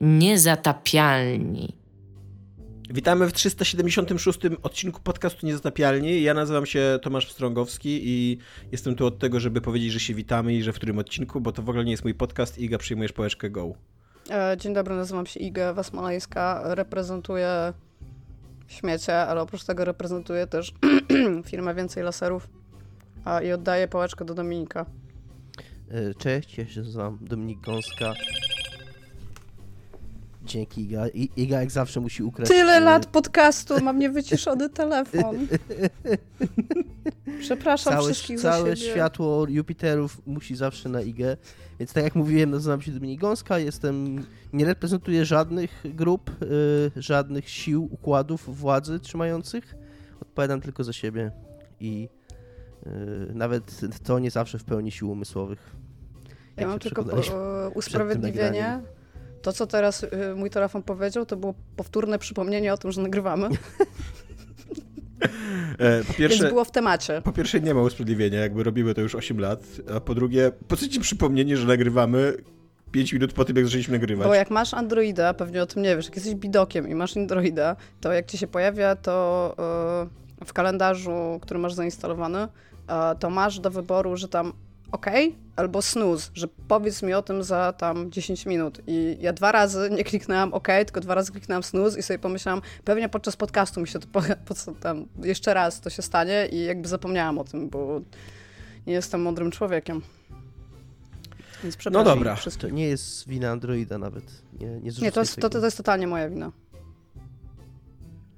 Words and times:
Niezatapialni. 0.00 1.76
Witamy 2.90 3.28
w 3.28 3.32
376 3.32 4.38
odcinku 4.62 5.00
podcastu 5.00 5.46
Niezatapialni. 5.46 6.22
Ja 6.22 6.34
nazywam 6.34 6.66
się 6.66 6.98
Tomasz 7.02 7.32
Strągowski 7.32 8.00
i 8.04 8.38
jestem 8.72 8.94
tu 8.94 9.06
od 9.06 9.18
tego, 9.18 9.40
żeby 9.40 9.60
powiedzieć, 9.60 9.92
że 9.92 10.00
się 10.00 10.14
witamy 10.14 10.54
i 10.54 10.62
że 10.62 10.72
w 10.72 10.76
którym 10.76 10.98
odcinku, 10.98 11.40
bo 11.40 11.52
to 11.52 11.62
w 11.62 11.68
ogóle 11.68 11.84
nie 11.84 11.90
jest 11.90 12.04
mój 12.04 12.14
podcast. 12.14 12.58
Iga, 12.58 12.78
przyjmujesz 12.78 13.12
pałeczkę 13.12 13.50
Go. 13.50 13.72
E, 14.30 14.56
dzień 14.58 14.74
dobry, 14.74 14.94
nazywam 14.94 15.26
się 15.26 15.40
Iga 15.40 15.72
Wasmalejska. 15.72 16.62
Reprezentuję 16.74 17.72
śmiecie, 18.68 19.16
ale 19.16 19.40
oprócz 19.40 19.64
tego 19.64 19.84
reprezentuję 19.84 20.46
też 20.46 20.74
firmę 21.50 21.74
Więcej 21.74 22.02
Laserów 22.02 22.48
i 23.44 23.52
oddaję 23.52 23.88
pałeczkę 23.88 24.24
do 24.24 24.34
Dominika. 24.34 24.86
E, 25.90 26.14
cześć, 26.14 26.58
ja 26.58 26.66
się 26.66 26.80
nazywam 26.80 27.18
Dominik 27.20 27.60
Gąska. 27.60 28.12
Dzięki 30.50 30.82
Iga. 30.82 31.08
I, 31.08 31.30
Iga 31.36 31.60
jak 31.60 31.70
zawsze 31.70 32.00
musi 32.00 32.22
ukraść... 32.22 32.50
Tyle 32.50 32.72
e, 32.72 32.80
lat 32.80 33.06
podcastu, 33.06 33.84
mam 33.84 33.98
niewyciszony 33.98 34.70
telefon. 34.80 35.46
Przepraszam 37.40 37.92
całe, 37.92 38.04
wszystkich 38.04 38.40
Całe 38.40 38.76
światło 38.76 39.46
Jupiterów 39.48 40.26
musi 40.26 40.56
zawsze 40.56 40.88
na 40.88 41.00
Igę. 41.00 41.36
Więc 41.78 41.92
tak 41.92 42.04
jak 42.04 42.14
mówiłem, 42.14 42.50
nazywam 42.50 42.82
się 42.82 42.92
Dominik 42.92 43.20
Gąska, 43.20 43.58
jestem, 43.58 44.26
nie 44.52 44.64
reprezentuję 44.64 45.24
żadnych 45.24 45.84
grup, 45.84 46.30
y, 46.42 46.90
żadnych 46.96 47.48
sił, 47.48 47.88
układów 47.90 48.58
władzy 48.58 49.00
trzymających. 49.00 49.74
Odpowiadam 50.22 50.60
tylko 50.60 50.84
za 50.84 50.92
siebie 50.92 51.30
i 51.80 52.08
y, 52.86 52.90
nawet 53.34 53.80
to 54.04 54.18
nie 54.18 54.30
zawsze 54.30 54.58
w 54.58 54.64
pełni 54.64 54.90
sił 54.90 55.10
umysłowych. 55.10 55.76
Ja 56.56 56.66
mam 56.66 56.78
tylko 56.78 57.04
po, 57.04 57.16
usprawiedliwienie. 57.74 58.80
To, 59.42 59.52
co 59.52 59.66
teraz 59.66 60.02
y, 60.02 60.08
mój 60.36 60.50
telefon 60.50 60.82
powiedział, 60.82 61.26
to 61.26 61.36
było 61.36 61.54
powtórne 61.76 62.18
przypomnienie 62.18 62.72
o 62.72 62.76
tym, 62.76 62.92
że 62.92 63.02
nagrywamy. 63.02 63.48
E, 65.78 66.04
po 66.04 66.12
pierwsze, 66.12 66.38
Więc 66.38 66.50
było 66.50 66.64
w 66.64 66.70
temacie. 66.70 67.22
Po 67.24 67.32
pierwsze 67.32 67.60
nie 67.60 67.74
ma 67.74 67.82
usprawiedliwienia, 67.82 68.40
jakby 68.40 68.64
robimy 68.64 68.94
to 68.94 69.00
już 69.00 69.14
8 69.14 69.40
lat, 69.40 69.64
a 69.96 70.00
po 70.00 70.14
drugie, 70.14 70.52
po 70.68 70.76
co 70.76 70.88
ci 70.88 71.00
przypomnienie, 71.00 71.56
że 71.56 71.66
nagrywamy 71.66 72.34
5 72.92 73.12
minut 73.12 73.32
po 73.32 73.44
tym, 73.44 73.56
jak 73.56 73.64
zaczęliśmy 73.64 73.98
nagrywać? 73.98 74.28
Bo 74.28 74.34
jak 74.34 74.50
masz 74.50 74.74
Androida, 74.74 75.34
pewnie 75.34 75.62
o 75.62 75.66
tym 75.66 75.82
nie 75.82 75.96
wiesz, 75.96 76.04
jak 76.04 76.16
jesteś 76.16 76.34
bidokiem 76.34 76.88
i 76.88 76.94
masz 76.94 77.16
Androida, 77.16 77.76
to 78.00 78.12
jak 78.12 78.26
ci 78.26 78.38
się 78.38 78.46
pojawia 78.46 78.96
to 78.96 79.54
yy, 80.40 80.46
w 80.46 80.52
kalendarzu, 80.52 81.38
który 81.42 81.60
masz 81.60 81.74
zainstalowany, 81.74 82.38
yy, 82.40 82.94
to 83.18 83.30
masz 83.30 83.60
do 83.60 83.70
wyboru, 83.70 84.16
że 84.16 84.28
tam 84.28 84.52
OK 84.92 85.06
albo 85.56 85.82
snooze, 85.82 86.30
że 86.34 86.48
powiedz 86.68 87.02
mi 87.02 87.14
o 87.14 87.22
tym 87.22 87.44
za 87.44 87.72
tam 87.72 88.10
10 88.10 88.46
minut. 88.46 88.80
I 88.86 89.16
ja 89.20 89.32
dwa 89.32 89.52
razy 89.52 89.90
nie 89.90 90.04
kliknęłam 90.04 90.54
OK, 90.54 90.66
tylko 90.66 91.00
dwa 91.00 91.14
razy 91.14 91.32
kliknęłam 91.32 91.62
snooze 91.62 91.98
i 91.98 92.02
sobie 92.02 92.18
pomyślałam, 92.18 92.62
pewnie 92.84 93.08
podczas 93.08 93.36
podcastu 93.36 93.80
mi 93.80 93.88
się 93.88 93.98
to 93.98 94.06
po, 94.12 94.22
po, 94.44 94.72
tam 94.80 95.06
jeszcze 95.22 95.54
raz 95.54 95.80
to 95.80 95.90
się 95.90 96.02
stanie 96.02 96.48
i 96.52 96.64
jakby 96.64 96.88
zapomniałam 96.88 97.38
o 97.38 97.44
tym, 97.44 97.68
bo 97.68 98.00
nie 98.86 98.92
jestem 98.92 99.22
mądrym 99.22 99.50
człowiekiem. 99.50 100.02
Więc 101.62 101.76
no 101.90 102.04
dobra, 102.04 102.36
to 102.60 102.68
nie 102.68 102.88
jest 102.88 103.28
wina 103.28 103.50
Androida 103.50 103.98
nawet. 103.98 104.24
Nie, 104.60 104.66
nie, 104.66 104.90
nie 105.02 105.12
to, 105.12 105.20
jest, 105.20 105.36
to, 105.36 105.50
to 105.50 105.64
jest 105.64 105.76
totalnie 105.76 106.06
moja 106.06 106.28
wina. 106.28 106.52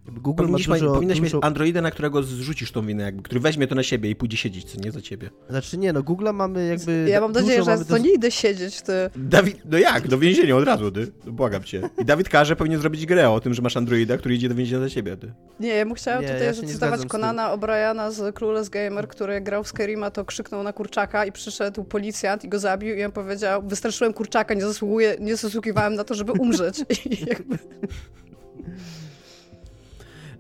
Google 0.07 0.43
Powinniś, 0.43 0.69
ma 0.69 0.79
dużo, 0.79 0.93
powinieneś 0.93 1.21
dużo... 1.21 1.37
mieć 1.37 1.45
Androida, 1.45 1.81
na 1.81 1.91
którego 1.91 2.23
zrzucisz 2.23 2.73
tą 2.73 2.87
winę, 2.87 3.05
jakby, 3.05 3.23
który 3.23 3.41
weźmie 3.41 3.67
to 3.67 3.75
na 3.75 3.83
siebie 3.83 4.11
i 4.11 4.17
pójdzie 4.17 4.37
siedzieć, 4.37 4.65
co 4.65 4.81
nie 4.81 4.93
za 4.93 5.01
ciebie. 5.01 5.31
Znaczy 5.51 5.79
nie, 5.79 5.93
no 5.93 6.03
Google 6.03 6.29
mamy 6.35 6.67
jakby... 6.67 7.07
Ja 7.09 7.21
mam 7.21 7.33
nadzieję, 7.33 7.65
że 7.65 7.85
to 7.85 7.99
nie 7.99 8.13
idę 8.15 8.31
siedzieć, 8.31 8.83
ty. 8.83 8.93
Dawid, 9.17 9.59
no 9.65 9.79
jak? 9.79 10.09
Do 10.09 10.19
więzienia 10.19 10.57
od 10.57 10.65
razu, 10.65 10.91
ty. 10.91 11.13
No, 11.27 11.33
błagam 11.33 11.63
cię. 11.63 11.83
I 11.99 12.05
Dawid 12.05 12.29
każe 12.29 12.57
powinien 12.57 12.81
zrobić 12.81 13.07
grę 13.07 13.31
o 13.31 13.41
tym, 13.41 13.55
że 13.55 13.63
masz 13.63 13.77
Androida, 13.77 14.19
który 14.19 14.35
idzie 14.35 14.49
do 14.49 14.55
więzienia 14.55 14.83
za 14.83 14.91
ciebie, 14.91 15.17
ty. 15.17 15.33
Nie, 15.61 15.69
ja 15.69 15.85
mu 15.85 15.95
chciałam 15.95 16.23
nie, 16.23 16.29
tutaj 16.29 16.47
ja 16.47 16.53
zacytować 16.53 17.07
Konana 17.07 17.57
O'Briana 17.57 18.11
z 18.11 18.35
Clueless 18.35 18.69
Gamer, 18.69 19.09
który 19.09 19.41
grał 19.41 19.65
w 19.65 19.69
Skyrima, 19.69 20.11
to 20.11 20.25
krzyknął 20.25 20.63
na 20.63 20.73
kurczaka 20.73 21.27
i 21.27 21.33
przyszedł 21.33 21.85
policjant 21.85 22.45
i 22.45 22.49
go 22.49 22.59
zabił 22.59 22.97
i 22.97 23.05
on 23.05 23.13
powiedział, 23.13 23.63
wystraszyłem 23.63 24.13
kurczaka, 24.13 24.55
nie, 24.55 24.63
zasługuję, 24.63 25.17
nie 25.21 25.37
zasługiwałem 25.37 25.95
na 25.95 26.05
to, 26.05 26.15
żeby 26.15 26.33
umrzeć. 26.33 26.79
I 27.11 27.27
jakby... 27.27 27.59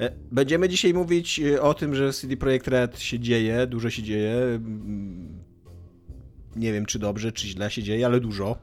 E, 0.02 0.12
będziemy 0.32 0.68
dzisiaj 0.68 0.94
mówić 0.94 1.40
e, 1.40 1.62
o 1.62 1.74
tym, 1.74 1.94
że 1.94 2.12
CD 2.12 2.36
Projekt 2.36 2.68
Red 2.68 3.00
się 3.00 3.18
dzieje, 3.18 3.66
dużo 3.66 3.90
się 3.90 4.02
dzieje. 4.02 4.34
Mm, 4.34 5.38
nie 6.56 6.72
wiem, 6.72 6.86
czy 6.86 6.98
dobrze, 6.98 7.32
czy 7.32 7.46
źle 7.46 7.70
się 7.70 7.82
dzieje, 7.82 8.06
ale 8.06 8.20
dużo. 8.20 8.56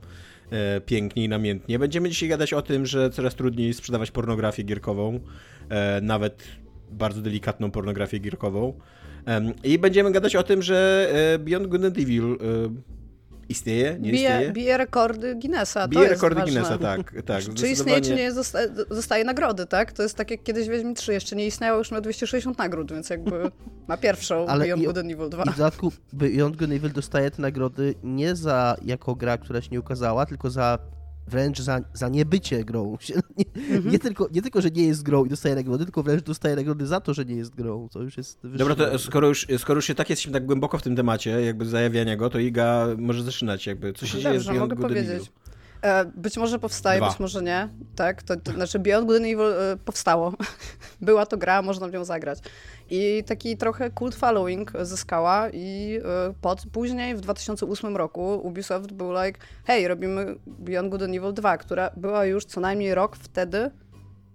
E, 0.51 0.81
pięknie 0.81 1.23
i 1.23 1.29
namiętnie. 1.29 1.79
Będziemy 1.79 2.09
dzisiaj 2.09 2.29
gadać 2.29 2.53
o 2.53 2.61
tym, 2.61 2.85
że 2.85 3.09
coraz 3.09 3.35
trudniej 3.35 3.73
sprzedawać 3.73 4.11
pornografię 4.11 4.63
gierkową, 4.63 5.19
nawet 6.01 6.43
bardzo 6.91 7.21
delikatną 7.21 7.71
pornografię 7.71 8.19
gierkową. 8.19 8.73
I 9.63 9.79
będziemy 9.79 10.11
gadać 10.11 10.35
o 10.35 10.43
tym, 10.43 10.61
że 10.61 11.09
Beyond 11.39 11.67
Good 11.67 11.85
and 11.85 11.97
Evil 11.97 12.37
Istnieje? 13.49 13.97
Nie 13.99 14.11
bije, 14.11 14.29
istnieje? 14.29 14.51
Bije 14.51 14.77
rekordy 14.77 15.35
Guinnessa. 15.35 15.87
Bije 15.87 16.09
rekordy 16.09 16.41
Guinnessa, 16.41 16.77
tak. 16.77 17.13
tak 17.25 17.43
czy 17.55 17.67
istnieje, 17.67 18.01
czy 18.01 18.15
nie 18.15 18.31
zostaje, 18.31 18.67
zostaje 18.89 19.23
nagrody, 19.23 19.65
tak? 19.65 19.93
To 19.93 20.03
jest 20.03 20.15
tak 20.15 20.31
jak 20.31 20.43
kiedyś 20.43 20.67
Wiedźmin 20.67 20.95
3, 20.95 21.13
jeszcze 21.13 21.35
nie 21.35 21.45
istniało, 21.45 21.77
już 21.77 21.91
ma 21.91 22.01
260 22.01 22.57
nagród, 22.57 22.91
więc 22.91 23.09
jakby 23.09 23.51
ma 23.87 23.97
pierwszą 23.97 24.45
Ale 24.47 24.65
Beyond 24.65 24.85
Good 24.85 24.97
and 24.97 25.11
Evil 25.11 25.29
2. 25.29 25.43
I 25.43 25.49
w 25.49 25.57
dodatku 25.57 25.91
Beyond 26.13 26.55
Good 26.55 26.69
and 26.69 26.73
Evil 26.73 26.91
dostaje 26.91 27.31
te 27.31 27.41
nagrody 27.41 27.95
nie 28.03 28.35
za 28.35 28.77
jako 28.85 29.15
gra, 29.15 29.37
która 29.37 29.61
się 29.61 29.69
nie 29.71 29.79
ukazała, 29.79 30.25
tylko 30.25 30.49
za 30.49 30.79
wręcz 31.29 31.61
za, 31.61 31.79
za 31.93 32.09
niebycie 32.09 32.63
grą. 32.63 32.97
Nie, 33.37 33.45
mhm. 33.75 33.91
nie, 33.91 33.99
tylko, 33.99 34.27
nie 34.31 34.41
tylko, 34.41 34.61
że 34.61 34.69
nie 34.69 34.87
jest 34.87 35.03
grą 35.03 35.25
i 35.25 35.29
dostaje 35.29 35.55
nagrody, 35.55 35.85
tylko 35.85 36.03
wręcz 36.03 36.23
dostaje 36.23 36.55
nagrody 36.55 36.87
za 36.87 36.99
to, 36.99 37.13
że 37.13 37.25
nie 37.25 37.35
jest 37.35 37.55
grą. 37.55 37.89
To 37.91 38.01
już 38.01 38.17
jest 38.17 38.39
Dobra, 38.43 38.75
to 38.75 38.99
skoro 38.99 39.27
już, 39.27 39.47
skoro 39.57 39.77
już 39.77 39.85
się 39.85 39.95
tak 39.95 40.09
jesteśmy 40.09 40.33
tak 40.33 40.45
głęboko 40.45 40.77
w 40.77 40.81
tym 40.81 40.95
temacie, 40.95 41.41
jakby 41.41 41.65
zajawiania 41.65 42.15
go, 42.15 42.29
to 42.29 42.39
Iga 42.39 42.87
może 42.97 43.23
zaczynać 43.23 43.67
jakby. 43.67 43.93
Co 43.93 44.05
się 44.05 44.13
Dobrze, 44.13 44.29
dzieje 44.29 44.39
z 44.39 44.45
Beyond 44.45 44.59
mogę 44.59 44.75
Good 44.75 44.87
powiedzieć. 44.87 45.31
E, 45.81 46.05
być 46.05 46.37
może 46.37 46.59
powstaje, 46.59 46.99
Dwa. 46.99 47.09
być 47.09 47.19
może 47.19 47.41
nie. 47.41 47.69
Tak, 47.95 48.23
to, 48.23 48.35
to 48.35 48.51
znaczy 48.51 48.79
Beyond 48.79 49.07
Good 49.07 49.17
and 49.17 49.25
Evil 49.25 49.41
e, 49.41 49.77
powstało. 49.85 50.33
Była 51.01 51.25
to 51.25 51.37
gra, 51.37 51.61
można 51.61 51.87
w 51.87 51.91
nią 51.91 52.05
zagrać. 52.05 52.39
I 52.89 53.23
taki 53.27 53.57
trochę 53.57 53.91
cult 53.99 54.15
following 54.15 54.71
zyskała 54.81 55.49
i 55.49 55.99
e, 56.29 56.33
pod, 56.41 56.63
później 56.71 57.15
w 57.15 57.21
2008 57.21 57.97
roku 57.97 58.41
Ubisoft 58.43 58.91
był 58.91 59.11
like, 59.23 59.39
hej, 59.65 59.87
robimy 59.87 60.35
Beyond 60.47 60.89
Good 60.89 61.01
and 61.01 61.15
Evil 61.15 61.33
2, 61.33 61.57
która 61.57 61.89
była 61.97 62.25
już 62.25 62.45
co 62.45 62.61
najmniej 62.61 62.95
rok 62.95 63.15
wtedy 63.15 63.71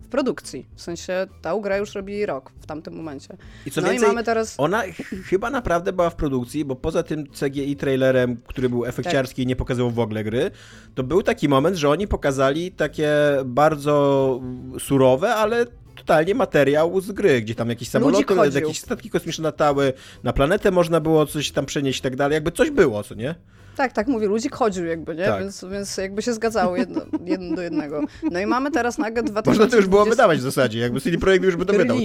w 0.05 0.09
produkcji. 0.09 0.67
W 0.75 0.83
sensie 0.83 1.27
ta 1.43 1.59
gra 1.61 1.77
już 1.77 1.95
robi 1.95 2.27
rok 2.27 2.53
w 2.61 2.67
tamtym 2.67 2.95
momencie. 2.95 3.37
I 3.67 3.71
co 3.71 3.81
no 3.81 3.89
więcej, 3.89 4.09
i 4.09 4.09
mamy 4.09 4.25
teraz... 4.25 4.55
ona 4.59 4.83
chyba 5.25 5.51
naprawdę 5.51 5.93
była 5.93 6.11
w 6.11 6.17
produkcji, 6.17 6.65
bo 6.65 6.77
poza 6.77 7.03
tym 7.03 7.27
CGI 7.27 7.77
trailerem, 7.77 8.37
który 8.47 8.69
był 8.69 8.85
efekciarski 8.85 9.43
tak. 9.43 9.45
i 9.45 9.47
nie 9.47 9.57
pokazywał 9.57 9.91
w 9.91 9.99
ogóle 9.99 10.25
gry, 10.25 10.51
to 10.95 11.03
był 11.03 11.23
taki 11.23 11.49
moment, 11.49 11.77
że 11.77 11.91
oni 11.91 12.09
pokazali 12.09 12.73
takie 12.73 13.13
bardzo 13.45 14.41
surowe, 14.79 15.35
ale 15.35 15.67
totalnie 15.95 16.35
materiał 16.35 17.01
z 17.01 17.13
gry, 17.13 17.43
gdzie 17.43 17.55
tam 17.55 17.69
jakieś 17.69 17.89
samoloty, 17.89 18.35
jakieś 18.55 18.81
statki 18.81 19.11
kosmiczne 19.11 19.45
latały, 19.45 19.93
na 20.23 20.33
planetę 20.33 20.71
można 20.71 21.01
było 21.01 21.27
coś 21.27 21.51
tam 21.51 21.67
przenieść 21.67 21.99
i 21.99 22.03
tak 22.03 22.17
dalej, 22.17 22.35
jakby 22.35 22.53
coś 22.53 22.71
było, 22.71 23.03
co 23.03 23.15
nie? 23.15 23.35
Tak, 23.77 23.93
tak, 23.93 24.07
mówię, 24.07 24.27
ludzik 24.27 24.55
chodził 24.55 24.85
jakby, 24.85 25.15
nie? 25.15 25.25
Tak. 25.25 25.43
Więc, 25.43 25.65
więc 25.71 25.97
jakby 25.97 26.23
się 26.23 26.33
zgadzało 26.33 26.77
jedno, 26.77 27.01
jedno 27.25 27.57
do 27.57 27.63
jednego. 27.63 28.01
No 28.31 28.41
i 28.41 28.47
mamy 28.47 28.71
teraz 28.71 28.99
nagle 28.99 29.23
2020... 29.23 29.51
Można 29.51 29.71
to 29.71 29.77
już 29.77 29.87
było 29.87 30.05
wydawać 30.05 30.39
w 30.39 30.43
zasadzie, 30.43 30.79
jakby 30.79 31.01
CD 31.01 31.19
Projekt 31.19 31.45
już 31.45 31.57
by 31.57 31.67
to 31.67 31.73
wydał, 31.73 31.97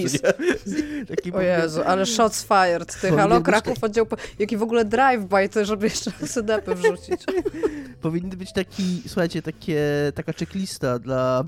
Taki 1.07 1.33
o 1.33 1.41
Jezu, 1.41 1.81
ale 1.85 2.05
shots 2.05 2.43
fired, 2.43 3.01
ty, 3.01 3.11
halo, 3.17 3.41
Kraków, 3.41 3.83
oddział, 3.83 4.05
jaki 4.39 4.57
w 4.57 4.63
ogóle 4.63 4.85
drive-by, 4.85 5.49
to 5.49 5.65
żeby 5.65 5.85
jeszcze 5.85 6.11
sedepy 6.27 6.75
wrzucić. 6.75 7.25
Powinny 8.01 8.37
być 8.37 8.53
taki, 8.53 9.01
słuchajcie, 9.07 9.41
takie, 9.41 9.81
taka 10.15 10.33
checklista 10.33 10.99
dla, 10.99 11.43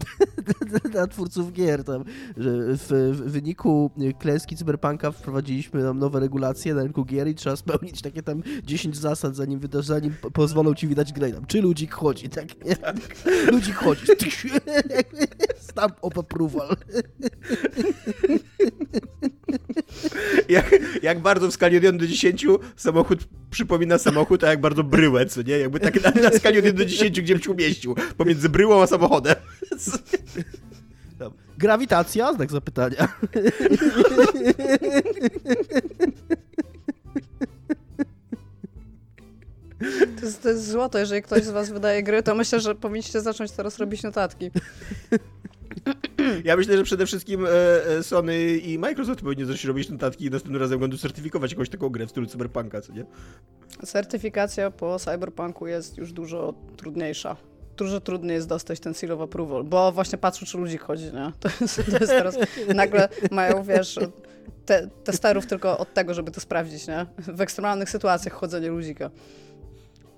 dla 0.91 1.08
twórców 1.08 1.53
gier, 1.53 1.84
tam, 1.84 2.03
że 2.38 2.52
w, 2.53 3.12
w 3.12 3.32
wyniku 3.32 3.91
klęski 4.20 4.56
cyberpunka 4.56 5.12
wprowadziliśmy 5.12 5.84
nam 5.84 6.00
nowe 6.00 6.20
regulacje 6.20 6.73
na 6.73 6.84
rynku 6.84 7.06
gier 7.06 7.28
i 7.28 7.35
trzeba 7.35 7.56
spełnić 7.56 8.02
takie 8.02 8.23
tam 8.23 8.44
10 8.64 8.97
zasad, 8.97 9.35
zanim 9.35 9.59
wydasz, 9.59 9.85
zanim 9.85 10.10
pozwolą 10.34 10.75
ci 10.75 10.87
widać 10.87 11.13
grę. 11.13 11.31
Czy 11.47 11.61
ludzik 11.61 11.93
chodzi, 11.93 12.29
tak? 12.29 12.66
Nie? 12.66 12.75
Ludzik 13.52 13.75
chodzi. 13.75 14.02
Stamp 15.69 15.96
of 16.02 16.17
approval. 16.17 16.75
Jak, 20.49 20.75
jak 21.03 21.19
bardzo 21.19 21.47
w 21.47 21.53
skali 21.53 21.78
od 21.78 21.84
1 21.84 21.97
do 21.97 22.08
10 22.08 22.46
samochód 22.75 23.19
przypomina 23.49 23.97
samochód, 23.97 24.43
a 24.43 24.47
jak 24.47 24.61
bardzo 24.61 24.84
bryłę, 24.84 25.25
co 25.25 25.41
nie? 25.41 25.58
Jakby 25.58 25.79
tak 25.79 26.03
na, 26.03 26.22
na 26.22 26.31
skali 26.31 26.59
od 26.59 26.66
1 26.66 26.78
do 26.78 26.85
10, 26.85 27.22
gdzie 27.22 27.34
bym 27.34 27.43
się 27.43 27.52
umieścił. 27.52 27.96
Pomiędzy 28.17 28.49
bryłą 28.49 28.81
a 28.81 28.87
samochodem. 28.87 29.35
Grawitacja? 31.58 32.34
Znak 32.34 32.52
zapytania. 32.52 33.08
To 40.20 40.26
jest, 40.26 40.44
to 40.44 40.50
jest 40.50 40.68
złoto. 40.68 41.00
Jeżeli 41.00 41.22
ktoś 41.22 41.44
z 41.44 41.50
was 41.50 41.70
wydaje 41.70 42.04
gry, 42.04 42.24
to 42.24 42.36
myślę, 42.36 42.60
że 42.60 42.76
powinniście 42.76 43.22
zacząć 43.22 43.52
teraz 43.52 43.78
robić 43.78 44.04
notatki. 44.04 44.52
Ja 46.44 46.56
myślę, 46.56 46.78
że 46.78 46.84
przede 46.84 47.06
wszystkim 47.06 47.46
e, 47.46 47.50
e, 47.50 48.04
Sony 48.04 48.58
i 48.58 48.80
Microsoft 48.80 49.22
powinni 49.22 49.46
zacząć 49.46 49.66
robić 49.66 49.90
notatki 49.90 50.26
i 50.26 50.30
następnym 50.30 50.62
razem 50.62 50.80
będą 50.80 50.98
certyfikować 50.98 51.52
jakąś 51.52 51.70
taką 51.70 51.90
grę 51.90 52.08
w 52.08 52.10
stylu 52.10 52.26
Cyberpunka, 52.26 52.82
co 52.82 52.94
nie? 52.94 53.06
Certyfikacja 53.86 54.72
po 54.72 55.00
Cyberpunku 55.00 55.68
jest 55.68 55.98
już 55.98 56.14
dużo 56.14 56.54
trudniejsza. 56.78 57.36
Dużo 57.78 58.02
trudniej 58.02 58.36
jest 58.36 58.48
dostać 58.48 58.80
ten 58.80 58.94
seal 58.94 59.12
of 59.12 59.22
approval, 59.22 59.64
bo 59.64 59.92
właśnie 59.92 60.18
patrzą, 60.18 60.46
czy 60.46 60.58
ludzi 60.58 60.78
chodzi, 60.78 61.06
nie? 61.06 61.32
To 61.40 61.50
jest, 61.62 61.76
to 61.76 61.98
jest 61.98 62.08
teraz, 62.08 62.38
nagle 62.76 63.10
mają, 63.32 63.64
wiesz, 63.64 64.00
te, 64.66 64.88
testerów 65.04 65.46
tylko 65.46 65.78
od 65.78 65.94
tego, 65.94 66.14
żeby 66.14 66.32
to 66.32 66.42
sprawdzić, 66.42 66.88
nie? 66.88 67.06
W 67.18 67.42
ekstremalnych 67.42 67.90
sytuacjach 67.90 68.34
chodzenie 68.34 68.70
ludzika. 68.70 69.10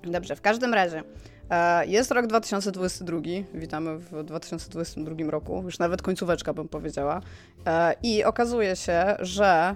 Dobrze, 0.04 0.36
w 0.36 0.42
każdym 0.42 0.74
razie. 0.74 1.04
e, 1.50 1.88
Jest 1.88 2.12
rok 2.12 2.28
2022, 2.28 3.20
witamy 3.54 3.98
w 3.98 4.24
2022 4.24 5.32
roku, 5.32 5.62
już 5.66 5.80
nawet 5.80 6.02
końcóweczka 6.02 6.54
bym 6.54 6.68
powiedziała. 6.68 7.22
E, 7.68 7.96
I 8.04 8.24
okazuje 8.24 8.76
się, 8.76 9.16
że 9.20 9.76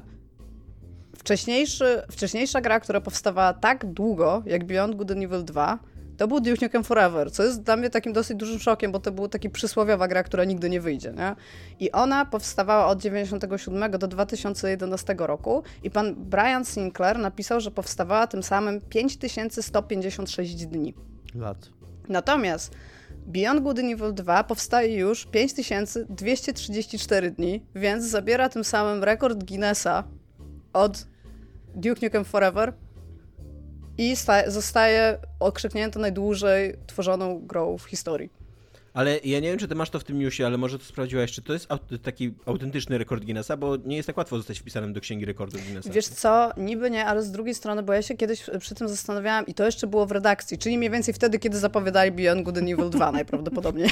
wcześniejszy, 1.18 2.02
wcześniejsza 2.12 2.62
gra, 2.62 2.80
która 2.80 3.02
powstawała 3.02 3.54
tak 3.54 3.86
długo 3.86 4.44
jak 4.46 4.66
Beyond 4.66 4.96
Good 4.96 5.12
and 5.12 5.24
Evil 5.24 5.44
2, 5.44 5.80
to 6.18 6.28
był 6.28 6.40
Duke 6.40 6.66
Nukem 6.66 6.84
Forever, 6.84 7.32
co 7.32 7.44
jest 7.44 7.64
dla 7.64 7.76
mnie 7.76 7.90
takim 7.90 8.14
dosyć 8.14 8.38
dużym 8.38 8.60
szokiem, 8.60 8.92
bo 8.92 9.00
to 9.00 9.12
była 9.12 9.28
taka 9.28 9.50
przysłowiowa 9.50 10.08
gra, 10.08 10.24
która 10.24 10.44
nigdy 10.44 10.70
nie 10.70 10.82
wyjdzie, 10.82 11.14
nie? 11.14 11.36
I 11.80 11.92
ona 11.92 12.26
powstawała 12.26 12.88
od 12.88 13.02
97 13.02 13.92
do 13.92 14.08
2011 14.08 15.16
roku 15.18 15.64
i 15.84 15.92
pan 15.92 16.16
Brian 16.16 16.66
Sinclair 16.66 17.20
napisał, 17.20 17.60
że 17.60 17.72
powstawała 17.72 18.28
tym 18.28 18.44
samym 18.44 18.82
5156 18.82 20.66
dni. 20.66 20.94
Lat. 21.36 21.70
Natomiast 22.10 22.76
Beyond 23.28 23.64
Good 23.64 23.80
and 23.80 23.92
Evil 23.92 24.14
2 24.14 24.44
powstaje 24.44 24.98
już 24.98 25.26
5234 25.26 27.32
dni, 27.32 27.66
więc 27.76 28.06
zabiera 28.06 28.50
tym 28.50 28.64
samym 28.64 29.04
rekord 29.04 29.44
Guinnessa 29.44 30.04
od 30.74 31.08
Duke 31.76 32.06
Nukem 32.06 32.26
Forever 32.26 32.74
i 33.98 34.16
sta- 34.16 34.50
zostaje 34.52 35.18
okrzyknięta 35.40 36.00
najdłużej 36.00 36.76
tworzoną 36.88 37.40
grą 37.40 37.78
w 37.78 37.84
historii. 37.84 38.30
Ale 38.94 39.20
ja 39.24 39.40
nie 39.40 39.50
wiem, 39.50 39.58
czy 39.60 39.68
ty 39.68 39.76
masz 39.76 39.90
to 39.90 40.00
w 40.00 40.04
tym 40.04 40.20
newsie, 40.20 40.44
ale 40.46 40.58
może 40.58 40.80
to 40.80 40.86
sprawdziłaś, 40.86 41.32
czy 41.32 41.42
to 41.42 41.54
jest 41.54 41.68
taki 42.04 42.34
autentyczny 42.46 42.98
rekord 42.98 43.24
Guinnessa, 43.26 43.58
bo 43.58 43.76
nie 43.86 43.96
jest 43.96 44.08
tak 44.08 44.18
łatwo 44.18 44.38
zostać 44.38 44.60
wpisanym 44.60 44.94
do 44.94 45.02
księgi 45.02 45.26
rekordów 45.26 45.64
Guinnessa. 45.64 45.90
Wiesz 45.90 46.08
co, 46.08 46.52
niby 46.58 46.92
nie, 46.92 47.06
ale 47.06 47.24
z 47.24 47.32
drugiej 47.32 47.56
strony, 47.56 47.84
bo 47.84 47.94
ja 47.94 48.02
się 48.02 48.16
kiedyś 48.18 48.44
przy 48.60 48.76
tym 48.76 48.90
zastanawiałam 48.90 49.46
i 49.48 49.54
to 49.54 49.66
jeszcze 49.66 49.88
było 49.88 50.06
w 50.06 50.12
redakcji, 50.12 50.58
czyli 50.58 50.78
mniej 50.78 50.90
więcej 50.92 51.14
wtedy, 51.14 51.40
kiedy 51.40 51.58
zapowiadali 51.60 52.12
Beyond 52.12 52.44
Good 52.44 52.58
and 52.58 52.70
Evil 52.70 52.90
2 52.90 53.12
najprawdopodobniej. 53.22 53.90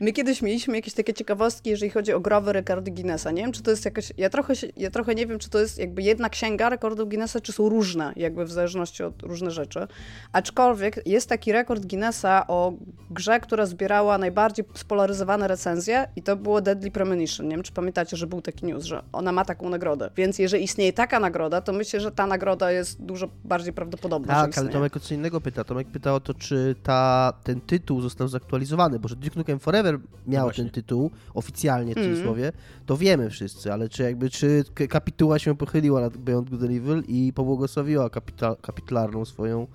My 0.00 0.12
kiedyś 0.12 0.42
mieliśmy 0.42 0.76
jakieś 0.76 0.94
takie 0.94 1.14
ciekawostki, 1.14 1.70
jeżeli 1.70 1.90
chodzi 1.90 2.12
o 2.12 2.20
growe 2.20 2.52
rekordy 2.52 2.90
Guinnessa. 2.90 3.30
Nie 3.30 3.42
wiem, 3.42 3.52
czy 3.52 3.62
to 3.62 3.70
jest 3.70 3.84
jakaś, 3.84 4.12
ja 4.16 4.30
trochę, 4.30 4.54
ja 4.76 4.90
trochę 4.90 5.14
nie 5.14 5.26
wiem, 5.26 5.38
czy 5.38 5.50
to 5.50 5.58
jest 5.58 5.78
jakby 5.78 6.02
jedna 6.02 6.28
księga 6.28 6.68
rekordów 6.68 7.08
Guinnessa, 7.08 7.40
czy 7.40 7.52
są 7.52 7.68
różne, 7.68 8.12
jakby 8.16 8.44
w 8.44 8.52
zależności 8.52 9.02
od 9.02 9.22
różnych 9.22 9.50
rzeczy. 9.50 9.86
Aczkolwiek 10.32 11.06
jest 11.06 11.28
taki 11.28 11.52
rekord 11.52 11.86
Guinnessa 11.86 12.46
o 12.48 12.72
grze, 13.10 13.40
która 13.40 13.66
zbierała 13.66 14.18
najbardziej 14.18 14.64
spolaryzowane 14.74 15.48
recenzje 15.48 16.08
i 16.16 16.22
to 16.22 16.36
było 16.36 16.60
Deadly 16.60 16.90
Premonition. 16.90 17.48
Nie 17.48 17.56
wiem, 17.56 17.62
czy 17.62 17.72
pamiętacie, 17.72 18.16
że 18.16 18.26
był 18.26 18.42
taki 18.42 18.66
news, 18.66 18.84
że 18.84 19.02
ona 19.12 19.32
ma 19.32 19.44
taką 19.44 19.68
nagrodę. 19.68 20.10
Więc 20.16 20.38
jeżeli 20.38 20.64
istnieje 20.64 20.92
taka 20.92 21.20
nagroda, 21.20 21.60
to 21.60 21.72
myślę, 21.72 22.00
że 22.00 22.12
ta 22.12 22.26
nagroda 22.26 22.72
jest 22.72 23.02
dużo 23.02 23.28
bardziej 23.44 23.72
prawdopodobna, 23.72 24.34
Tak, 24.34 24.58
ale. 24.58 24.68
Tomek 24.68 24.96
o 24.96 25.00
co 25.00 25.14
innego 25.14 25.40
pyta. 25.40 25.64
Tomek 25.64 25.88
pyta 25.88 26.14
o 26.14 26.20
to, 26.20 26.34
czy 26.34 26.74
ta, 26.82 27.32
ten 27.44 27.60
tytuł 27.60 28.00
został 28.00 28.28
zaktualizowany, 28.28 28.98
bo 28.98 29.08
że 29.08 29.16
Duke 29.16 29.38
Nukem 29.38 29.58
Forever 29.58 29.89
miał 30.26 30.46
właśnie. 30.46 30.64
ten 30.64 30.72
tytuł 30.72 31.10
oficjalnie 31.34 31.94
w 31.94 31.98
Mhm. 31.98 32.14
cudzysłowie, 32.14 32.52
to 32.86 32.96
wiemy 32.96 33.30
wszyscy, 33.30 33.72
ale 33.72 33.88
czy 33.88 34.02
jakby, 34.02 34.30
czy 34.30 34.64
kapituła 34.88 35.38
się 35.38 35.56
pochyliła 35.56 36.00
nad 36.00 36.16
Beyond 36.16 36.50
Good 36.50 36.62
and 36.62 36.70
Evil 36.70 37.02
i 37.08 37.32
pobłogosławiła 37.34 38.10
kapita, 38.10 38.56
kapitularną 38.62 39.24
swoją 39.24 39.66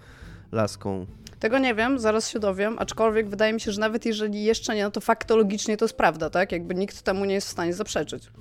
laską. 0.52 1.06
Tego 1.40 1.60
nie 1.60 1.76
wiem, 1.76 2.00
zaraz 2.00 2.30
się 2.30 2.40
dowiem, 2.40 2.76
aczkolwiek 2.80 3.30
wydaje 3.30 3.54
mi 3.54 3.62
się, 3.62 3.72
że 3.72 3.82
nawet 3.82 4.06
jeżeli 4.06 4.44
jeszcze 4.44 4.76
nie, 4.76 4.84
no 4.84 4.92
to 4.92 5.02
faktologicznie 5.02 5.78
to 5.78 5.86
jest 5.86 5.98
prawda, 5.98 6.30
tak? 6.30 6.52
Jakby 6.52 6.76
nikt 6.76 7.02
temu 7.02 7.26
nie 7.26 7.34
jest 7.34 7.48
w 7.48 7.52
stanie 7.52 7.74
zaprzeczyć. 7.74 8.32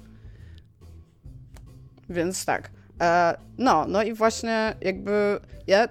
Więc 2.11 2.45
tak. 2.45 2.71
E, 3.01 3.35
no, 3.59 3.87
no 3.89 4.03
i 4.03 4.15
właśnie 4.15 4.75
jakby 4.81 5.41
ja 5.67 5.89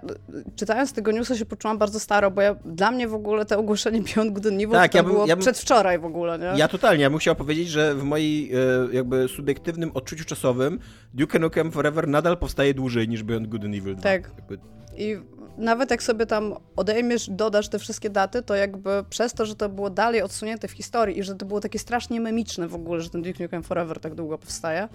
czytając 0.55 0.93
tego 0.93 1.11
newsa 1.11 1.35
się 1.35 1.45
poczułam 1.45 1.77
bardzo 1.77 1.99
staro, 1.99 2.31
bo 2.31 2.41
ja, 2.41 2.55
dla 2.65 2.91
mnie 2.91 3.07
w 3.07 3.13
ogóle 3.13 3.45
to 3.45 3.59
ogłoszenie 3.59 4.01
Beyond 4.15 4.31
Good 4.33 4.45
and 4.45 4.55
Evil 4.55 4.69
Tak, 4.69 4.91
to 4.91 4.97
ja 4.97 5.03
bym- 5.03 5.11
było 5.13 5.25
ja 5.25 5.35
bym- 5.35 5.41
przedwczoraj 5.41 5.99
w 5.99 6.05
ogóle, 6.05 6.39
nie? 6.39 6.59
Ja 6.59 6.67
totalnie, 6.67 7.03
ja 7.03 7.09
bym 7.09 7.19
chciał 7.19 7.35
powiedzieć, 7.35 7.69
że 7.69 7.95
w 7.95 8.03
mojej 8.03 8.51
e, 8.53 8.57
jakby 8.91 9.27
subiektywnym 9.27 9.91
odczuciu 9.93 10.25
czasowym 10.25 10.79
Duke 11.13 11.39
Nukem 11.39 11.71
Forever 11.71 12.07
nadal 12.07 12.37
powstaje 12.37 12.73
dłużej 12.73 13.09
niż 13.09 13.23
Beyond 13.23 13.47
Good 13.47 13.63
and 13.65 13.75
Evil 13.75 13.95
2. 13.95 14.03
Tak. 14.03 14.31
Jakby, 14.37 14.57
I 14.97 15.17
nawet 15.57 15.91
jak 15.91 16.03
sobie 16.03 16.25
tam 16.25 16.53
odejmiesz, 16.75 17.29
dodasz 17.29 17.69
te 17.69 17.79
wszystkie 17.79 18.09
daty, 18.09 18.41
to 18.41 18.55
jakby 18.55 18.89
przez 19.09 19.33
to, 19.33 19.45
że 19.45 19.55
to 19.55 19.69
było 19.69 19.89
dalej 19.89 20.21
odsunięte 20.21 20.67
w 20.67 20.71
historii 20.71 21.19
i 21.19 21.23
że 21.23 21.35
to 21.35 21.45
było 21.45 21.59
takie 21.59 21.79
strasznie 21.79 22.21
memiczne 22.21 22.67
w 22.67 22.75
ogóle, 22.75 23.01
że 23.01 23.09
ten 23.09 23.21
Duke 23.21 23.43
Nukem 23.43 23.63
Forever 23.63 23.99
tak 23.99 24.15
długo 24.15 24.37
powstaje, 24.37 24.87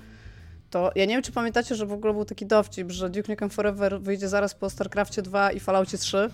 to 0.70 0.90
ja 0.94 1.04
nie 1.04 1.14
wiem, 1.14 1.22
czy 1.22 1.32
pamiętacie, 1.32 1.74
że 1.74 1.86
w 1.86 1.92
ogóle 1.92 2.12
był 2.12 2.24
taki 2.24 2.46
dowcip, 2.46 2.90
że 2.90 3.10
Duke 3.10 3.32
Nukem 3.32 3.50
Forever 3.50 4.00
wyjdzie 4.00 4.28
zaraz 4.28 4.54
po 4.54 4.70
StarCraftie 4.70 5.22
2 5.22 5.52
i 5.52 5.60
Falloutie 5.60 5.98
3. 5.98 6.30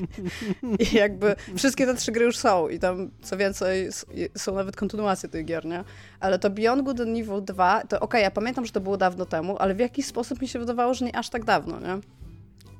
I 0.92 0.96
jakby 0.96 1.36
wszystkie 1.56 1.86
te 1.86 1.94
trzy 1.94 2.12
gry 2.12 2.24
już 2.24 2.36
są 2.36 2.68
i 2.68 2.78
tam 2.78 3.10
co 3.22 3.36
więcej 3.36 3.88
są 4.36 4.54
nawet 4.54 4.76
kontynuacje 4.76 5.28
tych 5.28 5.44
gier, 5.44 5.64
nie? 5.64 5.84
Ale 6.20 6.38
to 6.38 6.50
Beyond 6.50 6.82
Good 6.82 7.00
and 7.00 7.18
Evil 7.18 7.44
2, 7.44 7.82
to 7.88 8.00
okej, 8.00 8.22
ja 8.22 8.30
pamiętam, 8.30 8.66
że 8.66 8.72
to 8.72 8.80
było 8.80 8.96
dawno 8.96 9.26
temu, 9.26 9.56
ale 9.58 9.74
w 9.74 9.78
jakiś 9.78 10.06
sposób 10.06 10.40
mi 10.40 10.48
się 10.48 10.58
wydawało, 10.58 10.94
że 10.94 11.04
nie 11.04 11.16
aż 11.16 11.30
tak 11.30 11.44
dawno, 11.44 11.80
nie? 11.80 11.98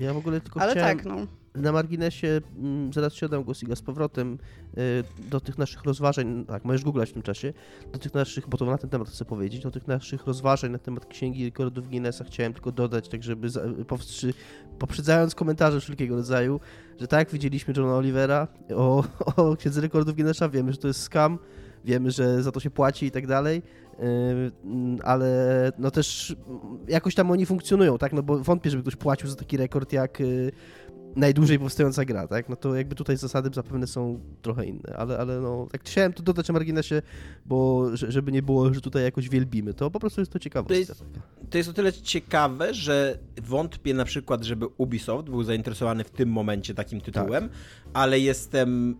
Ja 0.00 0.14
w 0.14 0.16
ogóle 0.16 0.40
tylko 0.40 0.60
Ale 0.60 0.72
chciałem... 0.72 0.96
tak, 0.96 1.06
no. 1.06 1.26
Na 1.56 1.72
marginesie, 1.72 2.40
mm, 2.58 2.92
zaraz 2.92 3.12
ci 3.12 3.24
oddam 3.24 3.44
głos 3.44 3.62
Iga 3.62 3.76
z 3.76 3.82
powrotem 3.82 4.38
y, 4.78 5.04
do 5.30 5.40
tych 5.40 5.58
naszych 5.58 5.84
rozważań, 5.84 6.44
tak, 6.44 6.64
możesz 6.64 6.84
googlać 6.84 7.10
w 7.10 7.12
tym 7.12 7.22
czasie, 7.22 7.52
do 7.92 7.98
tych 7.98 8.14
naszych, 8.14 8.48
bo 8.48 8.58
to 8.58 8.64
na 8.64 8.78
ten 8.78 8.90
temat 8.90 9.08
chcę 9.08 9.24
powiedzieć, 9.24 9.62
do 9.62 9.70
tych 9.70 9.86
naszych 9.86 10.26
rozważań 10.26 10.70
na 10.70 10.78
temat 10.78 11.06
Księgi 11.06 11.44
Rekordów 11.44 11.88
Guinnessa 11.88 12.24
chciałem 12.24 12.52
tylko 12.52 12.72
dodać, 12.72 13.08
tak 13.08 13.22
żeby 13.22 13.48
powstrzy, 13.84 14.34
poprzedzając 14.78 15.34
komentarze 15.34 15.80
wszelkiego 15.80 16.16
rodzaju, 16.16 16.60
że 17.00 17.08
tak, 17.08 17.30
widzieliśmy 17.30 17.74
Johna 17.76 17.94
Olivera 17.94 18.48
o, 18.74 19.04
o 19.36 19.56
Księdze 19.56 19.80
Rekordów 19.80 20.14
Guinnessa, 20.14 20.48
wiemy, 20.48 20.72
że 20.72 20.78
to 20.78 20.88
jest 20.88 21.00
scam, 21.00 21.38
wiemy, 21.84 22.10
że 22.10 22.42
za 22.42 22.52
to 22.52 22.60
się 22.60 22.70
płaci 22.70 23.06
i 23.06 23.10
tak 23.10 23.26
dalej, 23.26 23.62
y, 24.00 24.02
ale 25.02 25.72
no 25.78 25.90
też 25.90 26.36
jakoś 26.88 27.14
tam 27.14 27.30
oni 27.30 27.46
funkcjonują, 27.46 27.98
tak, 27.98 28.12
no 28.12 28.22
bo 28.22 28.38
wątpię, 28.38 28.70
żeby 28.70 28.82
ktoś 28.82 28.96
płacił 28.96 29.28
za 29.28 29.36
taki 29.36 29.56
rekord 29.56 29.92
jak 29.92 30.20
y, 30.20 30.52
najdłużej 31.16 31.58
powstająca 31.58 32.04
gra, 32.04 32.28
tak? 32.28 32.48
No 32.48 32.56
to 32.56 32.74
jakby 32.74 32.94
tutaj 32.94 33.16
zasady 33.16 33.50
zapewne 33.54 33.86
są 33.86 34.20
trochę 34.42 34.66
inne, 34.66 34.96
ale, 34.96 35.18
ale 35.18 35.40
no, 35.40 35.66
tak 35.72 35.80
chciałem 35.84 36.12
to 36.12 36.22
dodać 36.22 36.48
na 36.48 36.52
marginesie, 36.52 37.02
bo 37.46 37.88
że- 37.96 38.12
żeby 38.12 38.32
nie 38.32 38.42
było, 38.42 38.74
że 38.74 38.80
tutaj 38.80 39.02
jakoś 39.02 39.28
wielbimy, 39.28 39.74
to 39.74 39.90
po 39.90 40.00
prostu 40.00 40.20
jest 40.20 40.32
to 40.32 40.38
ciekawostka. 40.38 40.74
To 40.74 40.78
jest- 40.78 41.04
To 41.50 41.58
jest 41.58 41.70
o 41.70 41.72
tyle 41.72 41.92
ciekawe, 41.92 42.74
że 42.74 43.18
wątpię 43.42 43.94
na 43.94 44.04
przykład, 44.04 44.44
żeby 44.44 44.66
Ubisoft 44.66 45.28
był 45.28 45.42
zainteresowany 45.42 46.04
w 46.04 46.10
tym 46.10 46.28
momencie 46.28 46.74
takim 46.74 47.00
tytułem, 47.00 47.48
ale 47.92 48.20
jestem 48.20 48.96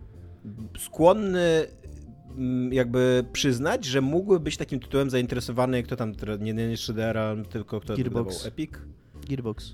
skłonny 0.79 1.65
mm, 2.37 2.73
jakby 2.73 3.25
przyznać, 3.33 3.85
że 3.85 4.01
mógłby 4.01 4.39
być 4.39 4.57
takim 4.57 4.79
tytułem 4.79 5.09
zainteresowany, 5.09 5.83
kto 5.83 5.95
tam, 5.95 6.13
nie, 6.39 6.53
nie 6.53 6.75
3DR, 6.75 7.45
tylko 7.45 7.79
kto 7.79 7.95
Gearbox. 7.97 8.45
Epic? 8.45 8.71
Gearbox. 9.29 9.73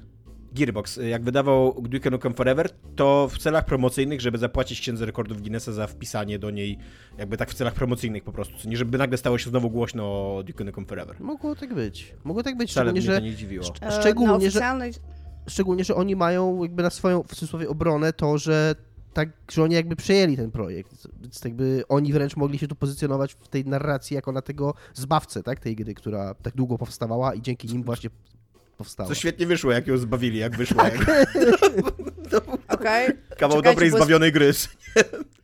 Gearbox, 0.53 0.99
jak 1.09 1.23
wydawał 1.23 1.81
Duke 1.81 2.11
Nukem 2.11 2.33
Forever, 2.33 2.69
to 2.95 3.27
w 3.31 3.37
celach 3.37 3.65
promocyjnych, 3.65 4.21
żeby 4.21 4.37
zapłacić 4.37 4.79
księdze 4.81 5.05
rekordów 5.05 5.41
Guinnessa 5.41 5.71
za 5.71 5.87
wpisanie 5.87 6.39
do 6.39 6.49
niej, 6.51 6.77
jakby 7.17 7.37
tak 7.37 7.49
w 7.51 7.53
celach 7.53 7.73
promocyjnych 7.73 8.23
po 8.23 8.31
prostu, 8.31 8.69
nie 8.69 8.77
żeby 8.77 8.97
nagle 8.97 9.17
stało 9.17 9.37
się 9.37 9.49
znowu 9.49 9.69
głośno 9.69 10.03
o 10.37 10.43
Duke 10.43 10.63
Nukem 10.63 10.85
Forever. 10.85 11.15
Mogło 11.19 11.55
tak 11.55 11.73
być. 11.73 12.13
Mogło 12.23 12.43
tak 12.43 12.57
być, 12.57 12.71
Wcale 12.71 12.85
szczególnie, 12.91 13.07
mnie 13.07 13.19
to 13.19 13.25
że, 13.25 13.29
nie 13.31 13.35
dziwiło. 13.35 13.65
E, 13.81 13.91
Szczególnie, 14.01 14.39
że- 14.41 14.47
oficjalnej... 14.47 14.91
szczególnie, 15.47 15.83
że 15.83 15.95
oni 15.95 16.15
mają 16.15 16.63
jakby 16.63 16.83
na 16.83 16.89
swoją, 16.89 17.23
w 17.23 17.27
cudzysłowie, 17.35 17.69
obronę 17.69 18.13
to, 18.13 18.37
że 18.37 18.75
tak, 19.13 19.29
że 19.51 19.63
oni 19.63 19.75
jakby 19.75 19.95
przejęli 19.95 20.37
ten 20.37 20.51
projekt, 20.51 21.07
więc 21.21 21.41
jakby 21.45 21.83
oni 21.89 22.13
wręcz 22.13 22.35
mogli 22.37 22.59
się 22.59 22.67
tu 22.67 22.75
pozycjonować 22.75 23.33
w 23.33 23.47
tej 23.47 23.65
narracji 23.65 24.15
jako 24.15 24.31
na 24.31 24.41
tego 24.41 24.73
zbawcę, 24.93 25.43
tak, 25.43 25.59
tej 25.59 25.75
gry, 25.75 25.93
która 25.93 26.33
tak 26.33 26.55
długo 26.55 26.77
powstawała 26.77 27.33
i 27.33 27.41
dzięki 27.41 27.67
nim 27.67 27.83
właśnie 27.83 28.09
powstała. 28.77 29.09
Co 29.09 29.15
świetnie 29.15 29.47
wyszło, 29.47 29.71
jak 29.71 29.87
ją 29.87 29.97
zbawili, 29.97 30.39
jak 30.39 30.57
wyszło. 30.57 30.83
Jak... 30.83 30.95
Okej, 32.67 33.09
Kawał 33.37 33.57
Czekajcie, 33.57 33.61
dobrej, 33.75 33.89
zbawionej 33.89 34.31
gry. 34.31 34.51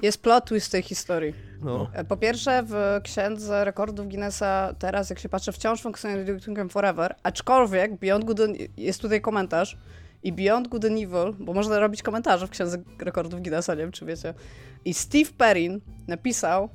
jest 0.01 0.21
plot 0.21 0.45
twist 0.45 0.67
w 0.67 0.69
tej 0.69 0.81
historii. 0.81 1.33
No. 1.61 1.89
E, 1.93 2.03
Po 2.05 2.17
pierwsze, 2.17 2.63
w 2.67 2.99
księdze 3.03 3.65
rekordów 3.65 4.07
Guinnessa 4.07 4.73
teraz, 4.79 5.09
jak 5.09 5.19
się 5.19 5.29
patrzy, 5.29 5.51
wciąż 5.51 5.81
funkcjonuje 5.81 6.25
Duke 6.25 6.69
Forever, 6.69 7.15
aczkolwiek 7.23 7.95
Beyond 7.99 8.25
Good 8.25 8.39
and- 8.39 8.57
jest 8.77 9.01
tutaj 9.01 9.21
komentarz 9.21 9.77
i 10.23 10.33
Beyond 10.33 10.67
Good 10.67 10.85
and 10.85 10.93
Evil, 10.93 11.33
bo 11.39 11.53
można 11.53 11.79
robić 11.79 12.03
komentarze 12.03 12.47
w 12.47 12.49
Księdze 12.49 12.77
Rekordów 12.99 13.41
Guinnessa, 13.41 13.73
nie 13.75 13.81
wiem 13.81 13.91
czy 13.91 14.05
wiecie. 14.05 14.33
I 14.85 14.93
Steve 14.93 15.29
Perrin 15.37 15.81
napisał 16.07 16.69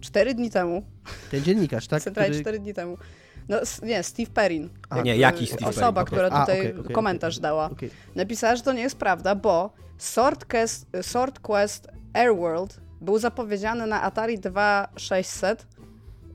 4 0.00 0.34
dni 0.34 0.50
temu, 0.50 0.82
Ten 1.30 1.42
dziennikarz, 1.42 1.86
tak? 1.86 2.02
centralnie 2.08 2.30
Który- 2.30 2.42
4 2.42 2.58
dni 2.58 2.74
temu, 2.74 2.98
no 3.48 3.56
nie, 3.82 4.02
Steve 4.02 4.30
Perrin. 4.30 4.70
A, 4.90 5.02
Nie, 5.02 5.16
jaki 5.16 5.46
Steve 5.46 5.66
Osoba, 5.70 6.04
Perrin? 6.04 6.06
która 6.06 6.38
A, 6.38 6.40
tutaj 6.40 6.60
okej, 6.60 6.80
okej, 6.80 6.94
komentarz 6.94 7.34
okej. 7.34 7.42
dała. 7.42 7.70
Napisała, 8.14 8.56
że 8.56 8.62
to 8.62 8.72
nie 8.72 8.82
jest 8.82 8.96
prawda, 8.96 9.34
bo 9.34 9.70
Sword 9.98 10.44
Quest, 10.44 10.86
Sword 11.02 11.38
Quest 11.40 11.88
Airworld 12.14 12.80
był 13.00 13.18
zapowiedziany 13.18 13.86
na 13.86 14.02
Atari 14.02 14.38
2600 14.38 15.66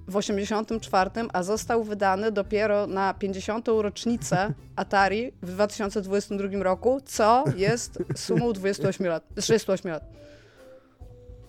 w 0.08 0.16
84, 0.16 1.12
a 1.34 1.44
został 1.44 1.84
wydany 1.84 2.32
dopiero 2.32 2.88
na 2.88 3.14
50. 3.14 3.68
rocznicę 3.68 4.54
Atari 4.76 5.32
w 5.42 5.52
2022 5.52 6.64
roku, 6.64 7.02
co 7.06 7.44
jest 7.56 7.98
sumą 8.16 8.54
28 8.54 9.08
lat, 9.08 9.24
38 9.36 9.92
lat. 9.92 10.04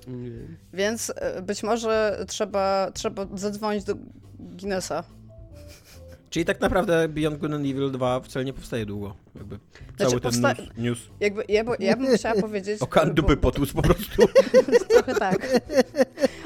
Mm, 0.09 0.57
Więc 0.73 1.13
e, 1.17 1.43
być 1.43 1.63
może 1.63 2.25
trzeba, 2.29 2.91
trzeba 2.95 3.27
zadzwonić 3.35 3.85
do 3.85 3.95
Guinnessa. 4.39 5.05
Czyli 6.31 6.45
tak 6.45 6.61
naprawdę 6.61 7.09
Beyond 7.09 7.39
Good 7.39 7.53
and 7.53 7.67
Evil 7.67 7.91
2 7.91 8.21
wcale 8.21 8.45
nie 8.45 8.53
powstaje 8.53 8.87
długo. 8.87 9.15
Jakby 9.35 9.59
cały 9.99 10.21
ten 10.21 10.33
news, 10.77 10.99
Jakby, 11.21 11.45
ja, 11.49 11.65
bo- 11.65 11.75
ja 11.79 11.97
bym 11.97 12.17
chciała 12.17 12.41
powiedzieć... 12.41 12.83
okan 12.91 13.09
bo- 13.09 13.15
dupy 13.15 13.37
potłuc 13.37 13.73
po 13.73 13.83
prostu. 13.83 14.23
Trochę 14.91 15.15
tak. 15.15 15.47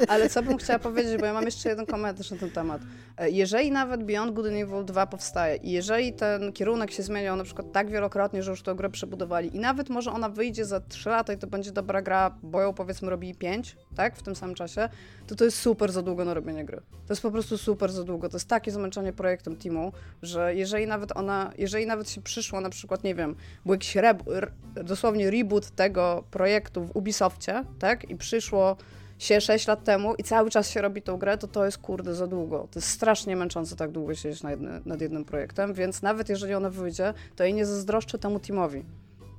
Ale 0.09 0.29
co 0.29 0.43
bym 0.43 0.57
chciała 0.59 0.79
powiedzieć, 0.79 1.17
bo 1.21 1.27
ja 1.27 1.33
mam 1.33 1.45
jeszcze 1.45 1.69
jeden 1.69 1.87
komentarz 1.87 2.31
na 2.31 2.37
ten 2.37 2.51
temat. 2.51 2.83
E, 3.19 3.31
Jeżeli 3.31 3.71
nawet 3.71 4.05
Beyond 4.05 4.33
Good 4.35 4.47
and 4.47 4.55
Evil 4.57 4.85
2 4.85 5.07
powstaje 5.07 5.57
i 5.57 5.71
jeżeli 5.71 6.13
ten 6.13 6.53
kierunek 6.53 6.91
się 6.91 7.03
zmieniał 7.03 7.37
na 7.37 7.45
przykład 7.45 7.73
tak 7.73 7.91
wielokrotnie, 7.91 8.43
że 8.43 8.51
już 8.51 8.63
tę 8.63 8.75
grę 8.75 8.91
przebudowali 8.91 9.57
i 9.57 9.61
nawet 9.61 9.89
może 9.89 10.11
ona 10.13 10.29
wyjdzie 10.29 10.65
za 10.65 10.81
3 10.81 11.09
lata 11.09 11.33
i 11.33 11.39
to 11.39 11.47
będzie 11.47 11.73
dobra 11.73 12.03
gra, 12.03 12.35
bo 12.43 12.61
ją 12.61 12.73
powiedzmy 12.75 13.11
robi 13.11 13.35
5, 13.35 13.77
tak, 13.97 14.17
w 14.17 14.23
tym 14.23 14.37
samym 14.37 14.55
czasie, 14.55 14.89
to 15.27 15.35
to 15.35 15.45
jest 15.45 15.59
super 15.59 15.93
za 15.93 16.03
długo 16.03 16.25
na 16.25 16.35
robienie 16.35 16.65
gry. 16.65 16.77
To 17.07 17.13
jest 17.13 17.23
po 17.23 17.31
prostu 17.31 17.59
super 17.59 17.93
za 17.93 18.05
długo. 18.05 18.29
To 18.29 18.37
jest 18.37 18.49
takie 18.49 18.71
zmęczenie 18.71 19.13
projektem 19.13 19.57
teamu, 19.57 19.93
że 20.23 20.55
jeżeli 20.55 20.87
nawet 20.87 21.17
ona, 21.17 21.53
jeżeli 21.59 21.87
nawet 21.87 22.11
się 22.11 22.23
przyszło 22.23 22.61
na 22.61 22.71
przykład, 22.75 23.05
nie 23.05 23.15
wiem, 23.15 23.35
był 23.65 23.75
jakiś 23.75 23.97
re, 23.97 24.15
dosłownie 24.85 25.31
reboot 25.31 25.71
tego 25.71 26.25
projektu 26.31 26.85
w 26.85 26.97
Ubisoftie, 26.97 27.65
tak, 27.79 28.11
i 28.11 28.17
przyszło 28.17 28.77
się 29.19 29.41
6 29.41 29.67
lat 29.67 29.85
temu 29.85 30.15
i 30.15 30.23
cały 30.23 30.51
czas 30.51 30.71
się 30.71 30.83
robi 30.83 31.03
tą 31.03 31.17
grę, 31.17 31.39
to 31.39 31.49
to 31.49 31.65
jest 31.65 31.79
kurde 31.79 32.15
za 32.15 32.27
długo. 32.27 32.69
To 32.71 32.79
jest 32.79 32.89
strasznie 32.89 33.37
męczące 33.37 33.77
tak 33.77 33.91
długo 33.91 34.15
siedzieć 34.15 34.43
nad, 34.43 34.51
jedny, 34.51 34.81
nad 34.85 35.01
jednym 35.01 35.25
projektem, 35.25 35.75
więc 35.75 36.03
nawet 36.03 36.29
jeżeli 36.29 36.55
ona 36.55 36.71
wyjdzie, 36.71 37.15
to 37.37 37.45
jej 37.45 37.55
nie 37.55 37.67
zazdroszczę 37.67 38.19
temu 38.19 38.41
teamowi. 38.41 38.85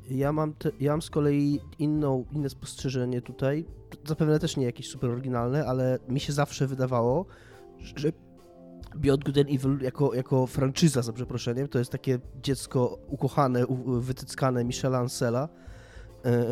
Ja 0.09 0.31
mam, 0.31 0.53
te, 0.53 0.71
ja 0.79 0.91
mam 0.91 1.01
z 1.01 1.09
kolei 1.09 1.59
inną, 1.79 2.25
inne 2.31 2.49
spostrzeżenie 2.49 3.21
tutaj. 3.21 3.65
Zapewne 4.05 4.39
też 4.39 4.57
nie 4.57 4.65
jakieś 4.65 4.89
super 4.89 5.09
oryginalne, 5.09 5.65
ale 5.65 5.99
mi 6.09 6.19
się 6.19 6.33
zawsze 6.33 6.67
wydawało, 6.67 7.25
że 7.79 8.11
Beyond 8.95 9.23
Good 9.23 9.37
and 9.37 9.49
Evil 9.49 9.81
jako, 9.81 10.13
jako 10.13 10.47
franczyza, 10.47 11.01
za 11.01 11.13
przeproszeniem, 11.13 11.67
to 11.67 11.79
jest 11.79 11.91
takie 11.91 12.19
dziecko 12.43 12.99
ukochane, 13.07 13.65
wytyckane 13.99 14.63
Michela 14.63 14.97
Ansela, 14.97 15.49
e, 15.49 15.64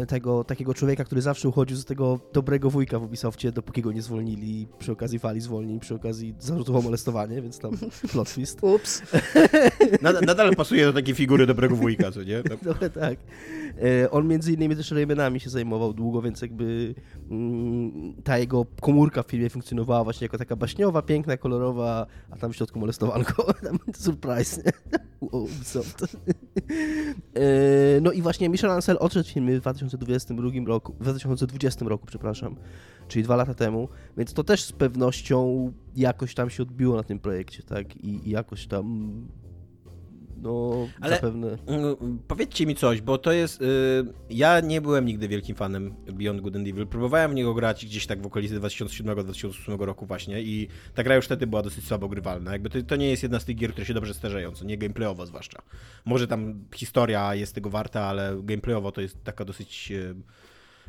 tego 0.08 0.44
takiego 0.44 0.74
człowieka, 0.74 1.03
który 1.03 1.22
zawsze 1.22 1.50
uchodził 1.50 1.77
z 1.77 1.86
tego 1.86 2.20
dobrego 2.34 2.70
wujka 2.70 3.00
w 3.00 3.03
Ubisoftie, 3.03 3.51
dopóki 3.51 3.82
go 3.82 3.92
nie 3.92 4.01
zwolnili 4.01 4.68
przy 4.80 4.92
okazji 4.92 5.20
fali 5.20 5.42
zwolnień, 5.42 5.80
przy 5.80 5.96
okazji 5.96 6.36
zarzutów 6.39 6.75
o 6.75 6.82
molestowanie, 6.82 7.42
więc 7.42 7.60
tam 7.60 7.72
plot 8.12 8.34
twist. 8.34 8.60
Ups. 8.62 9.01
Nadal, 10.01 10.24
nadal 10.25 10.56
pasuje 10.56 10.86
do 10.86 10.94
takiej 10.94 11.15
figury 11.15 11.46
dobrego 11.48 11.75
wujka, 11.75 12.12
co 12.12 12.24
nie? 12.24 12.44
No. 12.50 12.58
Trochę 12.63 12.89
tak. 12.89 13.18
E, 14.03 14.12
On 14.12 14.27
między 14.27 14.53
innymi 14.53 14.75
też 14.75 14.92
Raymanami 14.92 15.39
się 15.39 15.50
zajmował 15.50 15.94
długo, 15.94 16.22
więc 16.22 16.42
jakby 16.42 16.96
mm, 17.32 18.13
ta 18.24 18.38
jego 18.38 18.65
komórka 18.82 19.24
w 19.24 19.27
filmie 19.27 19.50
funkcjonowała 19.50 20.03
właśnie 20.03 20.25
jako 20.25 20.38
taka 20.38 20.56
baśniowa, 20.56 21.01
piękna, 21.01 21.38
kolorowa, 21.38 22.06
a 22.30 22.36
tam 22.36 22.53
w 22.53 22.56
środku 22.56 22.80
molestowanko. 22.80 23.53
Surprise, 23.96 24.62
nie? 24.65 24.72
Ubisoft. 25.32 26.18
E, 27.36 28.01
No 28.01 28.12
i 28.12 28.22
właśnie 28.22 28.50
Michel 28.50 28.72
Ancel 28.72 28.98
odszedł 29.00 29.30
filmy 29.30 29.62
w 29.62 29.62
2022 29.63 30.50
roku, 30.67 30.93
w 30.93 31.00
2020 31.00 31.86
roku, 31.86 32.05
przepraszam, 32.05 32.55
czyli 33.08 33.24
dwa 33.24 33.36
lata 33.36 33.53
temu, 33.53 33.89
więc 34.17 34.34
to 34.34 34.43
też 34.43 34.63
z 34.63 34.72
pewnością 34.72 35.72
jakoś 35.96 36.36
tam 36.36 36.50
się 36.50 36.63
odbiło 36.63 36.96
na 36.96 37.03
tym 37.03 37.20
projekcie, 37.20 37.63
tak? 37.63 37.96
I, 37.96 38.27
i 38.27 38.32
jakoś 38.32 38.67
tam 38.67 39.13
no 40.44 40.88
Ale- 41.02 41.16
zapewne... 41.16 41.58
Mm, 41.68 42.20
Powiedzcie 42.28 42.66
mi 42.66 42.76
coś, 42.76 43.02
bo 43.02 43.18
to 43.18 43.32
jest. 43.32 43.62
y, 43.62 43.66
ja 44.30 44.60
nie 44.60 44.82
byłem 44.82 45.06
nigdy 45.06 45.28
wielkim 45.28 45.56
fanem 45.56 45.96
Beyond 46.14 46.42
Good 46.42 46.56
and 46.56 46.68
Evil. 46.68 46.88
Próbowałem 46.88 47.32
w 47.32 47.36
niego 47.36 47.54
grać 47.54 47.86
gdzieś 47.86 48.08
tak 48.08 48.22
w 48.22 48.26
okolicy 48.26 48.60
2007-2008 48.60 49.80
roku 49.82 50.06
właśnie 50.06 50.42
i 50.42 50.68
ta 50.94 51.04
gra 51.04 51.16
już 51.16 51.26
wtedy 51.26 51.48
była 51.48 51.62
dosyć 51.62 51.88
słabo 51.88 52.10
grywalna. 52.10 52.52
Jakby 52.52 52.70
to, 52.70 52.82
to 52.84 52.96
nie 52.96 53.10
jest 53.10 53.24
jedna 53.24 53.40
z 53.40 53.46
tych 53.46 53.56
gier, 53.56 53.72
które 53.72 53.86
się 53.86 53.94
dobrze 53.94 54.14
starzeją, 54.14 54.52
co 54.52 54.66
nie 54.66 54.78
gameplayowo 54.78 55.26
zwłaszcza. 55.26 55.62
Może 56.06 56.28
tam 56.28 56.66
historia 56.76 57.36
jest 57.36 57.56
tego 57.56 57.70
warta, 57.70 58.02
ale 58.02 58.38
gameplayowo 58.44 58.92
to 58.92 59.02
jest 59.02 59.24
taka 59.24 59.46
dosyć 59.46 59.92
y, 59.92 60.16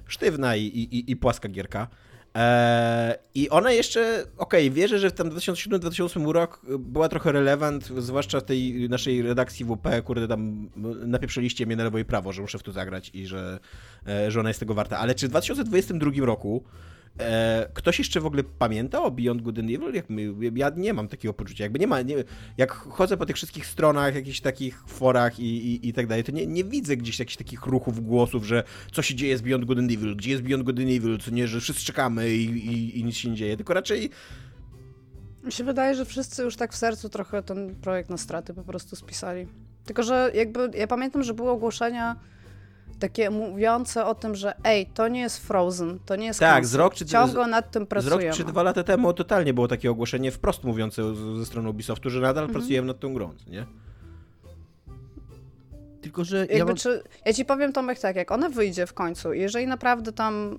sztywna 0.06 0.56
i, 0.56 0.62
i, 0.62 1.10
i 1.10 1.16
płaska 1.16 1.48
gierka. 1.48 1.88
Eee, 2.34 3.14
I 3.34 3.50
ona 3.50 3.72
jeszcze, 3.72 4.26
okej, 4.38 4.70
wierzę, 4.70 4.98
że 4.98 5.10
w 5.10 5.12
tam 5.12 5.30
2007-2008 5.30 6.30
rok 6.30 6.60
była 6.78 7.08
trochę 7.08 7.32
relevant, 7.32 7.86
zwłaszcza 7.86 8.40
w 8.40 8.44
tej 8.44 8.88
naszej 8.88 9.22
redakcji 9.22 9.66
WP, 9.66 10.02
kurde, 10.04 10.28
tam 10.28 10.70
napieprzeliście 11.06 11.66
mnie 11.66 11.76
na 11.76 11.84
lewo 11.84 11.98
i 11.98 12.04
prawo, 12.04 12.32
że 12.32 12.42
muszę 12.42 12.58
w 12.58 12.62
to 12.62 12.72
zagrać 12.72 13.10
i 13.14 13.26
że, 13.26 13.58
e, 14.06 14.30
że 14.30 14.40
ona 14.40 14.50
jest 14.50 14.60
tego 14.60 14.74
warta. 14.74 14.98
Ale 14.98 15.14
czy 15.14 15.26
w 15.26 15.30
2022 15.30 16.26
roku 16.26 16.64
e, 17.18 17.68
ktoś 17.74 17.98
jeszcze 17.98 18.20
w 18.20 18.26
ogóle 18.26 18.44
pamięta 18.44 19.02
o 19.02 19.10
Beyond 19.10 19.42
Good 19.42 19.58
and 19.58 19.70
Evil? 19.70 19.94
Jak 19.94 20.10
my, 20.10 20.34
ja 20.54 20.70
nie 20.76 20.94
mam 20.94 21.08
takiego 21.08 21.34
poczucia. 21.34 21.64
Jakby 21.64 21.78
nie 21.78 21.86
ma, 21.86 22.02
nie, 22.02 22.16
jak 22.56 22.72
chodzę 22.72 23.16
po 23.16 23.26
tych 23.26 23.36
wszystkich 23.36 23.66
stronach, 23.66 24.14
jakichś 24.14 24.40
takich 24.40 24.84
forach 24.86 25.40
i, 25.40 25.44
i, 25.44 25.88
i 25.88 25.92
tak 25.92 26.06
dalej, 26.06 26.24
to 26.24 26.32
nie, 26.32 26.46
nie 26.46 26.64
widzę 26.64 26.96
gdzieś 26.96 27.18
jakichś 27.18 27.36
takich 27.36 27.66
ruchów, 27.66 28.06
głosów, 28.06 28.44
że 28.44 28.64
co 28.92 29.02
się 29.02 29.14
dzieje 29.14 29.38
z 29.38 29.42
Beyond 29.42 29.64
Good 29.64 29.78
and 29.78 29.92
Evil, 29.92 30.16
gdzie 30.16 30.30
jest 30.30 30.42
Beyond 30.42 30.64
Good 30.64 30.78
and 30.78 30.88
Evil, 30.88 31.18
co 31.18 31.30
nie, 31.30 31.48
że 31.48 31.60
wszyscy 31.60 31.84
czekamy 31.84 32.34
i, 32.34 32.44
i, 32.44 32.98
i 32.98 33.04
nic 33.04 33.16
się 33.16 33.30
nie 33.30 33.36
dzieje, 33.36 33.56
tylko 33.56 33.74
raczej 33.74 34.10
Mi 35.44 35.52
się 35.52 35.64
wydaje, 35.64 35.94
że 35.94 36.04
wszyscy 36.04 36.42
już 36.42 36.56
tak 36.56 36.72
w 36.72 36.76
sercu 36.76 37.08
trochę 37.08 37.42
ten 37.42 37.74
projekt 37.74 38.10
na 38.10 38.16
straty 38.16 38.54
po 38.54 38.62
prostu 38.62 38.96
spisali. 38.96 39.46
Tylko, 39.84 40.02
że 40.02 40.30
jakby 40.34 40.70
ja 40.74 40.86
pamiętam, 40.86 41.22
że 41.22 41.34
były 41.34 41.50
ogłoszenia 41.50 42.16
takie 43.08 43.30
mówiące 43.30 44.04
o 44.06 44.14
tym, 44.14 44.34
że 44.34 44.54
ej, 44.64 44.86
to 44.86 45.08
nie 45.08 45.20
jest 45.20 45.38
Frozen, 45.46 45.98
to 46.06 46.16
nie 46.16 46.26
jest 46.26 46.40
Tak, 46.40 46.66
z 46.66 46.74
rok 46.74 46.94
czy- 46.94 47.06
ciągle 47.06 47.46
nad 47.46 47.70
tym 47.70 47.84
Z 47.84 47.88
pracujemy. 47.88 48.24
rok 48.26 48.36
czy 48.36 48.44
dwa 48.44 48.62
lata 48.62 48.82
temu 48.84 49.12
totalnie 49.12 49.54
było 49.54 49.68
takie 49.68 49.90
ogłoszenie 49.90 50.30
wprost 50.30 50.64
mówiące 50.64 51.14
z- 51.14 51.38
ze 51.38 51.46
strony 51.46 51.68
Ubisoftu, 51.68 52.10
że 52.10 52.20
nadal 52.20 52.44
Mhm. 52.44 52.52
pracujemy 52.60 52.86
nad 52.88 53.00
tą 53.00 53.14
grą, 53.14 53.32
nie? 53.46 53.66
Tylko, 56.02 56.24
że 56.24 56.36
ja 56.46 56.56
Jakby 56.56 56.64
mam... 56.64 56.76
czy, 56.76 57.02
ja 57.26 57.32
ci 57.32 57.44
powiem 57.44 57.72
Tomek 57.72 57.98
tak, 57.98 58.16
jak 58.16 58.30
ona 58.30 58.48
wyjdzie 58.48 58.86
w 58.86 58.92
końcu, 58.94 59.32
jeżeli 59.32 59.66
naprawdę 59.66 60.12
tam 60.12 60.58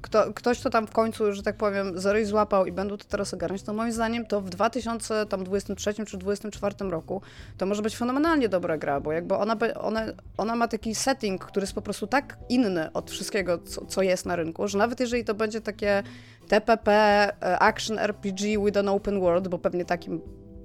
kto, 0.00 0.32
ktoś 0.34 0.60
to 0.60 0.70
tam 0.70 0.86
w 0.86 0.90
końcu, 0.90 1.32
że 1.32 1.42
tak 1.42 1.56
powiem, 1.56 2.00
zeryj 2.00 2.24
złapał 2.24 2.66
i 2.66 2.72
będą 2.72 2.96
to 2.96 3.04
teraz 3.04 3.34
ogarniać, 3.34 3.62
to 3.62 3.72
moim 3.72 3.92
zdaniem 3.92 4.26
to 4.26 4.40
w 4.40 4.50
2023 4.50 5.94
czy 5.94 6.18
2024 6.18 6.90
roku 6.90 7.22
to 7.58 7.66
może 7.66 7.82
być 7.82 7.96
fenomenalnie 7.96 8.48
dobra 8.48 8.78
gra, 8.78 9.00
bo 9.00 9.12
jakby 9.12 9.34
ona, 9.34 9.56
ona, 9.80 10.02
ona 10.36 10.56
ma 10.56 10.68
taki 10.68 10.94
setting, 10.94 11.44
który 11.44 11.64
jest 11.64 11.72
po 11.72 11.82
prostu 11.82 12.06
tak 12.06 12.38
inny 12.48 12.92
od 12.92 13.10
wszystkiego, 13.10 13.58
co, 13.58 13.86
co 13.86 14.02
jest 14.02 14.26
na 14.26 14.36
rynku, 14.36 14.68
że 14.68 14.78
nawet 14.78 15.00
jeżeli 15.00 15.24
to 15.24 15.34
będzie 15.34 15.60
takie 15.60 16.02
TPP, 16.48 16.92
e, 16.92 17.58
action 17.58 17.98
RPG 17.98 18.64
with 18.64 18.78
an 18.78 18.88
open 18.88 19.20
world, 19.20 19.48
bo 19.48 19.58
pewnie 19.58 19.84
takim 19.84 20.20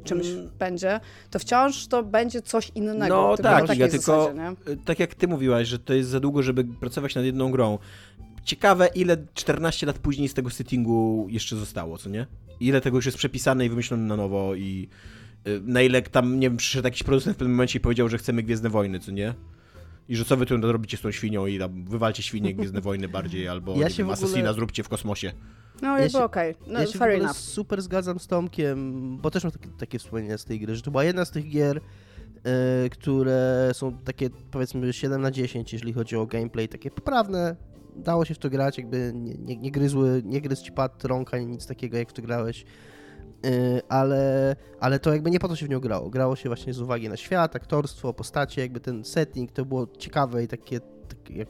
czymś 0.06 0.27
Mm. 0.27 0.50
będzie, 0.60 1.00
to 1.30 1.39
wciąż 1.39 1.88
to 1.88 2.04
będzie 2.04 2.42
coś 2.42 2.72
innego. 2.75 3.15
No 3.15 3.38
tak, 3.38 3.75
Iga, 3.75 3.88
tylko 3.88 4.24
zasadzie, 4.24 4.72
y, 4.72 4.77
tak 4.86 5.00
jak 5.00 5.15
ty 5.15 5.27
mówiłaś, 5.27 5.68
że 5.68 5.80
to 5.80 5.94
jest 5.94 6.10
za 6.10 6.20
długo, 6.20 6.44
żeby 6.44 6.63
pracować 6.63 7.15
nad 7.15 7.25
jedną 7.25 7.51
grą. 7.51 7.77
Ciekawe, 8.45 8.87
ile 8.95 9.17
14 9.33 9.85
lat 9.85 9.99
później 9.99 10.27
z 10.27 10.33
tego 10.33 10.49
settingu 10.49 11.27
jeszcze 11.29 11.55
zostało, 11.55 11.97
co 11.97 12.09
nie? 12.09 12.27
Ile 12.59 12.81
tego 12.81 12.97
już 12.97 13.05
jest 13.05 13.17
przepisane 13.17 13.65
i 13.65 13.69
wymyślone 13.69 14.03
na 14.03 14.15
nowo 14.15 14.55
i 14.55 14.89
y, 15.47 15.61
na 15.63 15.81
ile 15.81 16.01
tam, 16.01 16.39
nie 16.39 16.49
wiem, 16.49 16.57
przyszedł 16.57 16.85
jakiś 16.87 17.03
producent 17.03 17.35
w 17.35 17.39
pewnym 17.39 17.55
momencie 17.55 17.77
i 17.79 17.81
powiedział, 17.81 18.09
że 18.09 18.17
chcemy 18.17 18.43
Gwiezdne 18.43 18.69
Wojny, 18.69 18.99
co 18.99 19.11
nie? 19.11 19.33
I 20.09 20.15
że 20.15 20.25
co 20.25 20.37
wy 20.37 20.45
tu 20.45 20.57
robicie 20.71 20.97
z 20.97 21.01
tą 21.01 21.11
świnią 21.11 21.45
i 21.45 21.59
tam 21.59 21.85
wywalcie 21.85 22.23
świnię 22.23 22.53
Gwiezdne 22.53 22.81
Wojny 22.81 23.07
bardziej, 23.07 23.47
albo 23.53 23.73
Ja 23.75 23.79
ja 23.81 23.89
się 23.89 23.95
się 23.95 24.03
w 24.03 24.09
ogóle- 24.09 24.13
Assassina 24.27 24.53
zróbcie 24.53 24.83
w 24.83 24.89
kosmosie. 24.89 25.31
No 25.81 25.97
Ja 25.97 26.09
się- 26.09 26.23
okej, 26.23 26.55
no 26.67 26.79
ja 26.79 26.87
się 26.87 26.99
fair 26.99 27.09
enough. 27.21 27.37
super 27.37 27.81
zgadzam 27.81 28.19
z 28.19 28.27
Tomkiem, 28.27 29.17
bo 29.17 29.31
też 29.31 29.43
mam 29.43 29.51
takie, 29.51 29.69
takie 29.79 29.99
wspomnienia 29.99 30.37
z 30.37 30.45
tej 30.45 30.59
gry, 30.59 30.75
że 30.75 30.81
to 30.81 30.91
była 30.91 31.03
jedna 31.03 31.25
z 31.25 31.31
tych 31.31 31.49
gier, 31.49 31.81
e, 32.43 32.89
które 32.89 33.69
są 33.73 33.97
takie 33.97 34.29
powiedzmy 34.51 34.93
7 34.93 35.21
na 35.21 35.31
10, 35.31 35.73
jeżeli 35.73 35.93
chodzi 35.93 36.15
o 36.15 36.25
gameplay, 36.25 36.67
takie 36.67 36.91
poprawne, 36.91 37.55
dało 37.95 38.25
się 38.25 38.33
w 38.33 38.37
to 38.37 38.49
grać, 38.49 38.77
jakby 38.77 39.11
nie, 39.15 39.35
nie, 39.35 39.57
nie 39.57 39.71
gryzły, 39.71 40.21
nie 40.25 40.41
gryzł 40.41 40.63
ci 40.63 40.71
pad 40.71 41.05
rąk 41.05 41.33
ani 41.33 41.45
nic 41.45 41.67
takiego, 41.67 41.97
jak 41.97 42.09
w 42.09 42.13
to 42.13 42.21
grałeś. 42.21 42.65
y, 43.45 43.81
ale, 43.89 44.55
ale 44.79 44.99
to 44.99 45.13
jakby 45.13 45.31
nie 45.31 45.39
po 45.39 45.47
to 45.47 45.55
się 45.55 45.65
w 45.65 45.69
nią 45.69 45.79
grało. 45.79 46.09
Grało 46.09 46.35
się 46.35 46.49
właśnie 46.49 46.73
z 46.73 46.81
uwagi 46.81 47.09
na 47.09 47.17
świat, 47.17 47.55
aktorstwo, 47.55 48.13
postacie, 48.13 48.61
jakby 48.61 48.79
ten 48.79 49.03
setting, 49.03 49.51
to 49.51 49.65
było 49.65 49.87
ciekawe 49.97 50.43
i 50.43 50.47
takie, 50.47 50.79
takie, 51.07 51.45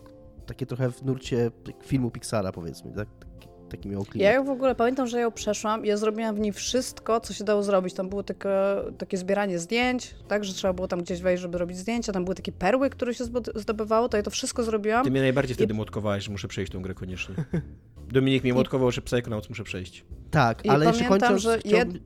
takie 0.46 0.66
trochę 0.66 0.92
w 0.92 1.06
nurcie 1.06 1.52
filmu 1.84 2.12
Pixara 2.12 2.52
powiedzmy, 2.52 2.92
tak? 2.92 3.25
Taki, 3.70 3.90
miał 3.90 4.04
klimat. 4.04 4.26
Ja 4.26 4.34
ją 4.34 4.44
w 4.44 4.50
ogóle 4.50 4.76
pamiętam, 4.76 5.08
że 5.08 5.20
ją 5.20 5.32
przeszłam 5.32 5.86
i 5.86 5.88
ja 5.88 5.98
zrobiłam 5.98 6.36
w 6.36 6.40
niej 6.40 6.54
wszystko, 6.54 7.20
co 7.20 7.34
się 7.34 7.44
dało 7.44 7.64
zrobić. 7.64 7.94
Tam 7.94 8.10
było 8.10 8.24
takie, 8.24 8.50
takie 8.98 9.18
zbieranie 9.18 9.60
zdjęć, 9.60 10.16
tak, 10.28 10.46
że 10.46 10.54
trzeba 10.54 10.74
było 10.74 10.88
tam 10.88 11.02
gdzieś 11.02 11.22
wejść, 11.22 11.42
żeby 11.42 11.58
robić 11.58 11.78
zdjęcia, 11.78 12.14
tam 12.14 12.24
były 12.24 12.36
takie 12.36 12.52
perły, 12.52 12.90
które 12.90 13.14
się 13.14 13.24
zdobywało, 13.56 14.10
to 14.10 14.18
ja 14.18 14.24
to 14.24 14.32
wszystko 14.32 14.64
zrobiłam. 14.64 15.04
Ty 15.04 15.12
mnie 15.12 15.22
najbardziej 15.22 15.56
wtedy 15.56 15.74
młotkowałeś, 15.74 16.24
że 16.24 16.32
muszę 16.32 16.48
przejść 16.48 16.72
tą 16.72 16.82
grę 16.82 16.94
koniecznie. 16.94 17.36
Dominik 18.12 18.44
mnie 18.44 18.54
młotkował, 18.54 18.92
że 18.92 19.02
Psychonauts 19.02 19.50
muszę 19.50 19.64
przejść. 19.64 20.06
Tak, 20.32 20.66
I 20.66 20.70
ale 20.70 20.86
jeszcze 20.86 21.06
kończąc, 21.06 21.42
że 21.42 21.60
chciałbym, 21.60 22.00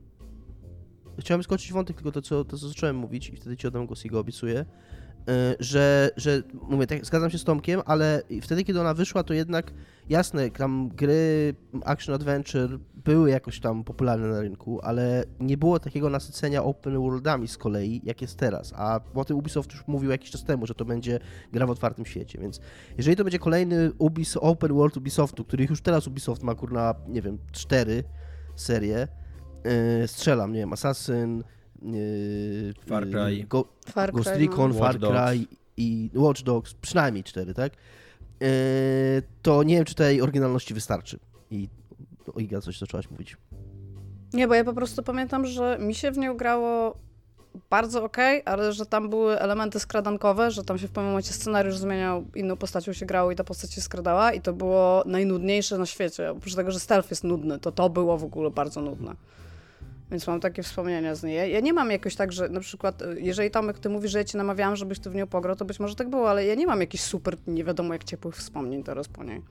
chciałem 1.18 1.42
skończyć 1.42 1.72
wątek 1.72 1.96
tylko 1.96 2.12
to 2.12 2.22
co, 2.22 2.44
to, 2.44 2.58
co 2.58 2.68
zacząłem 2.68 2.96
mówić 2.96 3.28
i 3.28 3.36
wtedy 3.36 3.56
ci 3.56 3.66
oddam 3.66 3.86
głos 3.86 4.04
i 4.04 4.08
go 4.08 4.20
obiecuję, 4.20 4.64
że, 5.60 6.10
że 6.16 6.42
mówię, 6.68 6.86
tak, 6.86 7.06
zgadzam 7.06 7.30
się 7.30 7.38
z 7.38 7.44
Tomkiem, 7.44 7.80
ale 7.86 8.22
wtedy, 8.42 8.64
kiedy 8.64 8.80
ona 8.80 8.94
wyszła, 8.94 9.22
to 9.22 9.34
jednak 9.34 9.72
jasne, 10.08 10.50
tam 10.50 10.88
gry 10.88 11.54
action 11.84 12.14
adventure 12.14 12.78
były 12.94 13.30
jakoś 13.30 13.60
tam 13.60 13.84
popularne 13.84 14.28
na 14.28 14.40
rynku, 14.40 14.80
ale 14.82 15.24
nie 15.40 15.56
było 15.56 15.80
takiego 15.80 16.10
nasycenia 16.10 16.64
open 16.64 16.98
worldami 16.98 17.48
z 17.48 17.58
kolei, 17.58 18.00
jak 18.04 18.22
jest 18.22 18.36
teraz, 18.36 18.72
a 18.76 19.00
o 19.14 19.24
tym 19.24 19.36
Ubisoft 19.36 19.72
już 19.72 19.86
mówił 19.86 20.10
jakiś 20.10 20.30
czas 20.30 20.44
temu, 20.44 20.66
że 20.66 20.74
to 20.74 20.84
będzie 20.84 21.18
gra 21.52 21.66
w 21.66 21.70
otwartym 21.70 22.06
świecie, 22.06 22.38
więc 22.38 22.60
jeżeli 22.98 23.16
to 23.16 23.24
będzie 23.24 23.38
kolejny 23.38 23.92
Ubis 23.98 24.36
open 24.36 24.74
world 24.74 24.96
Ubisoftu, 24.96 25.44
których 25.44 25.70
już 25.70 25.80
teraz 25.80 26.06
Ubisoft 26.06 26.42
ma 26.42 26.54
kurna, 26.54 26.94
nie 27.08 27.22
wiem, 27.22 27.38
cztery 27.52 28.04
serie, 28.56 29.08
yy, 30.00 30.08
strzelam, 30.08 30.52
nie 30.52 30.58
wiem, 30.60 30.72
Assassin, 30.72 31.42
Far 32.86 33.10
Cry. 33.10 33.34
yy, 33.34 33.44
Go, 33.44 33.64
Far 33.90 34.12
Ghost 34.12 34.30
Cry, 34.30 34.38
Recon, 34.38 34.72
no. 34.72 34.78
Far. 34.78 34.98
Cry 34.98 35.46
i 35.76 36.10
Watch 36.14 36.42
Dogs, 36.42 36.74
przynajmniej 36.74 37.24
cztery, 37.24 37.54
tak? 37.54 37.72
Yy, 38.40 38.48
to 39.42 39.62
nie 39.62 39.74
wiem, 39.74 39.84
czy 39.84 39.94
tej 39.94 40.22
oryginalności 40.22 40.74
wystarczy. 40.74 41.18
I 41.50 41.68
Iga 42.36 42.60
coś 42.60 42.78
zaczęłaś 42.78 43.10
mówić. 43.10 43.36
Nie, 44.32 44.48
bo 44.48 44.54
ja 44.54 44.64
po 44.64 44.72
prostu 44.72 45.02
pamiętam, 45.02 45.46
że 45.46 45.78
mi 45.80 45.94
się 45.94 46.10
w 46.10 46.18
nią 46.18 46.36
grało 46.36 46.96
bardzo 47.70 48.04
okej, 48.04 48.42
ale 48.44 48.72
że 48.72 48.86
tam 48.86 49.10
były 49.10 49.38
elementy 49.38 49.80
skradankowe, 49.80 50.50
że 50.50 50.64
tam 50.64 50.78
się 50.78 50.88
w 50.88 50.90
pewnym 50.90 51.10
momencie 51.10 51.32
scenariusz 51.32 51.76
zmieniał, 51.76 52.24
inną 52.34 52.56
postacią 52.56 52.92
się 52.92 53.06
grało 53.06 53.30
i 53.30 53.36
ta 53.36 53.44
postać 53.44 53.72
się 53.72 53.80
skradała 53.80 54.32
i 54.32 54.40
to 54.40 54.52
było 54.52 55.02
najnudniejsze 55.06 55.78
na 55.78 55.86
świecie. 55.86 56.30
Oprócz 56.30 56.54
tego, 56.54 56.70
że 56.70 56.80
stealth 56.80 57.10
jest 57.10 57.24
nudny, 57.24 57.58
to 57.58 57.72
to 57.72 57.90
było 57.90 58.18
w 58.18 58.24
ogóle 58.24 58.50
bardzo 58.50 58.80
nudne. 58.80 59.14
Więc 60.10 60.26
mam 60.26 60.40
takie 60.40 60.62
wspomnienia 60.62 61.14
z 61.14 61.22
niej. 61.22 61.36
Ja, 61.36 61.46
ja 61.46 61.60
nie 61.60 61.72
mam 61.72 61.90
jakoś 61.90 62.16
tak, 62.16 62.32
że 62.32 62.48
na 62.48 62.60
przykład, 62.60 63.02
y, 63.02 63.20
jeżeli 63.20 63.50
Tomek, 63.50 63.78
ty 63.78 63.88
mówisz, 63.88 64.10
że 64.10 64.18
ja 64.18 64.24
cię 64.24 64.38
namawiałam, 64.38 64.76
żebyś 64.76 64.98
ty 64.98 65.10
w 65.10 65.14
nią 65.14 65.26
pograł, 65.26 65.56
to 65.56 65.64
być 65.64 65.80
może 65.80 65.94
tak 65.94 66.10
było, 66.10 66.30
ale 66.30 66.46
ja 66.46 66.54
nie 66.54 66.66
mam 66.66 66.80
jakichś 66.80 67.04
super, 67.04 67.36
nie 67.46 67.64
wiadomo 67.64 67.92
jak 67.92 68.04
ciepłych 68.04 68.36
wspomnień 68.36 68.82
teraz 68.84 69.08
po 69.08 69.24
niej. 69.24 69.42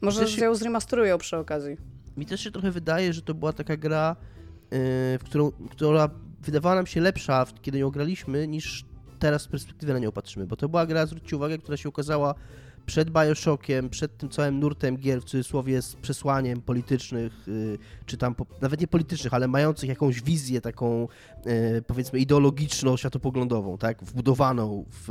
Może 0.00 0.20
Też 0.20 0.36
się- 0.36 0.44
ją 0.44 0.54
zremasterują 0.54 1.18
przy 1.18 1.36
okazji. 1.36 1.76
Mi 2.16 2.26
też 2.26 2.40
się 2.40 2.50
trochę 2.50 2.70
wydaje, 2.70 3.12
że 3.12 3.22
to 3.22 3.34
była 3.34 3.52
taka 3.52 3.76
gra, 3.76 4.16
yy, 4.62 4.78
w 5.18 5.20
którą, 5.24 5.52
która 5.70 6.08
wydawała 6.42 6.74
nam 6.74 6.86
się 6.86 7.00
lepsza, 7.00 7.46
kiedy 7.62 7.78
ją 7.78 7.90
graliśmy, 7.90 8.48
niż 8.48 8.84
teraz 9.18 9.42
z 9.42 9.48
perspektywy 9.48 9.92
na 9.92 9.98
nią 9.98 10.12
patrzymy. 10.12 10.46
Bo 10.46 10.56
to 10.56 10.68
była 10.68 10.86
gra, 10.86 11.06
zwróćcie 11.06 11.36
uwagę, 11.36 11.58
która 11.58 11.76
się 11.76 11.88
ukazała 11.88 12.34
przed 12.86 13.10
Bioshockiem, 13.10 13.90
przed 13.90 14.16
tym 14.16 14.28
całym 14.28 14.60
nurtem 14.60 14.96
gier, 14.96 15.20
w 15.20 15.24
cudzysłowie, 15.24 15.82
z 15.82 15.96
przesłaniem 15.96 16.60
politycznych, 16.60 17.32
yy, 17.46 17.78
czy 18.06 18.16
tam 18.16 18.34
nawet 18.62 18.80
nie 18.80 18.86
politycznych, 18.86 19.34
ale 19.34 19.48
mających 19.48 19.88
jakąś 19.88 20.22
wizję 20.22 20.60
taką, 20.60 21.08
yy, 21.46 21.82
powiedzmy, 21.86 22.18
ideologiczno-światopoglądową, 22.18 23.78
tak, 23.78 24.02
wbudowaną 24.04 24.84
w, 24.90 25.06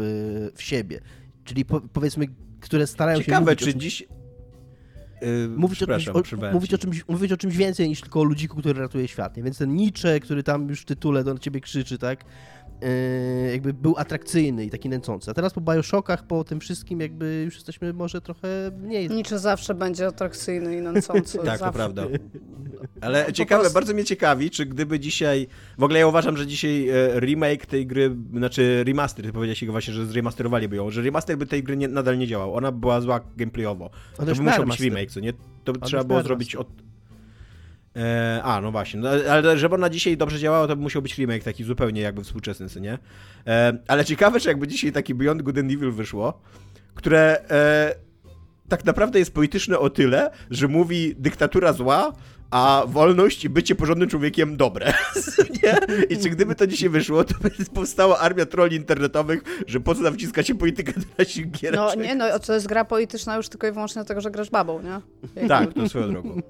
w 0.55 0.62
siebie. 0.62 1.00
Czyli 1.44 1.65
po, 1.65 1.82
powiedzmy, 1.82 2.25
które 2.60 2.88
starają 2.88 3.20
się 3.20 3.25
Ciekawe, 3.25 3.41
mówić 3.41 3.62
o 3.62 3.65
czy 3.65 3.72
czymś- 3.72 3.82
dziś... 3.84 4.08
Yy, 5.22 5.48
mówić 5.58 5.84
o, 5.84 5.88
czymś, 5.88 6.08
o, 6.08 6.24
mówić, 6.53 6.74
o 6.74 6.77
czymś, 6.77 7.08
mówić 7.08 7.32
o 7.32 7.38
czymś 7.38 7.58
więcej 7.58 7.89
niż 7.89 8.01
tylko 8.01 8.20
o 8.20 8.24
ludziku, 8.24 8.58
który 8.58 8.79
ratuje 8.79 9.07
świat. 9.07 9.38
Nie? 9.38 9.44
Więc 9.44 9.57
ten 9.57 9.75
Nietzsche, 9.75 10.20
który 10.20 10.44
tam 10.44 10.70
już 10.70 10.81
w 10.81 10.85
tytule 10.85 11.24
do 11.24 11.38
ciebie 11.38 11.61
krzyczy, 11.61 11.98
tak? 11.98 12.25
Yy, 12.81 13.51
jakby 13.51 13.74
był 13.74 13.96
atrakcyjny 13.98 14.66
i 14.66 14.70
taki 14.70 14.90
nęcący. 14.90 15.31
A 15.31 15.33
teraz 15.33 15.53
po 15.53 15.61
Bioshockach, 15.61 16.27
po 16.27 16.44
tym 16.44 16.59
wszystkim, 16.59 17.00
jakby 17.00 17.42
już 17.46 17.55
jesteśmy 17.55 17.94
może 17.94 18.22
trochę 18.22 18.48
mniej. 18.81 19.09
Niczy 19.09 19.40
zawsze 19.40 19.75
będzie 19.75 20.07
atrakcyjny 20.07 20.77
i 20.77 20.81
nęcący. 20.81 21.38
Tak, 21.46 21.59
zawsze. 21.59 21.66
to 21.66 21.72
prawda. 21.72 22.03
Ale 23.01 23.33
ciekawe, 23.33 23.61
prostu- 23.61 23.74
bardzo 23.74 23.94
mnie 23.94 24.03
ciekawi, 24.03 24.50
czy 24.50 24.66
gdyby 24.66 25.00
dzisiaj. 25.00 25.48
W 25.77 25.83
ogóle 25.83 26.00
ja 26.00 26.07
uważam, 26.07 26.38
że 26.38 26.48
dzisiaj 26.48 26.90
e, 26.90 27.20
remake 27.20 27.66
tej 27.66 27.88
gry, 27.88 28.16
znaczy 28.33 28.83
remaster, 28.88 29.25
ty 29.25 29.33
powiedziałeś 29.33 29.66
go 29.66 29.72
właśnie, 29.72 29.94
że 29.94 30.05
zremasterowaliby 30.05 30.75
ją, 30.75 30.92
że 30.92 31.01
remaster 31.01 31.38
by 31.38 31.46
tej 31.46 31.64
gry 31.64 31.77
nie, 31.77 31.88
nadal 31.88 32.18
nie 32.18 32.27
działał. 32.27 32.55
Ona 32.55 32.72
była 32.72 33.01
zła 33.01 33.22
gameplayowo. 33.38 33.90
To 34.18 34.25
by 34.25 34.31
musiał 34.31 34.44
być 34.44 34.57
remaster. 34.57 34.85
remake, 34.85 35.11
co 35.11 35.20
nie? 35.20 35.33
To 35.64 35.74
by 35.74 35.79
trzeba 35.79 36.03
było 36.03 36.20
remaster. 36.20 36.27
zrobić 36.27 36.55
od. 36.55 36.68
E, 37.96 38.42
a, 38.44 38.62
no 38.62 38.72
właśnie. 38.72 39.00
No, 39.00 39.10
ale 39.31 39.58
żeby 39.58 39.75
ona 39.75 39.90
dzisiaj 39.90 40.18
dobrze 40.18 40.40
działała, 40.40 40.68
to 40.68 40.75
by 40.75 40.81
musiał 40.81 41.01
być 41.01 41.18
remake 41.18 41.44
taki 41.44 41.64
zupełnie 41.64 42.01
jakby 42.01 42.24
współczesny, 42.24 42.70
co 42.70 42.79
nie? 42.79 42.98
E, 43.48 43.77
ale 43.88 44.05
ciekawe, 44.05 44.40
czy 44.40 44.48
jakby 44.50 44.68
dzisiaj 44.68 44.92
taki 44.92 45.16
Beyond 45.16 45.42
Good 45.42 45.58
and 45.58 45.72
Evil 45.72 45.92
wyszło, 45.92 46.42
które 46.96 47.50
e, 47.50 47.96
tak 48.70 48.86
naprawdę 48.86 49.20
jest 49.20 49.34
polityczne 49.34 49.79
o 49.79 49.90
tyle, 49.90 50.29
że 50.50 50.68
mówi 50.68 51.16
dyktatura 51.18 51.74
zła, 51.74 52.14
a 52.51 52.84
wolność 52.88 53.46
i 53.46 53.50
bycie 53.50 53.75
porządnym 53.75 54.10
człowiekiem 54.10 54.58
dobre. 54.58 54.94
nie? 55.64 55.77
I 56.10 56.18
czy 56.18 56.29
gdyby 56.29 56.55
to 56.55 56.68
dzisiaj 56.68 56.90
wyszło, 56.90 57.24
to 57.24 57.36
by 57.42 57.51
powstała 57.74 58.20
armia 58.20 58.46
trolli 58.46 58.75
internetowych, 58.75 59.42
że 59.68 59.79
po 59.79 59.96
co 59.96 60.01
nam 60.01 60.14
wciskacie 60.14 60.55
politykę 60.55 60.94
do 60.94 61.05
naszych 61.18 61.51
gier. 61.51 61.75
No 61.75 61.96
nie, 61.96 62.16
no 62.16 62.40
to 62.40 62.53
jest 62.53 62.68
gra 62.68 62.86
polityczna 62.86 63.36
już 63.38 63.50
tylko 63.50 63.68
i 63.68 63.72
wyłącznie 63.72 64.00
dlatego, 64.00 64.22
że 64.22 64.31
grasz 64.31 64.50
babą, 64.50 64.81
nie? 64.81 65.00
Jakby- 65.36 65.48
Tak, 65.50 65.74
to 65.74 65.90
swoją 65.90 66.12
drogą. 66.12 66.42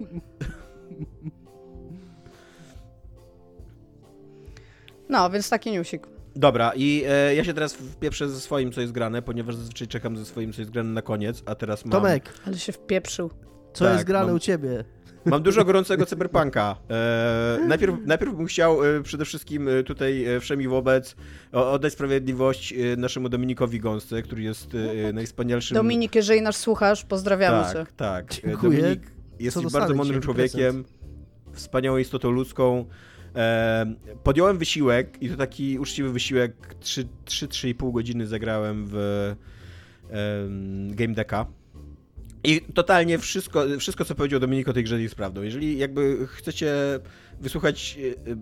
No, 5.10 5.30
więc 5.30 5.50
taki 5.50 5.72
newsik. 5.72 6.08
Dobra, 6.36 6.72
i 6.76 7.04
e, 7.08 7.36
ja 7.36 7.44
się 7.44 7.54
teraz 7.54 7.74
wpieprzę 7.74 8.30
ze 8.30 8.40
swoim, 8.40 8.72
co 8.72 8.82
jest 8.82 8.94
grane, 8.94 9.22
ponieważ 9.22 9.56
zazwyczaj 9.56 9.88
czekam 9.88 10.18
ze 10.18 10.26
swoim, 10.26 10.54
co 10.54 10.62
jest 10.62 10.72
grane 10.72 10.90
na 10.90 11.02
koniec, 11.02 11.44
a 11.46 11.56
teraz 11.56 11.86
mam... 11.86 11.92
Tomek, 11.92 12.34
Ale 12.48 12.58
się 12.58 12.72
wpieprzył. 12.72 13.30
co 13.74 13.86
Tak, 13.86 13.94
jest 13.94 14.06
grane 14.06 14.26
mam- 14.26 14.36
u 14.36 14.40
ciebie? 14.40 14.84
Mam 15.26 15.44
dużo 15.44 15.66
gorącego 15.66 16.06
cyberpunka. 16.06 16.76
E, 16.90 17.60
najpierw, 17.68 17.96
najpierw 18.06 18.36
bym 18.36 18.46
chciał 18.46 18.86
e, 18.86 19.02
przede 19.04 19.26
wszystkim 19.26 19.68
e, 19.68 19.84
tutaj 19.84 20.26
e, 20.26 20.40
wszemi 20.40 20.68
wobec 20.68 21.16
o, 21.54 21.72
oddać 21.72 21.94
sprawiedliwość 21.94 22.74
e, 22.74 22.96
naszemu 22.98 23.30
Dominikowi 23.30 23.80
Gąsce, 23.80 24.22
który 24.22 24.42
jest 24.42 24.68
e, 25.10 25.14
najwspanialszym... 25.14 25.76
Dominik, 25.76 26.16
jeżeli 26.16 26.42
nas 26.42 26.56
słuchasz, 26.58 27.06
pozdrawiamy 27.06 27.68
cię. 27.68 27.74
tak, 27.74 27.92
tak. 27.92 28.32
E, 28.32 28.42
Dziękuję. 28.48 28.82
Dominik 28.82 29.02
jest 29.40 29.58
Co 29.58 29.62
do 29.62 29.70
bardzo 29.70 29.96
mądrym 29.96 30.22
człowiekiem, 30.22 30.84
wspaniałą 31.54 31.98
istotą 31.98 32.32
ludzką. 32.32 32.86
E, 33.36 33.96
podjąłem 34.24 34.58
wysiłek 34.58 35.18
i 35.22 35.30
to 35.30 35.38
taki 35.38 35.80
uczciwy 35.80 36.10
wysiłek. 36.10 36.76
3-3,5 36.82 37.94
godziny 37.94 38.28
zagrałem 38.28 38.86
w 38.88 39.36
em, 40.10 40.96
Game 40.96 41.14
Decka. 41.14 41.46
I 42.44 42.62
totalnie 42.62 43.20
wszystko, 43.20 43.64
wszystko, 43.80 44.06
co 44.06 44.16
powiedział 44.16 44.40
Dominik 44.40 44.68
o 44.68 44.74
tej 44.74 44.84
grze 44.84 45.02
jest 45.02 45.16
prawdą. 45.16 45.42
Jeżeli 45.42 45.78
jakby 45.78 46.28
chcecie 46.28 46.74
wysłuchać 47.42 47.98
e, 48.00 48.32
e, 48.32 48.36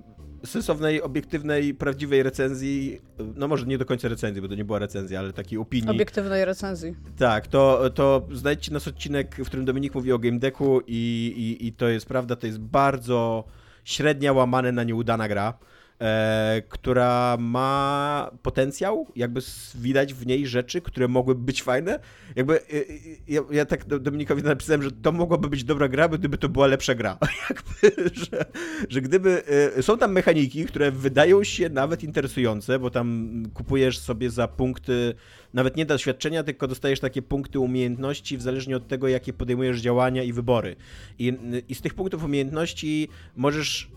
sensownej, 0.46 1.02
obiektywnej, 1.02 1.74
prawdziwej 1.74 2.24
recenzji, 2.24 3.02
no 3.36 3.48
może 3.48 3.66
nie 3.66 3.78
do 3.78 3.86
końca 3.86 4.08
recenzji, 4.08 4.42
bo 4.42 4.48
to 4.48 4.56
nie 4.56 4.66
była 4.66 4.80
recenzja, 4.80 5.20
ale 5.20 5.34
takiej 5.34 5.60
opinii. 5.60 5.90
Obiektywnej 5.90 6.46
recenzji. 6.46 6.96
Tak, 7.18 7.48
to, 7.48 7.90
to 7.90 8.28
znajdźcie 8.32 8.74
nas 8.74 8.88
odcinek, 8.88 9.36
w 9.36 9.46
którym 9.46 9.66
Dominik 9.66 9.96
mówi 9.96 10.12
o 10.12 10.20
Game 10.20 10.40
Decku 10.40 10.82
i, 10.88 11.34
i, 11.38 11.68
i 11.68 11.74
to 11.74 11.88
jest 11.88 12.06
prawda, 12.06 12.36
to 12.36 12.48
jest 12.48 12.60
bardzo 12.60 13.44
średnia, 13.84 14.34
łamane 14.34 14.72
na 14.72 14.84
nieudana 14.84 15.28
gra, 15.28 15.54
e, 16.00 16.62
która 16.70 17.38
ma 17.40 18.32
potencjał, 18.42 19.08
jakby 19.16 19.42
widać 19.76 20.14
w 20.14 20.26
niej 20.26 20.48
rzeczy, 20.48 20.82
które 20.82 21.08
mogłyby 21.08 21.42
być 21.42 21.64
fajne. 21.64 22.00
Jakby 22.36 22.62
e, 22.62 22.64
e, 22.64 22.84
ja, 23.28 23.42
ja 23.52 23.66
tak 23.66 23.86
do- 23.86 24.00
Dominikowi 24.00 24.44
napisałem, 24.44 24.84
że 24.84 24.92
to 24.92 25.12
mogłaby 25.12 25.50
być 25.50 25.64
dobra 25.64 25.88
gra, 25.88 26.08
gdyby 26.08 26.38
to 26.38 26.50
była 26.50 26.68
lepsza 26.68 26.96
gra. 26.96 27.18
jakby, 27.50 28.10
że, 28.14 28.46
że 28.90 29.02
gdyby... 29.02 29.44
e, 29.78 29.84
Są 29.84 29.98
tam 29.98 30.12
mechaniki, 30.12 30.66
które 30.66 30.92
wydają 30.92 31.44
się 31.44 31.70
nawet 31.70 32.04
interesujące, 32.04 32.80
bo 32.80 32.90
tam 32.90 33.44
kupujesz 33.54 34.00
sobie 34.00 34.30
za 34.30 34.48
punkty 34.48 35.14
nawet 35.54 35.78
nie 35.78 35.86
doświadczenia, 35.86 36.44
tylko 36.44 36.68
dostajesz 36.68 37.00
takie 37.00 37.22
punkty 37.22 37.60
umiejętności 37.60 38.38
w 38.38 38.42
zależnie 38.42 38.78
od 38.78 38.88
tego, 38.88 39.08
jakie 39.08 39.34
podejmujesz 39.34 39.82
działania 39.82 40.24
i 40.24 40.34
wybory. 40.34 40.76
I, 41.20 41.34
i 41.70 41.76
z 41.76 41.82
tych 41.82 41.94
punktów 41.94 42.24
umiejętności 42.24 43.08
możesz 43.36 43.92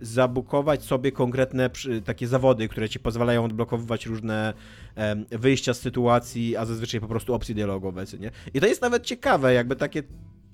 zabukować 0.00 0.82
sobie 0.82 1.12
konkretne 1.12 1.70
takie 2.04 2.26
zawody, 2.26 2.68
które 2.68 2.88
ci 2.88 3.00
pozwalają 3.00 3.44
odblokowywać 3.44 4.06
różne 4.06 4.54
wyjścia 5.30 5.74
z 5.74 5.80
sytuacji, 5.80 6.56
a 6.56 6.64
zazwyczaj 6.64 7.00
po 7.00 7.08
prostu 7.08 7.34
opcje 7.34 7.54
dialogowe, 7.54 8.04
nie? 8.20 8.30
I 8.54 8.60
to 8.60 8.66
jest 8.66 8.82
nawet 8.82 9.02
ciekawe, 9.02 9.54
jakby 9.54 9.76
takie 9.76 10.02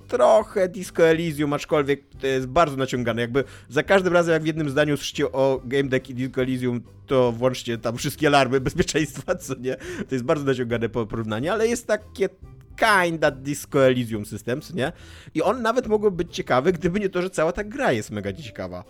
trochę 0.08 0.68
Disco 0.68 1.06
Elysium, 1.06 1.52
aczkolwiek 1.52 2.02
to 2.20 2.26
jest 2.26 2.46
bardzo 2.46 2.76
naciągane. 2.76 3.20
Jakby 3.20 3.44
za 3.68 3.82
każdym 3.82 4.12
razem, 4.12 4.32
jak 4.32 4.42
w 4.42 4.46
jednym 4.46 4.70
zdaniu 4.70 4.96
słyszycie 4.96 5.32
o 5.32 5.60
Game 5.64 5.88
Deck 5.88 6.10
i 6.10 6.14
Disco 6.14 6.42
Elysium, 6.42 6.80
to 7.06 7.32
włączcie 7.32 7.78
tam 7.78 7.96
wszystkie 7.96 8.26
alarmy 8.26 8.60
bezpieczeństwa, 8.70 9.34
co 9.34 9.54
nie? 9.54 9.76
To 10.08 10.14
jest 10.14 10.24
bardzo 10.24 10.44
naciągane 10.44 10.88
po 10.88 11.06
porównanie, 11.06 11.52
ale 11.52 11.68
jest 11.68 11.86
takie 11.86 12.28
kinda 12.76 13.30
Disco 13.30 13.86
Elysium 13.86 14.26
Systems, 14.26 14.74
nie? 14.74 14.92
I 15.34 15.42
on 15.42 15.62
nawet 15.62 15.86
mógłby 15.86 16.10
być 16.10 16.34
ciekawy, 16.34 16.72
gdyby 16.72 17.00
nie 17.00 17.08
to, 17.08 17.22
że 17.22 17.30
cała 17.30 17.52
ta 17.52 17.64
gra 17.64 17.92
jest 17.92 18.10
mega 18.10 18.32
ciekawa. 18.32 18.84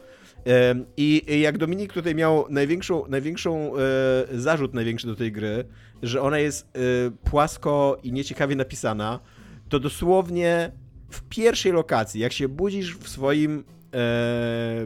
I 0.96 1.40
jak 1.40 1.58
Dominik 1.58 1.92
tutaj 1.92 2.14
miał 2.14 2.46
największą, 2.50 3.08
największą 3.08 3.72
e, 3.76 3.80
zarzut 4.38 4.74
największy 4.74 5.06
do 5.06 5.16
tej 5.16 5.32
gry, 5.32 5.64
że 6.02 6.22
ona 6.22 6.38
jest 6.38 6.66
e, 6.66 6.80
płasko 7.30 7.98
i 8.02 8.12
nieciekawie 8.12 8.56
napisana, 8.56 9.20
to 9.68 9.80
dosłownie 9.80 10.72
w 11.10 11.22
pierwszej 11.22 11.72
lokacji, 11.72 12.20
jak 12.20 12.32
się 12.32 12.48
budzisz 12.48 12.96
w 12.96 13.08
swoim 13.08 13.64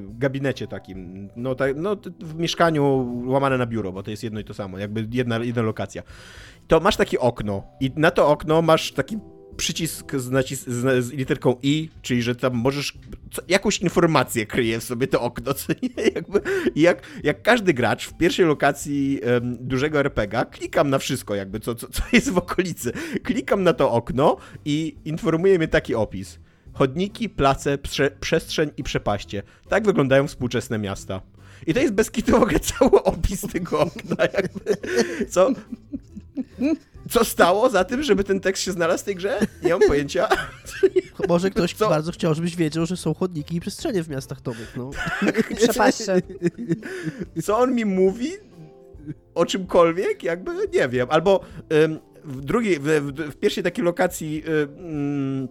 gabinecie 0.00 0.66
takim, 0.66 1.28
no, 1.36 1.54
tak, 1.54 1.76
no 1.76 1.96
w 2.20 2.34
mieszkaniu 2.34 3.06
łamane 3.26 3.58
na 3.58 3.66
biuro, 3.66 3.92
bo 3.92 4.02
to 4.02 4.10
jest 4.10 4.22
jedno 4.22 4.40
i 4.40 4.44
to 4.44 4.54
samo, 4.54 4.78
jakby 4.78 5.06
jedna, 5.12 5.38
jedna 5.38 5.62
lokacja, 5.62 6.02
to 6.68 6.80
masz 6.80 6.96
takie 6.96 7.20
okno 7.20 7.62
i 7.80 7.90
na 7.96 8.10
to 8.10 8.28
okno 8.28 8.62
masz 8.62 8.92
taki 8.92 9.18
przycisk 9.58 10.16
z, 10.16 10.30
nacis- 10.30 10.70
z, 10.70 11.04
z 11.04 11.12
literką 11.12 11.56
I, 11.62 11.88
czyli 12.02 12.22
że 12.22 12.34
tam 12.34 12.54
możesz 12.54 12.98
co, 13.32 13.42
jakąś 13.48 13.78
informację 13.78 14.46
kryje 14.46 14.80
w 14.80 14.84
sobie 14.84 15.06
to 15.06 15.20
okno, 15.20 15.54
co 15.60 15.72
nie? 15.82 16.04
Jakby, 16.14 16.40
jak, 16.76 17.02
jak 17.24 17.42
każdy 17.42 17.74
gracz 17.74 18.08
w 18.08 18.16
pierwszej 18.16 18.46
lokacji 18.46 19.20
em, 19.22 19.56
dużego 19.60 20.00
RPGa, 20.00 20.44
klikam 20.44 20.90
na 20.90 20.98
wszystko 20.98 21.34
jakby, 21.34 21.60
co, 21.60 21.74
co, 21.74 21.88
co 21.88 22.02
jest 22.12 22.30
w 22.30 22.38
okolicy. 22.38 22.92
Klikam 23.22 23.62
na 23.62 23.72
to 23.72 23.90
okno 23.90 24.36
i 24.64 24.96
informuje 25.04 25.58
mnie 25.58 25.68
taki 25.68 25.94
opis. 25.94 26.38
Chodniki, 26.78 27.28
place, 27.28 27.78
prze, 27.78 28.10
przestrzeń 28.10 28.70
i 28.76 28.82
przepaście. 28.82 29.42
Tak 29.68 29.84
wyglądają 29.84 30.26
współczesne 30.26 30.78
miasta. 30.78 31.20
I 31.66 31.74
to 31.74 31.80
jest 31.80 31.94
bez 31.94 32.10
kitu 32.10 32.32
w 32.32 32.42
ogóle 32.42 32.60
cały 32.60 33.02
opis 33.02 33.40
tego 33.40 33.80
okna, 33.80 34.24
jakby. 34.32 34.76
Co, 35.28 35.50
co 37.10 37.24
stało 37.24 37.70
za 37.70 37.84
tym, 37.84 38.02
żeby 38.02 38.24
ten 38.24 38.40
tekst 38.40 38.62
się 38.62 38.72
znalazł 38.72 39.02
w 39.02 39.04
tej 39.04 39.14
grze? 39.14 39.38
Nie 39.62 39.70
mam 39.70 39.80
pojęcia. 39.80 40.28
Może 41.28 41.50
ktoś 41.50 41.74
Co? 41.74 41.88
bardzo 41.88 42.12
chciał, 42.12 42.34
żebyś 42.34 42.56
wiedział, 42.56 42.86
że 42.86 42.96
są 42.96 43.14
chodniki 43.14 43.56
i 43.56 43.60
przestrzenie 43.60 44.02
w 44.02 44.08
miastach 44.08 44.40
towych, 44.40 44.74
no. 44.76 44.90
Przepaście. 45.56 46.22
Co 47.42 47.58
on 47.58 47.74
mi 47.74 47.84
mówi 47.84 48.30
o 49.34 49.46
czymkolwiek? 49.46 50.22
Jakby 50.22 50.52
nie 50.74 50.88
wiem. 50.88 51.08
Albo 51.10 51.40
ym, 51.72 51.98
w 52.24 52.40
drugiej, 52.44 52.78
w, 52.78 52.84
w, 52.84 53.32
w 53.32 53.36
pierwszej 53.36 53.64
takiej 53.64 53.84
lokacji 53.84 54.42
ym, 54.48 55.48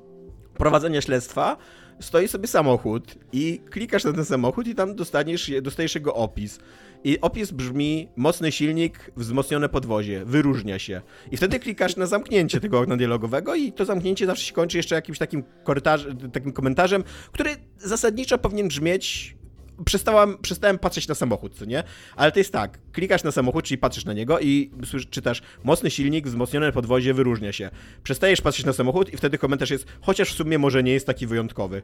prowadzenia 0.58 1.02
śledztwa 1.02 1.58
stoi 2.00 2.28
sobie 2.28 2.48
samochód 2.48 3.16
i 3.34 3.62
klikasz 3.70 4.04
na 4.04 4.14
ten 4.14 4.26
samochód 4.26 4.68
i 4.68 4.76
tam 4.76 4.96
dostaniesz, 4.96 5.50
je- 5.50 5.62
dostajesz 5.62 5.96
jego 5.96 6.14
opis. 6.16 6.60
I 7.04 7.22
opis 7.22 7.52
brzmi 7.52 8.08
mocny 8.16 8.52
silnik, 8.52 9.12
wzmocnione 9.18 9.70
podwozie, 9.70 10.26
wyróżnia 10.26 10.80
się. 10.80 11.02
I 11.32 11.38
wtedy 11.38 11.60
klikasz 11.60 11.96
na 11.96 12.06
zamknięcie 12.06 12.60
tego 12.60 12.80
okna 12.80 12.98
dialogowego 12.98 13.56
i 13.56 13.72
to 13.72 13.86
zamknięcie 13.86 14.26
zawsze 14.26 14.46
się 14.46 14.54
kończy 14.54 14.78
jeszcze 14.78 14.96
jakimś 14.96 15.18
takim, 15.18 15.44
takim 16.34 16.52
komentarzem, 16.54 17.04
który 17.32 17.50
zasadniczo 17.78 18.38
powinien 18.38 18.68
brzmieć 18.68 19.36
przestałam, 19.86 20.38
przestałem 20.42 20.80
patrzeć 20.80 21.08
na 21.08 21.16
samochód, 21.16 21.56
co 21.56 21.66
nie? 21.66 21.84
Ale 22.16 22.32
to 22.32 22.40
jest 22.40 22.54
tak, 22.54 22.80
klikasz 22.92 23.24
na 23.24 23.32
samochód, 23.32 23.66
czyli 23.66 23.78
patrzysz 23.78 24.06
na 24.06 24.14
niego 24.14 24.40
i 24.40 24.72
czytasz 25.10 25.42
mocny 25.64 25.92
silnik, 25.92 26.28
wzmocnione 26.28 26.72
podwozie, 26.72 27.14
wyróżnia 27.14 27.52
się. 27.52 27.70
Przestajesz 28.04 28.42
patrzeć 28.42 28.66
na 28.66 28.74
samochód 28.74 29.14
i 29.14 29.18
wtedy 29.18 29.38
komentarz 29.38 29.70
jest, 29.70 29.88
chociaż 30.02 30.34
w 30.34 30.36
sumie 30.36 30.58
może 30.58 30.84
nie 30.84 30.94
jest 30.94 31.08
taki 31.08 31.28
wyjątkowy. 31.28 31.82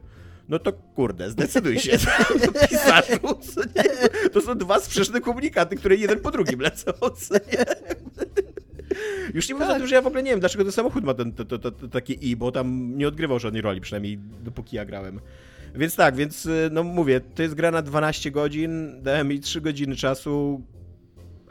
No 0.49 0.59
to 0.59 0.73
kurde, 0.73 1.29
zdecyduj 1.29 1.79
się, 1.79 1.91
pisarzu, 2.69 3.39
nie? 3.75 4.09
To 4.29 4.41
są 4.41 4.57
dwa 4.57 4.79
sprzeczne 4.79 5.21
komunikaty, 5.21 5.75
które 5.75 5.95
jeden 5.95 6.19
po 6.19 6.31
drugim 6.31 6.59
lecą, 6.59 6.91
nie? 7.31 7.65
Już 9.33 9.49
nie 9.49 9.55
mówiąc 9.55 9.71
o 9.71 9.77
tym, 9.77 9.87
że 9.87 9.95
ja 9.95 10.01
w 10.01 10.07
ogóle 10.07 10.23
nie 10.23 10.31
wiem, 10.31 10.39
dlaczego 10.39 10.63
ten 10.63 10.73
samochód 10.73 11.03
ma 11.03 11.13
ten, 11.13 11.33
to, 11.33 11.45
to, 11.45 11.59
to 11.59 11.87
takie 11.87 12.13
i, 12.13 12.35
bo 12.35 12.51
tam 12.51 12.97
nie 12.97 13.07
odgrywał 13.07 13.39
żadnej 13.39 13.61
roli, 13.61 13.81
przynajmniej 13.81 14.17
dopóki 14.43 14.75
ja 14.75 14.85
grałem. 14.85 15.19
Więc 15.75 15.95
tak, 15.95 16.15
więc 16.15 16.45
y, 16.45 16.69
no 16.71 16.83
mówię, 16.83 17.21
to 17.21 17.41
jest 17.43 17.55
gra 17.55 17.71
na 17.71 17.81
12 17.81 18.31
godzin, 18.31 19.03
dałem 19.03 19.27
mi 19.27 19.39
3 19.39 19.61
godziny 19.61 19.95
czasu. 19.95 20.61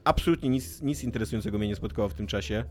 Absolutnie 0.05 0.49
nic, 0.49 0.83
nic 0.83 1.05
interesującego 1.05 1.59
mnie 1.59 1.69
nie 1.69 1.77
spotkało 1.77 2.09
w 2.09 2.15
tym 2.15 2.27
czasie. 2.27 2.65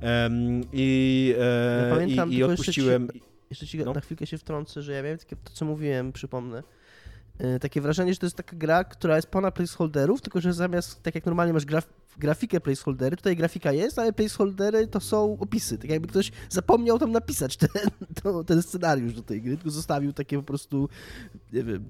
Em, 0.00 0.60
I, 0.72 1.34
e, 1.38 1.88
Ja 1.88 1.94
pamiętam 1.94 2.30
i, 2.30 2.34
i 2.34 2.36
tylko 2.38 2.50
jeszcze 2.50 2.62
odpuściłem. 2.62 3.08
Jeszcze 3.50 3.66
ci 3.66 3.78
No. 3.78 3.92
na 3.92 4.00
chwilkę 4.00 4.26
się 4.26 4.38
wtrącę, 4.38 4.82
że 4.82 4.92
ja 4.92 5.02
miałem 5.02 5.18
takie, 5.18 5.36
to 5.36 5.50
co 5.52 5.64
mówiłem, 5.64 6.12
przypomnę, 6.12 6.62
e, 7.38 7.58
takie 7.58 7.80
wrażenie, 7.80 8.12
że 8.14 8.18
to 8.18 8.26
jest 8.26 8.36
taka 8.36 8.56
gra, 8.56 8.84
która 8.84 9.16
jest 9.16 9.28
pełna 9.28 9.50
placeholderów, 9.50 10.20
tylko 10.20 10.40
że 10.40 10.52
zamiast, 10.52 11.02
tak 11.02 11.14
jak 11.14 11.26
normalnie 11.26 11.52
masz 11.52 11.64
graf 11.64 11.88
grafikę 12.18 12.60
placeholdery, 12.60 13.16
tutaj 13.16 13.36
grafika 13.36 13.72
jest, 13.72 13.98
ale 13.98 14.12
placeholdery 14.12 14.86
to 14.86 15.00
są 15.00 15.38
opisy. 15.40 15.78
Tak 15.78 15.90
jakby 15.90 16.08
ktoś 16.08 16.32
zapomniał 16.48 16.98
tam 16.98 17.12
napisać 17.12 17.56
ten, 17.56 17.68
to, 18.22 18.44
ten 18.44 18.62
scenariusz 18.62 19.14
do 19.14 19.22
tej 19.22 19.42
gry, 19.42 19.56
tylko 19.56 19.70
zostawił 19.70 20.12
takie 20.12 20.36
po 20.36 20.42
prostu, 20.42 20.88
nie 21.52 21.64
wiem, 21.64 21.84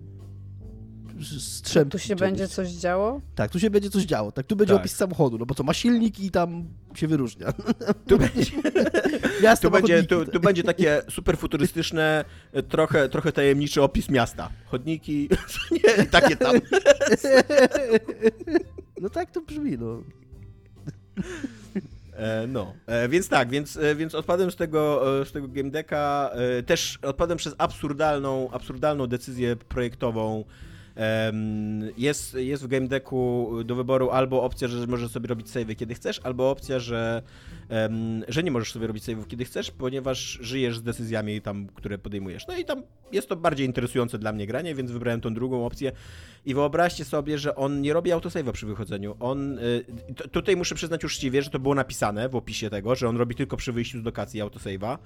strzępki. 1.38 1.92
Tu 1.92 1.98
się 1.98 2.08
czegoś. 2.08 2.20
będzie 2.20 2.48
coś 2.48 2.70
działo? 2.70 3.20
Tak, 3.34 3.50
tu 3.50 3.60
się 3.60 3.70
będzie 3.70 3.90
coś 3.90 4.02
działo, 4.04 4.32
tak, 4.32 4.46
tu 4.46 4.56
będzie 4.56 4.74
Tak. 4.74 4.80
opis 4.80 4.96
samochodu, 4.96 5.38
no 5.38 5.46
bo 5.46 5.54
co, 5.54 5.62
ma 5.62 5.74
silnik 5.74 6.20
i 6.20 6.30
tam 6.30 6.64
się 6.94 7.08
wyróżnia. 7.08 7.52
Tu 8.06 8.18
będzie, 8.18 8.52
Miasto 9.42 9.68
tu, 9.68 9.72
będzie, 9.72 9.94
chodniki, 9.94 10.08
tu, 10.08 10.24
tak. 10.24 10.34
tu 10.34 10.40
będzie 10.40 10.62
takie 10.62 11.02
super 11.10 11.38
futurystyczne, 11.38 12.24
trochę, 12.68 13.08
trochę 13.08 13.32
tajemniczy 13.32 13.82
opis 13.82 14.08
miasta. 14.08 14.50
Chodniki, 14.66 15.28
nie, 15.70 16.06
takie 16.06 16.36
tam. 16.36 16.56
No 19.00 19.10
tak 19.10 19.30
to 19.30 19.40
brzmi, 19.40 19.78
no. 19.78 20.02
E, 22.12 22.46
no, 22.46 22.74
e, 22.86 23.08
więc 23.08 23.28
tak, 23.28 23.50
więc, 23.50 23.76
e, 23.76 23.94
więc 23.94 24.14
odpadłem 24.14 24.50
z 24.50 24.56
tego, 24.56 25.20
e, 25.20 25.24
z 25.24 25.32
tego 25.32 25.48
game 25.48 25.70
decka, 25.70 26.30
e, 26.32 26.62
też 26.62 26.98
odpadłem 27.02 27.38
przez 27.38 27.54
absurdalną, 27.58 28.50
absurdalną 28.50 29.06
decyzję 29.06 29.56
projektową. 29.56 30.44
Jest, 31.96 32.34
jest 32.34 32.64
w 32.64 32.66
game 32.66 32.88
decku 32.88 33.50
do 33.64 33.74
wyboru 33.74 34.10
albo 34.10 34.42
opcja, 34.42 34.68
że 34.68 34.86
możesz 34.86 35.10
sobie 35.10 35.28
robić 35.28 35.50
savey 35.50 35.76
kiedy 35.76 35.94
chcesz, 35.94 36.20
albo 36.24 36.50
opcja, 36.50 36.78
że, 36.78 37.22
że 38.28 38.42
nie 38.42 38.50
możesz 38.50 38.72
sobie 38.72 38.86
robić 38.86 39.04
saveów 39.04 39.28
kiedy 39.28 39.44
chcesz, 39.44 39.70
ponieważ 39.70 40.38
żyjesz 40.40 40.78
z 40.78 40.82
decyzjami 40.82 41.40
tam, 41.40 41.66
które 41.74 41.98
podejmujesz. 41.98 42.46
No 42.46 42.56
i 42.56 42.64
tam 42.64 42.82
jest 43.12 43.28
to 43.28 43.36
bardziej 43.36 43.66
interesujące 43.66 44.18
dla 44.18 44.32
mnie 44.32 44.46
granie, 44.46 44.74
więc 44.74 44.90
wybrałem 44.90 45.20
tą 45.20 45.34
drugą 45.34 45.66
opcję. 45.66 45.92
I 46.46 46.54
wyobraźcie 46.54 47.04
sobie, 47.04 47.38
że 47.38 47.56
on 47.56 47.80
nie 47.80 47.92
robi 47.92 48.10
autosave'a 48.10 48.52
przy 48.52 48.66
wychodzeniu. 48.66 49.16
On, 49.20 49.58
y, 49.58 49.84
tutaj 50.32 50.56
muszę 50.56 50.74
przyznać 50.74 51.04
uczciwie, 51.04 51.42
że 51.42 51.50
to 51.50 51.58
było 51.58 51.74
napisane 51.74 52.28
w 52.28 52.36
opisie 52.36 52.70
tego, 52.70 52.94
że 52.94 53.08
on 53.08 53.16
robi 53.16 53.34
tylko 53.34 53.56
przy 53.56 53.72
wyjściu 53.72 54.00
z 54.00 54.04
lokacji 54.04 54.40
autosave'a. 54.40 54.98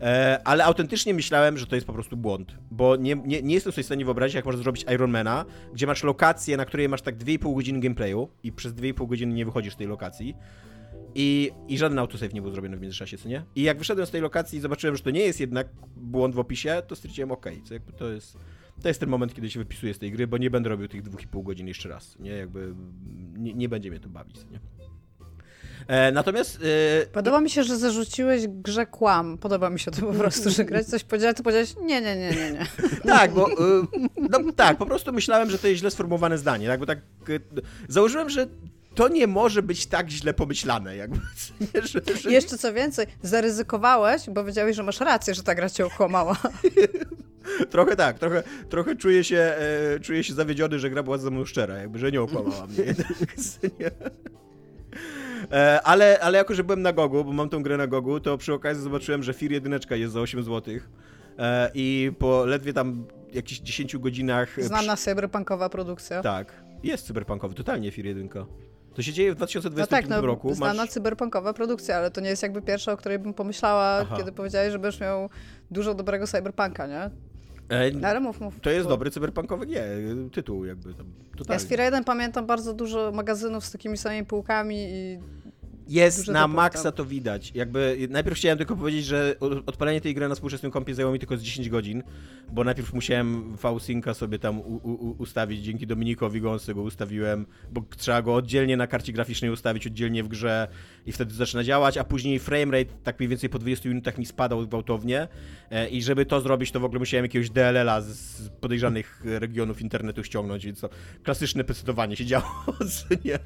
E, 0.00 0.40
ale 0.44 0.64
autentycznie 0.64 1.14
myślałem, 1.14 1.58
że 1.58 1.66
to 1.66 1.74
jest 1.74 1.86
po 1.86 1.92
prostu 1.92 2.16
błąd, 2.16 2.56
bo 2.70 2.96
nie, 2.96 3.14
nie, 3.14 3.42
nie 3.42 3.54
jestem 3.54 3.72
sobie 3.72 3.82
w 3.82 3.86
stanie 3.86 4.04
wyobrazić, 4.04 4.34
jak 4.34 4.44
możesz 4.44 4.60
zrobić 4.60 4.86
Ironmana, 4.94 5.44
gdzie 5.74 5.86
masz 5.86 6.02
lokację, 6.02 6.56
na 6.56 6.64
której 6.64 6.88
masz 6.88 7.02
tak 7.02 7.16
2,5 7.16 7.54
godziny 7.54 7.80
gameplayu 7.80 8.28
i 8.42 8.52
przez 8.52 8.72
2,5 8.74 9.08
godziny 9.08 9.34
nie 9.34 9.44
wychodzisz 9.44 9.74
z 9.74 9.76
tej 9.76 9.86
lokacji. 9.86 10.36
I, 11.14 11.50
I 11.68 11.78
żaden 11.78 11.98
autosave 11.98 12.34
nie 12.34 12.42
był 12.42 12.50
zrobiony 12.50 12.76
w 12.76 12.80
międzyczasie, 12.80 13.18
co 13.18 13.28
nie? 13.28 13.44
I 13.56 13.62
jak 13.62 13.78
wyszedłem 13.78 14.06
z 14.06 14.10
tej 14.10 14.20
lokacji 14.20 14.58
i 14.58 14.60
zobaczyłem, 14.60 14.96
że 14.96 15.02
to 15.02 15.10
nie 15.10 15.20
jest 15.20 15.40
jednak 15.40 15.68
błąd 15.96 16.34
w 16.34 16.38
opisie, 16.38 16.82
to 16.86 16.96
stwierdziłem, 16.96 17.32
okej, 17.32 17.62
co 17.62 17.74
jakby 17.74 17.92
to 17.92 18.10
jest... 18.10 18.38
To 18.82 18.88
jest 18.88 19.00
ten 19.00 19.08
moment, 19.08 19.34
kiedy 19.34 19.50
się 19.50 19.60
wypisuję 19.60 19.94
z 19.94 19.98
tej 19.98 20.12
gry, 20.12 20.26
bo 20.26 20.38
nie 20.38 20.50
będę 20.50 20.68
robił 20.68 20.88
tych 20.88 21.02
2,5 21.02 21.42
godzin 21.42 21.68
jeszcze 21.68 21.88
raz, 21.88 22.18
nie? 22.18 22.30
Jakby 22.30 22.74
nie, 23.36 23.54
nie 23.54 23.68
będzie 23.68 23.90
mnie 23.90 24.00
to 24.00 24.08
bawić, 24.08 24.36
nie? 24.50 24.60
E, 25.86 26.12
natomiast... 26.12 26.58
E, 27.02 27.06
Podoba 27.06 27.40
mi 27.40 27.50
się, 27.50 27.64
że 27.64 27.76
zarzuciłeś 27.78 28.46
grze 28.48 28.86
kłam. 28.86 29.38
Podoba 29.38 29.70
mi 29.70 29.80
się 29.80 29.90
to 29.90 30.00
po 30.06 30.12
prostu, 30.12 30.50
że 30.50 30.64
grać 30.64 30.86
coś 30.86 31.04
powiedziałeś, 31.04 31.36
to 31.36 31.42
powiedziałeś 31.42 31.74
nie, 31.80 32.00
nie, 32.00 32.16
nie, 32.16 32.30
nie, 32.30 32.52
nie. 32.52 32.66
Tak, 33.14 33.32
bo 33.32 33.50
y, 33.50 33.54
no, 34.30 34.52
tak, 34.56 34.78
po 34.78 34.86
prostu 34.86 35.12
myślałem, 35.12 35.50
że 35.50 35.58
to 35.58 35.68
jest 35.68 35.78
źle 35.80 35.90
sformułowane 35.90 36.38
zdanie, 36.38 36.68
tak, 36.68 36.80
bo 36.80 36.86
tak 36.86 36.98
założyłem, 37.88 38.30
że 38.30 38.46
to 38.94 39.08
nie 39.08 39.26
może 39.26 39.62
być 39.62 39.86
tak 39.86 40.10
źle 40.10 40.34
pomyślane, 40.34 40.96
jakby, 40.96 41.20
że, 41.92 42.00
że 42.22 42.32
Jeszcze 42.32 42.58
co 42.58 42.72
więcej, 42.72 43.06
zaryzykowałeś, 43.22 44.30
bo 44.30 44.44
wiedziałeś, 44.44 44.76
że 44.76 44.82
masz 44.82 45.00
rację, 45.00 45.34
że 45.34 45.42
ta 45.42 45.54
gra 45.54 45.70
cię 45.70 45.86
okłamała. 45.86 46.36
trochę 47.70 47.96
tak, 47.96 48.18
trochę, 48.18 48.42
trochę 48.68 48.96
czuję 48.96 49.24
się, 49.24 49.36
e, 49.96 50.00
czuję 50.00 50.24
się 50.24 50.34
zawiedziony, 50.34 50.78
że 50.78 50.90
gra 50.90 51.02
była 51.02 51.18
ze 51.18 51.30
mną 51.30 51.44
szczera, 51.44 51.76
jakby, 51.76 51.98
że 51.98 52.12
nie 52.12 52.22
okłamała 52.22 52.66
mnie. 52.66 52.84
jednak, 52.84 53.08
nie. 53.80 53.90
E, 55.52 55.80
ale, 55.82 56.20
ale 56.20 56.38
jako, 56.38 56.54
że 56.54 56.64
byłem 56.64 56.82
na 56.82 56.92
Gogu, 56.92 57.24
bo 57.24 57.32
mam 57.32 57.48
tą 57.48 57.62
grę 57.62 57.76
na 57.76 57.86
Gogu, 57.86 58.20
to 58.20 58.38
przy 58.38 58.52
okazji 58.54 58.82
zobaczyłem, 58.82 59.22
że 59.22 59.32
Fir 59.34 59.52
1 59.52 59.80
jest 59.90 60.12
za 60.12 60.20
8 60.20 60.42
zł. 60.42 60.74
E, 61.38 61.70
I 61.74 62.12
po 62.18 62.44
ledwie 62.44 62.72
tam 62.72 63.06
jakichś 63.32 63.60
10 63.60 63.96
godzinach... 63.96 64.58
e, 64.58 64.62
Znana 64.62 64.96
cyberpunkowa 64.96 65.68
produkcja. 65.68 66.22
Tak. 66.22 66.64
Jest 66.82 67.06
cyberpunkowy, 67.06 67.54
totalnie 67.54 67.90
Fir 67.90 68.06
1. 68.06 68.28
To 68.94 69.02
się 69.02 69.12
dzieje 69.12 69.30
w 69.30 69.34
No 69.34 69.36
2025 69.36 70.08
tak, 70.08 70.10
no, 70.22 70.26
roku. 70.26 70.54
znana 70.54 70.74
Masz... 70.82 70.90
cyberpunkowa 70.90 71.52
produkcja, 71.52 71.96
ale 71.96 72.10
to 72.10 72.20
nie 72.20 72.28
jest 72.28 72.42
jakby 72.42 72.62
pierwsza, 72.62 72.92
o 72.92 72.96
której 72.96 73.18
bym 73.18 73.34
pomyślała, 73.34 73.84
Aha. 73.84 74.16
kiedy 74.16 74.32
powiedziałeś, 74.32 74.72
że 74.72 74.78
będziesz 74.78 75.00
miał 75.00 75.30
dużo 75.70 75.94
dobrego 75.94 76.26
cyberpunka, 76.26 76.86
nie? 76.86 77.10
E, 77.68 77.90
No, 77.90 78.08
ale 78.08 78.20
mów, 78.20 78.40
mów. 78.40 78.60
to 78.60 78.70
jest 78.70 78.88
dobry 78.88 79.10
cyberpunkowy 79.10 79.66
nie, 79.66 79.84
tytuł 80.32 80.64
jakby 80.64 80.94
tam. 80.94 81.06
Ja 81.32 81.36
Totalnie. 81.38 81.60
z 81.60 81.66
Fira 81.68 81.84
1 81.84 82.04
pamiętam 82.04 82.46
bardzo 82.46 82.74
dużo 82.74 83.12
magazynów 83.14 83.64
z 83.64 83.72
takimi 83.72 83.96
samymi 83.96 84.26
półkami 84.26 84.76
i 84.78 85.18
Jest 85.88 86.28
na 86.28 86.48
maksa 86.48 86.92
to 86.92 87.04
widać. 87.04 87.52
Jakby 87.54 87.96
najpierw 88.10 88.36
chciałem 88.36 88.58
tylko 88.58 88.76
powiedzieć, 88.76 89.04
że 89.04 89.34
odpalenie 89.66 90.00
tej 90.00 90.14
gry 90.14 90.28
na 90.28 90.34
współczesnym 90.34 90.72
kompie 90.72 90.94
zajęło 90.94 91.12
mi 91.12 91.18
tylko 91.18 91.36
z 91.36 91.42
10 91.42 91.68
godzin, 91.68 92.02
bo 92.52 92.64
najpierw 92.64 92.92
musiałem 92.92 93.56
V-Synca 93.56 94.14
sobie 94.14 94.38
tam 94.38 94.60
u, 94.60 94.74
u, 94.76 95.16
ustawić, 95.22 95.60
dzięki 95.62 95.86
Dominikowi 95.86 96.40
Gąsy 96.40 96.74
go 96.74 96.82
ustawiłem, 96.82 97.46
bo 97.72 97.82
trzeba 97.96 98.22
go 98.22 98.34
oddzielnie 98.34 98.76
na 98.76 98.86
karcie 98.86 99.12
graficznej 99.12 99.50
ustawić, 99.50 99.86
oddzielnie 99.86 100.22
w 100.24 100.28
grze 100.28 100.68
i 101.06 101.12
wtedy 101.12 101.34
zaczyna 101.34 101.64
działać, 101.64 101.98
a 101.98 102.04
później 102.04 102.38
framerate 102.38 102.90
tak 103.04 103.18
mniej 103.20 103.28
więcej 103.28 103.50
po 103.50 103.58
20 103.58 103.88
minutach 103.88 104.18
mi 104.18 104.26
spadał 104.26 104.66
gwałtownie 104.66 105.28
e, 105.70 105.88
i 105.88 106.02
żeby 106.02 106.26
to 106.26 106.40
zrobić, 106.40 106.70
to 106.70 106.80
w 106.80 106.84
ogóle 106.84 106.98
musiałem 106.98 107.24
jakiegoś 107.24 107.50
DLL-a 107.50 108.00
z- 108.00 108.48
podejrzanych 108.60 109.20
regionów 109.24 109.80
internetu 109.80 110.24
ściągnąć, 110.24 110.66
więc 110.66 110.80
to 110.80 110.88
klasyczne 111.22 111.64
pecytowanie 111.64 112.16
się 112.16 112.24
działo, 112.34 112.44
nie? 113.24 113.38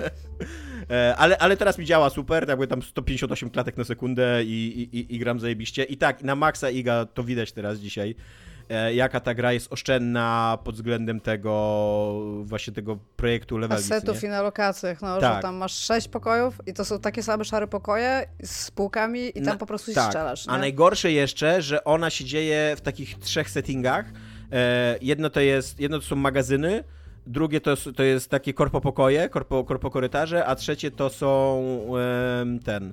E, 0.91 1.17
Ale, 1.17 1.39
ale 1.39 1.57
teraz 1.57 1.79
mi 1.79 1.85
działa 1.85 2.11
super, 2.11 2.49
jakby 2.49 2.67
tam 2.67 2.83
158 2.83 3.51
klatek 3.51 3.77
na 3.77 3.85
sekundę 3.85 4.45
i, 4.45 4.89
i, 4.93 5.15
i 5.15 5.19
gram 5.19 5.41
zajebiście. 5.41 5.85
I 5.85 5.97
tak, 5.97 6.23
na 6.23 6.35
maksa 6.37 6.71
Iga 6.71 7.07
to 7.07 7.25
widać 7.25 7.53
teraz 7.53 7.79
dzisiaj, 7.79 8.11
e, 8.11 8.15
jaka 8.95 9.21
ta 9.21 9.35
gra 9.35 9.53
jest 9.53 9.73
oszczędna 9.73 10.59
pod 10.65 10.75
względem 10.75 11.21
tego 11.21 11.53
właśnie 12.43 12.73
tego 12.73 12.99
projektu 13.17 13.59
Levels, 13.59 13.85
asetów 13.93 14.23
nie? 14.23 14.29
i 14.29 14.31
na 14.33 14.43
lokacjach, 14.43 15.03
no, 15.03 15.21
Tak. 15.21 15.37
że 15.37 15.43
tam 15.43 15.57
masz 15.57 15.73
sześć 15.75 16.09
pokojów 16.09 16.61
i 16.67 16.73
to 16.75 16.85
są 16.85 16.99
takie 17.01 17.23
same 17.23 17.45
szare 17.45 17.67
pokoje 17.67 18.27
z 18.43 18.71
półkami 18.71 19.29
i 19.29 19.33
tam 19.33 19.45
Na- 19.45 19.57
po 19.57 19.67
prostu 19.67 19.91
się 19.91 19.95
tak. 19.95 20.05
strzelasz, 20.07 20.49
A 20.49 20.53
nie? 20.53 20.59
najgorsze 20.59 21.13
jeszcze, 21.13 21.63
że 21.63 21.85
ona 21.85 22.11
się 22.11 22.25
dzieje 22.25 22.75
w 22.77 22.81
takich 22.81 23.19
trzech 23.19 23.51
settingach. 23.51 24.07
E, 24.53 24.99
jedno 25.01 25.31
to 25.31 25.41
jest, 25.41 25.81
jedno 25.81 25.99
to 25.99 26.05
są 26.05 26.17
magazyny, 26.17 26.85
drugie 27.27 27.61
to, 27.61 27.75
to 27.97 28.03
jest 28.03 28.31
takie 28.31 28.55
korpo 28.55 28.81
pokoje, 28.81 29.29
korpo, 29.29 29.65
korpo 29.65 29.91
korytarze, 29.91 30.47
a 30.47 30.55
trzecie 30.55 30.91
to 30.91 31.11
są 31.11 31.63
ten 32.65 32.93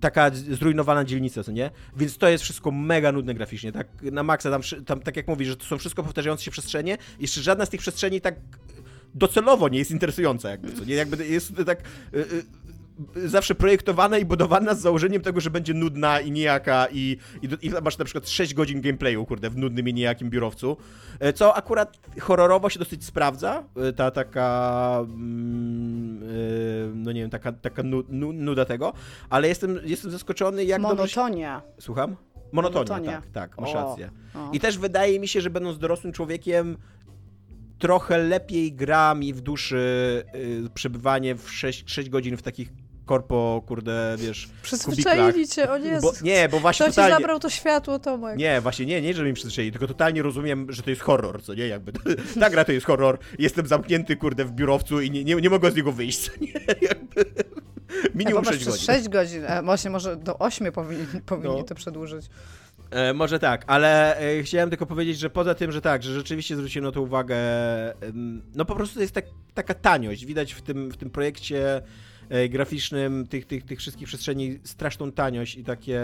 taka 0.00 0.30
zrujnowana 0.30 1.04
dzielnica, 1.04 1.44
co 1.44 1.52
nie? 1.52 1.70
Więc 1.96 2.18
to 2.18 2.28
jest 2.28 2.44
wszystko 2.44 2.70
mega 2.70 3.12
nudne 3.12 3.34
graficznie, 3.34 3.72
tak 3.72 3.88
na 4.02 4.22
maksa, 4.22 4.50
tam, 4.50 4.62
tam 4.86 5.00
tak 5.00 5.16
jak 5.16 5.28
mówisz, 5.28 5.48
że 5.48 5.56
to 5.56 5.64
są 5.64 5.78
wszystko 5.78 6.02
powtarzające 6.02 6.44
się 6.44 6.50
przestrzenie, 6.50 6.98
jeszcze 7.20 7.40
żadna 7.40 7.66
z 7.66 7.68
tych 7.68 7.80
przestrzeni 7.80 8.20
tak 8.20 8.34
docelowo 9.14 9.68
nie 9.68 9.78
jest 9.78 9.90
interesująca, 9.90 10.50
jakby, 10.50 10.72
co 10.72 10.84
nie? 10.84 10.94
Jakby 10.94 11.26
jest 11.26 11.52
tak 11.66 11.78
y, 12.14 12.18
y, 12.18 12.44
zawsze 13.16 13.54
projektowana 13.54 14.18
i 14.18 14.24
budowana 14.24 14.74
z 14.74 14.80
założeniem 14.80 15.22
tego, 15.22 15.40
że 15.40 15.50
będzie 15.50 15.74
nudna 15.74 16.20
i 16.20 16.30
nijaka 16.30 16.86
i, 16.92 17.16
i, 17.42 17.66
i 17.66 17.70
masz 17.70 17.98
na 17.98 18.04
przykład 18.04 18.28
6 18.28 18.54
godzin 18.54 18.80
gameplayu, 18.80 19.26
kurde, 19.26 19.50
w 19.50 19.56
nudnym 19.56 19.88
i 19.88 19.94
nijakim 19.94 20.30
biurowcu, 20.30 20.76
e, 21.20 21.32
co 21.32 21.54
akurat 21.56 21.98
horrorowo 22.20 22.70
się 22.70 22.78
dosyć 22.78 23.04
sprawdza, 23.04 23.64
e, 23.76 23.92
ta 23.92 24.10
taka, 24.10 24.98
mm, 25.04 26.22
e, 26.22 26.26
no 26.94 27.12
nie 27.12 27.20
wiem, 27.20 27.30
taka, 27.30 27.52
taka 27.52 27.82
nu, 27.82 28.02
nu, 28.08 28.32
nuda 28.32 28.64
tego, 28.64 28.92
ale 29.30 29.48
jestem, 29.48 29.78
jestem 29.84 30.10
zaskoczony, 30.10 30.64
jak 30.64 30.82
dobrze... 30.82 30.96
Monotonia. 30.96 31.62
Słucham? 31.78 32.16
Monotonia, 32.52 32.84
Monotonia. 32.84 33.20
tak, 33.20 33.30
tak, 33.30 33.60
masz 33.60 33.74
O. 33.74 33.74
rację. 33.74 34.10
O. 34.34 34.50
I 34.52 34.60
też 34.60 34.78
wydaje 34.78 35.20
mi 35.20 35.28
się, 35.28 35.40
że 35.40 35.50
będąc 35.50 35.78
dorosłym 35.78 36.12
człowiekiem, 36.12 36.76
trochę 37.78 38.18
lepiej 38.18 38.72
gra 38.72 39.14
mi 39.14 39.32
w 39.32 39.40
duszy 39.40 40.24
y, 40.34 40.70
przebywanie 40.74 41.34
w 41.34 41.50
6, 41.50 41.84
6 41.86 42.08
godzin 42.08 42.36
w 42.36 42.42
takich 42.42 42.72
korpo, 43.06 43.62
kurde, 43.66 44.16
wiesz, 44.18 44.48
Przyzwyczaili 44.62 45.48
cię, 45.48 45.70
o 45.70 45.76
Jezu. 45.76 46.06
bo, 46.06 46.12
nie, 46.22 46.48
bo 46.48 46.60
właśnie 46.60 46.84
Kto 46.84 46.92
ci 46.92 46.96
totalnie... 46.96 47.16
zabrał 47.16 47.38
to 47.40 47.50
światło, 47.50 47.98
Tomek? 47.98 48.38
Nie, 48.38 48.60
właśnie 48.60 48.86
nie, 48.86 49.02
nie, 49.02 49.14
że 49.14 49.24
mi 49.24 49.32
przyzwyczaili, 49.32 49.72
tylko 49.72 49.86
totalnie 49.86 50.22
rozumiem, 50.22 50.72
że 50.72 50.82
to 50.82 50.90
jest 50.90 51.02
horror, 51.02 51.42
co 51.42 51.54
nie, 51.54 51.68
jakby, 51.68 51.92
ta 52.40 52.50
gra 52.50 52.64
to 52.64 52.72
jest 52.72 52.86
horror, 52.86 53.18
jestem 53.38 53.66
zamknięty, 53.66 54.16
kurde, 54.16 54.44
w 54.44 54.52
biurowcu 54.52 55.00
i 55.00 55.10
nie, 55.10 55.24
nie, 55.24 55.34
nie 55.34 55.50
mogę 55.50 55.70
z 55.70 55.74
niego 55.76 55.92
wyjść, 55.92 56.18
co 56.18 56.30
nie, 56.40 56.52
jakby, 56.88 57.24
E, 58.04 58.08
minimum 58.14 58.42
popatrz, 58.42 58.64
6 58.64 58.66
przez 58.66 58.86
godzin. 58.86 58.94
6 58.94 59.08
godzin. 59.08 59.44
E, 59.46 59.62
właśnie, 59.62 59.90
może 59.90 60.16
do 60.16 60.38
8 60.38 60.72
powinni, 60.72 61.06
powinni 61.26 61.56
No. 61.56 61.62
to 61.62 61.74
przedłużyć. 61.74 62.26
E, 62.90 63.12
może 63.14 63.38
tak, 63.38 63.64
ale 63.66 64.18
e, 64.18 64.42
chciałem 64.42 64.70
tylko 64.70 64.86
powiedzieć, 64.86 65.18
że 65.18 65.30
poza 65.30 65.54
tym, 65.54 65.72
że 65.72 65.80
tak, 65.80 66.02
że 66.02 66.14
rzeczywiście 66.14 66.56
zwróciłem 66.56 66.84
na 66.84 66.92
to 66.92 67.02
uwagę, 67.02 67.36
em, 68.02 68.42
no 68.54 68.64
po 68.64 68.74
prostu 68.74 68.94
to 68.94 69.00
jest 69.00 69.14
tak, 69.14 69.24
taka 69.54 69.74
taniość. 69.74 70.26
Widać 70.26 70.52
w 70.52 70.62
tym, 70.62 70.90
w 70.90 70.96
tym 70.96 71.10
projekcie 71.10 71.76
e, 71.76 71.82
graficznym 72.48 73.26
tych, 73.26 73.46
tych, 73.46 73.64
tych 73.64 73.78
wszystkich 73.78 74.08
przestrzeni 74.08 74.58
straszną 74.64 75.12
taniość 75.12 75.56
i 75.56 75.64
takie. 75.64 76.00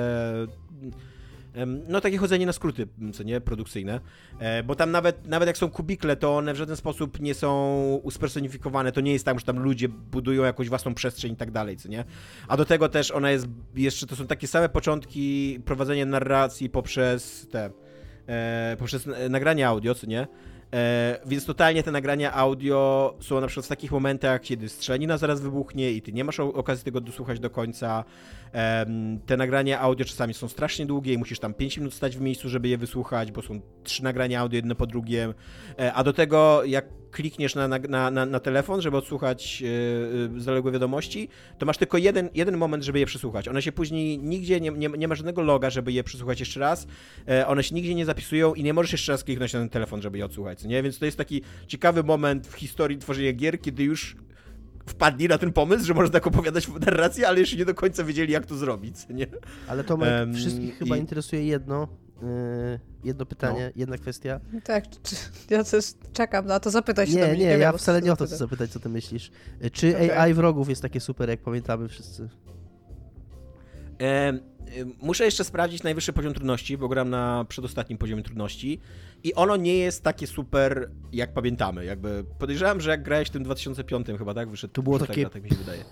No 1.89 2.01
takie 2.01 2.19
chodzenie 2.19 2.47
na 2.47 2.53
skróty, 2.53 2.89
co 3.15 3.23
nie, 3.23 3.41
produkcyjne, 3.41 4.01
e, 4.39 4.63
bo 4.63 4.75
tam 4.75 4.91
nawet, 4.91 5.27
nawet 5.27 5.47
jak 5.47 5.59
są 5.59 5.71
kubikle, 5.71 6.17
to 6.17 6.37
one 6.37 6.55
w 6.55 6.57
żaden 6.57 6.77
sposób 6.77 7.21
nie 7.21 7.35
są 7.35 7.81
uspersonifikowane, 8.03 8.93
to 8.93 9.01
nie 9.01 9.13
jest 9.13 9.25
tak, 9.25 9.39
że 9.39 9.47
tam 9.47 9.59
ludzie 9.59 9.89
budują 9.89 10.43
jakąś 10.43 10.69
własną 10.69 10.95
przestrzeń 10.95 11.33
i 11.33 11.37
tak 11.37 11.51
dalej, 11.51 11.77
co 11.77 11.89
nie, 11.89 12.05
a 12.49 12.57
do 12.57 12.65
tego 12.65 12.89
też 12.89 13.11
ona 13.11 13.31
jest 13.31 13.47
jeszcze, 13.75 14.07
to 14.07 14.17
są 14.17 14.27
takie 14.27 14.47
same 14.47 14.69
początki 14.69 15.59
prowadzenia 15.65 16.07
narracji 16.07 16.71
poprzez 16.71 17.49
te, 17.51 17.71
e, 18.27 18.77
poprzez 18.79 19.09
e, 19.09 19.29
nagrania 19.29 19.69
audio, 19.69 19.95
co 19.95 20.07
nie? 20.07 20.27
E, 20.73 21.19
więc 21.27 21.45
totalnie 21.45 21.83
te 21.83 21.91
nagrania 21.91 22.33
audio 22.33 23.15
są 23.21 23.41
na 23.41 23.47
przykład 23.47 23.67
w 23.67 23.69
takich 23.69 23.93
momentach, 23.93 24.41
kiedy 24.41 24.69
strzelanina 24.69 25.19
zaraz 25.19 25.41
wybuchnie 25.41 25.93
i 25.93 26.03
ty 26.03 26.13
nie 26.13 26.25
masz 26.25 26.41
okazji 26.41 26.85
tego 26.85 27.01
dosłuchać 27.01 27.41
do 27.41 27.51
końca. 27.51 28.05
Em, 28.53 29.21
te 29.27 29.37
nagrania 29.37 29.81
audio 29.81 30.05
czasami 30.05 30.35
są 30.35 30.49
strasznie 30.49 30.87
długie 30.87 31.13
i 31.13 31.19
musisz 31.19 31.39
tam 31.39 31.55
5 31.55 31.79
minut 31.79 31.95
stać 31.95 32.17
w 32.17 32.21
miejscu, 32.21 32.49
żeby 32.49 32.69
je 32.69 32.79
wysłuchać, 32.79 33.33
bo 33.33 33.43
są 33.43 33.61
trzy 33.85 34.05
nagrania 34.05 34.41
audio 34.41 34.57
jedno 34.57 34.75
po 34.75 34.87
drugim. 34.87 35.35
E, 35.79 35.93
a 35.93 36.05
do 36.05 36.13
tego, 36.13 36.65
jak 36.65 37.00
klikniesz 37.11 37.55
na, 37.55 37.69
na, 37.69 38.11
na, 38.11 38.27
na 38.27 38.41
telefon, 38.41 38.81
żeby 38.83 38.97
odsłuchać 38.97 39.63
e, 40.37 40.41
zaległe 40.41 40.73
wiadomości, 40.73 41.29
to 41.59 41.67
masz 41.67 41.79
tylko 41.79 41.99
jeden, 41.99 42.29
jeden 42.35 42.57
moment, 42.57 42.85
żeby 42.85 42.99
je 42.99 43.07
przesłuchać. 43.07 43.49
One 43.49 43.63
się 43.63 43.73
później 43.73 44.19
nigdzie, 44.19 44.61
nie, 44.61 44.71
nie, 44.71 44.89
nie 44.89 45.09
ma 45.09 45.15
żadnego 45.15 45.43
loga, 45.43 45.71
żeby 45.71 45.93
je 45.93 46.05
przesłuchać 46.05 46.41
jeszcze 46.41 46.61
raz. 46.61 46.87
E, 47.29 47.47
one 47.47 47.63
się 47.63 47.75
nigdzie 47.75 47.95
nie 47.95 48.05
zapisują 48.07 48.55
i 48.55 48.63
nie 48.63 48.75
możesz 48.75 48.93
jeszcze 48.93 49.13
raz 49.13 49.25
kliknąć 49.25 49.53
na 49.53 49.59
ten 49.61 49.69
telefon, 49.69 50.03
żeby 50.03 50.19
je 50.19 50.25
odsłuchać, 50.25 50.65
nie? 50.65 50.83
Więc 50.83 50.99
to 50.99 51.05
jest 51.05 51.17
taki 51.19 51.43
ciekawy 51.67 52.03
moment 52.03 52.47
w 52.47 52.55
historii 52.55 52.99
tworzenia 52.99 53.33
gier, 53.33 53.61
kiedy 53.61 53.83
już 53.83 54.17
wpadli 54.87 55.29
na 55.29 55.39
ten 55.39 55.53
pomysł, 55.53 55.85
że 55.85 55.95
można 55.95 56.13
tak 56.13 56.27
opowiadać 56.27 56.69
narrację, 56.87 57.29
ale 57.29 57.41
jeszcze 57.41 57.57
nie 57.57 57.65
do 57.65 57.75
końca 57.75 58.05
wiedzieli, 58.05 58.33
jak 58.33 58.47
to 58.47 58.55
zrobić, 58.57 58.95
nie? 59.11 59.27
Ale 59.69 59.85
Tomek, 59.85 60.09
Em, 60.09 60.35
wszystkich 60.35 60.79
chyba 60.79 60.97
i- 60.97 61.01
interesuje 61.01 61.45
jedno, 61.45 61.89
yy, 62.09 62.10
jedno 63.05 63.27
pytanie, 63.27 63.65
No. 63.67 63.73
jedna 63.81 63.99
kwestia. 63.99 64.41
Tak, 64.65 64.85
czy, 65.03 65.17
ja 65.51 65.65
też 65.65 65.85
czekam 66.13 66.47
na 66.47 66.61
to, 66.61 66.71
zapytaj 66.71 67.07
się 67.07 67.15
Nie, 67.15 67.21
Dominik, 67.21 67.41
nie, 67.41 67.49
wiem, 67.51 67.61
ja 67.61 67.73
wcale 67.73 68.03
nie 68.03 68.13
o 68.13 68.17
to 68.17 68.27
chcę 68.27 68.37
zapytać, 68.37 68.71
co 68.71 68.81
ty 68.81 68.89
myślisz. 68.89 69.31
Y, 69.65 69.71
Czy 69.71 69.97
Okej. 69.97 70.11
AI 70.13 70.35
wrogów 70.35 70.69
jest 70.69 70.83
takie 70.83 71.01
super, 71.01 71.29
jak 71.29 71.41
pamiętamy 71.41 71.89
wszyscy? 71.89 72.29
E, 74.03 74.33
muszę 75.03 75.25
jeszcze 75.25 75.45
sprawdzić 75.45 75.83
najwyższy 75.83 76.13
poziom 76.13 76.35
trudności, 76.35 76.79
bo 76.79 76.89
gram 76.89 77.11
na 77.11 77.45
przedostatnim 77.49 77.99
poziomie 77.99 78.23
trudności 78.23 78.81
i 79.25 79.35
ono 79.35 79.57
nie 79.57 79.77
jest 79.77 80.03
takie 80.03 80.27
super, 80.27 80.91
jak 81.13 81.33
pamiętamy. 81.33 81.85
Jakby 81.85 82.25
podejrzewam, 82.39 82.81
że 82.81 82.91
jak 82.91 83.03
grałeś 83.03 83.29
w 83.29 83.31
tym 83.31 83.43
2005 83.43 84.07
chyba, 84.19 84.35
tak? 84.35 84.49
Wyszedł 84.49 84.73
To 84.75 84.83
było 84.83 84.99
wyszedł 84.99 85.09
takie- 85.13 85.21
gra, 85.21 85.31
tak 85.31 85.43
mi 85.43 85.51
się 85.51 85.57
wydaje. 85.57 85.85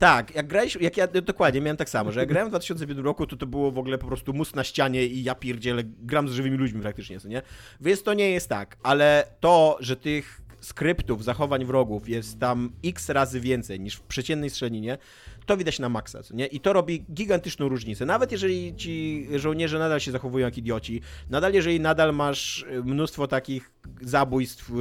Tak, 0.00 0.34
jak 0.34 0.46
grałeś, 0.46 0.78
jak 0.80 0.96
ja 0.96 1.06
dokładnie 1.06 1.60
miałem 1.60 1.76
tak 1.76 1.88
samo, 1.88 2.12
że 2.12 2.20
jak 2.20 2.28
grałem 2.28 2.48
w 2.48 2.50
2005 2.50 2.98
roku, 2.98 3.26
to 3.26 3.36
to 3.36 3.46
było 3.46 3.72
w 3.72 3.78
ogóle 3.78 3.98
po 3.98 4.06
prostu 4.06 4.32
mus 4.32 4.54
na 4.54 4.64
ścianie 4.64 5.06
i 5.06 5.22
ja 5.22 5.34
pierdzielę, 5.34 5.82
gram 5.84 6.28
z 6.28 6.32
żywymi 6.32 6.56
ludźmi 6.56 6.80
praktycznie, 6.80 7.20
co 7.20 7.28
nie? 7.28 7.42
Więc 7.80 8.02
to 8.02 8.14
nie 8.14 8.30
jest 8.30 8.48
tak, 8.48 8.76
ale 8.82 9.24
to, 9.40 9.76
że 9.80 9.96
tych 9.96 10.40
skryptów, 10.60 11.24
zachowań 11.24 11.64
wrogów 11.64 12.08
jest 12.08 12.38
tam 12.38 12.72
x 12.84 13.08
razy 13.08 13.40
więcej 13.40 13.80
niż 13.80 13.94
w 13.94 14.02
przeciętnej 14.02 14.50
strzelaninie, 14.50 14.98
to 15.46 15.56
widać 15.56 15.78
na 15.78 15.88
maksa, 15.88 16.20
nie? 16.30 16.46
I 16.46 16.60
to 16.60 16.72
robi 16.72 17.04
gigantyczną 17.14 17.68
różnicę. 17.68 18.06
Nawet 18.06 18.32
jeżeli 18.32 18.76
ci 18.76 19.26
żołnierze 19.36 19.78
nadal 19.78 20.00
się 20.00 20.12
zachowują 20.12 20.46
jak 20.46 20.58
idioci, 20.58 21.00
nadal 21.30 21.54
jeżeli 21.54 21.80
nadal 21.80 22.14
masz 22.14 22.66
mnóstwo 22.84 23.26
takich 23.26 23.70
zabójstw 24.02 24.70
y, 24.70 24.74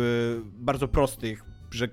bardzo 0.43 0.87
prostych, 0.87 1.43
że 1.71 1.87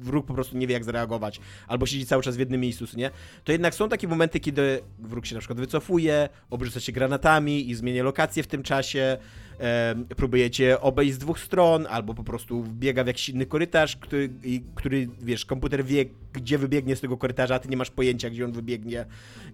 wróg 0.00 0.26
po 0.26 0.34
prostu 0.34 0.56
nie 0.58 0.66
wie 0.66 0.74
jak 0.74 0.84
zareagować, 0.84 1.40
albo 1.68 1.86
siedzi 1.86 2.06
cały 2.06 2.22
czas 2.22 2.36
w 2.36 2.38
jednym 2.38 2.60
miejscu, 2.60 2.84
nie? 2.96 3.10
To 3.44 3.52
jednak 3.52 3.74
są 3.74 3.88
takie 3.88 4.08
momenty, 4.08 4.40
kiedy 4.40 4.80
wróg 4.98 5.26
się 5.26 5.34
na 5.34 5.40
przykład 5.40 5.58
wycofuje, 5.60 6.28
obrzuca 6.50 6.80
się 6.80 6.92
granatami 6.92 7.70
i 7.70 7.74
zmienia 7.74 8.02
lokację 8.02 8.42
w 8.42 8.46
tym 8.46 8.62
czasie, 8.62 9.16
em, 9.58 10.04
próbujecie 10.04 10.80
obejść 10.80 11.14
z 11.14 11.18
dwóch 11.18 11.38
stron, 11.40 11.86
albo 11.90 12.14
po 12.14 12.24
prostu 12.24 12.62
wbiega 12.62 13.04
w 13.04 13.06
jakiś 13.06 13.28
inny 13.28 13.46
korytarz, 13.46 13.96
który, 13.96 14.30
i- 14.44 14.62
który 14.74 15.08
wiesz, 15.22 15.44
komputer 15.44 15.84
wie, 15.84 16.04
gdzie 16.32 16.58
wybiegnie 16.58 16.96
z 16.96 17.00
tego 17.00 17.16
korytarza, 17.16 17.54
a 17.54 17.58
ty 17.58 17.68
nie 17.68 17.76
masz 17.76 17.90
pojęcia, 17.90 18.30
gdzie 18.30 18.44
on 18.44 18.52
wybiegnie. 18.52 19.04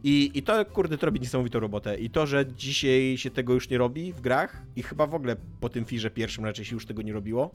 I, 0.05 0.31
I 0.35 0.43
to, 0.43 0.65
kurde, 0.65 0.99
to 0.99 1.07
robi 1.07 1.21
niesamowitą 1.21 1.61
robotę. 1.61 1.99
I 1.99 2.11
to, 2.11 2.27
że 2.27 2.47
dzisiaj 2.57 3.19
się 3.19 3.31
tego 3.31 3.55
już 3.55 3.71
nie 3.71 3.79
robi 3.79 4.13
w 4.13 4.21
grach 4.21 4.63
i 4.77 4.83
chyba 4.83 5.07
w 5.07 5.15
ogóle 5.15 5.37
po 5.61 5.69
tym 5.69 5.85
firze 5.85 6.11
pierwszym 6.11 6.45
raczej 6.45 6.65
się 6.65 6.75
już 6.77 6.87
tego 6.87 7.03
nie 7.03 7.13
robiło, 7.13 7.51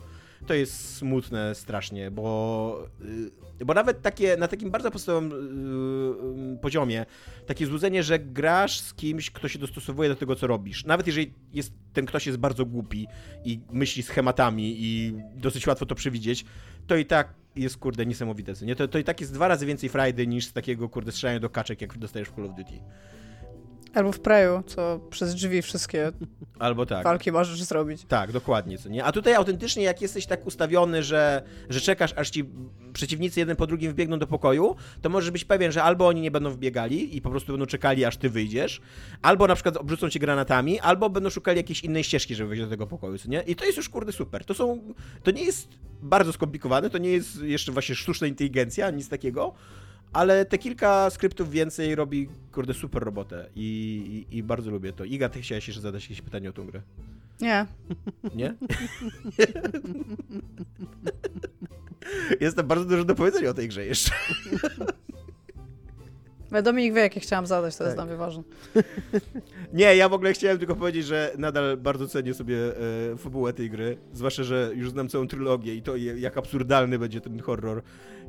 to 0.47 0.53
jest 0.53 0.95
smutne 0.95 1.55
strasznie, 1.55 2.11
bo, 2.11 2.87
y, 3.61 3.65
bo 3.65 3.73
nawet 3.73 4.01
takie, 4.01 4.37
na 4.37 4.47
takim 4.47 4.71
bardzo 4.71 4.91
podstawowym 4.91 5.31
y, 5.31 6.53
y, 6.53 6.57
poziomie, 6.57 7.05
takie 7.45 7.65
złudzenie, 7.65 8.03
że 8.03 8.19
grasz 8.19 8.79
z 8.79 8.93
kimś, 8.93 9.31
kto 9.31 9.47
się 9.47 9.59
dostosowuje 9.59 10.09
do 10.09 10.15
tego, 10.15 10.35
co 10.35 10.47
robisz. 10.47 10.85
Nawet 10.85 11.07
jeżeli 11.07 11.33
jest, 11.53 11.73
ten 11.93 12.05
ktoś 12.05 12.27
jest 12.27 12.37
bardzo 12.39 12.65
głupi 12.65 13.07
i 13.45 13.59
myśli 13.71 14.03
schematami 14.03 14.75
i 14.77 15.13
dosyć 15.35 15.67
łatwo 15.67 15.85
to 15.85 15.95
przewidzieć, 15.95 16.45
to 16.87 16.95
i 16.95 17.05
tak 17.05 17.33
jest, 17.55 17.77
kurde, 17.77 18.05
niesamowite. 18.05 18.53
Nie? 18.61 18.75
To, 18.75 18.87
to 18.87 18.99
i 18.99 19.03
tak 19.03 19.21
jest 19.21 19.33
dwa 19.33 19.47
razy 19.47 19.65
więcej 19.65 19.89
frajdy 19.89 20.27
niż 20.27 20.45
z 20.45 20.53
takiego, 20.53 20.89
kurde, 20.89 21.11
strzelania 21.11 21.39
do 21.39 21.49
kaczek, 21.49 21.81
jak 21.81 21.97
dostajesz 21.97 22.29
w 22.29 22.35
Call 22.35 22.45
of 22.45 22.55
Duty. 22.55 22.79
Albo 23.93 24.11
w 24.11 24.19
Preju, 24.19 24.63
co 24.65 24.99
przez 25.09 25.35
drzwi 25.35 25.61
wszystkie 25.61 26.11
Albo 26.59 26.85
tak. 26.85 27.03
walki 27.03 27.31
możesz 27.31 27.63
zrobić. 27.63 28.05
Tak, 28.07 28.31
dokładnie, 28.31 28.77
co 28.77 28.89
nie? 28.89 29.03
A 29.03 29.11
tutaj 29.11 29.33
autentycznie, 29.33 29.83
jak 29.83 30.01
jesteś 30.01 30.25
tak 30.25 30.47
ustawiony, 30.47 31.03
że, 31.03 31.43
że 31.69 31.81
czekasz, 31.81 32.13
aż 32.15 32.29
ci 32.29 32.45
przeciwnicy 32.93 33.39
jeden 33.39 33.55
po 33.55 33.67
drugim 33.67 33.91
wbiegną 33.91 34.19
do 34.19 34.27
pokoju, 34.27 34.75
to 35.01 35.09
możesz 35.09 35.31
być 35.31 35.45
pewien, 35.45 35.71
że 35.71 35.83
albo 35.83 36.07
oni 36.07 36.21
nie 36.21 36.31
będą 36.31 36.49
wbiegali 36.49 37.17
i 37.17 37.21
po 37.21 37.29
prostu 37.29 37.53
będą 37.53 37.65
czekali, 37.65 38.05
aż 38.05 38.17
ty 38.17 38.29
wyjdziesz, 38.29 38.81
albo 39.21 39.47
na 39.47 39.55
przykład 39.55 39.77
obrzucą 39.77 40.09
cię 40.09 40.19
granatami, 40.19 40.79
albo 40.79 41.09
będą 41.09 41.29
szukali 41.29 41.57
jakiejś 41.57 41.83
innej 41.83 42.03
ścieżki, 42.03 42.35
żeby 42.35 42.49
wejść 42.49 42.63
do 42.63 42.69
tego 42.69 42.87
pokoju, 42.87 43.17
co 43.17 43.29
nie? 43.29 43.41
I 43.41 43.55
to 43.55 43.65
jest 43.65 43.77
już, 43.77 43.89
kurde, 43.89 44.11
super. 44.11 44.45
To 44.45 44.53
są... 44.53 44.93
To 45.23 45.31
nie 45.31 45.43
jest 45.43 45.67
bardzo 46.01 46.33
skomplikowane, 46.33 46.89
to 46.89 46.97
nie 46.97 47.09
jest 47.09 47.41
jeszcze 47.41 47.71
właśnie 47.71 47.95
sztuczna 47.95 48.27
inteligencja, 48.27 48.89
nic 48.89 49.09
takiego, 49.09 49.53
ale 50.13 50.45
te 50.45 50.57
kilka 50.57 51.09
skryptów 51.09 51.51
więcej 51.51 51.95
robi, 51.95 52.29
kurde, 52.51 52.73
super 52.73 53.03
robotę 53.03 53.49
i, 53.55 54.25
i, 54.31 54.37
i 54.37 54.43
bardzo 54.43 54.71
lubię 54.71 54.93
to. 54.93 55.05
Iga, 55.05 55.29
ty 55.29 55.41
chciałeś 55.41 55.67
jeszcze 55.67 55.81
zadać 55.81 56.03
jakieś 56.03 56.21
pytanie 56.21 56.49
o 56.49 56.53
tą 56.53 56.65
grę? 56.65 56.81
Nie. 57.41 57.65
Nie? 58.35 58.53
Jest 62.41 62.57
tam 62.57 62.67
bardzo 62.67 62.85
dużo 62.85 63.03
do 63.05 63.15
powiedzenia 63.15 63.49
o 63.49 63.53
tej 63.53 63.67
grze 63.67 63.85
jeszcze. 63.85 64.11
Dominik 66.63 66.93
wie, 66.93 67.01
jakie 67.01 67.19
chciałam 67.19 67.45
zadać, 67.47 67.77
to 67.77 67.83
jest 67.83 67.95
Tak. 67.97 68.05
dla 68.05 68.05
mnie 68.05 68.15
ważne. 68.25 68.43
Nie, 69.73 69.95
ja 69.95 70.09
w 70.09 70.13
ogóle 70.13 70.33
chciałem 70.33 70.57
tylko 70.57 70.75
powiedzieć, 70.75 71.05
że 71.05 71.31
nadal 71.37 71.77
bardzo 71.77 72.07
cenię 72.07 72.33
sobie 72.33 72.57
e, 73.13 73.17
fabułę 73.17 73.53
tej 73.53 73.69
gry. 73.69 73.97
Zwłaszcza, 74.13 74.43
że 74.43 74.71
już 74.75 74.89
znam 74.89 75.09
całą 75.09 75.27
trylogię 75.27 75.75
i 75.75 75.81
to 75.81 75.95
jak 75.95 76.37
absurdalny 76.37 76.99
będzie 76.99 77.21
ten 77.21 77.39
horror. 77.39 77.81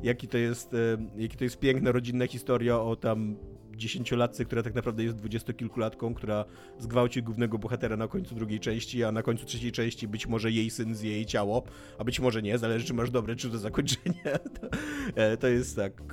Jaki 0.03 0.27
to 0.27 0.37
jest, 0.37 0.73
e, 0.73 0.77
jaki 1.17 1.37
to 1.37 1.43
jest 1.43 1.59
piękna 1.59 1.91
rodzinna 1.91 2.27
historia 2.27 2.79
o 2.79 2.95
tam 2.95 3.35
dziesięciolatce, 3.75 4.45
która 4.45 4.63
tak 4.63 4.75
naprawdę 4.75 5.03
jest 5.03 5.15
dwudziestokilkulatką, 5.15 6.13
która 6.13 6.45
zgwałci 6.79 7.23
głównego 7.23 7.57
bohatera 7.57 7.97
na 7.97 8.07
końcu 8.07 8.35
drugiej 8.35 8.59
części, 8.59 9.03
a 9.03 9.11
na 9.11 9.23
końcu 9.23 9.45
trzeciej 9.45 9.71
części 9.71 10.07
być 10.07 10.27
może 10.27 10.51
jej 10.51 10.69
syn 10.69 10.95
zje 10.95 11.11
jej 11.11 11.25
ciało, 11.25 11.63
a 11.97 12.03
być 12.03 12.19
może 12.19 12.41
nie, 12.41 12.57
zależy 12.57 12.85
czy 12.85 12.93
masz 12.93 13.11
dobre, 13.11 13.35
czy 13.35 13.49
to 13.51 13.57
zakończenie. 13.57 14.23
To, 14.61 14.67
to 15.39 15.47
jest 15.47 15.75
tak, 15.75 16.03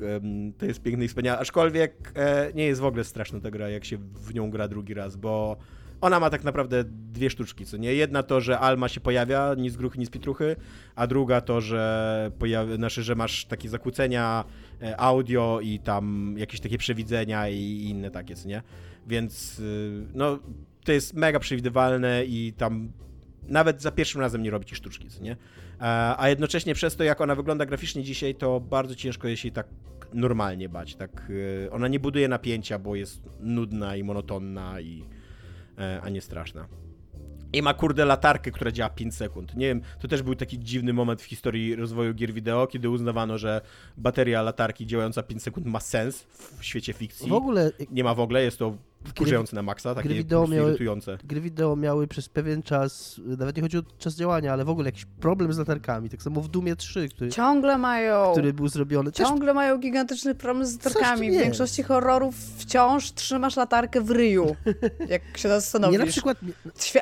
to 0.59 0.67
jest 0.67 0.83
piękne 0.83 1.05
i 1.05 1.09
wspaniałe, 1.09 1.39
aczkolwiek 1.39 2.13
e, 2.15 2.53
nie 2.55 2.65
jest 2.65 2.81
w 2.81 2.85
ogóle 2.85 3.05
straszna 3.05 3.41
ta 3.41 3.51
gra, 3.51 3.69
jak 3.69 3.85
się 3.85 3.97
w 3.97 4.35
nią 4.35 4.51
gra 4.51 4.69
drugi 4.69 4.95
raz, 4.95 5.17
bo 5.17 5.57
ona 6.01 6.21
ma 6.21 6.31
tak 6.31 6.45
naprawdę 6.45 6.85
dwie 6.85 7.31
sztuczki, 7.31 7.67
co 7.67 7.77
nie? 7.77 7.95
Jedna 7.95 8.23
to, 8.23 8.41
że 8.41 8.59
Alma 8.59 8.89
się 8.89 9.01
pojawia, 9.01 9.55
nic 9.55 9.77
gruchy, 9.77 9.99
nic 9.99 10.11
pitruchy, 10.11 10.57
a 10.95 11.07
druga 11.07 11.41
to, 11.41 11.61
że, 11.61 12.31
pojawi, 12.39 12.77
znaczy, 12.77 13.03
że 13.03 13.15
masz 13.15 13.45
takie 13.45 13.69
zakłócenia 13.69 14.45
e, 14.83 15.01
audio 15.01 15.61
i 15.63 15.79
tam 15.79 16.35
jakieś 16.39 16.61
takie 16.61 16.79
przewidzenia 16.79 17.49
i 17.49 17.87
inne 17.91 18.11
takie, 18.11 18.37
co 18.37 18.49
nie? 18.49 18.63
Więc 19.07 19.59
y, 19.59 20.07
no, 20.15 20.39
to 20.85 20.93
jest 20.93 21.15
mega 21.15 21.39
przewidywalne 21.39 22.25
i 22.25 22.53
tam 22.57 22.93
nawet 23.49 23.83
za 23.83 23.91
pierwszym 23.91 24.21
razem 24.21 24.43
nie 24.43 24.51
robi 24.51 24.67
ci 24.67 24.75
sztuczki, 24.75 25.09
co 25.09 25.23
nie? 25.23 25.37
A, 25.79 26.23
a 26.23 26.29
jednocześnie 26.29 26.75
przez 26.75 26.97
to, 26.97 27.05
jak 27.05 27.21
ona 27.21 27.35
wygląda 27.35 27.67
graficznie 27.67 28.03
dzisiaj, 28.03 28.35
to 28.35 28.61
bardzo 28.61 28.95
ciężko 28.95 29.29
jest 29.29 29.45
jej 29.45 29.53
tak 29.53 29.67
normalnie 30.15 30.69
bać, 30.69 30.95
tak, 30.95 31.31
y, 31.31 31.69
ona 31.73 31.89
nie 31.89 32.01
buduje 32.01 32.29
napięcia, 32.29 32.79
bo 32.79 32.95
jest 32.95 33.23
nudna 33.41 33.97
i 33.97 34.03
monotonna 34.03 34.81
i 34.81 35.03
e, 35.03 35.20
a 36.03 36.09
nie 36.09 36.21
straszna. 36.21 36.69
I 37.53 37.63
ma 37.63 37.75
kurde 37.75 38.05
latarkę, 38.05 38.51
która 38.51 38.73
działa 38.73 38.91
5 38.91 39.15
sekund. 39.15 39.57
Nie 39.57 39.67
wiem, 39.67 39.81
to 40.01 40.09
też 40.09 40.23
był 40.23 40.35
taki 40.35 40.59
dziwny 40.59 40.93
moment 40.93 41.23
w 41.23 41.25
historii 41.25 41.77
rozwoju 41.77 42.15
gier 42.15 42.33
wideo, 42.33 42.67
kiedy 42.67 42.91
uznawano, 42.91 43.39
że 43.39 43.61
bateria 43.97 44.43
latarki 44.43 44.87
działająca 44.87 45.23
5 45.23 45.43
sekund 45.43 45.67
ma 45.67 45.81
sens 45.81 46.23
w 46.59 46.65
świecie 46.65 46.93
fikcji. 46.93 47.29
W 47.29 47.33
ogóle 47.33 47.73
Nie 47.91 48.05
ma 48.05 48.15
w 48.15 48.21
ogóle, 48.21 48.43
jest 48.43 48.59
to 48.59 48.77
wkurzające 49.09 49.57
na 49.57 49.63
maksa, 49.63 49.95
takie 49.95 50.09
gry 50.09 50.19
wideo 50.19 50.47
miały- 50.47 50.69
irytujące. 50.69 51.19
gry 51.25 51.41
wideo 51.41 51.77
miały 51.77 52.07
przez 52.09 52.29
pewien 52.29 52.63
czas, 52.63 53.21
nawet 53.39 53.57
nie 53.57 53.63
chodzi 53.63 53.79
o 53.79 53.83
czas 53.99 54.15
działania, 54.15 54.53
ale 54.53 54.65
w 54.65 54.69
ogóle 54.71 54.89
jakiś 54.89 55.05
problem 55.05 55.53
z 55.53 55.59
latarkami. 55.59 56.11
Tak 56.11 56.23
samo 56.23 56.41
w 56.41 56.49
Dumie 56.49 56.77
3, 56.77 57.09
który, 57.09 57.31
Ciągle 57.31 57.79
mają. 57.79 58.33
który 58.33 58.53
był 58.53 58.69
zrobiony. 58.69 59.13
Też 59.13 59.29
Ciągle 59.29 59.55
mają 59.55 59.79
gigantyczny 59.79 60.35
problem 60.35 60.67
z 60.67 60.85
latarkami. 60.85 61.31
W 61.31 61.35
większości 61.41 61.83
horrorów 61.83 62.35
wciąż 62.59 63.13
trzymasz 63.13 63.57
latarkę 63.57 64.01
w 64.01 64.11
ryju, 64.11 64.57
jak 65.09 65.39
się 65.39 65.49
zastanowisz. 65.49 65.97
mnie 65.99 66.07
na 66.07 66.13
przykład, 66.13 66.39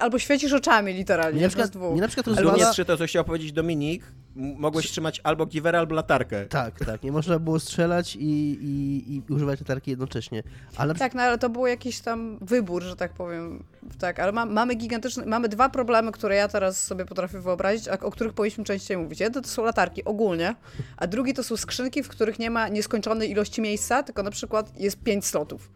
albo 0.00 0.18
świecisz 0.18 0.52
oczami 0.52 0.92
literalnie. 0.94 1.32
mnie 1.36 1.42
na 1.42 1.48
przykład, 1.48 1.70
dwóch. 1.70 1.92
mnie 1.92 2.00
na 2.00 2.08
przykład 2.08 2.26
rozwala... 2.26 2.56
nie 2.66 2.72
trzy 2.72 2.84
to, 2.84 2.96
co 2.96 3.06
chciał 3.06 3.24
powiedzieć 3.24 3.52
Dominik, 3.52 4.02
mogłeś 4.38 4.90
trzymać 4.90 5.20
albo 5.24 5.46
giwerę, 5.46 5.78
albo 5.78 5.94
latarkę. 5.94 6.46
Tak, 6.46 6.84
tak. 6.84 7.02
Nie 7.02 7.12
można 7.12 7.38
było 7.38 7.60
strzelać 7.60 8.16
i, 8.16 8.20
i, 8.62 9.14
i 9.14 9.32
używać 9.32 9.60
latarki 9.60 9.90
jednocześnie. 9.90 10.42
Ale 10.76 10.94
Tak, 10.94 11.14
no 11.14 11.22
ale 11.22 11.38
to 11.38 11.48
był 11.48 11.66
jakiś 11.66 12.00
tam 12.00 12.38
wybór, 12.40 12.82
że 12.82 12.96
tak 12.96 13.12
powiem. 13.12 13.64
Tak, 13.98 14.20
ale 14.20 14.32
ma, 14.32 14.46
mamy 14.46 14.74
gigantyczne, 14.74 15.26
mamy 15.26 15.48
dwa 15.48 15.68
problemy, 15.68 16.12
które 16.12 16.36
ja 16.36 16.48
teraz 16.48 16.82
sobie 16.82 17.04
potrafię 17.04 17.40
wyobrazić, 17.40 17.88
a, 17.88 17.98
o 17.98 18.10
których 18.10 18.32
powinniśmy 18.32 18.64
częściej 18.64 18.96
mówić. 18.96 19.20
Jeden 19.20 19.42
to 19.42 19.48
są 19.48 19.64
latarki 19.64 20.04
ogólnie, 20.04 20.54
a 20.96 21.06
drugi 21.06 21.34
to 21.34 21.42
są 21.42 21.56
skrzynki, 21.56 22.02
w 22.02 22.08
których 22.08 22.38
nie 22.38 22.50
ma 22.50 22.68
nieskończonej 22.68 23.30
ilości 23.30 23.60
miejsca, 23.60 24.02
tylko 24.02 24.22
na 24.22 24.30
przykład 24.30 24.80
jest 24.80 25.02
pięć 25.02 25.26
slotów. 25.26 25.70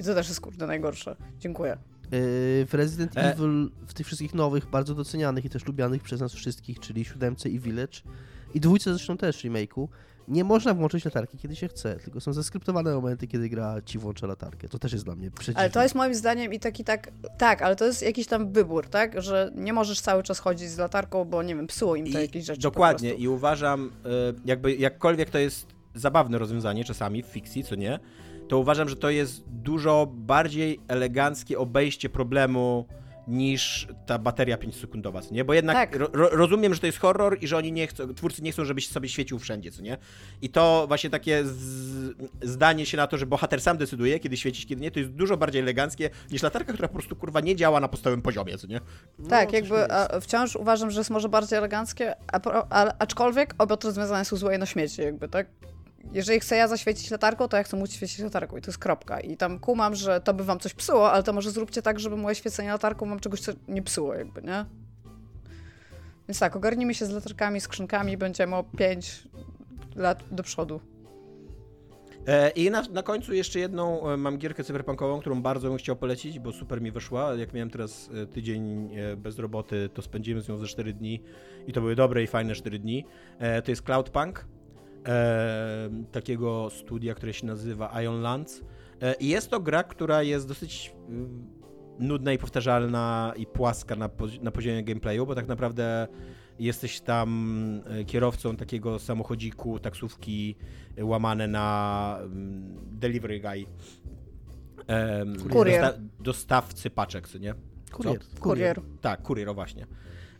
I 0.00 0.04
to 0.04 0.14
też 0.14 0.28
jest 0.28 0.40
kurde 0.40 0.66
najgorsze. 0.66 1.16
Dziękuję. 1.38 1.76
Yy, 2.12 2.66
w 2.66 2.68
Resident 2.72 3.16
E. 3.16 3.32
Evil, 3.32 3.70
w 3.86 3.94
tych 3.94 4.06
wszystkich 4.06 4.34
nowych, 4.34 4.66
bardzo 4.66 4.94
docenianych 4.94 5.44
i 5.44 5.50
też 5.50 5.66
lubianych 5.66 6.02
przez 6.02 6.20
nas 6.20 6.32
wszystkich, 6.32 6.80
czyli 6.80 7.04
siódemce 7.04 7.48
i 7.48 7.60
Village 7.60 7.98
i 8.54 8.60
dwójce 8.60 8.90
zresztą 8.90 9.16
też 9.16 9.44
remake'u, 9.44 9.88
nie 10.28 10.44
można 10.44 10.74
włączyć 10.74 11.04
latarki, 11.04 11.38
kiedy 11.38 11.56
się 11.56 11.68
chce, 11.68 11.96
tylko 11.96 12.20
są 12.20 12.32
zaskryptowane 12.32 12.94
momenty, 12.94 13.26
kiedy 13.26 13.48
gra 13.48 13.82
ci 13.84 13.98
włącza 13.98 14.26
latarkę. 14.26 14.68
To 14.68 14.78
też 14.78 14.92
jest 14.92 15.04
dla 15.04 15.16
mnie 15.16 15.30
przeciwne. 15.30 15.60
Ale 15.60 15.70
to 15.70 15.82
jest 15.82 15.94
moim 15.94 16.14
zdaniem 16.14 16.52
i 16.52 16.60
taki 16.60 16.84
tak, 16.84 17.10
tak, 17.38 17.62
ale 17.62 17.76
to 17.76 17.84
jest 17.84 18.02
jakiś 18.02 18.26
tam 18.26 18.52
wybór, 18.52 18.86
tak, 18.88 19.22
że 19.22 19.52
nie 19.54 19.72
możesz 19.72 20.00
cały 20.00 20.22
czas 20.22 20.38
chodzić 20.38 20.70
z 20.70 20.78
latarką, 20.78 21.24
bo 21.24 21.42
nie 21.42 21.56
wiem, 21.56 21.66
psuło 21.66 21.96
im 21.96 22.12
to 22.12 22.18
I 22.18 22.22
jakieś 22.22 22.44
rzeczy. 22.44 22.60
Dokładnie 22.60 23.14
i 23.14 23.28
uważam, 23.28 23.92
e, 24.04 24.08
jakby 24.44 24.74
jakkolwiek 24.74 25.30
to 25.30 25.38
jest 25.38 25.66
zabawne 25.94 26.38
rozwiązanie 26.38 26.84
czasami 26.84 27.22
w 27.22 27.26
fikcji, 27.26 27.64
co 27.64 27.74
nie, 27.74 27.98
to 28.48 28.58
uważam, 28.58 28.88
że 28.88 28.96
to 28.96 29.10
jest 29.10 29.44
dużo 29.48 30.06
bardziej 30.12 30.80
eleganckie 30.88 31.58
obejście 31.58 32.08
problemu 32.08 32.86
niż 33.28 33.88
ta 34.06 34.18
bateria 34.18 34.56
5-sekundowa, 34.56 35.22
co 35.22 35.34
nie? 35.34 35.44
Bo 35.44 35.54
jednak 35.54 35.76
Tak. 35.76 35.96
ro, 35.96 36.08
ro, 36.12 36.28
rozumiem, 36.32 36.74
że 36.74 36.80
to 36.80 36.86
jest 36.86 36.98
horror 36.98 37.38
i 37.40 37.46
że 37.46 37.56
oni 37.56 37.72
nie 37.72 37.86
chcą, 37.86 38.14
twórcy 38.14 38.42
nie 38.42 38.52
chcą, 38.52 38.64
żebyś 38.64 38.88
sobie 38.88 39.08
świecił 39.08 39.38
wszędzie, 39.38 39.70
co 39.70 39.82
nie? 39.82 39.96
I 40.42 40.48
to 40.48 40.84
właśnie 40.88 41.10
takie 41.10 41.44
zdanie 42.42 42.86
się 42.86 42.96
na 42.96 43.06
to, 43.06 43.16
że 43.18 43.26
bohater 43.26 43.60
sam 43.60 43.76
decyduje, 43.78 44.20
kiedy 44.20 44.36
świecić, 44.36 44.66
kiedy 44.66 44.82
nie, 44.82 44.90
to 44.90 44.98
jest 44.98 45.10
dużo 45.12 45.36
bardziej 45.36 45.62
eleganckie 45.62 46.10
niż 46.30 46.42
latarka, 46.42 46.72
która 46.72 46.88
po 46.88 46.94
prostu 46.94 47.16
kurwa 47.16 47.40
nie 47.40 47.56
działa 47.56 47.80
na 47.80 47.88
podstawowym 47.88 48.22
poziomie, 48.22 48.58
co 48.58 48.66
nie? 48.66 48.80
No, 49.18 49.28
Tak, 49.28 49.52
jakby 49.52 49.86
wciąż 50.20 50.56
uważam, 50.56 50.90
że 50.90 51.00
jest 51.00 51.10
może 51.10 51.28
bardziej 51.28 51.58
eleganckie, 51.58 52.14
a, 52.32 52.40
a, 52.70 52.92
aczkolwiek 52.98 53.54
obie 53.58 53.76
te 53.76 53.88
rozwiązania 53.88 54.24
są 54.24 54.36
złe 54.36 54.58
na 54.58 54.66
śmieci, 54.66 55.02
jakby, 55.02 55.28
tak? 55.28 55.46
Jeżeli 56.12 56.40
chcę 56.40 56.56
ja 56.56 56.68
zaświecić 56.68 57.10
latarką, 57.10 57.48
to 57.48 57.56
ja 57.56 57.62
chcę 57.62 57.76
móc 57.76 57.92
świecić 57.92 58.18
latarką 58.18 58.56
i 58.56 58.62
to 58.62 58.70
jest 58.70 58.78
kropka. 58.78 59.20
I 59.20 59.36
tam 59.36 59.58
kumam, 59.58 59.94
że 59.94 60.20
to 60.20 60.34
by 60.34 60.44
wam 60.44 60.58
coś 60.58 60.74
psuło, 60.74 61.12
ale 61.12 61.22
to 61.22 61.32
może 61.32 61.50
zróbcie 61.50 61.82
tak, 61.82 62.00
żeby 62.00 62.16
moje 62.16 62.34
świecenie 62.34 62.70
latarką 62.70 63.08
wam 63.08 63.20
czegoś 63.20 63.40
co 63.40 63.52
nie 63.68 63.82
psuło, 63.82 64.14
jakby, 64.14 64.42
nie? 64.42 64.64
Więc 66.28 66.38
tak, 66.38 66.56
ogarnijmy 66.56 66.94
się 66.94 67.06
z 67.06 67.10
latarkami, 67.10 67.60
skrzynkami, 67.60 68.16
będziemy 68.16 68.56
o 68.56 68.64
5 68.64 69.28
lat 69.96 70.24
do 70.30 70.42
przodu. 70.42 70.80
E, 72.26 72.50
I 72.50 72.70
na, 72.70 72.82
na 72.82 73.02
końcu 73.02 73.34
jeszcze 73.34 73.58
jedną 73.58 74.10
e, 74.10 74.16
mam 74.16 74.38
gierkę 74.38 74.64
cyberpunkową, 74.64 75.20
którą 75.20 75.42
bardzo 75.42 75.68
bym 75.68 75.78
chciał 75.78 75.96
polecić, 75.96 76.38
bo 76.38 76.52
super 76.52 76.82
mi 76.82 76.90
wyszła. 76.90 77.34
Jak 77.34 77.52
miałem 77.52 77.70
teraz 77.70 78.10
e, 78.22 78.26
tydzień 78.26 78.90
bez 79.16 79.38
roboty, 79.38 79.88
to 79.94 80.02
spędziłem 80.02 80.42
z 80.42 80.48
nią 80.48 80.56
ze 80.56 80.66
4 80.66 80.92
dni 80.92 81.22
i 81.66 81.72
to 81.72 81.80
były 81.80 81.94
dobre 81.94 82.22
i 82.22 82.26
fajne 82.26 82.54
4 82.54 82.78
dni. 82.78 83.04
To 83.64 83.70
jest 83.70 83.82
Cloudpunk, 83.82 84.46
e, 85.06 85.90
takiego 86.12 86.70
studia, 86.70 87.14
które 87.14 87.32
się 87.34 87.46
nazywa 87.46 88.02
Ion 88.02 88.20
Lands. 88.22 88.62
E, 89.02 89.14
I 89.14 89.28
jest 89.28 89.50
to 89.50 89.60
gra, 89.60 89.82
która 89.84 90.22
jest 90.22 90.48
dosyć 90.48 90.94
mm, 91.08 91.46
nudna 91.98 92.32
i 92.32 92.38
powtarzalna 92.38 93.32
i 93.36 93.46
płaska 93.46 93.96
na, 93.96 94.08
pozi- 94.08 94.42
na 94.42 94.50
poziomie 94.50 94.84
gameplayu, 94.84 95.26
bo 95.26 95.34
tak 95.34 95.48
naprawdę 95.48 96.08
jesteś 96.58 97.00
tam 97.00 97.80
e, 97.86 98.04
kierowcą 98.04 98.56
takiego 98.56 98.98
samochodziku, 98.98 99.78
taksówki 99.78 100.56
e, 100.96 101.04
łamane 101.04 101.48
na 101.48 102.18
mm, 102.22 102.76
delivery 102.90 103.40
guy. 103.40 103.66
Kurier. 105.50 105.82
dosta- 105.82 105.98
dostawcy 106.20 106.90
paczek, 106.90 107.28
co 107.28 107.38
nie? 107.38 107.54
Kurier. 107.92 108.18
Kurier. 108.40 108.80
Tak, 109.00 109.22
kurier, 109.22 109.48
o 109.48 109.54
właśnie. 109.54 109.86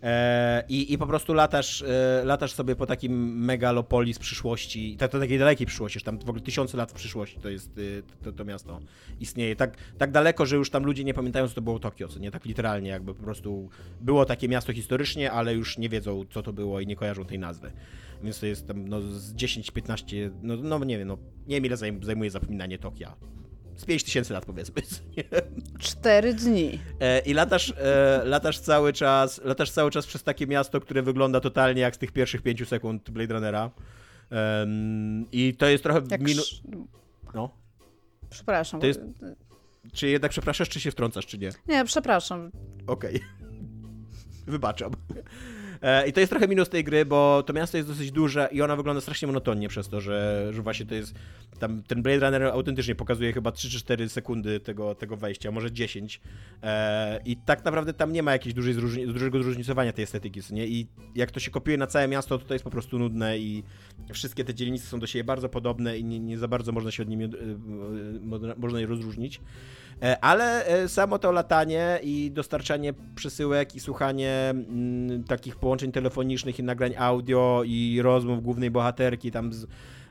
E, 0.03 0.65
i, 0.69 0.93
I 0.93 0.99
po 0.99 1.07
prostu 1.07 1.35
latasz, 1.35 1.83
e, 1.83 2.23
latasz 2.25 2.53
sobie 2.53 2.77
po 2.77 2.87
takim 2.87 3.45
megalopolis 3.45 4.19
przyszłości, 4.19 4.97
tak, 4.97 5.11
to 5.11 5.19
takiej 5.21 5.39
dalekiej 5.39 5.67
przyszłości, 5.67 5.99
że 5.99 6.05
tam 6.05 6.19
w 6.19 6.29
ogóle 6.29 6.41
tysiące 6.41 6.77
lat 6.77 6.91
w 6.91 6.95
przyszłości 6.95 7.41
to 7.41 7.49
jest, 7.49 7.79
y, 7.79 8.03
to, 8.23 8.33
to 8.33 8.45
miasto 8.45 8.81
istnieje. 9.21 9.57
Tak, 9.57 9.77
tak 9.99 10.11
daleko, 10.11 10.47
że 10.47 10.57
już 10.57 10.71
tam 10.71 10.85
ludzie 10.85 11.05
nie 11.05 11.15
pamiętają, 11.15 11.49
co 11.49 11.55
to 11.55 11.63
było 11.63 11.79
Tokio, 11.79 12.09
co 12.09 12.19
nie 12.19 12.31
tak 12.31 12.45
literalnie, 12.45 12.91
jakby 12.91 13.15
po 13.15 13.23
prostu 13.23 13.71
było 14.01 14.25
takie 14.25 14.49
miasto 14.49 14.73
historycznie, 14.73 15.33
ale 15.33 15.55
już 15.55 15.79
nie 15.79 15.89
wiedzą, 15.89 16.25
co 16.31 16.43
to 16.43 16.53
było 16.53 16.81
i 16.81 16.87
nie 16.87 16.97
kojarzą 16.97 17.25
tej 17.25 17.39
nazwy. 17.39 17.73
Więc 18.23 18.41
to 18.41 18.47
jest 18.47 18.67
tam 18.67 18.89
no, 18.89 19.03
z 19.03 19.35
10-15, 19.35 20.31
no, 20.43 20.57
no 20.57 20.79
nie 20.85 20.99
wiem, 20.99 21.09
no, 21.09 21.19
nie 21.47 21.57
wiem 21.57 21.67
ile 21.67 21.77
zajm- 21.77 22.05
zajmuje 22.05 22.31
zapominanie 22.31 22.79
Tokia. 22.79 23.17
Z 23.79 23.85
5000 23.85 24.35
lat 24.35 24.45
powiedzmy. 24.47 24.83
Cztery 25.79 26.35
dni. 26.35 26.79
E, 27.01 27.19
I 27.21 27.35
latasz, 27.35 27.75
e, 27.79 28.23
latasz 28.25 28.59
cały 28.61 28.93
czas, 28.93 29.41
latasz 29.45 29.71
cały 29.71 29.91
czas 29.91 30.07
przez 30.07 30.23
takie 30.23 30.47
miasto, 30.47 30.81
które 30.81 31.03
wygląda 31.03 31.41
totalnie 31.41 31.81
jak 31.83 31.95
z 31.95 31.99
tych 31.99 32.13
pierwszych 32.13 32.43
pięciu 32.43 32.67
sekund 32.67 33.11
Blade 33.11 33.35
Runnera. 33.35 33.71
I 35.33 35.55
to 35.55 35.67
jest 35.67 35.83
trochę 35.85 36.01
Jak 36.11 36.21
minu... 36.21 36.43
No. 37.35 37.51
Przepraszam. 38.31 38.81
Jest- 38.83 39.01
Czy 39.93 40.09
jednak 40.09 40.31
przepraszasz, 40.31 40.69
czy 40.69 40.81
się 40.81 40.91
wtrącasz, 40.91 41.27
czy 41.27 41.39
nie? 41.39 41.51
Nie, 41.69 41.85
przepraszam. 41.85 42.51
Okej. 42.87 43.21
Wybaczam. 44.47 44.93
E, 45.83 46.09
I 46.09 46.13
to 46.13 46.21
jest 46.21 46.31
trochę 46.31 46.49
minus 46.49 46.69
tej 46.69 46.85
gry, 46.85 47.05
bo 47.05 47.43
to 47.47 47.53
miasto 47.53 47.77
jest 47.77 47.89
dosyć 47.89 48.13
duże 48.13 48.49
i 48.53 48.63
ona 48.63 48.77
wygląda 48.77 49.01
strasznie 49.01 49.27
monotonnie 49.27 49.69
przez 49.69 49.89
to, 49.89 50.01
że, 50.01 50.49
że 50.53 50.63
właśnie 50.63 50.87
to 50.87 50.95
jest. 50.95 51.15
Tam 51.59 51.83
ten 51.83 52.03
Blade 52.03 52.21
Runner 52.21 52.43
autentycznie 52.43 52.95
pokazuje 52.95 53.33
chyba 53.33 53.53
3 53.53 53.71
czy 53.71 53.79
4 53.79 54.09
sekundy 54.09 54.61
tego, 54.61 54.95
tego 54.95 55.17
wejścia, 55.17 55.51
może 55.51 55.73
10. 55.73 56.21
E, 56.63 57.21
I 57.25 57.37
tak 57.37 57.65
naprawdę 57.65 57.93
tam 57.93 58.13
nie 58.13 58.23
ma 58.23 58.33
jakiegoś 58.33 58.55
dużej 58.55 58.75
zróżni- 58.75 59.07
dużego 59.13 59.43
zróżnicowania 59.43 59.93
tej 59.93 60.05
estetyki, 60.05 60.41
nie? 60.51 60.67
I 60.67 60.87
jak 61.15 61.31
to 61.31 61.41
się 61.41 61.51
kopiuje 61.51 61.77
na 61.77 61.87
całe 61.87 62.09
miasto, 62.09 62.39
to 62.39 62.45
to 62.45 62.55
jest 62.55 62.65
po 62.65 62.71
prostu 62.71 62.99
nudne 62.99 63.39
i 63.39 63.63
wszystkie 64.13 64.45
te 64.45 64.55
dzielnice 64.55 64.87
są 64.87 65.01
do 65.01 65.07
siebie 65.07 65.25
bardzo 65.25 65.49
podobne 65.49 65.99
i 65.99 66.05
nie, 66.05 66.21
nie 66.21 66.39
za 66.39 66.49
bardzo 66.49 66.73
można 66.73 66.91
się 66.91 67.03
od 67.03 67.09
nimi 67.09 67.25
e, 67.25 67.29
można 68.57 68.81
je 68.81 68.87
rozróżnić. 68.87 69.41
E, 70.03 70.25
Ale 70.25 70.67
e, 70.67 70.89
samo 70.89 71.19
to 71.19 71.33
latanie 71.33 72.01
i 72.03 72.31
dostarczanie 72.31 72.95
przesyłek 73.15 73.75
i 73.75 73.81
słuchanie 73.81 74.51
mm, 74.51 75.25
takich 75.25 75.57
połączeń 75.57 75.93
telefonicznych 75.93 76.59
i 76.59 76.63
nagrań 76.63 76.95
audio 76.99 77.63
i 77.67 78.01
rozmów 78.03 78.43
głównej 78.43 78.71
bohaterki 78.71 79.31
tam 79.31 79.53
z, 79.53 79.65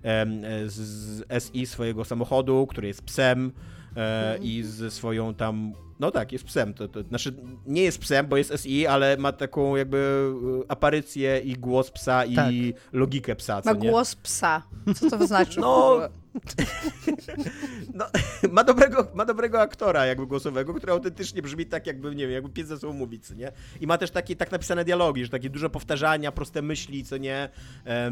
e, 0.04 0.26
z, 0.66 0.74
z 0.74 1.44
SI 1.44 1.66
swojego 1.66 2.06
samochodu, 2.06 2.68
który 2.68 2.88
jest 2.88 3.02
psem 3.02 3.52
e, 3.98 4.38
i 4.38 4.64
ze 4.64 4.92
swoją 4.92 5.34
tam 5.34 5.74
no 6.00 6.12
tak, 6.12 6.32
jest 6.32 6.46
psem. 6.46 6.74
To, 6.74 6.88
to, 6.88 7.04
znaczy, 7.04 7.34
nie 7.66 7.82
jest 7.82 8.00
psem, 8.00 8.28
bo 8.28 8.38
jest 8.38 8.54
SI, 8.62 8.88
ale 8.88 9.18
ma 9.18 9.32
taką 9.32 9.76
jakby 9.76 10.32
aparycję 10.68 11.40
i 11.40 11.54
głos 11.54 11.92
psa 11.92 12.26
i 12.26 12.36
Tak. 12.36 12.54
logikę 12.94 13.36
psa, 13.36 13.62
Ma 13.66 13.74
nie? 13.74 13.90
głos 13.90 14.16
psa. 14.16 14.64
Co 15.10 15.18
to 15.18 15.28
znaczy? 15.28 15.60
No? 15.60 16.00
No, 17.94 18.06
ma, 18.52 18.64
dobrego, 18.64 19.08
ma 19.14 19.26
dobrego 19.26 19.62
aktora 19.62 20.06
jakby 20.06 20.28
głosowego, 20.28 20.74
który 20.74 20.92
autentycznie 20.92 21.42
brzmi 21.42 21.66
tak, 21.66 21.88
jakby, 21.88 22.16
nie 22.16 22.24
wiem, 22.24 22.32
jakby 22.32 22.50
pies 22.50 22.68
ze 22.68 22.78
sobą 22.78 22.94
mówi, 22.94 23.20
co 23.20 23.34
nie? 23.34 23.52
I 23.82 23.88
ma 23.88 23.98
też 23.98 24.12
takie 24.12 24.36
tak 24.36 24.52
napisane 24.52 24.86
dialogi, 24.86 25.24
że 25.24 25.32
takie 25.32 25.50
dużo 25.50 25.70
powtarzania, 25.70 26.32
proste 26.32 26.62
myśli, 26.62 27.04
co 27.04 27.18
nie? 27.18 27.50
E, 27.86 28.12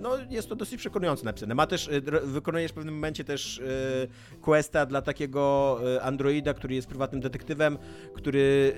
no, 0.00 0.10
jest 0.30 0.48
to 0.48 0.56
dosyć 0.56 0.78
przekonująco 0.78 1.24
napisane. 1.24 1.54
Ma 1.54 1.66
też, 1.66 1.88
e, 1.88 2.00
wykonujesz 2.24 2.70
w 2.70 2.74
pewnym 2.74 2.94
momencie 2.94 3.24
też 3.24 3.58
e, 3.58 4.38
questa 4.40 4.86
dla 4.86 5.02
takiego 5.02 5.52
androida, 6.02 6.54
który 6.54 6.74
jest 6.74 6.88
prywatnym 6.88 7.20
detektywem, 7.20 7.78
który 8.14 8.72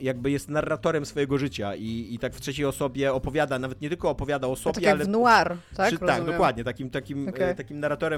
jakby 0.00 0.30
jest 0.30 0.48
narratorem 0.48 1.06
swojego 1.06 1.38
życia 1.38 1.74
i, 1.74 2.08
i 2.10 2.18
tak 2.18 2.34
w 2.34 2.40
trzeciej 2.40 2.66
osobie 2.66 3.12
opowiada, 3.12 3.58
nawet 3.58 3.80
nie 3.80 3.88
tylko 3.88 4.10
opowiada 4.10 4.46
o 4.46 4.56
sobie, 4.56 4.74
tak 4.74 4.94
ale 4.94 5.04
w 5.04 5.08
noir, 5.08 5.56
tak? 5.76 5.88
Przy, 5.88 5.98
tak, 5.98 6.08
Rozumiem. 6.08 6.32
dokładnie. 6.32 6.64
Takim, 6.64 6.90
takim, 6.90 7.32
e, 7.36 7.54
takim 7.54 7.80
narratorem 7.80 8.11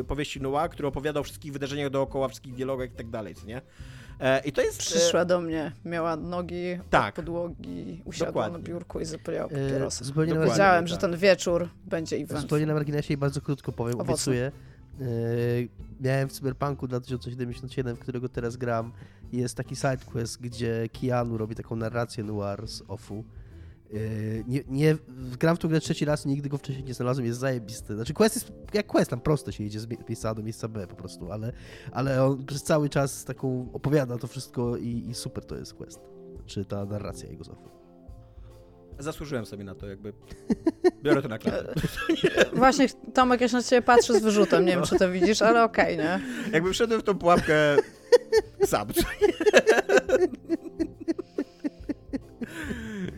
e, 0.00 0.04
powieści 0.04 0.40
Noir, 0.40 0.70
który 0.70 0.88
opowiadał 0.88 1.20
o 1.20 1.24
wszystkich 1.24 1.52
wydarzeniach 1.52 1.90
dookoła, 1.90 2.28
wszystkich 2.28 2.54
dialogach 2.54 2.88
i 2.90 2.94
tak 2.94 3.10
dalej, 3.10 3.34
nie? 3.46 3.62
E, 4.20 4.40
I 4.44 4.52
to 4.52 4.62
jest... 4.62 4.76
e, 4.80 4.84
Przyszła 4.84 5.24
do 5.24 5.40
mnie, 5.40 5.72
miała 5.84 6.16
nogi 6.16 6.64
Tak. 6.90 7.08
od 7.18 7.24
podłogi, 7.24 8.02
usiadła 8.04 8.26
Dokładnie. 8.26 8.58
na 8.58 8.64
biurku 8.64 9.00
i 9.00 9.04
zapaliła 9.04 9.44
E, 9.44 9.48
papierosa. 9.48 10.04
zupełnie 10.04 10.28
na, 10.34 10.40
Dokładnie. 10.40 10.52
Wiedziałem, 10.64 10.86
że 10.86 10.94
tak. 10.94 11.00
ten 11.00 11.16
wieczór 11.16 11.68
będzie 11.86 12.16
event. 12.16 12.40
zupełnie 12.40 12.66
na 12.66 12.74
marginesie 12.74 13.14
i 13.14 13.16
bardzo 13.16 13.40
krótko 13.40 13.72
powiem, 13.72 13.94
Owocny. 13.94 14.12
obiecuję. 14.12 14.52
E, 15.00 15.04
miałem 16.00 16.28
w 16.28 16.32
Cyberpunku 16.32 16.88
2077, 16.88 17.96
w 17.96 17.98
którego 17.98 18.28
teraz 18.28 18.56
gram, 18.56 18.92
jest 19.32 19.56
taki 19.56 19.76
sidequest, 19.76 20.40
gdzie 20.40 20.88
Keanu 21.00 21.38
robi 21.38 21.54
taką 21.54 21.76
narrację 21.76 22.24
noir 22.24 22.68
z 22.68 22.82
OFU. 22.88 23.24
E, 23.94 24.44
Nie, 24.46 24.60
nie, 24.68 24.96
gram 25.38 25.56
w 25.56 25.58
tą 25.58 25.68
grę 25.68 25.80
trzeci 25.80 26.04
raz, 26.04 26.26
nigdy 26.26 26.48
go 26.48 26.58
wcześniej 26.58 26.84
nie 26.84 26.94
znalazłem, 26.94 27.26
jest 27.26 27.38
zajebisty. 27.38 27.94
Znaczy 27.94 28.14
quest 28.14 28.34
jest 28.36 28.52
jak 28.74 28.86
quest, 28.86 29.10
tam 29.10 29.20
prosto 29.20 29.52
się 29.52 29.64
idzie 29.64 29.80
z 29.80 29.86
mie- 29.86 29.96
miejsca 30.08 30.30
A 30.30 30.34
do 30.34 30.42
miejsca 30.42 30.68
B 30.68 30.86
po 30.86 30.96
prostu, 30.96 31.32
ale, 31.32 31.52
ale 31.92 32.24
on 32.24 32.46
przez 32.46 32.62
cały 32.62 32.88
czas 32.88 33.24
taką 33.24 33.68
opowiada 33.72 34.18
to 34.18 34.26
wszystko 34.26 34.76
i, 34.76 35.06
i 35.08 35.14
super 35.14 35.44
to 35.44 35.56
jest 35.56 35.74
quest. 35.74 36.00
Czy 36.46 36.64
ta 36.64 36.84
narracja 36.84 37.28
jego 37.30 37.44
z 37.44 37.48
OFU. 37.48 37.68
Zasłużyłem 38.98 39.46
sobie 39.46 39.64
na 39.64 39.74
to, 39.74 39.86
jakby. 39.88 40.12
Biorę 41.02 41.22
to 41.22 41.28
na 41.28 41.38
klatę. 41.38 41.74
Właśnie 42.52 42.86
Tomek, 43.14 43.40
ja 43.40 43.48
się 43.48 43.56
na 43.56 43.62
ciebie 43.62 43.82
patrzę 43.82 44.18
z 44.20 44.22
wyrzutem, 44.22 44.64
nie 44.64 44.72
wiem 44.72 44.84
czy 44.84 44.98
to 44.98 45.10
widzisz, 45.10 45.42
ale 45.42 45.64
okej, 45.64 45.96
nie? 45.96 46.20
Jakby 46.52 46.72
wszedłem 46.72 47.00
w 47.00 47.04
tą 47.04 47.18
pułapkę 47.18 47.54
sam. 48.66 48.88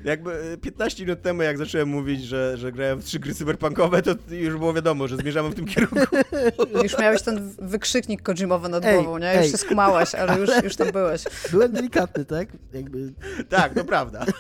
Jakby 0.07 0.53
e, 0.53 0.57
15 0.57 1.05
minut 1.05 1.23
temu, 1.23 1.43
jak 1.43 1.59
zacząłem 1.59 1.89
mówić, 1.89 2.25
że, 2.25 2.57
że 2.57 2.73
grałem 2.73 3.01
w 3.01 3.05
trzy 3.05 3.19
gry 3.19 3.35
cyberpunkowe, 3.35 4.03
to 4.03 4.15
już 4.31 4.57
było 4.57 4.73
wiadomo, 4.73 5.09
że 5.09 5.17
zmierzamy 5.17 5.51
w 5.51 5.55
tym 5.55 5.67
kierunku. 5.67 6.17
Już 6.83 6.99
miałeś 6.99 7.23
ten 7.23 7.51
wykrzyknik 7.59 8.23
Kojimowy 8.23 8.69
nad 8.69 8.85
Ej, 8.85 8.95
głową, 8.95 9.19
nie? 9.19 9.35
Już 9.35 9.45
ej. 9.45 9.51
się 9.51 9.57
skumałeś, 9.57 10.15
ale 10.15 10.39
już, 10.41 10.51
już 10.65 10.77
tam 10.77 10.93
byłeś. 10.93 11.25
Byłem 11.51 11.73
delikatny, 11.73 12.25
tak? 12.25 12.49
Jakby 12.73 13.13
Tak, 13.49 13.75
to 13.75 13.85
prawda. 13.85 14.25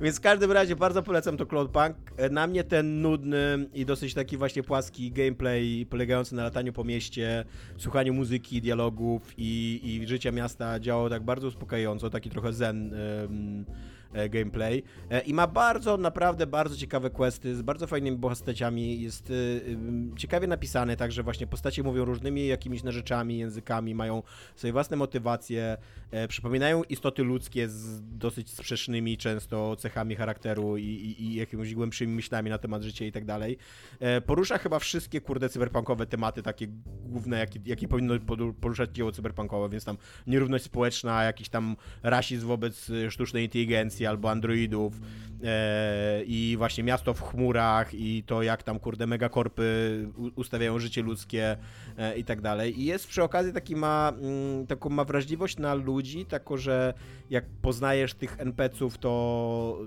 Więc 0.00 0.16
w 0.16 0.20
każdym 0.20 0.52
razie 0.52 0.76
bardzo 0.76 1.02
polecam 1.02 1.36
to 1.36 1.46
Cloudpunk. 1.46 1.96
Na 2.30 2.46
mnie 2.46 2.64
ten 2.64 3.00
nudny 3.02 3.68
i 3.74 3.86
dosyć 3.86 4.14
taki 4.14 4.36
właśnie 4.36 4.62
płaski 4.62 5.12
gameplay 5.12 5.86
polegający 5.90 6.34
na 6.34 6.42
lataniu 6.42 6.72
po 6.72 6.84
mieście, 6.84 7.44
słuchaniu 7.76 8.14
muzyki, 8.14 8.60
dialogów 8.60 9.22
i, 9.36 9.80
i 9.84 10.06
życia 10.06 10.32
miasta 10.32 10.80
działał 10.80 11.10
tak 11.10 11.22
bardzo 11.22 11.48
uspokajająco, 11.48 12.10
taki 12.10 12.30
trochę 12.30 12.52
zen 12.52 12.94
e, 12.94 12.96
gameplay. 14.28 14.82
E, 15.10 15.20
I 15.20 15.34
ma 15.34 15.46
bardzo, 15.46 15.96
naprawdę 15.96 16.46
bardzo 16.46 16.76
ciekawe 16.76 17.10
questy 17.10 17.56
z 17.56 17.62
bardzo 17.62 17.86
fajnymi 17.86 18.18
postaciami. 18.18 19.02
Jest 19.02 19.32
ym, 19.68 20.14
ciekawie 20.16 20.46
napisane, 20.46 20.96
także 20.96 21.22
właśnie 21.22 21.46
postacie 21.46 21.82
mówią 21.82 22.04
różnymi 22.04 22.46
jakimiś 22.46 22.82
narzeczami, 22.82 23.38
językami, 23.38 23.94
mają 23.94 24.22
swoje 24.56 24.72
własne 24.72 24.96
motywacje, 24.96 25.76
e, 26.10 26.28
przypominają 26.28 26.82
istoty 26.82 27.22
ludzkie 27.22 27.68
z 27.68 28.02
dosyć 28.18 28.50
sprzecznymi 28.50 29.18
często 29.18 29.76
cechami 29.76 30.16
charakteru 30.16 30.76
i, 30.76 30.82
i, 30.84 31.22
i 31.22 31.34
jakimiś 31.34 31.74
głębszymi 31.74 32.14
myślami 32.14 32.50
na 32.50 32.58
temat 32.58 32.82
życia 32.82 33.04
i 33.04 33.12
tak 33.12 33.24
dalej. 33.24 33.58
E, 34.00 34.20
Porusza 34.20 34.58
chyba 34.58 34.78
wszystkie, 34.78 35.20
kurde, 35.20 35.48
cyberpunkowe 35.48 36.06
tematy, 36.06 36.42
takie 36.42 36.66
główne, 37.04 37.38
jakie, 37.38 37.60
jakie 37.64 37.88
powinno 37.88 38.14
poruszać 38.60 38.90
dzieło 38.90 39.12
cyberpunkowe, 39.12 39.68
więc 39.68 39.84
tam 39.84 39.96
nierówność 40.26 40.64
społeczna, 40.64 41.24
jakiś 41.24 41.48
tam 41.48 41.76
rasizm 42.02 42.46
wobec 42.46 42.90
e, 42.90 43.10
sztucznej 43.10 43.44
inteligencji 43.44 44.05
albo 44.06 44.30
androidów 44.30 45.00
e, 45.44 46.22
i 46.26 46.54
właśnie 46.58 46.84
miasto 46.84 47.14
w 47.14 47.22
chmurach 47.22 47.94
i 47.94 48.22
to, 48.26 48.42
jak 48.42 48.62
tam, 48.62 48.78
kurde, 48.78 49.06
megakorpy 49.06 50.08
ustawiają 50.34 50.78
życie 50.78 51.02
ludzkie 51.02 51.56
e, 51.98 52.18
i 52.18 52.24
tak 52.24 52.40
dalej. 52.40 52.80
I 52.80 52.84
jest 52.84 53.06
przy 53.06 53.22
okazji 53.22 53.52
taki 53.52 53.76
ma, 53.76 54.12
mm, 54.18 54.66
taką 54.66 54.90
ma 54.90 55.04
wrażliwość 55.04 55.58
na 55.58 55.74
ludzi, 55.74 56.26
taką, 56.26 56.56
że 56.56 56.94
jak 57.30 57.44
poznajesz 57.62 58.14
tych 58.14 58.40
NPC-ów, 58.40 58.98
to 58.98 59.78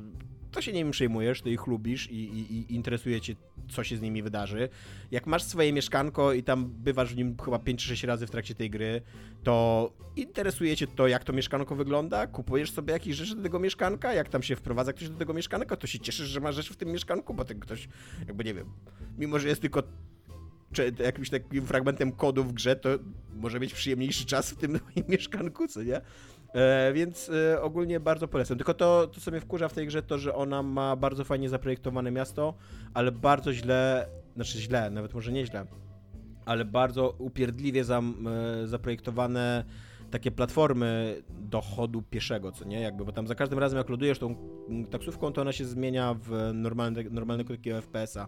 to 0.52 0.62
się 0.62 0.74
nimi 0.74 0.92
przejmujesz, 0.92 1.42
ty 1.42 1.52
ich 1.52 1.68
lubisz 1.68 2.12
i, 2.12 2.16
i, 2.16 2.54
i 2.54 2.76
interesuje 2.76 3.22
cię, 3.22 3.36
co 3.70 3.84
się 3.84 3.98
z 3.98 4.02
nimi 4.02 4.24
wydarzy. 4.24 4.70
Jak 5.12 5.28
masz 5.28 5.44
swoje 5.44 5.74
mieszkanko 5.74 6.34
i 6.34 6.44
tam 6.44 6.66
bywasz 6.70 7.14
w 7.14 7.18
nim 7.18 7.38
chyba 7.46 7.60
5 7.60 7.82
czy 7.82 7.88
6 7.88 8.04
razy 8.04 8.28
w 8.28 8.32
trakcie 8.32 8.56
tej 8.56 8.70
gry, 8.70 9.02
to 9.44 9.94
interesuje 10.16 10.78
cię 10.78 10.88
to, 10.88 11.08
jak 11.08 11.24
to 11.24 11.34
mieszkanko 11.34 11.76
wygląda, 11.76 12.28
kupujesz 12.28 12.72
sobie 12.72 12.94
jakieś 12.94 13.16
rzeczy 13.16 13.36
do 13.36 13.44
tego 13.44 13.60
mieszkanka, 13.60 14.14
jak 14.14 14.30
tam 14.30 14.44
się 14.44 14.56
wprowadza 14.56 14.94
ktoś 14.94 15.10
do 15.10 15.18
tego 15.18 15.34
mieszkanka, 15.34 15.76
to 15.76 15.88
się 15.88 16.00
cieszysz, 16.00 16.28
że 16.28 16.40
masz 16.40 16.56
rzeczy 16.56 16.74
w 16.74 16.78
tym 16.78 16.92
mieszkanku, 16.92 17.34
bo 17.34 17.46
ten 17.46 17.60
ktoś, 17.60 17.90
jakby 18.28 18.44
nie 18.44 18.54
wiem, 18.54 18.68
mimo 19.18 19.40
że 19.40 19.48
jest 19.48 19.62
tylko 19.62 19.84
czy 20.72 20.94
jakimś 21.04 21.30
takim 21.30 21.66
fragmentem 21.66 22.12
kodu 22.12 22.44
w 22.44 22.54
grze, 22.54 22.76
to 22.76 22.90
może 23.36 23.60
mieć 23.60 23.74
przyjemniejszy 23.74 24.26
czas 24.26 24.52
w 24.52 24.56
tym 24.56 24.80
mieszkanku, 25.10 25.68
co 25.68 25.84
nie? 25.84 26.02
E, 26.54 26.94
więc 26.94 27.32
e, 27.54 27.62
ogólnie 27.62 28.00
bardzo 28.00 28.28
polecam. 28.28 28.58
Tylko 28.58 28.74
to, 28.74 29.08
to, 29.08 29.22
co 29.22 29.32
mnie 29.32 29.40
wkurza 29.40 29.68
w 29.68 29.74
tej 29.74 29.88
grze, 29.88 30.02
to, 30.02 30.18
że 30.18 30.36
ona 30.36 30.64
ma 30.64 30.96
bardzo 30.96 31.24
fajnie 31.24 31.50
zaprojektowane 31.50 32.12
miasto, 32.12 32.54
ale 32.94 33.12
bardzo 33.12 33.54
źle, 33.54 34.08
znaczy 34.36 34.60
źle, 34.60 34.90
nawet 34.90 35.14
może 35.14 35.32
nieźle, 35.32 35.66
ale 36.46 36.66
bardzo 36.66 37.16
upierdliwie 37.18 37.84
zam, 37.84 38.28
e, 38.28 38.68
zaprojektowane 38.68 39.64
takie 40.12 40.32
platformy 40.32 41.22
do 41.30 41.62
chodu 41.62 42.02
pieszego, 42.02 42.52
co 42.52 42.66
nie? 42.66 42.82
Jakby, 42.82 43.06
bo 43.06 43.12
tam 43.12 43.28
za 43.28 43.36
każdym 43.36 43.60
razem 43.60 43.78
jak 43.78 43.90
lodujesz 43.90 44.20
tą 44.20 44.36
taksówką, 44.92 45.34
to 45.34 45.42
ona 45.42 45.52
się 45.52 45.66
zmienia 45.66 46.16
w 46.22 46.52
normalne, 46.54 47.04
normalnego 47.04 47.54
takiego 47.54 47.82
FPS-a. 47.82 48.28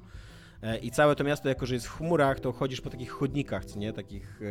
E, 0.63 0.77
I 0.77 0.91
całe 0.91 1.15
to 1.15 1.23
miasto, 1.23 1.49
jako 1.49 1.65
że 1.65 1.73
jest 1.73 1.87
w 1.87 1.91
chmurach, 1.91 2.39
to 2.39 2.51
chodzisz 2.51 2.81
po 2.81 2.89
takich 2.89 3.11
chodnikach, 3.11 3.65
co 3.65 3.79
nie? 3.79 3.93
Takich 3.93 4.41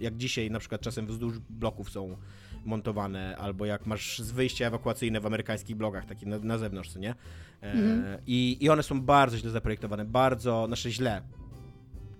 jak 0.00 0.16
dzisiaj 0.16 0.50
na 0.50 0.58
przykład 0.58 0.80
czasem 0.80 1.06
wzdłuż 1.06 1.38
bloków 1.38 1.90
są 1.90 2.16
montowane, 2.64 3.36
albo 3.36 3.66
jak 3.66 3.86
masz 3.86 4.22
wyjścia 4.22 4.66
ewakuacyjne 4.66 5.20
w 5.20 5.26
amerykańskich 5.26 5.76
blogach, 5.76 6.06
takie 6.06 6.26
na, 6.26 6.38
na 6.38 6.58
zewnątrz, 6.58 6.90
co 6.90 6.98
nie? 6.98 7.10
E, 7.10 7.72
mhm. 7.72 8.18
I, 8.26 8.56
I 8.60 8.68
one 8.68 8.82
są 8.82 9.00
bardzo 9.00 9.38
źle 9.38 9.50
zaprojektowane, 9.50 10.04
bardzo, 10.04 10.66
znaczy 10.66 10.90
źle. 10.90 11.22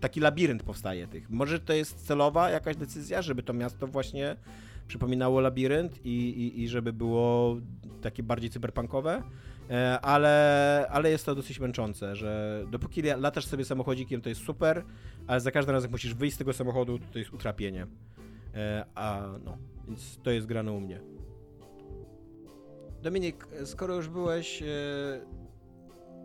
Taki 0.01 0.21
labirynt 0.21 0.63
powstaje 0.63 1.07
tych. 1.07 1.31
Może 1.31 1.61
to 1.61 1.73
jest 1.73 2.07
celowa 2.07 2.51
jakaś 2.51 2.77
decyzja, 2.77 3.23
żeby 3.23 3.43
to 3.43 3.53
miasto 3.53 3.87
właśnie 3.87 4.37
przypominało 4.89 5.41
labirynt 5.41 6.07
i, 6.07 6.11
i, 6.11 6.63
i 6.63 6.69
żeby 6.69 6.93
było 6.93 7.57
takie 8.01 8.23
bardziej 8.23 8.51
cyberpunkowe, 8.51 9.23
E, 9.23 9.23
ale, 10.03 10.87
ale 10.91 11.11
jest 11.11 11.27
to 11.27 11.35
dosyć 11.35 11.61
męczące, 11.61 12.17
że 12.17 12.65
dopóki 12.71 13.03
latasz 13.03 13.47
sobie 13.47 13.65
samochodzikiem, 13.65 14.21
to 14.21 14.29
jest 14.29 14.45
super, 14.45 14.85
ale 15.27 15.41
za 15.41 15.51
każdym 15.51 15.75
razem 15.75 15.91
musisz 15.91 16.15
wyjść 16.15 16.35
z 16.35 16.39
tego 16.39 16.53
samochodu, 16.53 16.99
to 17.13 17.19
jest 17.19 17.33
utrapienie. 17.33 17.87
E, 18.55 18.85
a 18.95 19.29
no, 19.45 19.59
więc 19.89 20.19
to 20.23 20.31
jest 20.31 20.47
grane 20.47 20.73
u 20.73 20.81
mnie. 20.81 21.01
Dominik, 23.03 23.49
skoro 23.65 23.95
już 23.95 24.09
byłeś 24.09 24.63
e, 24.63 24.67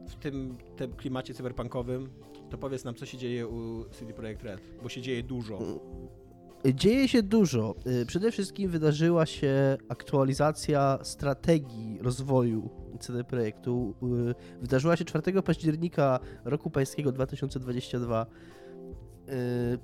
w 0.08 0.16
tym, 0.20 0.58
tym 0.76 0.94
klimacie 0.94 1.34
cyberpunkowym, 1.34 2.10
to 2.50 2.58
powiedz 2.58 2.84
nam, 2.84 2.96
co 2.96 3.06
się 3.06 3.18
dzieje 3.18 3.48
u 3.48 3.86
CD 3.90 4.14
Projekt 4.14 4.44
Red, 4.44 4.62
bo 4.84 4.90
się 4.90 5.02
dzieje 5.02 5.24
dużo. 5.24 5.60
Dzieje 6.74 7.08
się 7.08 7.24
dużo. 7.24 7.76
Przede 8.08 8.32
wszystkim 8.32 8.72
wydarzyła 8.72 9.26
się 9.26 9.78
aktualizacja 9.90 11.00
strategii 11.04 12.00
rozwoju 12.02 12.86
CD 13.00 13.24
Projektu 13.24 13.96
y, 14.32 14.62
wydarzyła 14.62 14.96
się 14.96 15.06
4 15.06 15.42
października 15.42 16.20
roku 16.46 16.70
pańskiego 16.70 17.12
2022. 17.12 18.26
Y, 19.30 19.78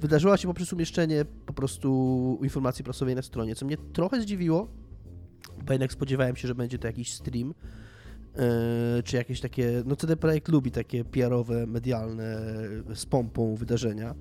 wydarzyła 0.00 0.36
się 0.36 0.48
poprzez 0.48 0.72
umieszczenie 0.72 1.24
po 1.46 1.52
prostu 1.52 2.38
informacji 2.42 2.84
prasowej 2.84 3.14
na 3.14 3.22
stronie, 3.22 3.54
co 3.54 3.66
mnie 3.66 3.76
trochę 3.92 4.20
zdziwiło, 4.20 4.68
bo 5.66 5.72
jednak 5.72 5.92
spodziewałem 5.92 6.36
się, 6.36 6.48
że 6.48 6.54
będzie 6.54 6.78
to 6.78 6.86
jakiś 6.86 7.12
stream, 7.12 7.50
y, 7.50 9.02
czy 9.02 9.16
jakieś 9.16 9.40
takie, 9.40 9.82
no 9.86 9.96
CD 9.96 10.16
Projekt 10.16 10.48
lubi 10.48 10.70
takie 10.70 11.04
PR-owe, 11.04 11.66
medialne, 11.66 12.40
z 12.94 13.06
pompą 13.06 13.54
wydarzenia. 13.54 14.14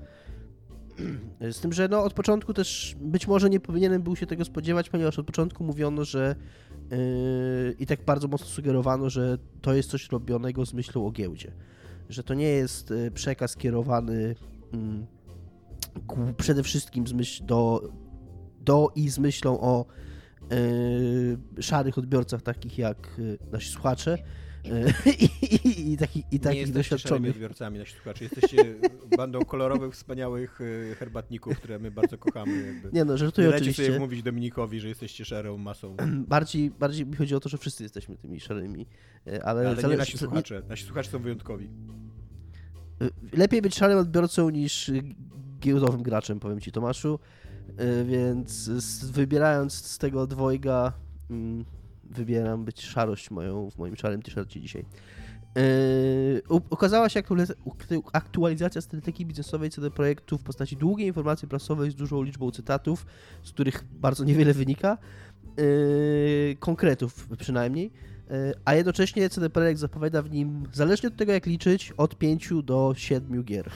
Z 1.51 1.59
tym, 1.59 1.73
że 1.73 1.87
no 1.87 2.03
od 2.03 2.13
początku 2.13 2.53
też 2.53 2.95
być 3.01 3.27
może 3.27 3.49
nie 3.49 3.59
powinienem 3.59 4.01
był 4.01 4.15
się 4.15 4.25
tego 4.25 4.45
spodziewać, 4.45 4.89
ponieważ 4.89 5.19
od 5.19 5.25
początku 5.25 5.63
mówiono, 5.63 6.05
że 6.05 6.35
Yy, 6.91 7.75
i 7.79 7.85
tak 7.85 8.05
bardzo 8.05 8.27
mocno 8.27 8.47
sugerowano, 8.47 9.09
że 9.09 9.37
to 9.61 9.73
jest 9.73 9.89
coś 9.89 10.09
robionego 10.09 10.65
z 10.65 10.73
myślą 10.73 11.07
o 11.07 11.11
giełdzie. 11.11 11.51
Że 12.09 12.23
to 12.23 12.33
nie 12.33 12.47
jest 12.47 12.89
yy, 12.89 13.11
przekaz 13.11 13.55
kierowany 13.55 14.35
mm, 14.73 15.05
przede 16.37 16.63
wszystkim 16.63 17.07
z 17.07 17.13
myśl 17.13 17.45
do, 17.45 17.89
do 18.61 18.91
i 18.95 19.09
z 19.09 19.19
myślą 19.19 19.59
o 19.61 19.85
yy, 21.55 21.63
szarych 21.63 21.97
odbiorcach 21.97 22.41
takich 22.41 22.77
jak 22.77 23.21
nasi 23.51 23.69
słuchacze, 23.69 24.17
i, 25.21 25.45
i, 25.45 25.93
i, 25.93 25.97
taki, 25.97 26.23
i 26.31 26.39
takich 26.39 26.71
doświadczonych. 26.71 27.31
odbiorcami 27.31 27.79
nasi 27.79 27.93
słuchacze. 27.93 28.23
Jesteście 28.23 28.75
bandą 29.17 29.45
kolorowych, 29.45 29.93
wspaniałych 29.93 30.59
e, 30.91 30.95
herbatników, 30.95 31.57
które 31.57 31.79
my 31.79 31.91
bardzo 31.91 32.17
kochamy. 32.17 32.65
Jakby. 32.65 32.89
Nie 32.93 33.05
no, 33.05 33.17
żartuję 33.17 33.47
nie 33.47 33.55
oczywiście. 33.55 33.85
sobie 33.85 33.99
mówić 33.99 34.23
Dominikowi, 34.23 34.79
że 34.79 34.87
jesteście 34.87 35.25
szarą 35.25 35.57
masą. 35.57 35.95
Bardziej, 36.27 36.71
bardziej 36.71 37.05
mi 37.05 37.15
chodzi 37.15 37.35
o 37.35 37.39
to, 37.39 37.49
że 37.49 37.57
wszyscy 37.57 37.83
jesteśmy 37.83 38.17
tymi 38.17 38.39
szarymi. 38.39 38.87
E, 39.27 39.45
ale, 39.45 39.69
ale 39.69 39.89
nie 39.89 39.97
nasi 39.97 40.17
słuchacze. 40.17 40.61
Nasi 40.69 40.85
słuchacze 40.85 41.11
są 41.11 41.19
wyjątkowi. 41.19 41.69
E, 43.01 43.37
lepiej 43.37 43.61
być 43.61 43.75
szarym 43.75 43.97
odbiorcą 43.97 44.49
niż 44.49 44.91
giełdowym 45.59 46.03
graczem, 46.03 46.39
powiem 46.39 46.59
ci 46.61 46.71
Tomaszu. 46.71 47.19
Więc 48.05 48.69
wybierając 49.11 49.73
z 49.73 49.97
tego 49.97 50.27
dwojga 50.27 50.93
mm, 51.29 51.65
wybieram 52.05 52.65
być 52.65 52.81
szarość 52.81 53.31
moją 53.31 53.71
w 53.71 53.77
moim 53.77 53.95
szarym 53.95 54.21
t-shircie 54.21 54.61
dzisiaj. 54.61 54.85
Yy, 55.55 56.43
okazała 56.47 57.09
się 57.09 57.23
aktualizacja 58.13 58.81
strategii 58.81 59.25
biznesowej 59.25 59.69
co 59.69 59.81
do 59.81 59.91
projektu 59.91 60.37
w 60.37 60.43
postaci 60.43 60.77
długiej 60.77 61.07
informacji 61.07 61.47
prasowej 61.47 61.91
z 61.91 61.95
dużą 61.95 62.23
liczbą 62.23 62.51
cytatów, 62.51 63.05
z 63.43 63.51
których 63.51 63.83
bardzo 63.91 64.23
niewiele 64.23 64.53
wynika, 64.53 64.97
yy, 65.57 66.55
konkretów 66.59 67.27
przynajmniej, 67.37 67.91
yy, 68.29 68.53
a 68.65 68.73
jednocześnie 68.73 69.29
CD 69.29 69.49
Projekt 69.49 69.79
zapowiada 69.79 70.21
w 70.21 70.31
nim, 70.31 70.63
zależnie 70.73 71.09
od 71.09 71.15
tego 71.15 71.31
jak 71.31 71.45
liczyć, 71.45 71.93
od 71.97 72.17
5 72.17 72.49
do 72.63 72.93
7 72.97 73.43
gier. 73.43 73.69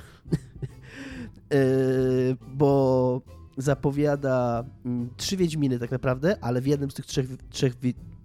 Yy, 1.51 2.37
bo 2.47 3.21
zapowiada 3.57 4.65
mm, 4.85 5.09
trzy 5.17 5.37
Wiedźminy 5.37 5.79
tak 5.79 5.91
naprawdę, 5.91 6.37
ale 6.41 6.61
w 6.61 6.67
jednym 6.67 6.91
z 6.91 6.93
tych 6.93 7.05
trzech, 7.05 7.25
trzech 7.49 7.75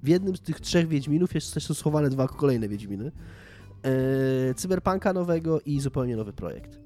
w 0.04 0.08
jednym 0.08 0.36
z 0.36 0.40
tych 0.40 0.60
trzech 0.60 0.88
Wiedźminów 0.88 1.34
jest 1.34 1.54
też 1.54 1.64
schowane 1.64 2.10
dwa 2.10 2.28
kolejne 2.28 2.68
Wiedźminy. 2.68 3.04
Yy, 3.04 4.54
cyberpunka 4.54 5.12
nowego 5.12 5.60
i 5.60 5.80
zupełnie 5.80 6.16
nowy 6.16 6.32
projekt. 6.32 6.80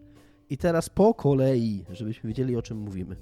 I 0.51 0.59
teraz 0.59 0.89
po 0.89 1.15
kolei, 1.15 1.85
żebyśmy 1.91 2.29
wiedzieli 2.29 2.57
o 2.57 2.63
czym 2.63 2.79
mówimy. 2.79 3.17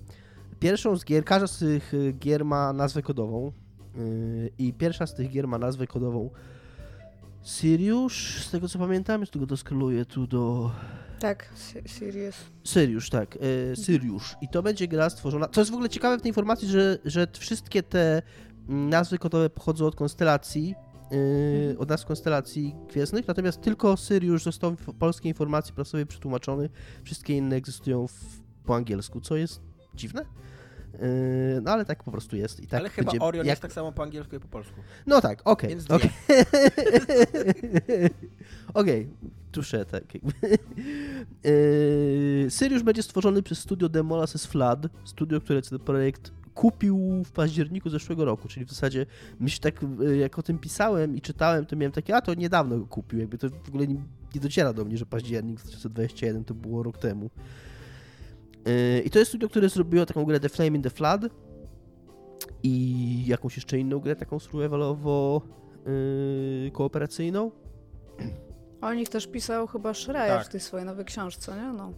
Pierwszą 0.61 0.97
z 0.97 1.05
gier, 1.05 1.24
każda 1.24 1.47
z 1.47 1.59
tych 1.59 1.94
y, 1.94 2.12
gier 2.12 2.44
ma 2.44 2.72
nazwę 2.72 3.03
kodową 3.03 3.53
yy, 3.94 4.51
i 4.59 4.72
pierwsza 4.72 5.07
z 5.07 5.14
tych 5.14 5.30
gier 5.30 5.49
ma 5.49 5.59
nazwę 5.59 5.86
kodową 5.86 6.30
Sirius, 7.42 8.12
z 8.47 8.51
tego 8.51 8.68
co 8.68 8.78
pamiętam, 8.78 9.26
z 9.26 9.30
tego 9.30 9.47
doskoluję 9.47 10.05
tu 10.05 10.26
do... 10.26 10.70
Tak, 11.18 11.49
Sirius. 11.86 12.36
Sirius, 12.64 13.11
tak, 13.11 13.38
Sirius. 13.84 14.34
I 14.40 14.49
to 14.49 14.62
będzie 14.62 14.88
gra 14.88 15.11
stworzona... 15.11 15.49
Co 15.49 15.61
jest 15.61 15.70
w 15.70 15.74
ogóle 15.74 15.88
ciekawe 15.88 16.18
w 16.18 16.22
tej 16.22 16.30
informacji, 16.30 16.68
że, 16.68 16.99
że 17.05 17.26
wszystkie 17.38 17.82
te 17.82 18.22
nazwy 18.69 19.19
kodowe 19.19 19.51
pochodzą 19.51 19.87
od 19.87 19.97
konstelacji, 19.97 20.75
Yy, 21.11 21.79
od 21.79 21.89
nazw 21.89 22.07
konstelacji 22.07 22.75
gwiezdnych, 22.89 23.29
natomiast 23.29 23.61
tylko 23.61 23.97
Sirius 23.97 24.43
został 24.43 24.77
w 24.77 24.95
polskiej 24.99 25.31
informacji 25.31 25.75
prasowej 25.75 26.07
przetłumaczony, 26.07 26.69
wszystkie 27.03 27.37
inne 27.37 27.57
egzystują 27.57 28.07
w, 28.07 28.12
po 28.64 28.77
angielsku, 28.77 29.21
co 29.21 29.37
jest 29.37 29.61
dziwne. 29.95 30.25
Yy, 31.01 31.61
no 31.62 31.70
ale 31.70 31.84
tak 31.84 32.05
po 32.05 32.11
prostu 32.11 32.36
jest. 32.36 32.61
I 32.61 32.66
tak 32.66 32.80
ale 32.80 32.90
chyba 32.90 33.11
będzie, 33.11 33.26
Orion 33.26 33.47
jak... 33.47 33.53
jest 33.53 33.62
tak 33.62 33.72
samo 33.72 33.92
po 33.92 34.03
angielsku 34.03 34.34
jak 34.34 34.42
po 34.42 34.49
polsku. 34.49 34.74
No 35.07 35.20
tak, 35.20 35.42
okej. 35.44 35.76
Okay, 35.88 35.94
okej, 35.94 36.11
okay. 38.74 39.09
tuszę 39.53 39.84
tak. 39.84 40.05
Yy, 41.44 42.47
Sirius 42.51 42.82
będzie 42.82 43.03
stworzony 43.03 43.42
przez 43.42 43.59
studio 43.59 43.88
Demolas's 43.88 44.47
Flood, 44.47 44.86
studio, 45.05 45.40
które 45.40 45.62
ten 45.62 45.78
projekt 45.78 46.32
kupił 46.57 47.24
w 47.24 47.32
październiku 47.32 47.90
zeszłego 47.90 48.24
roku, 48.24 48.49
czyli 48.49 48.66
w 48.66 48.70
zasadzie 48.70 49.07
myślę 49.40 49.72
tak, 49.72 49.84
e, 49.84 50.16
jak 50.16 50.38
o 50.38 50.42
tym 50.42 50.59
pisałem 50.59 51.16
i 51.16 51.20
czytałem, 51.20 51.66
to 51.66 51.76
miałem 51.76 51.92
takie, 51.92 52.16
a 52.16 52.20
to 52.20 52.34
niedawno 52.34 52.78
go 52.78 52.86
kupił, 52.86 53.18
jakby 53.18 53.38
to 53.38 53.49
w 53.51 53.68
ogóle 53.68 53.86
nie, 53.86 53.94
nie 54.34 54.40
dociera 54.40 54.72
do 54.72 54.84
mnie, 54.84 54.99
że 54.99 55.07
październik 55.07 55.61
2021 55.61 56.44
to 56.44 56.55
było 56.55 56.82
rok 56.82 56.99
temu. 56.99 57.30
E, 58.67 59.01
I 59.01 59.11
to 59.11 59.19
jest 59.19 59.29
studio, 59.29 59.49
które 59.49 59.69
zrobiło 59.69 60.07
taką 60.07 60.25
grę 60.25 60.41
The 60.41 60.49
Flame 60.49 60.77
in 60.77 60.83
the 60.83 60.91
Flood 60.91 61.23
i 62.62 63.27
jakąś 63.27 63.57
jeszcze 63.57 63.79
inną 63.79 63.99
grę, 63.99 64.17
taką 64.17 64.39
survivalowo 64.39 65.43
yy, 66.64 66.71
kooperacyjną. 66.71 67.51
O 68.81 68.95
nich 68.95 69.09
też 69.09 69.27
pisał 69.27 69.67
chyba 69.67 69.95
Schreier 69.95 70.39
tak. 70.39 70.47
w 70.47 70.49
tej 70.49 70.61
swojej 70.61 70.87
nowej 70.87 71.05
książce, 71.05 71.57
nie? 71.57 71.73
No. 71.73 71.93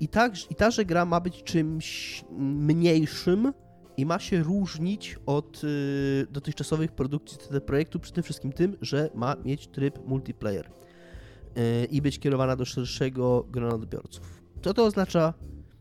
I, 0.00 0.08
tak, 0.08 0.50
I 0.50 0.54
ta, 0.54 0.70
że 0.70 0.84
gra 0.84 1.04
ma 1.04 1.20
być 1.20 1.42
czymś 1.42 2.24
mniejszym 2.38 3.52
i 3.96 4.06
ma 4.06 4.18
się 4.18 4.42
różnić 4.42 5.18
od 5.26 5.64
y, 5.64 6.26
dotychczasowych 6.30 6.92
produkcji 6.92 7.38
CD 7.38 7.60
Projektu 7.60 8.00
przede 8.00 8.22
wszystkim 8.22 8.52
tym, 8.52 8.76
że 8.80 9.10
ma 9.14 9.36
mieć 9.44 9.68
tryb 9.68 9.98
multiplayer 10.06 10.66
y, 10.66 11.84
i 11.84 12.02
być 12.02 12.18
kierowana 12.18 12.56
do 12.56 12.64
szerszego 12.64 13.46
grona 13.50 13.74
odbiorców. 13.74 14.39
Co 14.62 14.74
to 14.74 14.84
oznacza? 14.84 15.34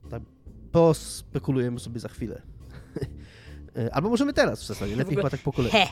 Tak, 0.09 0.23
pospekulujemy 0.71 1.79
sobie 1.79 1.99
za 1.99 2.07
chwilę. 2.07 2.41
Albo 3.91 4.09
możemy 4.09 4.33
teraz 4.33 4.63
w 4.63 4.67
zasadzie, 4.67 4.95
lepiej 4.95 5.15
chyba 5.15 5.29
tak 5.29 5.39
po 5.39 5.51
kolei. 5.53 5.71
He! 5.71 5.87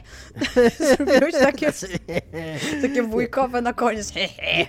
Zrobiłeś 0.95 1.33
takie, 1.33 1.71
takie 2.81 3.03
wujkowe 3.03 3.61
na 3.61 3.73
koniec. 3.73 4.11
He, 4.11 4.27
he. 4.27 4.67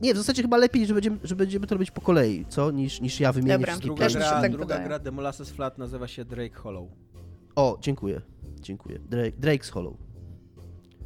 Nie, 0.00 0.14
w 0.14 0.16
zasadzie 0.16 0.42
chyba 0.42 0.56
lepiej, 0.56 0.86
że 0.86 0.94
będziemy, 0.94 1.18
że 1.24 1.36
będziemy 1.36 1.66
to 1.66 1.74
robić 1.74 1.90
po 1.90 2.00
kolei, 2.00 2.44
co? 2.48 2.70
Niż, 2.70 3.00
niż 3.00 3.20
ja 3.20 3.32
wymienię 3.32 3.52
Dobra. 3.52 3.66
wszystkie 3.66 3.86
Druga, 3.86 4.08
gra, 4.08 4.40
tak 4.40 4.52
druga 4.52 4.78
gra 4.78 4.98
The 4.98 5.10
Molasses 5.10 5.50
Flat 5.50 5.78
nazywa 5.78 6.08
się 6.08 6.24
Drake 6.24 6.54
Hollow. 6.54 6.88
O, 7.56 7.78
dziękuję. 7.80 8.20
Dziękuję. 8.60 8.98
Drake, 8.98 9.36
Drake's 9.36 9.70
Hollow. 9.70 9.94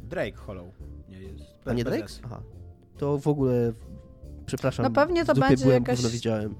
Drake 0.03 0.37
Hollow. 0.37 0.67
Nie 1.09 1.19
jest. 1.21 1.43
A 1.65 1.73
nie? 1.73 1.85
S. 1.85 2.21
Aha. 2.25 2.41
To 2.97 3.17
w 3.17 3.27
ogóle... 3.27 3.73
Przepraszam, 4.49 4.83
No 4.83 4.91
pewnie 4.91 5.25
to 5.25 5.33
będzie 5.35 5.65
byłem, 5.65 5.83
jakaś- 5.83 6.07
widziałem. 6.07 6.55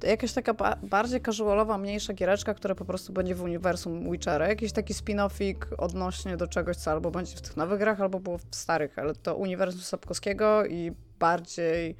To 0.00 0.06
jakaś 0.06 0.32
taka 0.32 0.54
ba- 0.54 0.76
bardziej 0.82 1.20
casualowa, 1.20 1.78
mniejsza 1.78 2.12
giereczka, 2.12 2.54
która 2.54 2.74
po 2.74 2.84
prostu 2.84 3.12
będzie 3.12 3.34
w 3.34 3.42
uniwersum 3.42 4.10
Witchera. 4.12 4.48
Jakiś 4.48 4.72
taki 4.72 4.94
spin-offik 4.94 5.54
odnośnie 5.78 6.36
do 6.36 6.48
czegoś, 6.48 6.76
co 6.76 6.90
albo 6.90 7.10
będzie 7.10 7.36
w 7.36 7.40
tych 7.40 7.56
nowych 7.56 7.78
grach, 7.78 8.00
albo 8.00 8.20
było 8.20 8.38
w 8.38 8.42
starych, 8.50 8.98
ale 8.98 9.14
to 9.14 9.36
uniwersum 9.36 9.80
Sapkowskiego 9.80 10.66
i 10.66 10.92
bardziej 11.18 11.96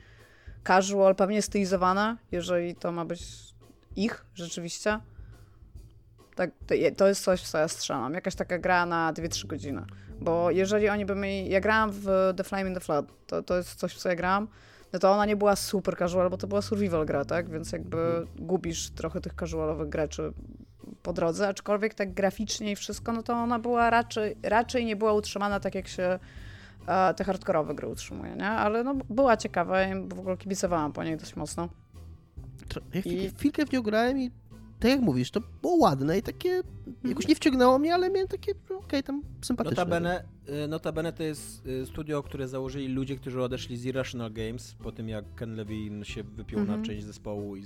casual, 0.66 1.14
pewnie 1.14 1.42
stylizowane, 1.42 2.16
jeżeli 2.32 2.74
to 2.74 2.92
ma 2.92 3.04
być 3.04 3.22
ich 3.96 4.24
rzeczywiście. 4.34 5.00
Tak, 6.34 6.50
to 6.96 7.08
jest 7.08 7.24
coś, 7.24 7.42
w 7.42 7.48
co 7.48 7.58
ja 7.58 7.68
strzelam. 7.68 8.14
Jakaś 8.14 8.34
taka 8.34 8.58
gra 8.58 8.86
na 8.86 9.12
2-3 9.12 9.46
godziny. 9.46 9.82
Bo 10.20 10.50
jeżeli 10.50 10.88
oni 10.88 11.06
by 11.06 11.14
mieli... 11.14 11.50
Ja 11.50 11.60
grałam 11.60 11.90
w 11.92 12.32
The 12.36 12.44
Flame 12.44 12.68
in 12.68 12.74
the 12.74 12.80
Flood. 12.80 13.06
To, 13.26 13.42
to 13.42 13.56
jest 13.56 13.74
coś, 13.74 13.94
w 13.94 13.98
co 13.98 14.08
ja 14.08 14.14
grałam. 14.14 14.48
No 14.94 15.00
to 15.00 15.12
ona 15.12 15.26
nie 15.26 15.36
była 15.36 15.56
super 15.56 15.96
casual, 15.98 16.30
bo 16.30 16.36
to 16.36 16.46
była 16.46 16.62
survival 16.62 17.06
gra, 17.06 17.24
tak? 17.24 17.50
Więc 17.50 17.72
jakby 17.72 18.26
gubisz 18.36 18.90
trochę 18.90 19.20
tych 19.20 19.34
casualowych 19.34 19.88
graczy 19.88 20.32
po 21.02 21.12
drodze, 21.12 21.48
aczkolwiek 21.48 21.94
tak 21.94 22.14
graficznie 22.14 22.72
i 22.72 22.76
wszystko, 22.76 23.12
no 23.12 23.22
to 23.22 23.32
ona 23.32 23.58
była 23.58 23.90
raczej, 23.90 24.36
raczej 24.42 24.84
nie 24.84 24.96
była 24.96 25.12
utrzymana 25.12 25.60
tak, 25.60 25.74
jak 25.74 25.88
się 25.88 26.18
e, 26.86 27.14
te 27.14 27.24
hardkorowe 27.24 27.74
gry 27.74 27.88
utrzymuje, 27.88 28.36
nie? 28.36 28.48
Ale 28.48 28.84
no 28.84 28.94
była 29.10 29.36
ciekawa 29.36 29.84
i 29.84 30.08
w 30.08 30.18
ogóle 30.18 30.36
kibicowałam 30.36 30.92
po 30.92 31.04
niej 31.04 31.16
dość 31.16 31.36
mocno. 31.36 31.68
Ja 32.94 33.00
I... 33.00 33.30
chwilkę 33.30 33.66
w 33.66 33.72
nią 33.72 33.82
grałem 33.82 34.18
i 34.18 34.30
tak 34.80 34.90
jak 34.90 35.00
mówisz, 35.00 35.30
to 35.30 35.40
było 35.62 35.76
ładne 35.76 36.18
i 36.18 36.22
takie... 36.22 36.50
Mhm. 36.50 36.94
Jakoś 37.04 37.28
nie 37.28 37.34
wciągnęło 37.34 37.78
mnie, 37.78 37.94
ale 37.94 38.10
miałem 38.10 38.28
takie, 38.28 38.52
no, 38.70 38.76
okej, 38.78 39.02
tam 39.02 39.22
sympatyczne. 39.42 39.76
Notabene, 39.76 40.24
y, 40.64 40.68
notabene 40.68 41.12
to 41.12 41.22
jest 41.22 41.66
y, 41.66 41.86
studio, 41.86 42.22
które 42.22 42.48
założyli 42.48 42.88
ludzie, 42.88 43.16
którzy 43.16 43.42
odeszli 43.42 43.76
z 43.76 43.84
Irrational 43.84 44.32
Games 44.32 44.74
po 44.74 44.92
tym, 44.92 45.08
jak 45.08 45.34
Ken 45.34 45.54
Levine 45.56 46.04
się 46.04 46.22
wypiął 46.22 46.60
Mhm. 46.60 46.80
na 46.80 46.86
część 46.86 47.04
zespołu 47.04 47.56
i 47.56 47.62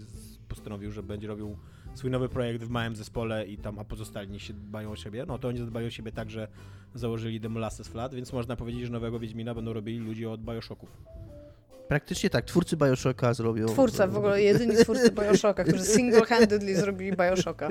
postanowił, 0.48 0.90
że 0.90 1.02
będzie 1.02 1.28
robił 1.28 1.56
swój 1.94 2.10
nowy 2.10 2.28
projekt 2.28 2.64
w 2.64 2.68
małym 2.70 2.96
zespole 2.96 3.46
i 3.46 3.58
tam, 3.58 3.78
a 3.78 3.84
pozostali 3.84 4.40
się 4.40 4.52
dbają 4.52 4.90
o 4.90 4.96
siebie. 4.96 5.24
No 5.28 5.38
to 5.38 5.48
oni 5.48 5.60
dbają 5.60 5.86
o 5.86 5.90
siebie 5.90 6.12
tak, 6.12 6.30
że 6.30 6.48
założyli 6.94 7.40
The 7.40 7.48
Molasses 7.48 7.88
Flat, 7.88 8.14
więc 8.14 8.32
można 8.32 8.56
powiedzieć, 8.56 8.82
że 8.82 8.92
nowego 8.92 9.18
Wiedźmina 9.18 9.54
będą 9.54 9.72
robili 9.72 9.98
ludzie 9.98 10.30
od 10.30 10.40
Bioshocków. 10.40 11.02
Praktycznie 11.88 12.30
tak, 12.30 12.44
twórcy 12.44 12.76
Bioshocka 12.76 13.34
zrobią... 13.34 13.66
Twórca, 13.66 14.06
w 14.06 14.16
ogóle 14.16 14.42
jedyni 14.42 14.76
twórcy 14.76 15.10
Bioshocka, 15.10 15.64
którzy 15.64 15.84
single-handedly 15.84 16.76
zrobili 16.76 17.16
Bioshocka. 17.16 17.68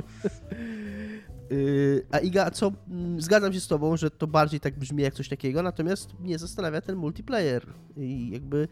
Yy, 1.49 2.05
a 2.11 2.19
Iga, 2.19 2.51
co, 2.51 2.71
mm, 2.89 3.21
zgadzam 3.21 3.53
się 3.53 3.59
z 3.59 3.67
tobą, 3.67 3.97
że 3.97 4.11
to 4.11 4.27
bardziej 4.27 4.59
tak 4.59 4.79
brzmi 4.79 5.03
jak 5.03 5.13
coś 5.13 5.29
takiego, 5.29 5.63
natomiast 5.63 6.19
mnie 6.19 6.37
zastanawia 6.37 6.81
ten 6.81 6.95
multiplayer 6.95 7.65
i 7.97 8.29
jakby... 8.29 8.67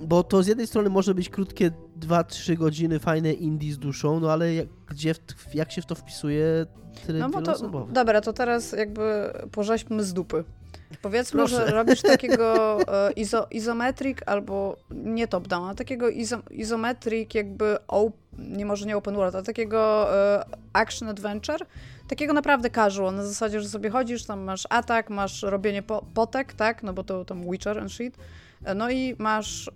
Bo 0.00 0.22
to 0.22 0.42
z 0.42 0.46
jednej 0.46 0.66
strony 0.66 0.90
może 0.90 1.14
być 1.14 1.28
krótkie 1.28 1.70
2-3 2.00 2.56
godziny, 2.56 2.98
fajne 2.98 3.32
indie 3.32 3.72
z 3.72 3.78
duszą, 3.78 4.20
no 4.20 4.32
ale 4.32 4.54
jak, 4.54 4.68
gdzie, 4.88 5.14
jak 5.54 5.72
się 5.72 5.82
w 5.82 5.86
to 5.86 5.94
wpisuje 5.94 6.66
tryb 7.06 7.20
No 7.20 7.30
bo 7.30 7.42
to, 7.42 7.86
dobra, 7.92 8.20
to 8.20 8.32
teraz 8.32 8.72
jakby 8.72 9.32
porzeźmy 9.52 10.04
z 10.04 10.14
dupy. 10.14 10.44
Powiedzmy, 11.02 11.38
Proszę. 11.38 11.66
że 11.66 11.72
robisz 11.72 12.02
takiego 12.16 12.78
e, 13.08 13.12
izo, 13.12 13.46
izometric 13.50 14.18
albo 14.26 14.76
nie 14.90 15.28
top-down, 15.28 15.74
takiego 15.76 16.08
izo, 16.08 16.38
izometric 16.50 17.34
jakby, 17.34 17.76
op, 17.88 18.16
nie 18.38 18.66
może 18.66 18.86
nie 18.86 18.96
open 18.96 19.14
world, 19.14 19.34
ale 19.34 19.44
takiego 19.44 20.08
e, 20.36 20.44
action 20.72 21.08
adventure, 21.08 21.66
takiego 22.08 22.32
naprawdę 22.32 22.70
casual, 22.70 23.14
na 23.14 23.24
zasadzie, 23.24 23.60
że 23.60 23.68
sobie 23.68 23.90
chodzisz, 23.90 24.24
tam 24.24 24.40
masz 24.40 24.66
atak, 24.70 25.10
masz 25.10 25.42
robienie 25.42 25.82
po, 25.82 26.04
potek, 26.14 26.52
tak, 26.52 26.82
no 26.82 26.92
bo 26.92 27.04
to 27.04 27.24
tam 27.24 27.50
Witcher 27.50 27.78
and 27.78 27.92
shit, 27.92 28.16
E, 28.64 28.74
no 28.74 28.90
i 28.90 29.14
masz 29.18 29.70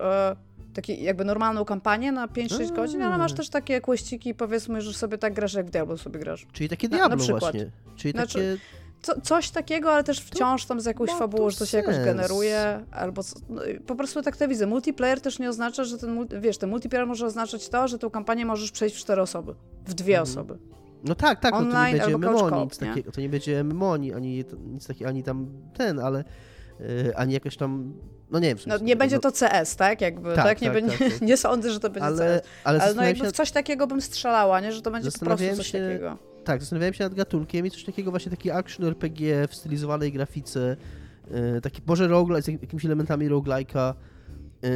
taki 0.73 1.03
jakby 1.03 1.25
normalną 1.25 1.65
kampanię 1.65 2.11
na 2.11 2.27
5-6 2.27 2.75
godzin, 2.75 3.01
ale 3.01 3.17
masz 3.17 3.33
też 3.33 3.49
takie 3.49 3.81
kłeściki, 3.81 4.33
powiedzmy, 4.33 4.81
że 4.81 4.93
sobie 4.93 5.17
tak 5.17 5.33
grasz 5.33 5.53
jak 5.53 5.65
w 5.65 5.69
Diablo 5.69 5.97
sobie 5.97 6.19
grasz. 6.19 6.47
Czyli 6.53 6.69
takie 6.69 6.89
na- 6.89 6.97
na 6.97 7.07
Diablo 7.07 7.17
przykład. 7.23 7.41
właśnie. 7.41 7.71
Czyli 7.95 8.11
Znaczy, 8.11 8.57
takie... 8.59 8.82
Co, 9.03 9.21
coś 9.21 9.49
takiego, 9.49 9.91
ale 9.91 10.03
też 10.03 10.19
wciąż 10.19 10.65
tam 10.65 10.81
z 10.81 10.85
jakąś 10.85 11.09
ma 11.09 11.17
fabułą, 11.17 11.49
że 11.49 11.57
to 11.57 11.65
się 11.65 11.77
jakoś 11.77 11.95
generuje, 11.95 12.85
albo 12.91 13.23
co, 13.23 13.39
no, 13.49 13.61
po 13.87 13.95
prostu 13.95 14.21
tak 14.21 14.37
to 14.37 14.47
widzę. 14.47 14.67
Multiplayer 14.67 15.21
też 15.21 15.39
nie 15.39 15.49
oznacza, 15.49 15.83
że 15.83 15.97
ten, 15.97 16.27
wiesz, 16.39 16.57
ten 16.57 16.69
multiplayer 16.69 17.07
może 17.07 17.25
oznaczać 17.25 17.69
to, 17.69 17.87
że 17.87 17.99
tą 17.99 18.09
kampanię 18.09 18.45
możesz 18.45 18.71
przejść 18.71 18.95
w 18.95 18.99
cztery 18.99 19.21
osoby, 19.21 19.55
w 19.85 19.93
dwie 19.93 20.19
Mhm. 20.19 20.23
osoby. 20.23 20.57
No 21.03 21.15
tak, 21.15 21.39
tak, 21.39 21.51
no 21.53 21.57
to 21.59 21.63
nie 21.65 21.69
Online 21.69 21.97
będzie 21.97 22.17
MMO, 22.17 22.63
nic 22.63 22.81
nie? 22.81 22.87
takiego, 22.87 23.11
to 23.11 23.21
nie 23.21 23.29
będzie 23.29 23.63
MMO, 23.63 23.93
ani, 23.93 24.13
ani 24.13 24.45
nic 24.65 24.87
takiego, 24.87 25.09
ani 25.09 25.23
tam 25.23 25.47
ten, 25.73 25.99
ale 25.99 26.23
yy, 26.79 27.15
ani 27.15 27.33
jakoś 27.33 27.57
tam, 27.57 27.93
no 28.31 28.39
nie 28.39 28.47
wiem. 28.47 28.57
No, 28.67 28.77
nie 28.77 28.95
będzie 28.95 29.15
no, 29.15 29.21
to 29.21 29.31
CS, 29.31 29.75
tak? 29.75 30.01
Jakby, 30.01 30.35
Tak, 30.35 30.45
tak, 30.45 30.61
Nie, 30.61 30.67
tak, 30.67 30.73
będzie, 30.81 30.97
tak, 30.97 31.09
tak. 31.11 31.21
nie 31.29 31.37
sądzę, 31.37 31.71
że 31.71 31.79
to 31.79 31.89
będzie 31.89 32.05
ale, 32.05 32.39
CS. 32.41 32.47
ale, 32.63 32.81
Ale 32.81 32.93
no 32.93 33.03
jakby 33.03 33.27
w 33.27 33.31
coś 33.31 33.51
takiego 33.51 33.87
bym 33.87 34.01
strzelała, 34.01 34.59
nie? 34.59 34.71
Że 34.71 34.81
to 34.81 34.91
będzie 34.91 35.11
po 35.11 35.25
prostu 35.25 35.55
coś 35.55 35.67
się- 35.67 35.87
takiego. 35.87 36.17
Tak, 36.43 36.59
zastanawiałem 36.61 36.93
się 36.93 37.03
nad 37.03 37.13
gatunkiem 37.13 37.65
i 37.65 37.71
coś 37.71 37.83
takiego 37.83 38.11
właśnie, 38.11 38.29
taki 38.31 38.51
action 38.51 38.85
RPG 38.85 39.47
w 39.47 39.55
stylizowanej 39.55 40.11
grafice, 40.11 40.75
yy, 41.31 41.61
taki 41.61 41.81
może 41.87 42.07
roguelike, 42.07 42.43
z 42.43 42.47
jak- 42.47 42.61
jakimiś 42.61 42.85
elementami 42.85 43.29
roguelike'a. 43.29 43.93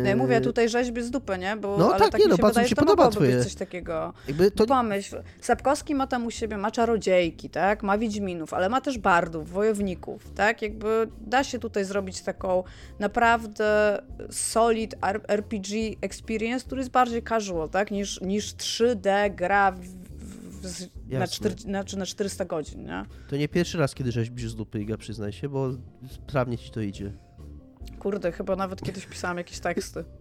No 0.03 0.09
ja 0.09 0.15
mówię 0.15 0.41
tutaj 0.41 0.70
rzeźby 0.70 1.01
z 1.03 1.11
dupy, 1.11 1.38
nie? 1.38 1.55
Bo, 1.55 1.78
No 1.78 1.89
ale 1.89 1.99
tak, 1.99 2.11
tak 2.11 2.20
nie, 2.20 2.26
mi 2.26 2.30
no, 2.30 2.36
się 2.36 2.41
bardzo 2.41 2.53
wydaje, 2.53 2.65
mi 2.65 2.70
się 2.70 2.76
że 2.80 2.86
to 2.86 2.86
mogłoby 2.86 3.15
twoje- 3.15 3.36
być 3.36 3.43
coś 3.43 3.55
takiego. 3.55 4.13
jakby 4.28 4.51
to, 4.51 4.65
Pomyśl, 4.65 5.18
Sapkowski 5.41 5.95
ma 5.95 6.07
tam 6.07 6.26
u 6.26 6.32
siebie, 6.32 6.57
ma 6.57 6.72
czarodziejki, 6.72 7.49
tak? 7.49 7.84
Ma 7.84 7.97
Wiedźminów, 7.97 8.53
ale 8.53 8.70
ma 8.70 8.82
też 8.82 8.97
bardów, 8.97 9.49
wojowników, 9.49 10.32
tak? 10.36 10.61
Jakby 10.61 11.07
da 11.22 11.43
się 11.43 11.59
tutaj 11.59 11.86
zrobić 11.86 12.22
taką 12.22 12.63
naprawdę 12.99 13.99
solid 14.32 14.95
RPG 15.28 15.95
experience, 16.01 16.65
który 16.65 16.82
jest 16.82 16.91
bardziej 16.91 17.24
casual, 17.24 17.70
tak? 17.70 17.91
Niż, 17.91 18.22
niż 18.22 18.53
3D 18.55 19.36
gra 19.36 19.76
z- 20.62 20.82
na, 20.82 21.20
Jasne. 21.20 21.36
4, 21.49 21.55
znaczy 21.55 21.97
na 21.97 22.05
400 22.05 22.45
godzin, 22.45 22.84
nie? 22.86 23.05
to 23.30 23.38
nie 23.38 23.47
pierwszy 23.49 23.78
raz, 23.78 23.95
kiedy 23.95 24.12
rzeźbisz 24.12 24.49
z 24.51 24.55
dupy, 24.55 24.82
Iga, 24.82 24.97
przyznaj 24.97 25.32
się, 25.32 25.49
bo 25.49 25.70
sprawnie 26.12 26.58
ci 26.58 26.72
to 26.72 26.82
idzie. 26.82 27.14
Kurde, 27.99 28.32
chyba 28.32 28.55
nawet 28.55 28.82
kiedyś 28.82 29.05
pisałam 29.05 29.38
jakieś 29.38 29.60
teksty. 29.60 30.03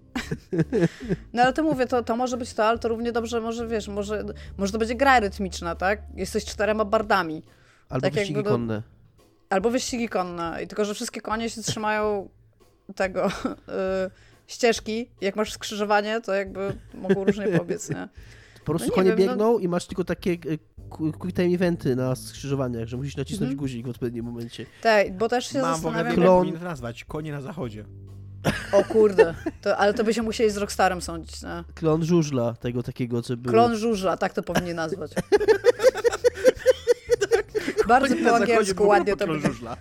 No 1.32 1.42
ale 1.42 1.52
to 1.52 1.62
mówię, 1.62 1.86
to, 1.86 2.02
to 2.02 2.16
może 2.16 2.36
być 2.36 2.54
to, 2.54 2.64
ale 2.64 2.78
to 2.78 2.88
równie 2.88 3.12
dobrze 3.12 3.40
może, 3.40 3.68
wiesz, 3.68 3.88
może, 3.88 4.24
może 4.56 4.72
to 4.72 4.78
będzie 4.78 4.94
gra 4.94 5.20
rytmiczna, 5.20 5.74
tak? 5.74 6.02
Jesteś 6.14 6.44
czterema 6.44 6.84
bardami. 6.84 7.42
Albo 7.88 8.02
Tak 8.02 8.12
wyścigi 8.14 8.34
jakby 8.34 8.50
konne. 8.50 8.82
Albo 9.50 9.70
wyścigi 9.70 10.08
konne. 10.08 10.58
I 10.64 10.66
tylko, 10.66 10.84
że 10.84 10.94
wszystkie 10.94 11.20
konie 11.20 11.50
się 11.50 11.62
trzymają 11.62 12.28
tego 12.94 13.26
y, 13.28 13.30
ścieżki. 14.46 15.10
Jak 15.20 15.36
masz 15.36 15.52
skrzyżowanie, 15.52 16.20
to 16.20 16.34
jakby 16.34 16.76
mogą 16.94 17.24
różnie 17.24 17.48
pobiec, 17.48 17.90
nie? 17.90 18.08
Po 18.66 18.72
prostu 18.72 18.88
nie 18.88 18.94
konie 18.94 19.10
wiem, 19.16 19.18
no- 19.18 19.26
biegną 19.32 19.58
i 19.58 19.68
masz 19.68 19.86
tylko 19.86 20.04
takie 20.04 20.32
e, 20.32 20.36
quick 21.12 21.36
time 21.36 21.54
eventy 21.54 21.96
na 21.96 22.14
skrzyżowaniach, 22.16 22.88
że 22.88 22.96
musisz 22.96 23.16
nacisnąć 23.16 23.50
Mhm. 23.52 23.58
guzik 23.58 23.86
w 23.86 23.88
odpowiednim 23.90 24.24
momencie. 24.24 24.66
Tak, 24.82 25.16
bo 25.18 25.28
też 25.28 25.46
się 25.46 25.60
Mam 25.60 25.74
zastanawiam... 25.74 26.06
jak- 26.06 26.16
jak 26.16 26.24
Klon. 26.24 26.38
powinien 26.38 26.58
to 26.60 26.64
nazwać. 26.64 27.04
Konie 27.04 27.32
na 27.32 27.40
zachodzie. 27.40 27.84
O 28.72 28.84
kurde, 28.84 29.34
to, 29.62 29.76
ale 29.76 29.94
to 29.94 30.04
by 30.04 30.14
się 30.14 30.22
musieli 30.22 30.50
z 30.50 30.56
Rockstarem 30.56 31.00
sądzić, 31.02 31.42
nie? 31.42 31.64
Klon 31.74 32.04
żużla, 32.04 32.54
tego 32.54 32.82
takiego, 32.82 33.22
co 33.22 33.36
był. 33.36 33.52
Klon 33.52 33.76
żużla, 33.76 34.16
tak 34.16 34.32
to 34.32 34.42
powinien 34.42 34.76
nazwać. 34.76 35.10
Bardzo 37.88 38.08
Konie 38.08 38.22
na 38.22 38.30
po 38.30 38.36
angielsku 38.36 38.86
ładnie 38.86 39.16
to 39.16 39.26
by... 39.26 39.40
żużla. 39.40 39.76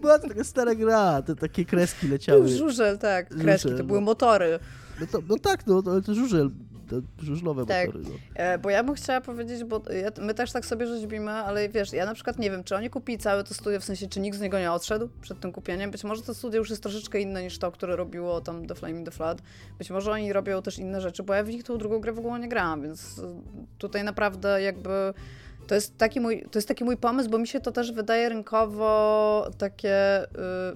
Była 0.00 0.18
to 0.18 0.28
taka 0.28 0.44
stara 0.44 0.74
gra, 0.74 1.22
te 1.22 1.36
takie 1.36 1.64
kreski 1.64 2.08
leciały. 2.08 2.48
Żużel, 2.48 2.98
tak, 2.98 3.28
kreski, 3.28 3.62
Żużel, 3.62 3.78
to 3.78 3.84
były 3.84 4.00
no. 4.00 4.04
motory. 4.04 4.58
No, 5.00 5.06
to, 5.06 5.18
no 5.28 5.38
tak, 5.38 5.66
no, 5.66 5.82
ale 5.86 6.02
to 6.02 6.14
żużel, 6.14 6.50
to 6.90 7.24
żużlowe 7.24 7.66
Tak. 7.66 7.86
motory. 7.86 8.04
No. 8.04 8.10
E, 8.34 8.58
bo 8.58 8.70
ja 8.70 8.84
bym 8.84 8.94
chciała 8.94 9.20
powiedzieć, 9.20 9.64
bo 9.64 9.82
ja, 10.02 10.24
my 10.24 10.34
też 10.34 10.52
tak 10.52 10.66
sobie 10.66 10.86
rzeźbimy, 10.86 11.30
ale 11.30 11.68
wiesz, 11.68 11.92
ja 11.92 12.06
na 12.06 12.14
przykład 12.14 12.38
nie 12.38 12.50
wiem, 12.50 12.64
czy 12.64 12.76
oni 12.76 12.90
kupili 12.90 13.18
całe 13.18 13.44
to 13.44 13.54
studio, 13.54 13.80
w 13.80 13.84
sensie, 13.84 14.08
czy 14.08 14.20
nikt 14.20 14.38
z 14.38 14.40
niego 14.40 14.58
nie 14.58 14.72
odszedł 14.72 15.08
przed 15.20 15.40
tym 15.40 15.52
kupieniem. 15.52 15.90
Być 15.90 16.04
może 16.04 16.22
to 16.22 16.34
studio 16.34 16.58
już 16.58 16.70
jest 16.70 16.82
troszeczkę 16.82 17.20
inne 17.20 17.42
niż 17.42 17.58
to, 17.58 17.72
które 17.72 17.96
robiło 17.96 18.40
tam 18.40 18.66
The 18.66 18.74
Flame 18.74 18.98
in 18.98 19.04
the 19.04 19.10
Flood. 19.10 19.42
Być 19.78 19.90
może 19.90 20.12
oni 20.12 20.32
robią 20.32 20.62
też 20.62 20.78
inne 20.78 21.00
rzeczy, 21.00 21.22
bo 21.22 21.34
ja 21.34 21.44
w 21.44 21.48
nich 21.48 21.64
tą 21.64 21.78
drugą 21.78 22.00
grę 22.00 22.12
w 22.12 22.18
ogóle 22.18 22.40
nie 22.40 22.48
grałam, 22.48 22.82
więc 22.82 23.18
y, 23.18 23.22
tutaj 23.78 24.04
naprawdę 24.04 24.62
jakby... 24.62 25.14
To 25.66 25.74
jest, 25.74 25.98
taki 25.98 26.20
mój, 26.20 26.44
to 26.50 26.58
jest 26.58 26.68
taki 26.68 26.84
mój 26.84 26.96
pomysł, 26.96 27.30
bo 27.30 27.38
mi 27.38 27.48
się 27.48 27.60
to 27.60 27.72
też 27.72 27.92
wydaje 27.92 28.28
rynkowo 28.28 29.50
takie 29.58 30.24
y, 30.24 30.26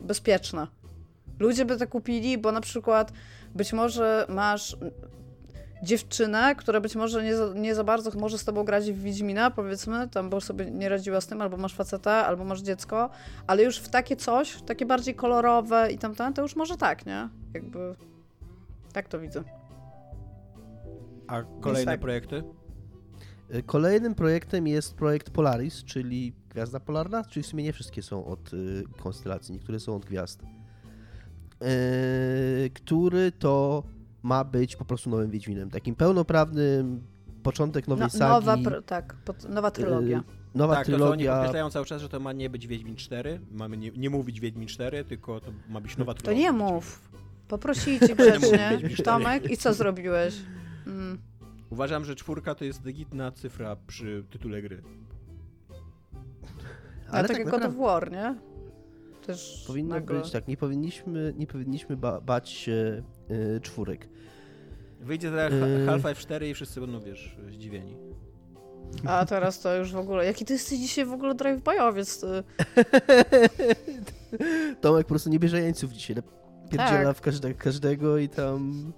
bezpieczne. 0.01 0.67
Ludzie 1.39 1.65
by 1.65 1.77
to 1.77 1.87
kupili, 1.87 2.39
bo 2.39 2.53
na 2.53 2.61
przykład 2.61 3.13
być 3.55 3.73
może 3.73 4.27
masz 4.29 4.77
dziewczynę, 5.83 6.55
która 6.55 6.81
być 6.81 6.97
może 6.97 7.25
nie 7.25 7.37
za, 7.37 7.55
nie 7.55 7.75
za 7.75 7.85
bardzo 7.85 8.19
może 8.19 8.39
z 8.39 8.45
tobą 8.45 8.65
grać 8.65 8.93
w 8.93 9.03
Wiedźmina, 9.03 9.51
powiedzmy, 9.51 10.09
tam 10.09 10.31
bo 10.31 10.41
sobie 10.41 10.71
nie 10.71 10.89
radziła 10.89 11.21
z 11.21 11.27
tym, 11.27 11.43
albo 11.43 11.57
masz 11.57 11.75
faceta, 11.75 12.27
albo 12.27 12.45
masz 12.45 12.61
dziecko, 12.61 13.11
ale 13.47 13.63
już 13.63 13.79
w 13.79 13.89
takie 13.89 14.17
coś, 14.17 14.63
takie 14.63 14.87
bardziej 14.87 15.15
kolorowe 15.15 15.93
i 15.93 15.99
tamten, 15.99 16.33
to 16.33 16.43
już 16.43 16.57
może 16.57 16.77
tak, 16.77 17.07
nie? 17.07 17.29
Jakby 17.55 17.95
tak 18.93 19.09
to 19.09 19.21
widzę. 19.21 19.45
A 21.27 21.43
kolejne 21.61 21.93
tak. 21.93 22.01
projekty? 22.01 22.43
Y, 23.55 23.63
Kolejnym 23.63 24.15
projektem 24.15 24.67
jest 24.67 24.95
projekt 24.95 25.31
Polaris, 25.31 25.85
czyli 25.85 26.33
Gwiazda 26.49 26.81
Polarna, 26.81 27.25
czyli 27.25 27.43
w 27.43 27.47
sumie 27.47 27.65
nie 27.65 27.73
wszystkie 27.73 28.03
są 28.03 28.25
od 28.25 28.55
y, 28.55 28.85
konstelacji, 29.03 29.53
niektóre 29.53 29.81
są 29.81 29.97
od 29.97 30.05
gwiazd. 30.05 30.43
Y, 31.65 32.71
który 32.75 33.33
to 33.33 33.83
ma 34.23 34.45
być 34.45 34.77
po 34.77 34.85
prostu 34.85 35.11
nowym 35.11 35.31
Wiedźminem, 35.31 35.71
takim 35.71 35.95
pełnoprawnym, 35.95 37.03
początek 37.43 37.89
nowej 37.89 38.03
No, 38.05 38.11
sagi. 38.11 38.31
nowa, 38.47 38.57
pr- 38.57 38.83
tak, 38.83 39.15
pod, 39.15 39.49
nowa 39.49 39.71
trylogia. 39.71 40.19
y, 40.19 40.23
nowa 40.59 40.75
tak, 40.75 40.87
to, 40.87 40.91
to 40.91 40.97
oni 40.97 41.03
trylogia. 41.05 41.33
podkreślają 41.35 41.71
cały 41.71 41.87
czas, 41.87 42.03
że 42.03 42.09
to 42.09 42.21
ma 42.21 42.33
nie 42.33 42.51
być 42.51 42.67
Wiedźmin 42.67 42.97
4. 42.97 43.41
Mamy 43.51 43.77
nie, 43.77 43.91
nie 43.91 44.11
mówić 44.11 44.41
Wiedźmin 44.41 44.69
4, 44.69 45.05
tylko 45.05 45.41
to 45.41 45.51
ma 45.69 45.81
być 45.81 45.97
nowa 45.97 46.15
To 46.15 46.23
trylogia. 46.23 46.43
nie 46.43 46.53
mów. 46.53 47.01
Poprosili 47.49 48.01
cię 48.01 48.17
grzecznie. 48.21 48.79
Tomek, 49.05 49.51
i 49.51 49.57
co 49.57 49.75
zrobiłeś? 49.75 50.35
Mm. 50.87 51.19
Uważam, 51.71 52.05
że 52.05 52.15
czwórka 52.15 52.55
to 52.55 52.65
jest 52.65 52.85
legitna 52.85 53.33
cyfra 53.33 53.77
przy 53.87 54.25
tytule 54.31 54.63
gry. 54.63 54.83
Ale 57.11 57.29
tak 57.29 57.39
jak 57.39 57.51
God 57.51 57.65
of 57.65 57.77
War, 57.77 58.13
nie? 58.13 58.35
Też 59.27 59.65
powinno 59.67 59.95
nagle... 59.95 60.21
być 60.21 60.31
tak, 60.31 60.49
nie 60.49 60.57
powinniśmy, 60.57 61.35
nie 61.37 61.47
powinniśmy 61.47 61.97
ba 61.97 62.21
bać 62.21 62.49
się 62.51 63.03
y, 63.57 63.61
czwórek. 63.61 64.09
Wyjdzie 65.01 65.31
teraz 65.31 65.53
Yy. 65.53 65.87
Half-Life 65.87 66.15
4 66.15 66.49
i 66.51 66.55
wszyscy 66.55 66.81
będą, 66.81 67.01
wiesz, 67.01 67.37
zdziwieni. 67.53 67.97
A 69.07 69.25
teraz 69.27 69.61
to 69.61 69.77
już 69.77 69.93
w 69.93 69.97
ogóle... 69.97 70.25
Jaki 70.27 70.45
ty 70.45 70.53
jesteś 70.53 70.79
dzisiaj 70.79 71.05
w 71.07 71.13
ogóle 71.13 71.35
drive-byowiec? 71.35 72.21
ty? 72.21 72.27
Tomek 74.81 75.07
po 75.07 75.09
prostu 75.09 75.31
nie 75.31 75.39
bierze 75.39 75.61
jeńców 75.61 75.93
dzisiaj, 75.93 76.17
pierdziela 76.71 77.05
Tak. 77.05 77.17
w 77.17 77.21
każde, 77.21 77.55
każdego 77.55 78.19
i 78.19 78.29
tam 78.29 78.93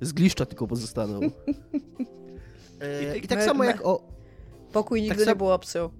z 0.00 0.12
gliszcza 0.12 0.46
tylko 0.46 0.66
pozostaną. 0.66 1.20
E, 2.80 3.16
I 3.18 3.24
I 3.24 3.28
tak 3.28 3.38
my- 3.38 3.44
samo 3.44 3.58
my- 3.58 3.66
jak 3.66 3.86
o, 3.86 4.02
Pokój 4.72 5.00
nigdy 5.02 5.14
Tak 5.14 5.18
nie 5.18 5.24
sam- 5.24 5.38
był 5.38 5.50
opcją. 5.50 5.90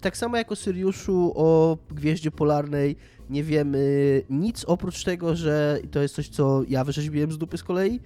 Tak 0.00 0.16
samo 0.16 0.36
jak 0.36 0.52
o 0.52 0.56
Syriuszu, 0.56 1.32
o 1.34 1.78
Gwieździe 1.90 2.30
Polarnej 2.30 2.96
nie 3.30 3.44
wiemy 3.44 4.22
nic 4.30 4.64
oprócz 4.64 5.04
tego, 5.04 5.36
że 5.36 5.78
to 5.90 6.02
jest 6.02 6.14
coś, 6.14 6.28
co 6.28 6.62
ja 6.68 6.84
wyrzeźbiłem 6.84 7.32
z 7.32 7.38
dupy 7.38 7.58
z 7.58 7.62
kolei, 7.62 8.00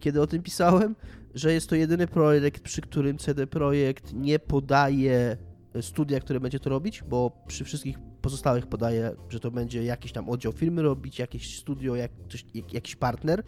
kiedy 0.00 0.20
o 0.22 0.26
tym 0.26 0.42
pisałem, 0.42 0.96
że 1.34 1.52
jest 1.52 1.68
to 1.68 1.74
jedyny 1.74 2.06
projekt, 2.06 2.62
przy 2.62 2.80
którym 2.80 3.18
CD 3.18 3.46
Projekt 3.46 4.12
nie 4.12 4.38
podaje 4.38 5.36
studia, 5.80 6.20
które 6.20 6.40
będzie 6.40 6.60
to 6.60 6.70
robić, 6.70 7.02
bo 7.08 7.44
przy 7.46 7.64
wszystkich 7.64 7.98
pozostałych 8.22 8.66
podaje, 8.66 9.16
że 9.28 9.40
to 9.40 9.50
będzie 9.50 9.84
jakiś 9.84 10.12
tam 10.12 10.28
oddział 10.28 10.52
firmy 10.52 10.82
robić, 10.82 11.18
jakieś 11.18 11.58
studio, 11.58 11.96
jak, 11.96 12.10
coś, 12.28 12.44
jak, 12.54 12.72
jakiś 12.72 12.96
partner. 12.96 13.42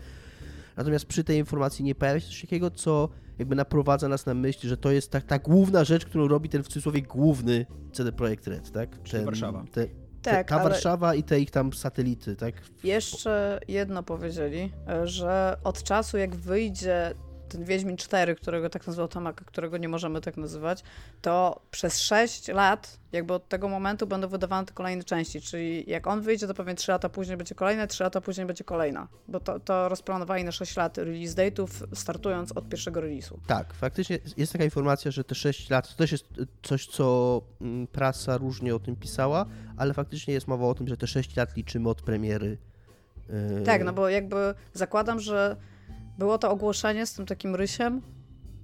Natomiast 0.77 1.07
przy 1.07 1.25
tej 1.25 1.39
informacji 1.39 1.85
nie 1.85 1.95
pojawia 1.95 2.21
się 2.21 2.27
coś 2.27 2.41
takiego, 2.41 2.71
co 2.71 3.09
jakby 3.39 3.55
naprowadza 3.55 4.09
nas 4.09 4.27
na 4.27 4.35
myśl, 4.35 4.69
że 4.69 4.77
to 4.77 4.91
jest 4.91 5.11
ta, 5.11 5.21
ta 5.21 5.39
główna 5.39 5.85
rzecz, 5.85 6.07
którą 6.07 6.29
robi 6.29 6.49
ten 6.49 6.63
w 6.63 6.69
cudzysłowie 6.69 7.03
główny 7.03 7.67
CD 7.93 8.13
Projekt 8.13 8.47
Red, 8.47 8.71
tak? 8.73 9.03
Czyli 9.03 9.25
Warszawa. 9.25 9.65
Te, 9.73 9.87
Tak, 10.23 10.49
ta 10.49 10.55
ale 10.61 10.71
Warszawa 10.71 11.15
i 11.15 11.23
te 11.23 11.41
ich 11.41 11.51
tam 11.51 11.73
satelity, 11.73 12.37
tak? 12.37 12.55
jeszcze 12.85 13.61
jedno 13.69 14.03
powiedzieli, 14.03 14.73
że 15.05 15.57
od 15.65 15.83
czasu 15.83 16.19
jak 16.19 16.37
wyjdzie 16.37 17.15
ten 17.49 17.65
Wiedźmin 17.65 17.97
4, 17.97 18.35
którego 18.35 18.71
tak 18.71 18.87
nazwał 18.87 19.09
Tomek, 19.09 19.43
a 19.43 19.45
którego 19.45 19.77
nie 19.77 19.89
możemy 19.89 20.21
tak 20.21 20.37
nazywać, 20.37 20.83
to 21.23 21.61
przez 21.71 22.01
6 22.01 22.49
lat, 22.49 22.99
jakby 23.13 23.35
od 23.35 23.49
tego 23.49 23.69
momentu 23.69 24.07
będą 24.07 24.29
wydawane 24.29 24.67
te 24.67 24.73
kolejne 24.73 25.05
części, 25.05 25.41
czyli 25.41 25.91
jak 25.91 26.07
on 26.07 26.21
wyjdzie, 26.21 26.47
to 26.47 26.55
pewnie 26.55 26.75
3 26.75 26.93
lata 26.93 27.09
później 27.09 27.37
będzie 27.37 27.55
kolejne, 27.55 27.87
3 27.87 28.05
lata 28.05 28.21
później 28.21 28.47
będzie 28.47 28.65
kolejna, 28.65 29.09
bo 29.29 29.41
to, 29.41 29.61
to 29.61 29.89
rozplanowali 29.89 30.45
na 30.45 30.53
6 30.53 30.77
lat 30.77 30.99
release 30.99 31.35
date'ów, 31.35 31.69
startując 31.95 32.53
od 32.53 32.69
pierwszego 32.69 33.01
release'u. 33.01 33.35
Tak, 33.47 33.75
faktycznie 33.75 34.19
jest 34.37 34.53
taka 34.53 34.65
informacja, 34.65 35.11
że 35.11 35.25
te 35.25 35.35
6 35.35 35.71
lat 35.71 35.89
to 35.89 35.95
też 35.95 36.13
jest 36.13 36.27
coś, 36.63 36.87
co 36.87 37.41
mm, 37.61 37.87
prasa 37.87 38.37
różnie 38.39 38.75
o 38.75 38.79
tym 38.79 38.97
pisała, 38.97 39.47
ale 39.77 39.95
faktycznie 39.95 40.35
jest 40.35 40.49
mowa 40.49 40.67
o 40.67 40.75
tym, 40.75 40.89
że 40.89 40.97
te 40.97 41.07
6 41.07 41.37
lat 41.37 41.57
liczymy 41.57 41.89
od 41.89 42.03
premiery. 42.03 42.59
Yy, 43.29 43.63
Tak, 43.63 43.85
no 43.85 43.93
bo 43.93 44.09
jakby 44.09 44.55
zakładam, 44.73 45.21
że 45.21 45.57
było 46.19 46.39
to 46.39 46.51
ogłoszenie 46.51 47.07
z 47.07 47.15
tym 47.15 47.27
takim 47.27 47.55
rysiem, 47.55 48.03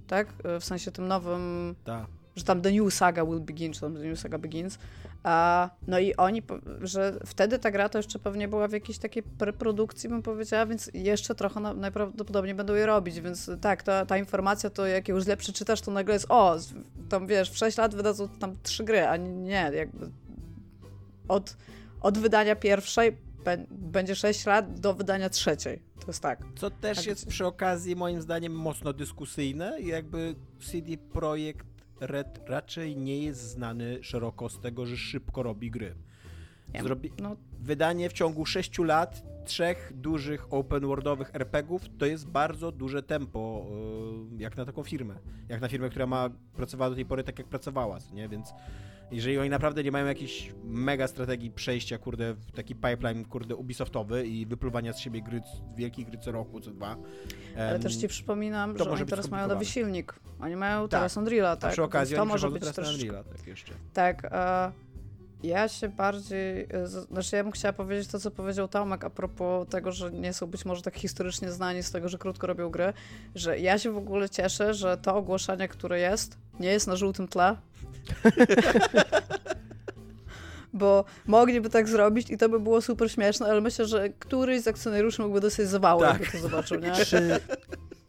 tak? 0.07 0.33
W 0.59 0.63
sensie 0.63 0.91
tym 0.91 1.07
nowym, 1.07 1.75
Tak. 1.83 2.05
że 2.35 2.43
tam 2.43 2.61
The 2.61 2.71
New 2.71 2.93
Saga 2.93 3.25
will 3.25 3.39
begin, 3.39 3.73
czy 3.73 3.81
tam 3.81 3.93
The 3.95 3.99
New 3.99 4.19
Saga 4.19 4.37
begins. 4.37 4.77
A, 5.23 5.69
no 5.87 5.99
i 5.99 6.15
oni, 6.15 6.41
że 6.81 7.19
wtedy 7.25 7.59
ta 7.59 7.71
gra 7.71 7.89
to 7.89 7.99
jeszcze 7.99 8.19
pewnie 8.19 8.47
była 8.47 8.67
w 8.67 8.71
jakiejś 8.71 8.97
takiej 8.97 9.23
preprodukcji, 9.23 10.09
bym 10.09 10.21
powiedziała, 10.21 10.65
więc 10.65 10.91
jeszcze 10.93 11.35
trochę 11.35 11.59
na, 11.59 11.73
najprawdopodobniej 11.73 12.55
będą 12.55 12.73
je 12.75 12.85
robić, 12.85 13.21
więc 13.21 13.51
tak, 13.61 13.83
ta, 13.83 14.05
ta 14.05 14.17
informacja 14.17 14.69
to 14.69 14.87
jak 14.87 15.07
ją 15.07 15.21
źle 15.21 15.37
przeczytasz, 15.37 15.81
to 15.81 15.91
nagle 15.91 16.13
jest 16.13 16.25
o, 16.29 16.57
tam 17.09 17.27
wiesz, 17.27 17.49
w 17.51 17.57
6 17.57 17.77
lat 17.77 17.95
wydadzą 17.95 18.29
tam 18.29 18.55
trzy 18.63 18.83
gry, 18.83 19.07
a 19.07 19.17
nie, 19.17 19.71
jakby 19.75 20.09
od, 21.27 21.57
od 22.01 22.17
wydania 22.17 22.55
pierwszej 22.55 23.17
będzie 23.69 24.15
6 24.15 24.45
lat 24.45 24.79
do 24.79 24.93
wydania 24.93 25.29
trzeciej. 25.29 25.81
To 25.99 26.07
jest 26.07 26.21
tak. 26.21 26.43
Co 26.55 26.69
też 26.69 26.97
Tak, 26.97 27.07
jest 27.07 27.27
przy 27.27 27.45
okazji 27.45 27.95
moim 27.95 28.21
zdaniem 28.21 28.53
mocno 28.53 28.93
dyskusyjne 28.93 29.81
i 29.81 29.87
jakby 29.87 30.35
CD 30.59 30.97
Projekt 30.97 31.67
Red 31.99 32.39
raczej 32.47 32.97
nie 32.97 33.23
jest 33.23 33.41
znany 33.41 34.03
szeroko 34.03 34.49
z 34.49 34.59
tego, 34.59 34.85
że 34.85 34.97
szybko 34.97 35.43
robi 35.43 35.71
gry. 35.71 35.95
Zrobi... 36.83 37.11
No, 37.21 37.35
Wydanie 37.59 38.09
w 38.09 38.13
ciągu 38.13 38.45
6 38.45 38.79
lat 38.79 39.23
trzech 39.45 39.91
dużych 39.95 40.53
open 40.53 40.85
worldowych 40.85 41.35
RPGów 41.35 41.81
to 41.97 42.05
jest 42.05 42.27
bardzo 42.27 42.71
duże 42.71 43.03
tempo, 43.03 43.65
yy, 44.31 44.43
jak 44.43 44.57
na 44.57 44.65
taką 44.65 44.83
firmę. 44.83 45.15
Jak 45.49 45.61
na 45.61 45.67
firmę, 45.67 45.89
która 45.89 46.05
ma 46.05 46.29
pracowała 46.55 46.89
do 46.89 46.95
tej 46.95 47.05
pory 47.05 47.23
tak, 47.23 47.39
jak 47.39 47.47
pracowała, 47.47 47.99
co 47.99 48.15
nie? 48.15 48.29
Więc 48.29 48.53
jeżeli 49.11 49.37
oni 49.39 49.49
naprawdę 49.49 49.83
nie 49.83 49.91
mają 49.91 50.05
jakiejś 50.05 50.51
mega 50.63 51.07
strategii 51.07 51.51
przejścia, 51.51 51.97
kurde, 51.97 52.33
w 52.33 52.51
taki 52.51 52.75
pipeline, 52.75 53.25
kurde, 53.25 53.55
Ubisoftowy 53.55 54.27
i 54.27 54.45
wypluwania 54.45 54.93
z 54.93 54.99
siebie 54.99 55.21
gry, 55.21 55.41
wielkich 55.75 56.07
gry 56.07 56.17
co 56.17 56.31
roku, 56.31 56.61
co 56.61 56.71
dwa. 56.71 56.97
ale 57.55 57.75
em, 57.75 57.81
też 57.81 57.95
ci 57.95 58.07
przypominam, 58.07 58.77
że 58.77 58.85
może 58.85 59.01
oni 59.03 59.09
teraz 59.09 59.29
mają 59.29 59.47
nowy 59.47 59.65
silnik. 59.65 60.15
Oni 60.39 60.55
mają 60.55 60.81
Tak. 60.81 60.89
teraz 60.91 61.17
Unreala, 61.17 61.49
A 61.51 61.55
tak? 61.55 61.71
przy 61.71 61.83
okazji 61.83 62.15
Więc 62.15 62.27
to 62.27 62.33
może 62.33 62.49
być 62.51 62.61
teraz 62.61 62.75
też... 62.75 62.95
Unreala, 62.95 63.23
tak 63.23 63.47
jeszcze. 63.47 63.73
Tak, 63.93 64.25
e, 64.25 64.71
ja 65.43 65.67
się 65.67 65.89
bardziej, 65.89 66.67
e, 66.71 66.87
znaczy 66.87 67.35
ja 67.35 67.43
bym 67.43 67.51
chciała 67.51 67.73
powiedzieć 67.73 68.07
to, 68.07 68.19
co 68.19 68.31
powiedział 68.31 68.67
Tomek 68.67 69.03
a 69.03 69.09
propos 69.09 69.67
tego, 69.67 69.91
że 69.91 70.11
nie 70.11 70.33
są 70.33 70.47
być 70.47 70.65
może 70.65 70.81
tak 70.81 70.95
historycznie 70.95 71.51
znani 71.51 71.83
z 71.83 71.91
tego, 71.91 72.09
że 72.09 72.17
krótko 72.17 72.47
robią 72.47 72.69
gry, 72.69 72.93
że 73.35 73.59
ja 73.59 73.79
się 73.79 73.91
w 73.91 73.97
ogóle 73.97 74.29
cieszę, 74.29 74.73
że 74.73 74.97
to 74.97 75.15
ogłoszenie, 75.15 75.67
które 75.67 75.99
jest, 75.99 76.37
nie 76.59 76.69
jest 76.69 76.87
na 76.87 76.95
żółtym 76.95 77.27
tle. 77.27 77.55
Bo 80.73 81.05
mogliby 81.25 81.69
tak 81.69 81.89
zrobić 81.89 82.29
i 82.29 82.37
to 82.37 82.49
by 82.49 82.59
było 82.59 82.81
super 82.81 83.11
śmieszne, 83.11 83.47
ale 83.47 83.61
myślę, 83.61 83.85
że 83.85 84.09
któryś 84.09 84.61
z 84.61 84.67
akcjonariuszy 84.67 85.21
mógłby 85.21 85.41
dostać 85.41 85.67
zawału, 85.67 86.01
Tak. 86.01 86.21
jakby 86.21 86.37
to 86.37 86.43
zobaczył, 86.43 86.79
nie? 86.79 86.91
Czy, 86.91 87.39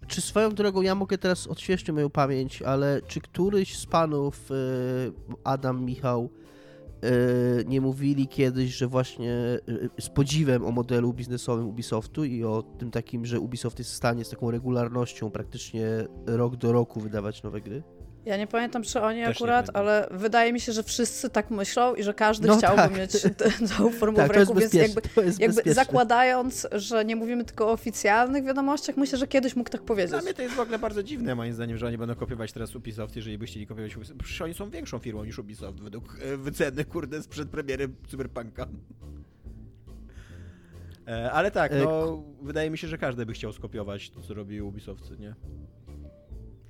czy 0.06 0.20
swoją 0.20 0.54
drogą, 0.54 0.82
ja 0.82 0.94
mogę 0.94 1.18
teraz 1.18 1.46
odświeżyć 1.46 1.90
moją 1.90 2.10
pamięć, 2.10 2.62
ale 2.62 3.00
czy 3.08 3.20
któryś 3.20 3.78
z 3.78 3.86
panów, 3.86 4.50
y, 4.50 4.54
Adam, 5.44 5.84
Michał, 5.84 6.30
nie 7.66 7.80
mówili 7.80 8.28
kiedyś, 8.28 8.70
że 8.70 8.86
właśnie 8.86 9.32
y, 9.68 9.90
z 10.00 10.08
podziwem 10.08 10.64
o 10.64 10.70
modelu 10.70 11.12
biznesowym 11.12 11.68
Ubisoftu 11.68 12.24
i 12.24 12.44
o 12.44 12.62
tym 12.62 12.90
takim, 12.90 13.26
że 13.26 13.40
Ubisoft 13.40 13.78
jest 13.78 13.90
w 13.90 13.94
stanie 13.94 14.24
z 14.24 14.30
taką 14.30 14.50
regularnością 14.50 15.30
praktycznie 15.30 15.86
rok 16.26 16.56
do 16.56 16.72
roku 16.72 17.00
wydawać 17.00 17.42
nowe 17.42 17.60
gry? 17.60 17.82
Ja 18.24 18.36
nie 18.36 18.46
pamiętam, 18.46 18.82
czy 18.82 19.00
oni 19.00 19.22
Też 19.24 19.36
akurat, 19.36 19.70
ale 19.74 20.08
wydaje 20.10 20.52
mi 20.52 20.60
się, 20.60 20.72
że 20.72 20.82
wszyscy 20.82 21.30
tak 21.30 21.50
myślą 21.50 21.94
i 21.94 22.02
że 22.02 22.14
każdy 22.14 22.48
No 22.48 22.56
chciałby 22.58 22.76
tak. 22.76 22.96
mieć 22.96 23.10
tę- 23.10 23.68
tą 23.78 23.90
formę 23.90 24.16
Tak, 24.16 24.32
w 24.32 24.34
ręku, 24.34 24.54
więc 24.54 24.72
jakby, 24.72 25.00
jakby 25.38 25.74
zakładając, 25.74 26.66
że 26.72 27.04
nie 27.04 27.16
mówimy 27.16 27.44
tylko 27.44 27.68
o 27.68 27.72
oficjalnych 27.72 28.44
wiadomościach, 28.44 28.96
myślę, 28.96 29.18
że 29.18 29.26
kiedyś 29.26 29.56
mógł 29.56 29.70
tak 29.70 29.82
powiedzieć. 29.82 30.10
Dla 30.10 30.20
mnie 30.20 30.34
to 30.34 30.42
jest 30.42 30.54
w 30.54 30.60
ogóle 30.60 30.78
bardzo 30.78 31.02
dziwne, 31.02 31.34
moim 31.34 31.52
zdaniem, 31.52 31.78
że 31.78 31.86
oni 31.86 31.98
będą 31.98 32.14
kopiować 32.14 32.52
teraz 32.52 32.76
Ubisoft, 32.76 33.16
jeżeli 33.16 33.38
by 33.38 33.46
chcieli 33.46 33.66
kopiować 33.66 33.96
Ubisoft. 33.96 34.18
Przecież 34.18 34.42
oni 34.42 34.54
są 34.54 34.70
większą 34.70 34.98
firmą 34.98 35.24
niż 35.24 35.38
Ubisoft, 35.38 35.80
według 35.80 36.18
e, 36.22 36.36
wyceny, 36.36 36.84
kurde, 36.84 37.22
sprzed 37.22 37.48
premiery 37.48 37.88
Cyberpunka. 38.08 38.66
E, 41.08 41.32
ale 41.32 41.50
tak, 41.50 41.72
E, 41.72 41.84
no, 41.84 42.22
wydaje 42.42 42.70
mi 42.70 42.78
się, 42.78 42.88
że 42.88 42.98
każdy 42.98 43.26
by 43.26 43.32
chciał 43.32 43.52
skopiować 43.52 44.10
to, 44.10 44.20
co 44.20 44.34
robi 44.34 44.62
Ubisoft, 44.62 45.18
nie? 45.18 45.34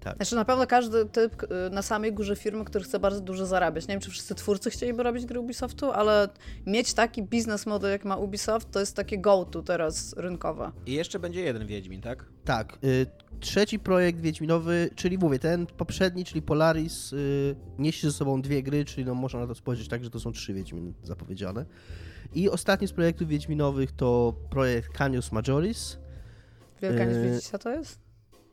Tak. 0.02 0.16
Znaczy 0.16 0.34
na 0.34 0.44
pewno 0.44 0.66
każdy 0.66 1.06
typ 1.06 1.42
y, 1.42 1.46
na 1.70 1.82
samej 1.82 2.12
górze 2.12 2.36
firmy, 2.36 2.64
który 2.64 2.84
chce 2.84 2.98
bardzo 2.98 3.20
dużo 3.20 3.46
zarabiać. 3.46 3.88
Nie 3.88 3.94
wiem, 3.94 4.00
czy 4.00 4.10
wszyscy 4.10 4.34
twórcy 4.34 4.70
chcieliby 4.70 5.02
robić 5.02 5.26
gry 5.26 5.40
Ubisoftu, 5.40 5.90
ale 5.90 6.28
mieć 6.66 6.94
taki 6.94 7.22
biznes 7.22 7.66
model, 7.66 7.90
jak 7.90 8.04
ma 8.04 8.16
Ubisoft, 8.16 8.70
to 8.70 8.80
jest 8.80 8.96
takie 8.96 9.18
go-to 9.18 9.62
teraz 9.62 10.14
rynkowe. 10.16 10.72
I 10.86 10.92
jeszcze 10.92 11.18
będzie 11.18 11.40
jeden 11.40 11.66
Wiedźmin, 11.66 12.00
tak? 12.00 12.24
Tak. 12.44 12.78
Y, 12.84 13.06
trzeci 13.40 13.78
projekt 13.78 14.20
Wiedźminowy, 14.20 14.90
czyli 14.94 15.18
mówię, 15.18 15.38
ten 15.38 15.66
poprzedni, 15.66 16.24
czyli 16.24 16.42
Polaris, 16.42 17.12
y, 17.12 17.56
niesie 17.78 18.10
ze 18.10 18.16
sobą 18.16 18.42
dwie 18.42 18.62
gry, 18.62 18.84
czyli 18.84 19.04
no 19.04 19.14
można 19.14 19.40
na 19.40 19.46
to 19.46 19.54
spojrzeć 19.54 19.88
tak, 19.88 20.04
że 20.04 20.10
to 20.10 20.20
są 20.20 20.32
trzy 20.32 20.54
Wiedźminy 20.54 20.92
zapowiedziane. 21.02 21.64
I 22.34 22.50
ostatni 22.50 22.88
z 22.88 22.92
projektów 22.92 23.28
Wiedźminowych 23.28 23.92
to 23.92 24.34
projekt 24.50 24.98
Canis 24.98 25.32
Majoris. 25.32 25.98
Wielka 26.82 27.04
Yy, 27.04 27.06
Niedźwiedzica 27.06 27.58
to 27.58 27.70
jest? 27.70 28.11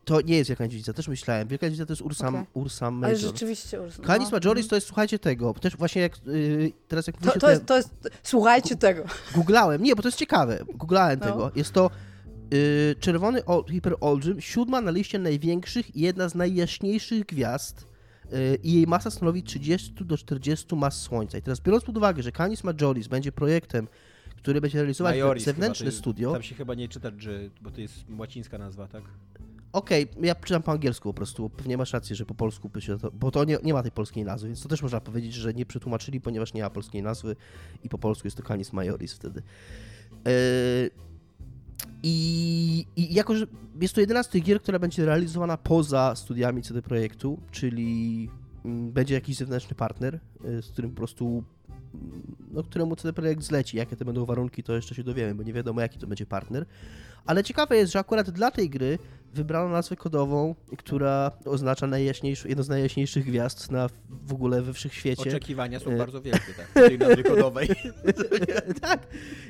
To 0.09 0.21
nie 0.21 0.37
jest 0.37 0.49
Wielka 0.49 0.63
Niedźwiedzica, 0.63 0.93
też 0.93 1.07
myślałem. 1.07 1.47
Wielka 1.47 1.65
Niedźwiedzica 1.65 1.85
to 1.85 1.93
jest 1.93 2.01
Ursam, 2.01 2.35
Okej. 2.35 2.47
Ursam 2.53 3.03
Ale 3.03 3.13
Major. 3.13 3.31
rzeczywiście... 3.31 3.79
Urs- 3.79 4.05
Canis 4.05 4.31
no. 4.31 4.37
Majoris 4.39 4.67
to 4.67 4.75
jest, 4.75 4.87
słuchajcie 4.87 5.19
tego, 5.19 5.53
też 5.53 5.77
właśnie 5.77 6.01
jak 6.01 6.17
y, 6.27 6.71
teraz 6.87 7.07
jak 7.07 7.17
To, 7.17 7.39
to, 7.39 7.49
jest, 7.49 7.65
to 7.65 7.77
jest... 7.77 7.89
Słuchajcie 8.23 8.75
tego. 8.75 9.03
Googlałem, 9.35 9.83
nie, 9.83 9.95
bo 9.95 10.01
to 10.01 10.07
jest 10.07 10.17
ciekawe, 10.17 10.59
googlałem 10.75 11.19
No. 11.19 11.25
tego. 11.25 11.51
Jest 11.55 11.71
to 11.73 11.91
y, 12.53 12.95
czerwony 12.99 13.45
ol, 13.45 13.63
hiperolbrzym, 13.71 14.41
siódma 14.41 14.81
na 14.81 14.91
liście 14.91 15.19
największych 15.19 15.95
i 15.95 16.01
jedna 16.01 16.29
z 16.29 16.35
najjaśniejszych 16.35 17.25
gwiazd 17.25 17.87
y, 18.33 18.57
i 18.63 18.73
jej 18.73 18.87
masa 18.87 19.11
stanowi 19.11 19.43
30 19.43 19.93
do 20.05 20.17
40 20.17 20.75
mas 20.75 21.01
Słońca. 21.01 21.37
I 21.37 21.41
teraz 21.41 21.59
biorąc 21.59 21.83
pod 21.83 21.97
uwagę, 21.97 22.23
że 22.23 22.31
Canis 22.31 22.63
Majoris 22.63 23.07
będzie 23.07 23.31
projektem, 23.31 23.87
który 24.37 24.61
będzie 24.61 24.77
realizować 24.77 25.13
Majoris 25.15 25.43
zewnętrzne 25.43 25.85
chyba, 25.85 25.95
to 25.95 26.01
studio, 26.01 26.33
Tam 26.33 26.43
się 26.43 26.55
chyba 26.55 26.73
nie 26.75 26.87
czyta 26.87 27.11
G, 27.11 27.49
bo 27.61 27.71
to 27.71 27.81
jest 27.81 27.93
łacińska 28.17 28.57
nazwa, 28.57 28.87
tak? 28.87 29.03
Okej, 29.73 30.07
ja 30.21 30.35
czytam 30.35 30.63
po 30.63 30.71
angielsku 30.71 31.09
po 31.09 31.13
prostu. 31.13 31.49
Pewnie 31.49 31.77
masz 31.77 31.93
rację, 31.93 32.15
że 32.15 32.25
po 32.25 32.35
polsku 32.35 32.69
by 32.69 32.81
się 32.81 32.97
to. 32.97 33.11
Bo 33.11 33.31
to 33.31 33.43
nie, 33.43 33.57
nie 33.63 33.73
ma 33.73 33.83
tej 33.83 33.91
polskiej 33.91 34.25
nazwy, 34.25 34.47
więc 34.47 34.63
to 34.63 34.69
też 34.69 34.81
można 34.81 35.01
powiedzieć, 35.01 35.33
że 35.33 35.53
nie 35.53 35.65
przetłumaczyli, 35.65 36.21
ponieważ 36.21 36.53
nie 36.53 36.61
ma 36.61 36.69
polskiej 36.69 37.03
nazwy 37.03 37.35
i 37.83 37.89
po 37.89 37.97
polsku 37.97 38.27
jest 38.27 38.37
to 38.37 38.43
Canis 38.43 38.73
Majoris 38.73 39.13
wtedy. 39.13 39.41
Yy, 40.25 40.31
I, 42.03 42.85
I 42.95 43.13
jako, 43.13 43.35
że 43.35 43.47
jest 43.81 43.95
to 43.95 44.01
11 44.01 44.39
gier, 44.39 44.61
która 44.61 44.79
będzie 44.79 45.05
realizowana 45.05 45.57
poza 45.57 46.15
studiami 46.15 46.61
CD 46.61 46.81
Projektu, 46.81 47.39
czyli 47.51 48.29
mm, 48.65 48.91
będzie 48.91 49.13
jakiś 49.13 49.37
zewnętrzny 49.37 49.75
partner, 49.75 50.19
yy, 50.43 50.61
z 50.61 50.67
którym 50.71 50.91
po 50.91 50.97
prostu 50.97 51.43
mm, 51.93 52.35
no, 52.51 52.63
któremu 52.63 52.95
CD 52.95 53.13
Projekt 53.13 53.43
zleci. 53.43 53.77
Jakie 53.77 53.95
to 53.95 54.05
będą 54.05 54.25
warunki, 54.25 54.63
to 54.63 54.75
jeszcze 54.75 54.95
się 54.95 55.03
dowiemy, 55.03 55.35
bo 55.35 55.43
nie 55.43 55.53
wiadomo, 55.53 55.81
jaki 55.81 55.99
to 55.99 56.07
będzie 56.07 56.25
partner. 56.25 56.65
Ale 57.25 57.43
ciekawe 57.43 57.77
jest, 57.77 57.91
że 57.91 57.99
akurat 57.99 58.29
dla 58.29 58.51
tej 58.51 58.69
gry 58.69 58.99
wybrano 59.33 59.69
nazwę 59.69 59.95
kodową, 59.95 60.55
która 60.77 61.31
oznacza 61.45 61.87
jedną 62.45 62.63
z 62.63 62.69
najjaśniejszych 62.69 63.25
gwiazd 63.25 63.71
na 63.71 63.89
w 64.09 64.33
ogóle 64.33 64.61
we 64.61 64.73
wszechświecie. 64.73 65.21
Oczekiwania 65.29 65.79
są 65.79 65.91
Y- 65.91 65.97
bardzo 65.97 66.21
wielkie, 66.21 66.53
tak? 66.57 66.71
Tej 66.87 66.99
nazwy 66.99 67.23
kodowej. 67.23 67.69
tak. 68.81 69.07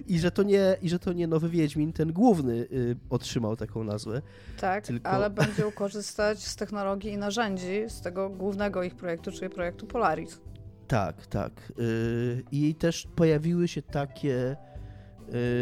I 0.08 0.20
że, 0.20 0.32
to 0.32 0.44
nie, 0.44 0.78
I 0.82 0.90
że 0.90 1.00
to 1.00 1.14
nie 1.14 1.28
nowy 1.28 1.50
Wiedźmin, 1.50 1.94
ten 1.94 2.14
główny 2.14 2.54
y, 2.54 2.96
otrzymał 3.10 3.56
taką 3.56 3.84
nazwę. 3.84 4.22
Tak, 4.60 4.88
Tylko- 4.88 5.10
ale 5.10 5.30
będzie 5.40 5.72
korzystać 5.76 6.40
z 6.40 6.56
technologii 6.56 7.12
i 7.12 7.18
narzędzi 7.18 7.84
z 7.88 8.02
tego 8.02 8.30
głównego 8.30 8.84
ich 8.84 8.96
projektu, 8.96 9.32
czyli 9.32 9.50
projektu 9.50 9.88
Polaris. 9.88 10.42
Tak, 10.88 11.28
tak. 11.28 11.74
Y, 11.80 12.44
I 12.52 12.76
też 12.76 13.08
pojawiły 13.16 13.68
się 13.68 13.82
takie 13.82 14.56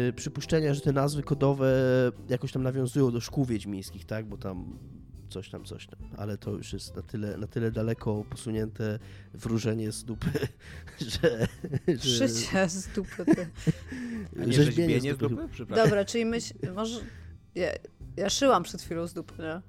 y, 0.08 0.12
przypuszczenia, 0.12 0.74
że 0.74 0.80
te 0.80 0.92
nazwy 0.92 1.22
kodowe 1.22 1.72
jakoś 2.28 2.52
tam 2.52 2.62
nawiązują 2.62 3.10
do 3.10 3.20
szkół 3.20 3.44
wiedźmińskich, 3.44 4.04
tak? 4.04 4.26
Bo 4.26 4.36
tam 4.36 4.78
coś 5.28 5.50
tam, 5.50 5.64
coś 5.64 5.86
tam. 5.86 5.98
Ale 6.16 6.38
to 6.38 6.50
już 6.50 6.72
jest 6.72 6.96
na 6.96 7.02
tyle, 7.02 7.36
na 7.36 7.46
tyle 7.46 7.70
daleko 7.70 8.24
posunięte 8.30 8.98
wróżenie 9.34 9.92
z 9.92 10.04
dupy, 10.04 10.30
że... 11.22 11.48
że 11.98 12.28
Szycie 12.28 12.68
z 12.68 12.88
dupy. 12.88 13.24
Ty. 13.24 13.48
A 14.42 14.44
nie 14.44 14.52
Rzeźbienie 14.52 14.94
rzeźbienie 14.94 15.12
z 15.12 15.16
z 15.16 15.18
dupy. 15.18 15.34
dupy? 15.34 15.48
Przepraszam. 15.52 15.86
Dobra, 15.86 16.04
czyli 16.04 16.24
myśl, 16.24 16.54
może... 16.74 17.00
Ja, 17.54 17.68
ja 18.16 18.30
szyłam 18.30 18.62
przed 18.62 18.82
chwilą 18.82 19.06
z 19.06 19.14
dupy, 19.14 19.34
nie? 19.42 19.60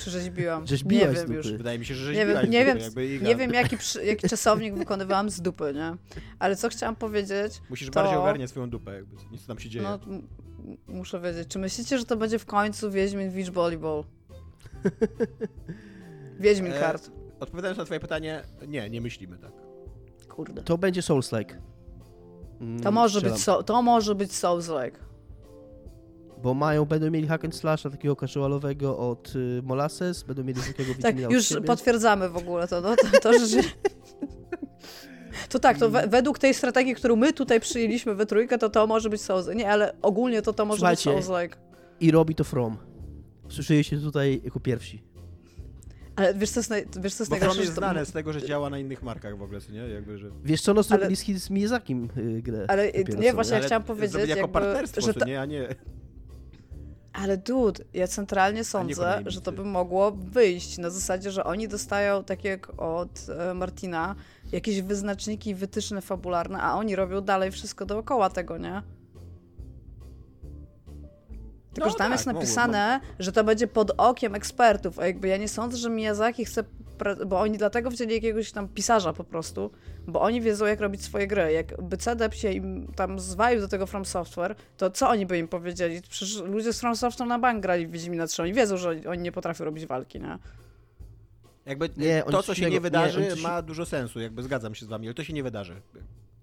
Czy 0.00 0.10
rzeźbiłam? 0.10 0.66
Rzeźbiłaś 0.66 1.16
nie 1.18 1.24
wiem 1.26 1.32
już. 1.32 1.52
Wydaje 1.52 1.78
mi 1.78 1.84
się, 1.86 1.94
że 1.94 2.12
Nie 2.12 2.16
rzeźbiłaś 2.26 2.48
nie 2.48 2.64
wiem, 2.64 2.78
nie 3.22 3.36
wiem 3.36 3.54
jaki, 3.54 3.76
przy, 3.76 4.04
jaki 4.04 4.28
czasownik 4.28 4.74
wykonywałam 4.74 5.30
z 5.30 5.40
dupy, 5.40 5.72
nie? 5.74 5.96
Ale 6.38 6.56
co 6.56 6.68
chciałam 6.68 6.96
powiedzieć, 6.96 7.60
Musisz 7.70 7.88
to- 7.90 7.94
bardziej 7.94 8.16
ogarniać 8.18 8.50
swoją 8.50 8.70
dupę, 8.70 8.94
jakby. 8.94 9.16
Nic 9.32 9.46
tam 9.46 9.58
się 9.58 9.68
dzieje. 9.68 9.84
no 9.84 9.98
muszę 10.88 11.20
wiedzieć, 11.20 11.48
czy 11.48 11.58
myślicie, 11.58 11.98
że 11.98 12.04
to 12.04 12.16
będzie 12.16 12.38
w 12.38 12.46
końcu 12.46 12.90
Wiedźmin 12.90 13.30
Beach 13.30 13.50
Volleyball? 13.50 14.04
Wiedźmin 16.40 16.72
E, 16.72 16.80
kart. 16.80 17.10
Odpowiadając 17.40 17.78
na 17.78 17.84
twoje 17.84 18.00
pytanie, 18.00 18.42
nie, 18.68 18.90
nie 18.90 19.00
myślimy 19.00 19.38
tak. 19.38 19.52
Kurde. 20.28 20.62
To 20.62 20.78
będzie 20.78 21.00
Souls-like. 21.02 21.54
Mm, 22.60 22.80
To 22.82 22.90
może, 22.92 23.18
strzelam. 23.18 23.34
być 23.36 23.44
so, 23.44 23.62
to 23.62 23.82
może 23.82 24.14
być 24.14 24.32
Souls-like. 24.32 24.98
Bo 26.42 26.54
mają, 26.54 26.84
będą 26.84 27.10
mieli 27.10 27.26
hack 27.28 27.44
and 27.44 27.56
slasha 27.56 27.90
takiego 27.90 28.16
casualowego 28.16 28.98
od 28.98 29.36
y, 29.36 29.62
Molasses, 29.62 30.22
będą 30.22 30.44
mieli 30.44 30.60
takiego 30.60 30.92
Tak, 31.02 31.32
już 31.32 31.54
potwierdzamy 31.66 32.28
w 32.28 32.36
ogóle 32.36 32.68
to, 32.68 32.80
no, 32.80 32.96
to, 32.96 33.20
to 33.20 33.46
że... 33.46 33.60
To 35.48 35.58
tak, 35.58 35.78
to 35.78 35.90
we, 35.90 36.06
według 36.06 36.38
tej 36.38 36.54
strategii, 36.54 36.94
którą 36.94 37.16
my 37.16 37.32
tutaj 37.32 37.60
przyjęliśmy 37.60 38.14
we 38.14 38.26
trójkę, 38.26 38.58
to 38.58 38.70
to 38.70 38.86
może 38.86 39.10
być 39.10 39.20
Souls. 39.20 39.46
Nie, 39.54 39.70
ale 39.70 39.92
ogólnie 40.02 40.42
to 40.42 40.52
to 40.52 40.64
może 40.64 40.78
Słuchajcie, 40.78 41.14
być 41.14 41.24
Souls-like. 41.24 41.56
I 42.00 42.10
robi 42.10 42.34
to 42.34 42.44
From. 42.44 42.76
Słyszeliście 43.48 43.98
tutaj 43.98 44.40
jako 44.44 44.60
pierwsi. 44.60 45.02
Ale 46.16 46.34
wiesz 46.34 46.50
co 46.50 46.60
jest, 46.60 46.70
naj, 46.70 46.86
wiesz, 47.00 47.14
co 47.14 47.22
jest 47.22 47.30
Bo 47.30 47.36
From 47.36 47.40
najgorsze? 47.40 47.60
jest 47.60 47.72
że 47.72 47.74
to- 47.74 47.80
znane 47.80 48.06
z 48.06 48.12
tego, 48.12 48.32
że 48.32 48.42
działa 48.42 48.70
na 48.70 48.78
innych 48.78 49.02
markach 49.02 49.38
w 49.38 49.42
ogóle, 49.42 49.60
nie? 49.72 49.78
Jakby, 49.78 50.18
że... 50.18 50.30
Wiesz 50.44 50.62
co, 50.62 50.74
no 50.74 50.82
zrobili 50.82 51.16
Ale- 51.28 51.38
z, 51.38 51.50
Miyazakim 51.50 52.08
y, 52.16 52.42
grę. 52.42 52.64
Ale 52.68 52.86
dopiero 52.92 53.20
nie, 53.20 53.32
właśnie 53.32 53.52
ja 53.52 53.58
Ale 53.58 53.66
chciałam 53.66 53.82
powiedzieć, 53.82 54.14
jako 54.28 54.40
jakby, 54.40 54.52
partnerstwo, 54.52 55.00
że 55.00 55.14
ta, 55.14 55.26
nie, 55.26 55.40
a 55.40 55.44
nie... 55.44 55.68
Ale 57.22 57.36
dude, 57.36 57.84
ja 57.94 58.06
centralnie 58.06 58.64
sądzę, 58.64 59.22
że 59.26 59.40
to 59.40 59.52
by 59.52 59.64
mogło 59.64 60.12
wyjść 60.12 60.78
na 60.78 60.90
zasadzie, 60.90 61.30
że 61.30 61.44
oni 61.44 61.68
dostają, 61.68 62.24
tak 62.24 62.44
jak 62.44 62.80
od 62.80 63.26
e, 63.28 63.54
Martina, 63.54 64.14
jakieś 64.52 64.82
wyznaczniki, 64.82 65.54
wytyczne 65.54 66.00
fabularne, 66.00 66.60
a 66.60 66.74
oni 66.74 66.96
robią 66.96 67.20
dalej 67.20 67.50
wszystko 67.50 67.86
dookoła 67.86 68.30
tego, 68.30 68.58
nie? 68.58 68.82
Tylko, 71.74 71.88
No 71.88 71.92
że 71.92 71.98
tam 71.98 72.06
tak, 72.06 72.12
jest 72.12 72.26
mogło, 72.26 72.40
napisane, 72.40 73.00
że 73.18 73.32
to 73.32 73.44
będzie 73.44 73.66
pod 73.66 73.92
okiem 73.96 74.34
ekspertów, 74.34 74.98
a 74.98 75.06
jakby 75.06 75.28
ja 75.28 75.36
nie 75.36 75.48
sądzę, 75.48 75.76
że 75.76 75.90
Miyazaki 75.90 76.44
chce, 76.44 76.64
bo 77.26 77.40
oni 77.40 77.58
dlatego 77.58 77.90
wzięli 77.90 78.14
jakiegoś 78.14 78.52
tam 78.52 78.68
pisarza 78.68 79.12
po 79.12 79.24
prostu, 79.24 79.70
bo 80.06 80.20
oni 80.20 80.40
wiedzą, 80.40 80.66
jak 80.66 80.80
robić 80.80 81.02
swoje 81.04 81.26
gry. 81.26 81.52
Jakby 81.52 81.96
CDEP 81.96 82.34
się 82.34 82.52
im 82.52 82.92
tam 82.96 83.18
zwalił 83.20 83.60
do 83.60 83.68
tego 83.68 83.86
From 83.86 84.04
Software, 84.04 84.54
to 84.76 84.90
co 84.90 85.08
oni 85.08 85.26
by 85.26 85.38
im 85.38 85.48
powiedzieli? 85.48 86.02
Przecież 86.08 86.42
ludzie 86.42 86.72
z 86.72 86.80
From 86.80 86.96
Software 86.96 87.28
na 87.28 87.38
bank 87.38 87.62
grali 87.62 87.86
w 87.86 87.90
Wiedźmina 87.90 88.26
3, 88.26 88.42
oni 88.42 88.52
wiedzą, 88.52 88.76
że 88.76 89.00
oni 89.08 89.22
nie 89.22 89.32
potrafią 89.32 89.64
robić 89.64 89.86
walki, 89.86 90.20
nie? 90.20 90.38
Jakby 91.66 91.90
Nie, 91.96 92.22
to, 92.22 92.26
oni 92.38 92.46
co 92.46 92.54
się 92.54 92.70
nie 92.70 92.80
wydarzy, 92.80 93.20
nie, 93.20 93.42
ma 93.42 93.62
dużo 93.62 93.86
sensu, 93.86 94.20
jakby 94.20 94.42
zgadzam 94.42 94.74
się 94.74 94.86
z 94.86 94.88
wami, 94.88 95.06
ale 95.06 95.14
to 95.14 95.24
się 95.24 95.32
nie 95.32 95.42
wydarzy. 95.42 95.80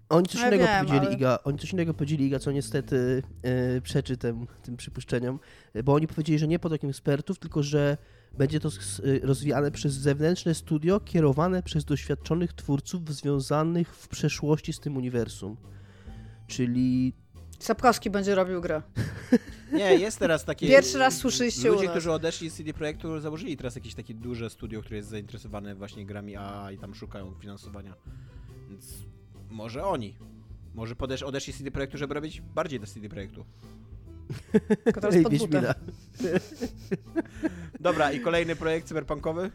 Oni 0.08 0.26
coś 0.26 0.40
ja 0.40 0.46
innego 0.48 0.64
wiem, 0.64 0.78
powiedzieli, 0.86 1.06
ale- 1.06 1.16
Iga. 1.16 1.38
Oni 1.44 1.58
coś 1.58 1.72
innego 1.72 1.94
powiedzieli, 1.94 2.26
Iga, 2.26 2.38
co 2.38 2.52
niestety 2.52 3.22
e, 3.42 3.80
przeczy 3.80 4.16
tym, 4.16 4.46
tym 4.62 4.76
przypuszczeniom. 4.76 5.38
E, 5.74 5.82
Bo 5.82 5.94
oni 5.94 6.06
powiedzieli, 6.06 6.38
że 6.38 6.48
nie 6.48 6.58
pod 6.58 6.72
okiem 6.72 6.90
ekspertów, 6.90 7.38
tylko 7.38 7.62
że 7.62 7.96
będzie 8.38 8.60
to 8.60 8.68
e, 8.68 9.26
rozwijane 9.26 9.70
przez 9.70 9.92
zewnętrzne 9.92 10.54
studio 10.54 11.00
kierowane 11.00 11.62
przez 11.62 11.84
doświadczonych 11.84 12.52
twórców 12.52 13.14
związanych 13.14 13.94
w 13.96 14.08
przeszłości 14.08 14.72
z 14.72 14.80
tym 14.80 14.96
uniwersum. 14.96 15.56
Czyli 16.46 17.12
Sapkowski 17.58 18.10
będzie 18.10 18.34
robił 18.34 18.60
grę. 18.60 18.82
Nie, 19.72 19.94
jest 19.94 20.18
teraz 20.18 20.44
takie... 20.44 20.66
Pierwszy 20.66 20.98
raz 20.98 21.16
słyszeliście 21.16 21.70
u 21.70 21.74
Ludzie, 21.74 21.84
nas. 21.86 21.92
którzy 21.92 22.12
odeszli 22.12 22.50
z 22.50 22.54
CD 22.54 22.72
Projektu, 22.72 23.20
założyli 23.20 23.56
teraz 23.56 23.74
jakieś 23.74 23.94
takie 23.94 24.14
duże 24.14 24.50
studio, 24.50 24.80
które 24.80 24.96
jest 24.96 25.08
zainteresowane 25.08 25.74
właśnie 25.74 26.06
grami 26.06 26.36
AA 26.36 26.72
i 26.72 26.78
tam 26.78 26.94
szukają 26.94 27.34
finansowania. 27.40 27.94
Więc 28.70 28.94
może 29.50 29.84
oni. 29.84 30.16
Może 30.74 30.96
podesz, 30.96 31.22
odeszli 31.22 31.52
z 31.52 31.56
CD 31.58 31.70
Projektu, 31.70 31.98
żeby 31.98 32.14
robić 32.14 32.40
bardziej 32.40 32.80
do 32.80 32.86
CD 32.86 33.08
Projektu. 33.08 33.44
Tylko 34.84 35.00
teraz 35.00 35.22
pod 35.22 35.36
butę. 35.36 35.74
Dobra, 37.80 38.12
i 38.12 38.20
kolejny 38.20 38.56
projekt 38.56 38.88
cyberpunkowy? 38.88 39.50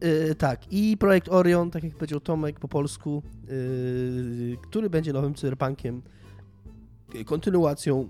E, 0.00 0.34
tak, 0.34 0.72
i 0.72 0.96
projekt 0.96 1.28
Orion, 1.28 1.70
tak 1.70 1.84
jak 1.84 1.94
powiedział 1.94 2.20
Tomek 2.20 2.60
po 2.60 2.68
polsku, 2.68 3.22
e, 3.44 3.48
który 4.62 4.90
będzie 4.90 5.12
nowym 5.12 5.34
cyberpunkiem, 5.34 6.02
e, 7.14 7.24
kontynuacją 7.24 8.08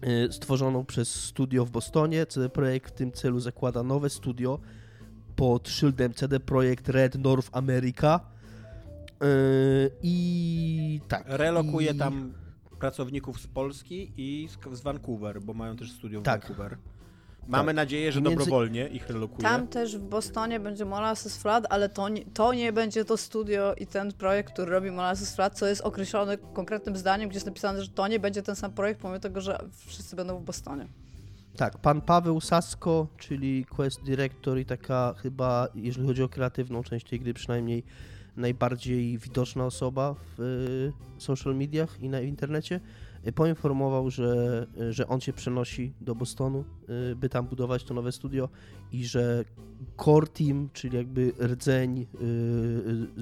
e, 0.00 0.32
stworzoną 0.32 0.84
przez 0.84 1.24
studio 1.24 1.64
w 1.64 1.70
Bostonie. 1.70 2.26
CD 2.26 2.48
Projekt 2.48 2.94
w 2.94 2.96
tym 2.96 3.12
celu 3.12 3.40
zakłada 3.40 3.82
nowe 3.82 4.10
studio 4.10 4.58
pod 5.36 5.68
szyldem 5.68 6.14
CD 6.14 6.40
Projekt 6.40 6.88
Red 6.88 7.14
North 7.14 7.48
America. 7.52 8.20
E, 9.22 9.26
I 10.02 11.00
tak. 11.08 11.24
Relokuje 11.26 11.90
i... 11.90 11.98
tam 11.98 12.32
pracowników 12.78 13.40
z 13.40 13.46
Polski 13.46 14.12
i 14.16 14.48
z, 14.72 14.78
z 14.78 14.80
Vancouver, 14.80 15.40
bo 15.42 15.54
mają 15.54 15.76
też 15.76 15.92
studio 15.92 16.20
w 16.20 16.24
Tak. 16.24 16.40
Vancouver. 16.40 16.76
Mamy 17.48 17.66
Tak. 17.66 17.76
nadzieję, 17.76 18.12
że 18.12 18.20
Między- 18.20 18.36
dobrowolnie 18.36 18.86
ich 18.88 19.08
relokuje. 19.08 19.42
Tam 19.42 19.68
też 19.68 19.96
w 19.98 20.00
Bostonie 20.02 20.60
będzie 20.60 20.84
Molasses 20.84 21.36
Flood, 21.38 21.64
ale 21.70 21.88
to 21.88 22.08
nie, 22.08 22.24
to 22.24 22.54
nie 22.54 22.72
będzie 22.72 23.04
to 23.04 23.16
studio 23.16 23.74
i 23.74 23.86
ten 23.86 24.12
projekt, 24.12 24.52
który 24.52 24.72
robi 24.72 24.90
Molasses 24.90 25.34
Flood, 25.34 25.54
co 25.54 25.66
jest 25.66 25.80
określone 25.80 26.38
konkretnym 26.38 26.96
zdaniem, 26.96 27.28
gdzie 27.28 27.36
jest 27.36 27.46
napisane, 27.46 27.82
że 27.82 27.88
to 27.88 28.08
nie 28.08 28.20
będzie 28.20 28.42
ten 28.42 28.56
sam 28.56 28.72
projekt, 28.72 29.00
pomimo 29.00 29.20
tego, 29.20 29.40
że 29.40 29.58
wszyscy 29.86 30.16
będą 30.16 30.38
w 30.38 30.42
Bostonie. 30.44 30.88
Tak, 31.56 31.78
pan 31.78 32.00
Paweł 32.00 32.40
Sasko, 32.40 33.06
czyli 33.18 33.64
Quest 33.64 34.02
Director 34.04 34.58
i 34.58 34.64
taka 34.66 35.14
chyba, 35.22 35.68
jeżeli 35.74 36.06
chodzi 36.06 36.22
o 36.22 36.28
kreatywną 36.28 36.82
część 36.82 37.06
tej 37.08 37.20
gry, 37.20 37.34
przynajmniej 37.34 37.84
najbardziej 38.36 39.18
widoczna 39.18 39.66
osoba 39.66 40.14
w 40.14 40.40
y, 40.40 40.92
social 41.20 41.56
mediach 41.56 42.00
i 42.00 42.08
na 42.08 42.20
internecie, 42.20 42.80
y, 43.26 43.32
poinformował, 43.32 44.10
że, 44.10 44.66
y, 44.80 44.92
że 44.92 45.08
on 45.08 45.20
się 45.20 45.32
przenosi 45.32 45.92
do 46.00 46.14
Bostonu, 46.14 46.64
by 47.16 47.28
tam 47.28 47.46
budować 47.46 47.84
to 47.84 47.94
nowe 47.94 48.12
studio 48.12 48.48
i 48.92 49.04
że 49.04 49.44
core 49.96 50.26
team, 50.26 50.68
czyli 50.72 50.96
jakby 50.96 51.32
rdzeń 51.40 52.06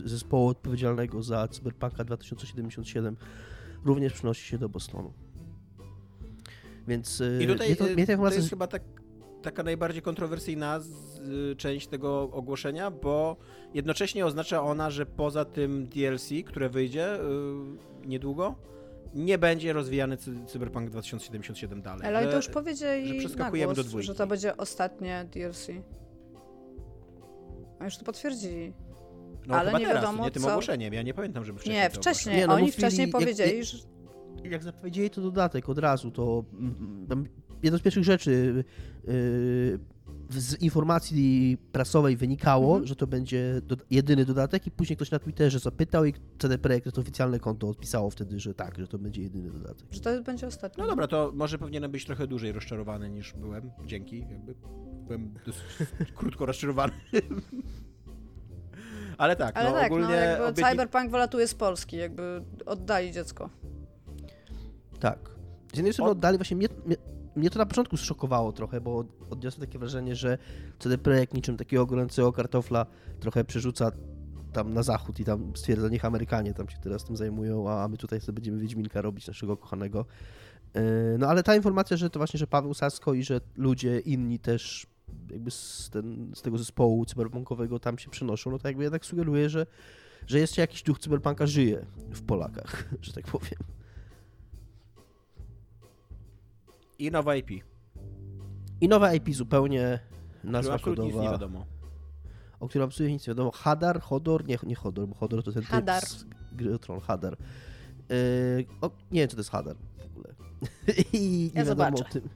zespołu 0.05 0.49
odpowiedzialnego 0.49 1.23
za 1.23 1.49
Cyberpunka 1.49 2.05
2077 2.05 3.17
również 3.85 4.13
przenosi 4.13 4.49
się 4.49 4.59
do 4.59 4.69
Bostonu. 4.69 5.13
Więc 6.89 7.23
I 7.41 7.47
tutaj 7.47 7.77
to, 7.77 7.85
mnie 7.85 8.07
ta 8.07 8.17
to 8.17 8.35
jest 8.35 8.51
chyba 8.51 8.67
tak, 8.67 8.83
taka 9.43 9.63
najbardziej 9.63 10.03
kontrowersyjna 10.03 10.81
z, 10.81 11.19
y, 11.19 11.57
część 11.57 11.87
tego 11.87 12.23
ogłoszenia, 12.33 12.91
bo 12.91 13.37
jednocześnie 13.75 14.27
oznacza 14.27 14.63
ona, 14.63 14.91
że 14.91 15.07
poza 15.07 15.45
tym 15.45 15.87
DLC, 15.89 16.29
które 16.47 16.69
wyjdzie 16.69 17.15
y, 17.21 17.21
niedługo, 18.07 18.55
nie 19.15 19.39
będzie 19.39 19.73
rozwijany 19.73 20.17
cy, 20.17 20.33
Cyberpunk 20.47 20.91
2077 20.91 21.83
dalej. 21.83 22.07
Ale 22.07 22.23
że- 22.25 22.31
to 22.31 22.37
już 22.37 22.49
powiedzieli 22.49 23.09
że 23.09 23.15
na 23.15 23.21
przeskakujemy 23.21 23.75
głos, 23.75 23.77
do 23.77 23.85
dwójki. 23.91 24.07
że 24.07 24.15
to 24.15 24.27
będzie 24.27 24.57
ostatnie 24.57 25.27
DLC. 25.33 25.69
A 27.79 27.85
już 27.85 27.97
to 27.97 28.05
potwierdzili. 28.05 28.73
no, 29.47 29.55
ale 29.55 29.67
chyba 29.71 29.79
nie 29.79 29.87
teraz, 29.87 30.03
wiadomo, 30.03 30.25
nie 30.25 30.31
tym 30.31 30.43
co- 30.43 30.49
ogłoszeniem. 30.51 30.95
Ja 30.95 31.03
nie 31.03 31.15
pamiętam, 31.15 31.45
żeby 31.45 31.59
wcześniej 31.59 31.83
Nie, 31.83 31.91
to 31.91 31.97
wcześniej. 31.97 32.37
Nie, 32.37 32.47
no 32.47 32.53
Oni 32.55 32.63
mówili- 32.63 32.73
wcześniej 32.77 33.09
powiedzieli, 33.09 33.57
jak- 33.57 33.65
że 33.67 33.79
jak 34.45 34.63
zapowiedzieli 34.63 35.11
to 35.11 35.21
dodatek 35.21 35.69
od 35.69 35.79
razu, 35.79 36.11
to 36.11 36.45
mm, 36.53 37.07
tam 37.09 37.27
jedną 37.63 37.79
z 37.79 37.83
pierwszych 37.83 38.05
rzeczy 38.05 38.65
yy, 39.05 39.79
z 40.31 40.63
informacji 40.63 41.59
prasowej 41.73 42.17
wynikało, 42.17 42.69
Mhm. 42.69 42.87
że 42.87 42.97
to 42.97 43.07
będzie 43.07 43.61
do, 43.67 43.77
jedyny 43.91 44.25
dodatek 44.25 44.67
i 44.67 44.71
później 44.71 44.97
ktoś 44.97 45.11
na 45.11 45.19
Twitterze 45.19 45.59
zapytał 45.59 46.05
i 46.05 46.15
CD 46.39 46.59
Projekt, 46.59 46.93
to 46.95 47.01
oficjalne 47.01 47.39
konto 47.41 47.69
odpisało 47.69 48.11
wtedy, 48.11 48.41
że 48.41 48.55
tak, 48.55 48.79
że 48.79 48.87
to 48.89 48.99
będzie 48.99 49.23
jedyny 49.23 49.51
dodatek. 49.51 49.87
że 49.91 50.01
to 50.01 50.23
będzie 50.23 50.47
ostatni. 50.47 50.83
No 50.83 50.89
dobra, 50.89 51.07
to 51.07 51.33
może 51.35 51.59
powinienem 51.59 51.91
być 51.91 52.05
trochę 52.07 52.27
dłużej 52.27 52.53
rozczarowany 52.53 53.11
niż 53.11 53.33
byłem. 53.33 53.71
Dzięki, 53.87 54.19
jakby 54.31 54.55
byłem 55.07 55.35
dosyć 55.47 55.63
krótko 56.17 56.47
rozczarowany. 56.47 56.93
Ale 59.19 59.37
tak, 59.37 59.57
Ale 59.57 59.71
no 59.71 59.77
tak, 59.77 59.87
ogólnie 59.87 60.07
no 60.07 60.13
jakby 60.15 60.45
obietni- 60.45 60.71
Cyberpunk 60.71 61.11
wylatuje 61.11 61.49
z 61.49 61.55
Polski, 61.55 61.97
jakby 61.97 62.43
oddali 62.67 63.13
dziecko. 63.13 63.51
Tak. 65.01 65.31
Z 65.73 65.77
jednej 65.77 65.93
strony 65.93 66.11
Od- 66.11 66.17
oddali, 66.19 66.39
właśnie 66.39 66.57
mnie, 66.57 66.69
mnie, 66.87 66.97
mnie 67.37 67.51
to 67.51 67.59
na 67.59 67.67
początku 67.67 67.97
zszokowało 67.97 68.53
trochę, 68.53 68.81
bo 68.81 69.05
odniosłem 69.31 69.67
takie 69.67 69.79
wrażenie, 69.79 70.17
że 70.17 70.39
CD 70.79 70.99
Projekt 70.99 71.35
niczym 71.35 71.57
takiego 71.57 71.87
gorącego 71.87 72.33
kartofla 72.33 72.87
trochę 73.21 73.45
przerzuca 73.45 73.93
tam 74.53 74.75
na 74.75 74.83
zachód 74.83 75.21
i 75.21 75.25
tam 75.25 75.53
stwierdza, 75.57 75.89
niech 75.89 76.05
Amerykanie 76.05 76.55
tam 76.55 76.69
się 76.69 76.79
teraz 76.79 77.05
tym 77.05 77.17
zajmują, 77.17 77.71
a 77.71 77.89
my 77.89 77.97
tutaj 77.97 78.21
sobie 78.21 78.35
będziemy 78.35 78.59
Wiedźminka 78.59 79.03
robić, 79.03 79.27
naszego 79.27 79.57
kochanego. 79.57 80.07
Yy, 80.75 80.83
No 81.19 81.29
ale 81.29 81.43
ta 81.43 81.57
informacja, 81.57 81.97
że 81.97 82.11
to 82.11 82.21
właśnie, 82.21 82.39
że 82.39 82.47
Paweł 82.47 82.75
Sasko 82.75 83.15
i 83.15 83.23
że 83.23 83.41
ludzie 83.57 84.01
inni 84.01 84.39
też 84.39 84.87
jakby 85.31 85.51
z, 85.51 85.91
ten, 85.93 86.33
z 86.35 86.43
tego 86.43 86.59
zespołu 86.59 87.05
cyberpunkowego 87.05 87.79
tam 87.79 87.99
się 87.99 88.11
przenoszą, 88.11 88.51
no 88.51 88.59
to 88.59 88.69
jakby 88.69 88.83
jednak 88.83 89.07
sugeruje, 89.07 89.51
że, 89.51 89.67
że 90.27 90.39
jeszcze 90.39 90.61
jakiś 90.61 90.83
duch 90.83 90.99
cyberpunka 90.99 91.47
żyje 91.47 91.87
w 92.11 92.23
Polakach, 92.23 92.85
że 93.01 93.13
tak 93.13 93.25
powiem. 93.25 93.59
I 97.03 97.11
nowa 97.11 97.37
IP. 97.37 97.51
I 98.81 98.89
nowa 98.89 99.15
IP 99.15 99.35
zupełnie, 99.35 99.99
nazwa 100.45 100.75
absolutnie 100.75 101.05
nic 101.05 101.15
nie 101.15 101.19
kodowa, 101.21 101.33
wiadomo. 101.33 101.67
o 102.61 102.69
której 102.69 102.85
absolutnie 102.85 103.13
nic 103.15 103.27
nie 103.27 103.31
wiadomo. 103.31 103.51
Hadar, 103.51 104.01
Hodor, 104.01 104.47
nie, 104.47 104.59
nie 104.63 104.75
Hodor, 104.75 105.09
bo 105.09 105.15
Hodor 105.15 105.43
to 105.43 105.53
ten 105.53 105.63
Hadar. 105.63 106.01
typ 106.03 106.11
z 106.11 106.25
gry 106.53 106.75
o 106.75 106.79
Tron, 106.79 107.01
Hadar. 107.01 107.37
Yy, 108.09 108.67
o, 108.81 108.91
nie 109.11 109.21
wiem, 109.21 109.29
czy 109.29 109.37
to 109.37 109.41
jest 109.41 109.51
Hadar 109.51 109.77
w 109.77 110.07
ogóle. 110.07 110.35
I 111.13 111.51
nie 111.55 111.61
Ja 111.61 111.65
wiadomo 111.65 111.97
zobaczę. 111.97 112.05
o 112.05 112.13
tym. 112.13 112.29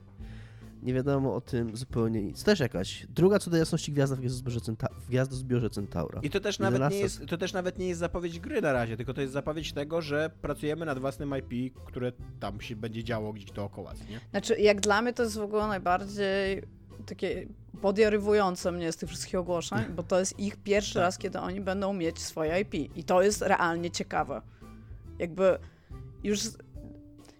Nie 0.83 0.93
wiadomo 0.93 1.35
o 1.35 1.41
tym 1.41 1.77
zupełnie 1.77 2.23
nic. 2.23 2.43
Też 2.43 2.59
jakaś 2.59 3.07
druga 3.09 3.39
co 3.39 3.49
do 3.51 3.57
jasności 3.57 3.91
gwiazda 3.91 4.15
w 4.15 4.19
gwiazdozbiorze, 4.19 4.59
Centa- 4.59 4.93
w 4.99 5.07
gwiazdozbiorze 5.07 5.69
Centaura. 5.69 6.21
I 6.23 6.29
to 6.29 6.39
też, 6.39 6.59
nawet 6.59 6.79
nie 6.79 6.85
11. 6.85 7.03
jest, 7.03 7.29
to 7.29 7.37
też 7.37 7.53
nawet 7.53 7.79
nie 7.79 7.87
jest 7.87 7.99
zapowiedź 7.99 8.39
gry 8.39 8.61
na 8.61 8.73
razie, 8.73 8.97
tylko 8.97 9.13
to 9.13 9.21
jest 9.21 9.33
zapowiedź 9.33 9.73
tego, 9.73 10.01
że 10.01 10.29
pracujemy 10.41 10.85
nad 10.85 10.99
własnym 10.99 11.33
IP, 11.37 11.73
które 11.85 12.11
tam 12.39 12.61
się 12.61 12.75
będzie 12.75 13.03
działo 13.03 13.33
gdzieś 13.33 13.51
dookoła, 13.51 13.93
nie? 14.09 14.19
Znaczy, 14.31 14.55
jak 14.59 14.81
dla 14.81 15.01
mnie 15.01 15.13
to 15.13 15.23
jest 15.23 15.37
w 15.37 15.41
ogóle 15.41 15.67
najbardziej 15.67 16.63
takie 17.05 17.47
podjarywujące 17.81 18.71
mnie 18.71 18.91
z 18.91 18.97
tych 18.97 19.09
wszystkich 19.09 19.35
ogłoszeń, 19.35 19.79
bo 19.95 20.03
to 20.03 20.19
jest 20.19 20.39
ich 20.39 20.57
pierwszy 20.57 20.93
Tak. 20.93 21.01
raz, 21.03 21.17
kiedy 21.17 21.39
oni 21.39 21.61
będą 21.61 21.93
mieć 21.93 22.19
swoje 22.19 22.59
IP. 22.61 22.73
I 22.97 23.03
to 23.03 23.21
jest 23.21 23.41
realnie 23.41 23.91
ciekawe. 23.91 24.41
Jakby 25.19 25.57
już... 26.23 26.39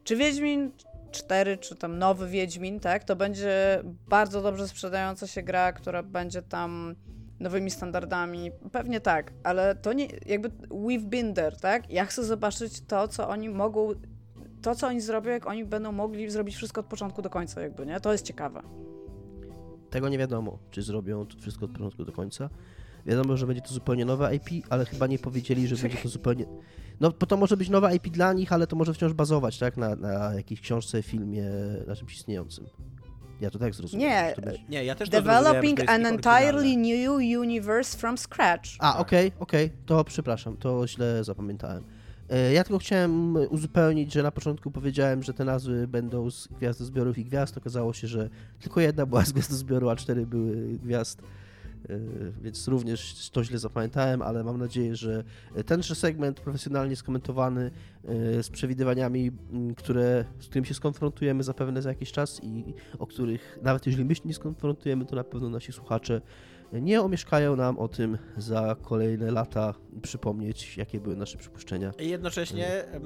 Czy 0.04 0.16
Wiedźmin 0.16 0.72
4, 1.18 1.58
czy 1.58 1.76
tam 1.76 1.98
nowy 2.00 2.28
Wiedźmin, 2.28 2.80
tak? 2.80 3.04
To 3.04 3.16
będzie 3.16 3.84
bardzo 4.08 4.42
dobrze 4.42 4.68
sprzedająca 4.68 5.28
się 5.28 5.44
gra, 5.44 5.74
która 5.74 6.04
będzie 6.04 6.42
tam 6.42 6.96
nowymi 7.40 7.72
standardami. 7.72 8.52
Pewnie 8.72 9.02
tak, 9.02 9.34
ale 9.44 9.76
to 9.76 9.94
nie... 9.94 10.08
Jakby 10.26 10.50
we've 10.70 11.06
been 11.06 11.34
there, 11.34 11.56
tak? 11.56 11.92
Ja 11.92 12.06
chcę 12.06 12.24
zobaczyć 12.24 12.82
to, 12.82 13.08
co 13.08 13.30
oni 13.30 13.50
mogą 13.50 13.94
to, 14.62 14.76
co 14.76 14.88
oni 14.88 15.02
zrobią, 15.02 15.32
jak 15.32 15.48
oni 15.48 15.66
będą 15.66 15.92
mogli 15.92 16.30
zrobić 16.30 16.56
wszystko 16.56 16.82
od 16.82 16.88
początku 16.88 17.22
do 17.22 17.30
końca, 17.30 17.62
jakby, 17.62 17.86
nie? 17.86 18.00
To 18.00 18.12
jest 18.12 18.26
ciekawe. 18.26 18.62
Tego 19.90 20.10
nie 20.10 20.18
wiadomo, 20.18 20.60
czy 20.72 20.82
zrobią 20.82 21.26
wszystko 21.40 21.66
od 21.66 21.72
początku 21.72 22.06
do 22.06 22.12
końca. 22.12 22.50
Wiadomo, 23.08 23.38
że 23.38 23.48
będzie 23.48 23.62
to 23.62 23.74
zupełnie 23.74 24.06
nowe 24.06 24.36
IP, 24.36 24.66
ale 24.70 24.86
chyba 24.86 25.08
nie 25.08 25.20
powiedzieli, 25.20 25.68
że 25.68 25.76
będzie 25.76 25.98
to 25.98 26.10
zupełnie... 26.10 26.46
No, 27.00 27.12
bo 27.20 27.26
to 27.26 27.38
może 27.38 27.58
być 27.58 27.70
nowe 27.70 27.96
IP 27.96 28.08
dla 28.08 28.34
nich, 28.34 28.54
ale 28.54 28.68
to 28.68 28.76
może 28.76 28.94
wciąż 28.94 29.14
bazować, 29.14 29.60
tak? 29.60 29.78
Na, 29.78 29.96
na 29.96 30.34
jakiejś 30.34 30.62
książce, 30.62 31.04
filmie, 31.04 31.44
na 31.88 31.96
czymś 31.96 32.16
istniejącym. 32.16 32.66
Ja 33.42 33.50
to 33.50 33.60
tak 33.60 33.76
zrozumiałem. 33.76 34.36
Nie. 34.38 34.42
będzie... 34.42 34.64
Nie, 34.70 34.86
ja 34.86 34.96
też 34.96 35.10
Developing 35.10 35.90
an 35.90 36.06
entirely 36.06 36.78
new 36.78 37.10
universe 37.40 37.98
from 37.98 38.18
scratch. 38.18 38.70
A, 38.80 39.00
okej, 39.00 39.32
okej, 39.40 39.72
to 39.86 40.04
przepraszam, 40.04 40.58
to 40.58 40.88
źle 40.88 41.24
zapamiętałem. 41.24 41.84
E, 42.30 42.54
Ja 42.54 42.64
tylko 42.64 42.80
chciałem 42.80 43.36
uzupełnić, 43.50 44.14
że 44.14 44.24
na 44.24 44.32
początku 44.32 44.72
powiedziałem, 44.72 45.24
że 45.24 45.34
te 45.34 45.46
nazwy 45.46 45.88
będą 45.88 46.32
z 46.32 46.48
gwiazdozbiorów 46.48 47.18
i 47.18 47.26
gwiazd. 47.26 47.58
Okazało 47.58 47.94
się, 47.94 48.08
że 48.08 48.30
tylko 48.60 48.82
jedna 48.82 49.06
była 49.06 49.26
z 49.26 49.32
gwiazdozbioru, 49.32 49.90
a 49.90 49.96
cztery 49.96 50.26
były 50.26 50.56
gwiazd. 50.84 51.22
E, 51.90 52.00
Więc 52.42 52.68
również 52.68 53.30
to 53.30 53.44
źle 53.44 53.60
zapamiętałem, 53.60 54.22
ale 54.22 54.44
mam 54.44 54.58
nadzieję, 54.58 54.96
że 54.96 55.24
tenże 55.66 55.96
segment 55.96 56.40
profesjonalnie 56.40 56.96
skomentowany 56.96 57.72
e, 58.06 58.44
z 58.44 58.50
przewidywaniami, 58.50 59.32
m, 59.54 59.76
które, 59.76 60.26
z 60.40 60.46
którymi 60.48 60.68
się 60.68 60.74
skonfrontujemy 60.74 61.44
zapewne 61.44 61.82
za 61.82 61.90
jakiś 61.90 62.12
czas 62.12 62.40
i 62.44 62.74
o 63.00 63.08
których 63.08 63.60
nawet 63.62 63.86
jeżeli 63.86 64.06
my 64.06 64.16
się 64.16 64.22
nie 64.26 64.34
skonfrontujemy, 64.34 65.06
to 65.06 65.16
na 65.16 65.24
pewno 65.24 65.50
nasi 65.50 65.72
słuchacze 65.72 66.22
nie 66.74 67.02
omieszkają 67.02 67.56
nam 67.56 67.80
o 67.80 67.88
tym 67.88 68.18
za 68.38 68.76
kolejne 68.82 69.32
lata 69.32 69.74
przypomnieć, 70.02 70.78
jakie 70.78 71.00
były 71.00 71.16
nasze 71.16 71.38
przypuszczenia. 71.38 71.92
I 72.00 72.10
jednocześnie, 72.10 72.86
em, 72.86 73.04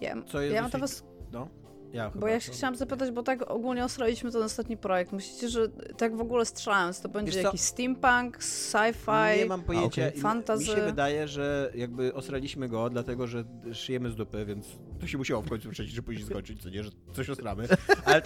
Ja, 0.00 0.22
co 0.22 0.40
jest 0.40 0.54
ja 0.54 0.62
mam 0.62 0.70
do 0.70 0.78
was, 0.78 1.04
no, 1.32 1.48
ja 1.92 2.10
bo 2.14 2.26
ja 2.28 2.34
to- 2.34 2.40
się 2.40 2.52
chciałam 2.52 2.76
zapytać, 2.76 3.10
bo 3.10 3.22
tak 3.22 3.50
ogólnie 3.50 3.84
ostroiliśmy 3.84 4.32
ten 4.32 4.42
ostatni 4.42 4.76
projekt. 4.76 5.12
Myślicie, 5.12 5.48
że 5.48 5.68
tak 5.96 6.16
w 6.16 6.20
ogóle 6.20 6.44
strzelając, 6.44 7.00
to 7.00 7.08
będzie 7.08 7.42
jakiś 7.42 7.60
steampunk, 7.60 8.38
sci-fi? 8.38 9.38
Nie 9.38 9.46
mam 9.46 9.62
pojęcia. 9.62 10.08
I 10.10 10.20
Fantasy. 10.20 10.60
Mi 10.62 10.66
się 10.66 10.82
wydaje, 10.82 11.28
że 11.28 11.72
jakby 11.74 12.14
osraliśmy 12.14 12.68
go, 12.68 12.90
dlatego 12.90 13.26
że 13.26 13.44
szyjemy 13.72 14.10
z 14.10 14.16
dupy, 14.16 14.44
więc 14.44 14.66
to 15.00 15.06
się 15.06 15.18
musiało 15.18 15.42
w 15.42 15.48
końcu 15.48 15.70
przejść, 15.70 15.92
że 15.92 16.02
później 16.02 16.26
skończyć, 16.26 16.62
co 16.62 16.68
nie, 16.70 16.82
że 16.84 16.90
coś 17.12 17.30
osramy. 17.30 17.68
Ale, 18.04 18.22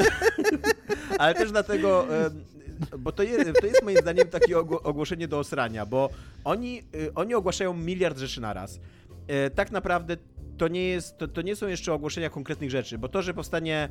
ale 1.18 1.34
też 1.34 1.52
dlatego, 1.52 2.06
bo 2.98 3.12
to 3.12 3.22
jest, 3.22 3.60
to 3.60 3.66
jest 3.66 3.82
moim 3.82 3.96
zdaniem 3.98 4.28
takie 4.28 4.54
ogło- 4.58 4.82
ogłoszenie 4.82 5.28
do 5.28 5.38
osrania, 5.38 5.86
bo 5.86 6.10
oni, 6.44 6.82
y, 6.94 7.14
oni 7.14 7.34
ogłaszają 7.34 7.74
miliard 7.74 8.18
rzeczy 8.18 8.40
naraz. 8.40 8.80
E, 9.26 9.50
Tak 9.50 9.70
naprawdę 9.72 10.16
to 10.58 10.68
nie, 10.68 10.84
jest, 10.88 11.18
to, 11.18 11.28
to 11.28 11.42
nie 11.42 11.56
są 11.56 11.68
jeszcze 11.68 11.92
ogłoszenia 11.92 12.30
konkretnych 12.30 12.70
rzeczy, 12.70 12.98
bo 12.98 13.08
to, 13.08 13.22
że 13.22 13.34
powstanie 13.34 13.88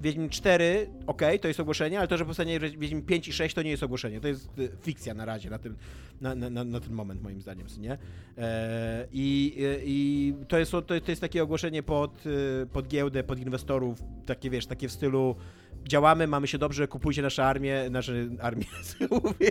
Wiedźmin 0.00 0.28
4, 0.28 0.90
ok, 1.06 1.22
to 1.40 1.48
jest 1.48 1.60
ogłoszenie, 1.60 1.98
ale 1.98 2.08
to, 2.08 2.16
że 2.16 2.24
powstanie 2.24 2.60
Wiedźmin 2.60 3.02
5 3.02 3.28
i 3.28 3.32
6, 3.32 3.54
to 3.54 3.62
nie 3.62 3.70
jest 3.70 3.82
ogłoszenie. 3.82 4.20
To 4.20 4.28
jest 4.28 4.58
y, 4.58 4.70
fikcja 4.82 5.14
na 5.14 5.24
razie, 5.24 5.50
na, 5.50 5.58
tym, 5.58 5.76
na, 6.20 6.34
na, 6.34 6.64
na, 6.64 6.80
ten 6.80 6.92
moment, 6.92 7.22
moim 7.22 7.40
zdaniem, 7.40 7.66
nie? 7.78 7.98
E, 8.38 9.06
I 9.12 9.56
i 9.84 10.34
to, 10.48 10.58
jest, 10.58 10.72
to, 10.72 10.82
to 10.82 10.94
jest 10.94 11.20
takie 11.20 11.42
ogłoszenie 11.42 11.82
pod, 11.82 12.26
y, 12.26 12.66
pod 12.72 12.88
giełdę, 12.88 13.24
pod 13.24 13.38
inwestorów, 13.38 14.02
takie 14.26 14.50
wiesz, 14.50 14.66
takie 14.66 14.88
w 14.88 14.92
stylu 14.92 15.36
działamy, 15.88 16.26
mamy 16.26 16.46
się 16.46 16.58
dobrze, 16.58 16.88
kupujcie 16.88 17.22
nasze 17.22 17.44
armię, 17.44 17.90
nasze 17.90 18.12
armię, 18.40 18.64
mówię. 19.10 19.50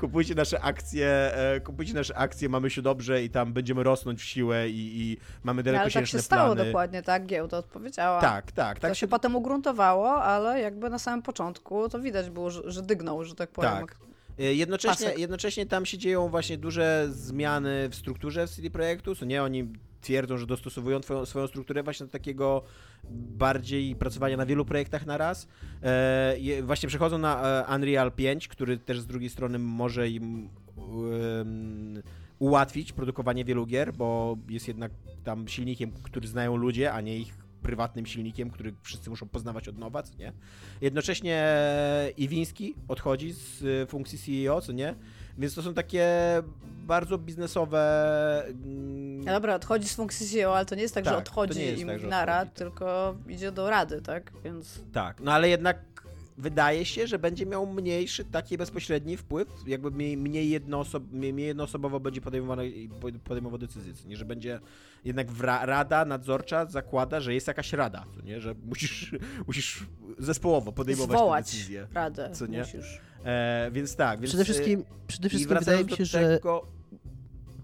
kupujcie 0.00 0.34
nasze 0.34 0.60
akcje, 0.60 1.08
e, 1.34 1.60
kupujcie 1.60 1.94
nasze 1.94 2.16
akcje, 2.16 2.48
mamy 2.48 2.70
się 2.70 2.82
dobrze 2.82 3.22
i 3.22 3.30
tam 3.30 3.52
będziemy 3.52 3.82
rosnąć 3.82 4.20
w 4.20 4.24
siłę 4.24 4.68
i, 4.68 5.00
i 5.00 5.16
mamy 5.44 5.60
ale 5.60 5.64
tak 5.64 5.74
dalekosiężne 5.74 6.18
się 6.18 6.22
stało 6.22 6.54
plany. 6.54 6.64
dokładnie, 6.70 7.02
tak? 7.02 7.26
Giełda 7.26 7.58
odpowiedziała. 7.58 8.20
Tak, 8.20 8.52
tak, 8.52 8.78
To 8.78 8.82
tak 8.82 8.94
się 8.94 9.00
się 9.00 9.08
potem 9.08 9.36
ugruntowało, 9.36 10.22
ale 10.22 10.60
jakby 10.60 10.90
na 10.90 10.98
samym 10.98 11.22
początku 11.22 11.88
to 11.88 12.00
widać 12.00 12.30
było, 12.30 12.50
że, 12.50 12.70
że 12.70 12.82
dygnął, 12.82 13.24
że 13.24 13.34
tak 13.34 13.50
powiem. 13.50 13.70
Tak. 13.70 13.96
E, 14.38 14.54
Jednocześnie, 14.54 15.06
Pasek. 15.06 15.18
jednocześnie 15.18 15.66
tam 15.66 15.86
się 15.86 15.98
dzieją 15.98 16.28
właśnie 16.28 16.58
duże 16.58 17.08
zmiany 17.10 17.88
w 17.88 17.94
strukturze 17.94 18.46
w 18.46 18.50
CD 18.50 18.70
Projektu, 18.70 19.14
co 19.14 19.24
nie, 19.24 19.42
oni 19.42 19.68
twierdzą, 20.00 20.36
że 20.36 20.46
dostosowują 20.46 21.00
twoją, 21.00 21.26
swoją 21.26 21.46
strukturę 21.46 21.82
właśnie 21.82 22.06
do 22.06 22.12
takiego 22.12 22.62
bardziej 23.10 23.96
pracowania 23.96 24.36
na 24.36 24.46
wielu 24.46 24.64
projektach 24.64 25.06
na 25.06 25.18
raz. 25.18 25.48
E, 25.82 26.62
właśnie 26.62 26.88
przechodzą 26.88 27.18
na 27.18 27.64
e, 27.68 27.74
Unreal 27.76 28.12
5, 28.12 28.48
który 28.48 28.78
też 28.78 29.00
z 29.00 29.06
drugiej 29.06 29.30
strony 29.30 29.58
może 29.58 30.10
im 30.10 30.48
em, 31.40 32.02
ułatwić 32.38 32.92
produkowanie 32.92 33.44
wielu 33.44 33.66
gier, 33.66 33.92
bo 33.92 34.36
jest 34.48 34.68
jednak 34.68 34.92
tam 35.24 35.48
silnikiem, 35.48 35.92
który 36.02 36.28
znają 36.28 36.56
ludzie, 36.56 36.92
a 36.92 37.00
nie 37.00 37.18
ich 37.18 37.45
prywatnym 37.66 38.06
silnikiem, 38.06 38.50
który 38.50 38.74
wszyscy 38.82 39.10
muszą 39.10 39.28
poznawać 39.28 39.68
od 39.68 39.78
nowa, 39.78 40.02
co 40.02 40.16
nie? 40.18 40.32
Jednocześnie 40.80 41.54
Iwiński 42.16 42.74
odchodzi 42.88 43.32
z 43.32 43.62
y, 43.62 43.86
funkcji 43.88 44.18
CEO, 44.18 44.60
co 44.60 44.72
nie? 44.72 44.94
Więc 45.38 45.54
to 45.54 45.62
są 45.62 45.74
takie 45.74 46.08
bardzo 46.86 47.18
biznesowe. 47.18 47.82
No 49.24 49.32
dobra, 49.32 49.54
odchodzi 49.54 49.88
z 49.88 49.94
funkcji 49.94 50.26
CEO, 50.28 50.56
ale 50.56 50.66
to 50.66 50.74
nie 50.74 50.82
jest 50.82 50.94
tak, 50.94 51.04
Tak, 51.04 51.12
że 51.12 51.16
to 51.16 51.22
odchodzi 51.22 51.62
i 51.62 51.76
tak, 51.76 51.86
mówi 51.86 52.00
że 52.00 52.06
nara, 52.06 52.44
tak. 52.44 52.54
tylko 52.54 53.16
idzie 53.28 53.52
do 53.52 53.70
rady, 53.70 54.02
tak? 54.02 54.32
Więc 54.44 54.80
Tak, 54.92 55.20
no 55.20 55.32
ale 55.32 55.48
jednak 55.48 55.78
wydaje 56.38 56.84
się, 56.84 57.06
że 57.06 57.18
będzie 57.18 57.46
miał 57.46 57.66
mniejszy 57.66 58.24
taki 58.24 58.58
bezpośredni 58.58 59.16
wpływ, 59.16 59.48
jakby 59.66 59.90
mniej, 59.90 60.16
mniej, 60.16 60.50
jednoosob, 60.50 61.02
mniej, 61.12 61.32
mniej 61.32 61.46
jednoosobowo 61.46 62.00
będzie 62.00 62.20
podejmowane, 62.20 62.62
podejmował 63.24 63.58
decyzje, 63.58 63.94
co 63.94 64.08
nie, 64.08 64.16
że 64.16 64.24
będzie 64.24 64.60
jednak 65.04 65.32
wra, 65.32 65.66
rada 65.66 66.04
nadzorcza 66.04 66.66
zakłada, 66.66 67.20
że 67.20 67.34
jest 67.34 67.46
jakaś 67.46 67.72
rada, 67.72 68.04
co 68.16 68.22
nie, 68.22 68.40
że 68.40 68.54
musisz, 68.64 69.14
musisz 69.46 69.86
zespołowo 70.18 70.72
podejmować 70.72 71.18
zwołać 71.18 71.46
te 71.46 71.52
decyzje. 71.52 71.86
radę 71.94 72.30
Co 72.32 72.46
nie? 72.46 72.58
musisz. 72.58 73.00
E, 73.24 73.70
więc 73.72 73.96
tak, 73.96 74.20
więc 74.20 74.30
Przede 74.30 74.42
e, 74.42 74.44
wszystkim, 74.44 74.84
przede 75.06 75.28
wszystkim 75.28 75.58
wydaje 75.58 75.84
mi 75.84 75.92
się, 75.92 76.04
że... 76.04 76.36
tego, 76.36 76.75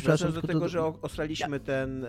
Przepraszam, 0.03 0.33
do 0.33 0.43
tego, 0.43 0.69
że 0.69 0.83
o- 0.83 0.99
ostraliśmy 1.03 1.61
ten, 1.61 2.05
e, 2.05 2.09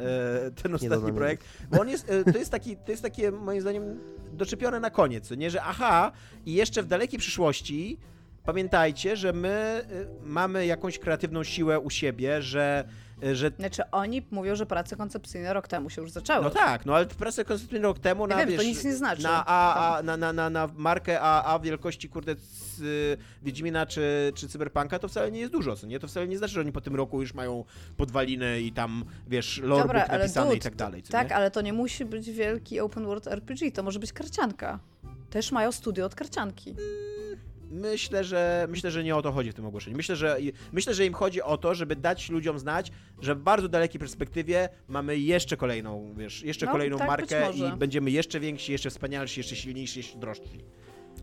ten 0.64 0.76
ostatni 0.76 0.98
projekt, 1.18 1.46
bo 1.72 1.82
on 1.82 1.90
jest, 1.90 2.10
e, 2.10 2.32
to 2.32 2.38
jest 2.38 2.52
taki, 2.52 2.78
to 2.78 2.92
jest 2.92 3.04
takie 3.04 3.32
moim 3.32 3.62
zdaniem 3.62 4.00
doczepione 4.34 4.80
na 4.80 4.90
koniec, 4.90 5.32
nie, 5.32 5.50
że 5.52 5.62
aha, 5.64 6.12
i 6.46 6.54
jeszcze 6.54 6.84
w 6.84 6.88
dalekiej 6.88 7.20
przyszłości 7.20 7.98
pamiętajcie, 8.44 9.16
że 9.18 9.34
my 9.34 9.86
y, 9.92 10.26
mamy 10.26 10.66
jakąś 10.66 11.00
kreatywną 11.00 11.44
siłę 11.44 11.80
u 11.80 11.90
siebie, 11.90 12.42
że, 12.42 12.84
że 13.34 13.52
Znaczy 13.60 13.82
oni 13.92 14.22
mówią, 14.32 14.56
że 14.56 14.66
prace 14.66 14.96
koncepcyjne 14.96 15.54
rok 15.54 15.68
temu 15.68 15.90
się 15.90 16.02
już 16.02 16.12
zaczęły. 16.12 16.44
no 16.44 16.50
tak, 16.50 16.86
no 16.86 16.96
ale 16.96 17.06
pracę 17.06 17.46
konstytucyjną 17.46 17.88
rok 17.88 18.00
temu 18.00 18.28
na, 18.28 18.38
wiem, 18.38 18.46
to 18.46 18.52
wiesz, 18.52 18.66
nic 18.66 18.84
nie 18.84 18.96
znaczy. 18.96 19.24
na, 19.24 19.46
a, 19.46 19.98
a, 19.98 20.04
na, 20.04 20.18
na, 20.18 20.34
na, 20.34 20.50
na 20.50 20.70
markę 20.76 21.22
AA 21.22 21.60
wielkości, 21.60 22.10
kurde, 22.10 22.36
z 22.36 22.82
y, 22.82 23.18
Wiedźmina 23.44 23.86
czy, 23.86 24.32
czy 24.36 24.48
Cyberpunka, 24.48 25.00
to 25.00 25.08
wcale 25.08 25.32
nie 25.32 25.40
jest 25.40 25.52
dużo, 25.52 25.76
co 25.76 25.88
nie? 25.88 26.00
To 26.00 26.08
wcale 26.08 26.28
nie 26.28 26.38
znaczy, 26.38 26.54
że 26.54 26.60
oni 26.62 26.72
po 26.72 26.82
tym 26.82 26.96
roku 26.96 27.22
już 27.22 27.34
mają 27.34 27.66
podwaliny 27.98 28.62
i 28.62 28.72
tam, 28.72 29.06
wiesz, 29.28 29.58
lorebook 29.58 29.88
Dobra, 29.88 30.06
ale 30.10 30.20
napisany 30.20 30.46
dude, 30.46 30.58
i 30.58 30.62
tak 30.62 30.76
dalej, 30.76 31.04
Tak, 31.04 31.30
nie? 31.30 31.36
ale 31.36 31.52
to 31.52 31.62
nie 31.62 31.74
musi 31.74 32.06
być 32.06 32.32
wielki 32.32 32.80
open 32.80 33.06
world 33.06 33.28
RPG, 33.28 33.72
to 33.72 33.84
może 33.84 34.00
być 34.00 34.14
karcianka. 34.14 34.80
Też 35.30 35.52
mają 35.52 35.72
studio 35.72 36.06
od 36.06 36.16
karcianki. 36.16 36.76
Myślę, 37.74 38.24
że 38.24 38.68
myślę, 38.70 38.92
że 38.92 39.04
nie 39.04 39.16
o 39.16 39.22
to 39.22 39.32
chodzi 39.32 39.52
w 39.52 39.54
tym 39.54 39.66
ogłoszeniu. 39.66 39.98
Myślę, 39.98 40.16
że 40.16 40.38
myślę, 40.72 40.94
że 40.94 41.06
im 41.06 41.14
chodzi 41.14 41.42
o 41.42 41.58
to, 41.58 41.76
żeby 41.76 41.96
dać 41.96 42.30
ludziom 42.30 42.60
znać, 42.60 42.92
że 43.22 43.36
w 43.36 43.40
bardzo 43.40 43.68
dalekiej 43.70 44.00
perspektywie 44.00 44.70
mamy 44.88 45.18
jeszcze 45.18 45.58
kolejną, 45.58 46.14
wiesz, 46.18 46.44
jeszcze 46.44 46.66
No, 46.66 46.72
kolejną 46.72 46.98
tak, 46.98 47.08
markę 47.08 47.52
i 47.54 47.78
będziemy 47.78 48.12
jeszcze 48.12 48.40
więksi, 48.40 48.72
jeszcze 48.72 48.90
wspanialsi, 48.90 49.40
jeszcze 49.40 49.56
silniejsi, 49.56 50.00
jeszcze 50.00 50.20
drożsi. 50.20 50.66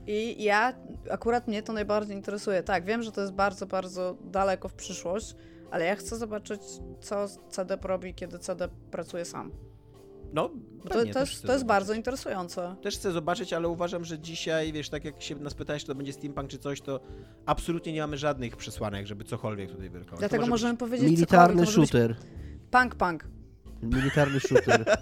I 0.07 0.45
ja, 0.45 0.73
akurat 1.11 1.49
mnie 1.49 1.63
to 1.63 1.73
najbardziej 1.73 2.17
interesuje. 2.17 2.63
Tak, 2.63 2.85
wiem, 2.85 3.03
że 3.03 3.13
to 3.13 3.21
jest 3.21 3.33
bardzo, 3.33 3.67
bardzo 3.67 4.17
daleko 4.25 4.69
w 4.69 4.75
przyszłość, 4.75 5.35
ale 5.71 5.85
ja 5.85 5.97
chcę 5.97 6.17
zobaczyć, 6.17 6.63
co 7.01 7.27
CD 7.51 7.79
robi, 7.83 8.15
kiedy 8.15 8.39
CD 8.39 8.69
pracuje 8.91 9.25
sam. 9.25 9.70
No, 10.33 10.51
to, 10.83 10.89
to, 10.89 11.05
też 11.13 11.31
jest, 11.31 11.43
to 11.43 11.53
jest 11.53 11.65
bardzo 11.65 11.95
interesujące. 11.95 12.77
Też 12.83 12.95
chcę 12.95 13.13
zobaczyć, 13.13 13.53
ale 13.53 13.69
uważam, 13.69 14.05
że 14.05 14.19
dzisiaj, 14.19 14.73
wiesz, 14.73 14.89
tak 14.89 15.05
jak 15.05 15.23
się 15.23 15.37
nas 15.37 15.55
pytałeś, 15.55 15.83
czy 15.83 15.89
to 15.89 15.95
będzie 15.95 16.13
steampunk 16.13 16.51
czy 16.51 16.59
coś, 16.59 16.81
to 16.81 17.01
absolutnie 17.47 17.93
nie 17.93 18.01
mamy 18.01 18.19
żadnych 18.19 18.57
przesłanek, 18.57 19.07
żeby 19.07 19.25
cokolwiek 19.25 19.71
tutaj 19.71 19.91
wyrukować. 19.91 20.17
To 20.17 20.21
Dlatego 20.21 20.43
może 20.43 20.51
możemy 20.51 20.77
powiedzieć 20.77 21.11
Militarny 21.11 21.67
shooter. 21.67 22.17
Punk, 22.71 22.95
punk. 22.95 23.25
Militarny 23.83 24.41
shooter. 24.41 24.85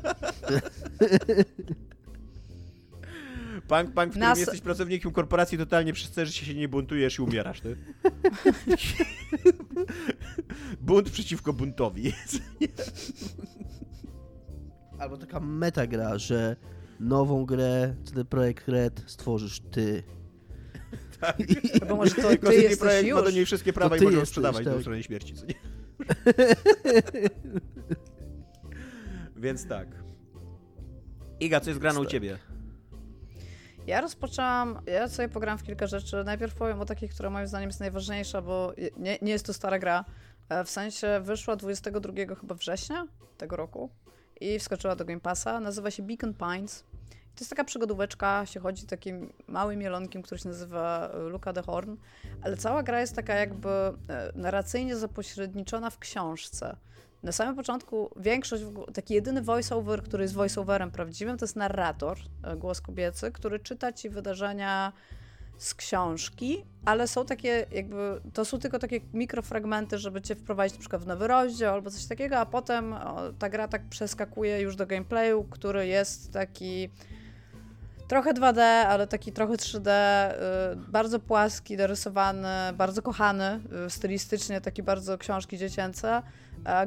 Punk, 3.69 3.95
punk, 3.95 4.09
w 4.09 4.11
którym 4.11 4.29
Nas- 4.29 4.39
jesteś 4.39 4.61
pracownikiem 4.61 5.13
korporacji, 5.13 5.59
totalnie 5.59 5.93
przysterzysz 5.93 6.35
się, 6.35 6.47
się 6.47 6.55
nie 6.55 6.69
buntujesz 6.69 7.19
i 7.19 7.23
umierasz, 7.23 7.61
ty. 7.61 7.77
Bunt 10.81 11.11
przeciwko 11.11 11.53
buntowi. 11.53 12.13
Albo 14.99 15.17
taka 15.17 15.41
metagra, 15.41 16.19
że 16.19 16.57
nową 17.01 17.47
grę 17.47 17.95
CD 18.05 18.25
Projekt 18.25 18.69
Red 18.69 19.03
stworzysz 19.07 19.61
ty. 19.61 20.03
Bo 21.89 21.97
może 21.97 22.15
to 22.15 22.29
ty 22.29 22.39
CD 22.39 22.55
jesteś 22.55 22.79
Projekt 22.79 23.11
ma 23.15 23.21
do 23.21 23.27
już. 23.27 23.35
niej 23.35 23.47
wszystkie 23.47 23.73
prawa 23.73 23.97
i 23.97 23.99
ty 23.99 24.05
może 24.05 24.17
jesteś, 24.17 24.29
sprzedawać 24.29 24.65
do 24.65 24.71
tak. 24.73 24.81
strony 24.81 25.03
śmierci, 25.03 25.35
co 25.35 25.47
nie? 25.47 25.55
Więc 29.37 29.67
tak. 29.69 29.89
Iga, 31.41 31.61
co 31.61 31.71
jest 31.71 31.81
grane 31.81 32.01
u 32.01 32.07
ciebie? 32.07 32.39
Ja 33.87 34.01
rozpoczęłam, 34.01 34.79
ja 34.87 35.09
sobie 35.09 35.29
pograłam 35.29 35.59
w 35.59 35.63
kilka 35.63 35.87
rzeczy. 35.87 36.25
Najpierw 36.25 36.55
powiem 36.55 36.81
o 36.81 36.85
takich, 36.85 37.15
która 37.15 37.31
moim 37.31 37.47
zdaniem 37.47 37.69
jest 37.69 37.81
najważniejsza, 37.81 38.43
bo 38.43 38.73
nie, 38.97 39.19
nie 39.23 39.33
jest 39.33 39.47
to 39.47 39.53
stara 39.53 39.79
gra. 39.79 40.05
E, 40.49 40.65
W 40.65 40.71
sensie 40.71 41.21
wyszła 41.23 41.57
22 41.57 42.35
chyba 42.41 42.55
września 42.55 43.07
tego 43.39 43.57
roku 43.57 43.91
i 44.41 44.59
wskoczyła 44.59 44.97
do 44.97 45.05
Game 45.05 45.21
Passa. 45.21 45.61
Nazywa 45.61 45.91
się 45.91 46.03
Beacon 46.03 46.35
Pines. 46.35 46.85
To 47.39 47.43
jest 47.43 47.51
taka 47.51 47.65
przygodóweczka, 47.65 48.47
się 48.47 48.61
chodzi 48.61 48.87
takim 48.87 49.33
małym 49.47 49.79
mielonkiem, 49.79 50.23
który 50.23 50.41
się 50.41 50.49
nazywa 50.49 51.11
e, 51.15 51.19
Luca 51.19 51.53
the 51.53 51.63
Horn, 51.63 51.97
ale 52.43 52.57
cała 52.57 52.83
gra 52.83 53.01
jest 53.01 53.17
taka 53.17 53.35
jakby 53.35 53.69
e, 53.69 53.95
narracyjnie 54.35 54.97
zapośredniczona 54.97 55.91
w 55.91 55.99
książce. 55.99 56.77
Na 57.23 57.33
samym 57.33 57.57
początku 57.57 58.11
większość, 58.17 58.65
taki 58.95 59.15
jedyny 59.15 59.43
voiceover, 59.43 60.03
który 60.03 60.25
jest 60.25 60.35
voiceoverem 60.35 60.91
prawdziwym, 60.91 61.39
to 61.39 61.45
jest 61.45 61.57
narrator, 61.57 62.19
e, 62.43 62.57
głos 62.57 62.81
kobiecy, 62.81 63.33
który 63.33 63.61
czyta 63.61 63.93
ci 63.93 64.11
wydarzenia 64.11 64.93
z 65.59 65.75
książki, 65.75 66.65
ale 66.85 67.09
są 67.09 67.25
takie 67.25 67.67
jakby, 67.73 68.21
to 68.33 68.45
są 68.45 68.59
tylko 68.59 68.79
takie 68.79 69.01
mikrofragmenty, 69.13 69.99
żeby 69.99 70.23
cię 70.23 70.35
wprowadzić 70.35 70.75
na 70.75 70.81
przykład 70.81 71.03
w 71.03 71.07
nowy 71.07 71.27
rozdział 71.27 71.75
albo 71.75 71.91
coś 71.91 72.07
takiego, 72.07 72.39
a 72.39 72.47
potem 72.47 72.95
ta 73.39 73.49
gra 73.49 73.69
tak 73.69 73.89
przeskakuje 73.89 74.61
już 74.61 74.77
do 74.77 74.87
gameplayu, 74.87 75.45
który 75.45 75.87
jest 75.87 76.33
taki 76.33 76.91
trochę 78.09 78.35
2D, 78.35 78.61
ale 78.61 79.07
taki 79.07 79.33
trochę 79.33 79.55
3D, 79.55 79.91
y, 80.31 80.77
bardzo 80.77 81.19
płaski, 81.19 81.77
dorysowany, 81.77 82.73
bardzo 82.75 83.03
kochany, 83.03 83.61
y, 83.87 83.91
stylistycznie, 83.91 84.61
taki 84.61 84.83
bardzo 84.83 85.19
książki 85.19 85.59
dziecięce, 85.59 86.23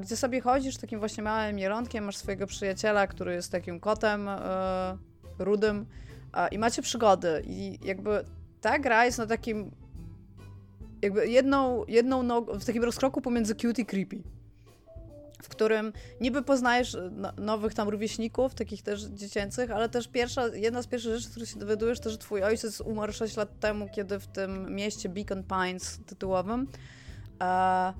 gdzie 0.02 0.18
sobie 0.18 0.42
chodzisz 0.42 0.78
takim 0.78 1.00
właśnie 1.00 1.24
małym 1.24 1.56
mielonkiem, 1.56 2.04
masz 2.04 2.18
swojego 2.18 2.48
przyjaciela, 2.48 3.08
który 3.08 3.34
jest 3.34 3.52
takim 3.52 3.80
kotem 3.80 4.28
y, 4.28 4.32
rudym 5.40 5.86
i 6.52 6.58
macie 6.58 6.82
przygody 6.82 7.44
i 7.46 7.80
jakby 7.84 8.26
ta 8.62 8.80
gra 8.80 9.06
jest 9.06 9.18
na 9.18 9.28
takim 9.28 9.72
jakby 11.02 11.28
jedną, 11.28 11.86
jedną 11.88 12.24
nogą, 12.24 12.60
w 12.60 12.66
takim 12.66 12.84
rozkroku 12.84 13.22
pomiędzy 13.22 13.56
cute 13.56 13.82
i 13.82 13.86
creepy 13.86 14.24
w 15.42 15.50
którym 15.50 15.94
niby 16.22 16.42
poznajesz 16.42 16.98
no, 17.12 17.32
nowych 17.38 17.74
tam 17.74 17.90
rówieśników, 17.90 18.56
takich 18.56 18.82
też 18.82 19.02
dziecięcych, 19.02 19.72
ale 19.72 19.90
też 19.90 20.08
pierwsza, 20.08 20.48
jedna 20.48 20.82
z 20.82 20.88
pierwszych 20.88 21.16
rzeczy, 21.16 21.30
których 21.30 21.50
się 21.50 21.60
dowiadujesz, 21.60 22.00
to, 22.00 22.10
że 22.10 22.18
twój 22.18 22.44
ojciec 22.44 22.82
umarł 22.82 23.14
6 23.14 23.38
lat 23.38 23.60
temu, 23.60 23.88
kiedy 23.96 24.20
w 24.20 24.28
tym 24.28 24.76
mieście 24.76 25.10
Beacon 25.10 25.44
Pines 25.44 26.00
tytułowym 26.06 26.68
e, 27.42 27.94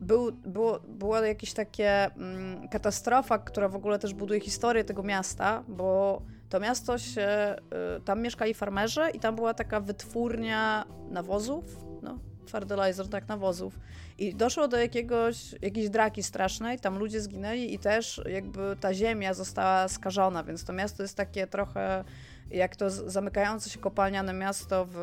był, 0.00 0.32
było, 0.32 0.80
była 0.80 1.26
jakaś 1.26 1.52
takie 1.52 2.14
mm, 2.14 2.68
katastrofa, 2.68 3.38
która 3.38 3.68
w 3.68 3.76
ogóle 3.76 3.98
też 3.98 4.14
buduje 4.14 4.40
historię 4.40 4.84
tego 4.84 5.02
miasta, 5.02 5.64
bo 5.68 6.22
to 6.48 6.60
miasto 6.60 6.98
się, 6.98 7.56
y, 7.98 8.00
tam 8.00 8.22
mieszkali 8.22 8.54
farmerzy 8.54 9.02
i 9.14 9.20
tam 9.20 9.36
była 9.36 9.54
taka 9.54 9.80
wytwórnia 9.80 10.84
nawozów, 11.10 11.64
no, 12.02 12.18
fertilizer, 12.50 13.08
tak, 13.08 13.28
nawozów. 13.28 13.78
I 14.18 14.34
doszło 14.34 14.68
do 14.68 14.76
jakiegoś, 14.76 15.54
jakiejś 15.62 15.90
draki 15.90 16.22
strasznej, 16.22 16.78
tam 16.78 16.98
ludzie 16.98 17.20
zginęli 17.20 17.74
i 17.74 17.78
też 17.78 18.20
jakby 18.30 18.76
ta 18.80 18.94
ziemia 18.94 19.34
została 19.34 19.88
skażona, 19.88 20.44
więc 20.44 20.64
to 20.64 20.72
miasto 20.72 21.02
jest 21.02 21.16
takie 21.16 21.46
trochę 21.46 22.04
jak 22.50 22.76
to 22.76 22.90
zamykające 22.90 23.70
się 23.70 23.78
kopalniane 23.78 24.32
miasto 24.32 24.86
w 24.90 24.96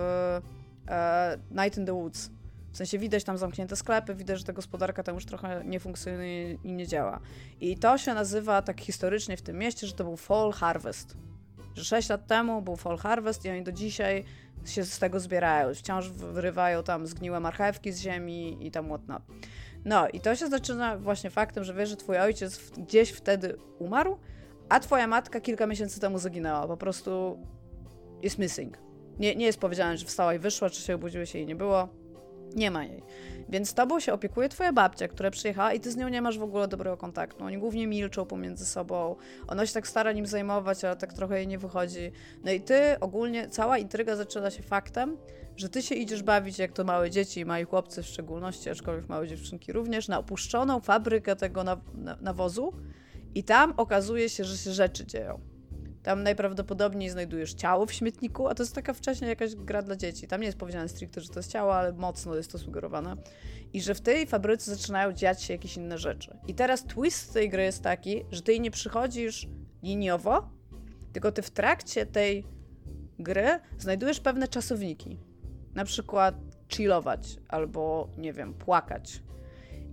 e, 0.88 1.38
Night 1.52 1.78
in 1.78 1.86
the 1.86 1.94
Woods. 1.94 2.30
W 2.72 2.78
sensie 2.78 3.00
widać 3.00 3.24
tam 3.24 3.38
zamknięte 3.38 3.76
sklepy, 3.76 4.16
widać, 4.16 4.40
że 4.40 4.46
ta 4.46 4.54
gospodarka 4.54 5.04
tam 5.04 5.16
już 5.16 5.26
trochę 5.26 5.62
nie 5.66 5.80
funkcjonuje 5.80 6.54
i 6.54 6.74
nie 6.74 6.88
działa. 6.88 7.20
I 7.62 7.78
to 7.78 7.98
się 7.98 8.14
nazywa 8.14 8.62
tak 8.62 8.82
historycznie 8.82 9.38
w 9.38 9.42
tym 9.42 9.58
mieście, 9.58 9.88
że 9.88 9.94
to 9.94 10.04
był 10.04 10.18
Fall 10.18 10.52
Harvest. 10.52 11.18
Że 11.76 11.86
6 11.86 12.10
lat 12.10 12.28
temu 12.28 12.62
był 12.62 12.76
Fall 12.76 12.98
Harvest 12.98 13.46
i 13.46 13.50
oni 13.50 13.64
do 13.64 13.72
dzisiaj 13.72 14.24
się 14.66 14.84
z 14.84 15.00
tego 15.00 15.20
zbierają. 15.20 15.74
Wciąż 15.74 16.10
wyrywają 16.10 16.84
tam 16.84 17.08
zgniłe 17.08 17.40
marchewki 17.40 17.92
z 17.92 18.00
ziemi 18.00 18.68
i 18.68 18.72
tam 18.72 18.86
whatnot. 18.86 19.24
No 19.86 20.10
i 20.10 20.20
to 20.20 20.36
się 20.36 20.48
zaczyna 20.48 20.98
właśnie 20.98 21.30
faktem, 21.30 21.64
że 21.64 21.74
wiesz, 21.74 21.90
że 21.90 21.96
twój 21.96 22.18
ojciec 22.18 22.72
gdzieś 22.78 23.10
wtedy 23.10 23.58
umarł, 23.80 24.18
a 24.70 24.80
twoja 24.80 25.08
matka 25.08 25.42
kilka 25.42 25.68
miesięcy 25.68 26.00
temu 26.00 26.20
zaginęła. 26.20 26.68
Po 26.68 26.78
prostu 26.78 27.40
jest 28.22 28.38
missing. 28.38 28.78
Nie, 29.20 29.36
nie 29.36 29.46
jest 29.46 29.60
powiedziane, 29.60 29.98
że 29.98 30.06
wstała 30.06 30.34
i 30.34 30.40
wyszła, 30.40 30.70
czy 30.70 30.82
się 30.82 30.96
obudziły 30.96 31.28
się 31.28 31.40
i 31.40 31.46
nie 31.46 31.56
było. 31.56 31.90
Nie 32.56 32.72
ma 32.72 32.84
jej. 32.84 33.03
Więc 33.49 33.73
tobą 33.73 33.99
się 33.99 34.14
opiekuje 34.14 34.49
twoja 34.49 34.73
babcia, 34.73 35.07
która 35.07 35.32
przyjechała 35.32 35.73
i 35.73 35.80
ty 35.80 35.91
z 35.91 35.95
nią 35.95 36.07
nie 36.07 36.22
masz 36.22 36.38
w 36.38 36.44
ogóle 36.44 36.68
dobrego 36.68 36.98
kontaktu. 36.98 37.44
Oni 37.44 37.57
głównie 37.57 37.88
milczą 37.88 38.26
pomiędzy 38.26 38.65
sobą. 38.65 39.15
Ona 39.48 39.65
się 39.65 39.73
tak 39.73 39.88
stara 39.88 40.11
nim 40.11 40.26
zajmować, 40.26 40.84
ale 40.84 40.95
tak 40.95 41.14
trochę 41.14 41.38
jej 41.38 41.48
nie 41.48 41.57
wychodzi. 41.57 42.11
No 42.44 42.52
i 42.52 42.61
ty 42.61 42.99
ogólnie, 42.99 43.49
cała 43.49 43.77
intryga 43.77 44.15
zaczyna 44.15 44.52
się 44.52 44.64
faktem, 44.64 45.18
że 45.57 45.69
ty 45.69 45.82
się 45.82 45.95
idziesz 45.95 46.23
bawić, 46.23 46.60
jak 46.60 46.72
to 46.72 46.84
małe 46.84 47.11
dzieci 47.11 47.40
i 47.40 47.45
mali 47.45 47.65
chłopcy 47.65 48.03
w 48.03 48.06
szczególności, 48.06 48.69
aczkolwiek 48.69 49.10
małe 49.10 49.27
dziewczynki 49.27 49.73
również, 49.73 50.07
na 50.07 50.19
opuszczoną 50.19 50.80
fabrykę 50.80 51.36
tego 51.36 51.64
nawozu 52.22 52.73
i 53.36 53.44
tam 53.44 53.73
okazuje 53.77 54.30
się, 54.30 54.44
że 54.44 54.57
się 54.57 54.72
rzeczy 54.72 55.06
dzieją. 55.06 55.55
Tam 56.06 56.23
najprawdopodobniej 56.23 57.10
znajdujesz 57.10 57.53
ciało 57.53 57.86
w 57.86 57.94
śmietniku, 57.94 58.48
a 58.48 58.56
to 58.56 58.64
jest 58.64 58.76
taka 58.76 58.94
wcześniej 58.94 59.30
jakaś 59.30 59.56
gra 59.56 59.82
dla 59.82 59.95
dzieci. 59.95 60.27
Tam 60.27 60.41
nie 60.41 60.45
jest 60.45 60.57
powiedziane 60.57 60.90
stricte, 60.90 61.22
że 61.22 61.30
to 61.30 61.40
jest 61.40 61.52
ciało, 61.52 61.76
ale 61.76 61.94
mocno 61.94 62.36
jest 62.36 62.52
to 62.52 62.57
sugerowane. 62.57 63.15
I 63.73 63.82
że 63.82 63.95
w 63.95 64.02
tej 64.02 64.27
fabryce 64.27 64.76
zaczynają 64.76 65.14
dziać 65.14 65.44
się 65.44 65.53
jakieś 65.53 65.77
inne 65.77 65.98
rzeczy. 65.98 66.38
I 66.48 66.56
teraz 66.56 66.84
twist 66.84 67.34
tej 67.34 67.49
gry 67.49 67.64
jest 67.64 67.84
taki, 67.84 68.26
że 68.32 68.41
ty 68.41 68.60
nie 68.60 68.72
przychodzisz 68.72 69.48
liniowo, 69.84 70.49
tylko 71.14 71.32
ty 71.32 71.41
w 71.41 71.52
trakcie 71.52 72.06
tej 72.06 72.45
gry 73.19 73.60
znajdujesz 73.77 74.19
pewne 74.19 74.48
czasowniki. 74.48 75.19
Na 75.76 75.86
przykład 75.86 76.36
chillować 76.69 77.38
albo, 77.48 78.10
nie 78.18 78.34
wiem, 78.34 78.53
płakać 78.53 79.22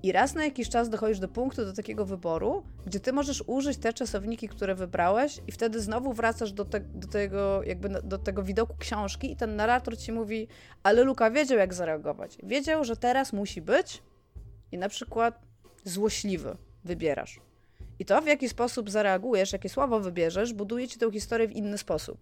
i 0.02 0.12
raz 0.12 0.34
na 0.34 0.44
jakiś 0.44 0.68
czas 0.68 0.88
dochodzisz 0.88 1.18
do 1.18 1.28
punktu, 1.28 1.64
do 1.64 1.72
takiego 1.72 2.06
wyboru, 2.06 2.62
gdzie 2.86 3.00
ty 3.00 3.12
możesz 3.12 3.44
użyć 3.46 3.78
te 3.78 3.92
czasowniki, 3.92 4.48
które 4.48 4.74
wybrałeś, 4.74 5.40
i 5.46 5.52
wtedy 5.52 5.80
znowu 5.80 6.12
wracasz 6.12 6.52
do, 6.52 6.64
te, 6.64 6.80
do, 6.80 7.08
tego, 7.08 7.62
jakby 7.62 7.88
do 7.88 8.18
tego 8.18 8.42
widoku 8.42 8.74
książki, 8.78 9.32
i 9.32 9.36
ten 9.36 9.56
narrator 9.56 9.98
ci 9.98 10.12
mówi: 10.12 10.48
Ale 10.82 11.02
Luka 11.02 11.30
wiedział, 11.30 11.58
jak 11.58 11.74
zareagować. 11.74 12.38
Wiedział, 12.42 12.84
że 12.84 12.96
teraz 12.96 13.32
musi 13.32 13.62
być, 13.62 14.02
i 14.72 14.78
na 14.78 14.88
przykład 14.88 15.42
złośliwy 15.84 16.56
wybierasz. 16.84 17.40
I 17.98 18.04
to, 18.04 18.22
w 18.22 18.26
jaki 18.26 18.48
sposób 18.48 18.90
zareagujesz, 18.90 19.52
jakie 19.52 19.68
słowo 19.68 20.00
wybierzesz, 20.00 20.52
buduje 20.52 20.88
ci 20.88 20.98
tę 20.98 21.10
historię 21.10 21.48
w 21.48 21.52
inny 21.52 21.78
sposób. 21.78 22.18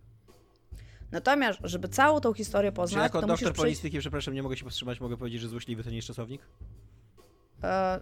Natomiast, 1.13 1.59
żeby 1.65 1.89
całą 1.89 2.21
tą 2.21 2.33
historię 2.33 2.73
poznać, 2.73 2.99
Czy 2.99 3.03
jako 3.03 3.21
to 3.21 3.27
doktor 3.27 3.49
musisz 3.49 3.63
polistyki, 3.63 3.99
przepraszam, 3.99 4.35
nie 4.35 4.43
mogę 4.43 4.57
się 4.57 4.65
powstrzymać, 4.65 5.01
mogę 5.01 5.17
powiedzieć, 5.17 5.41
że 5.41 5.49
złośliwy 5.49 5.85
to 5.85 5.91
nie 5.91 5.97
jest 5.97 6.09
czasownik? 6.09 6.43
E, 7.63 8.01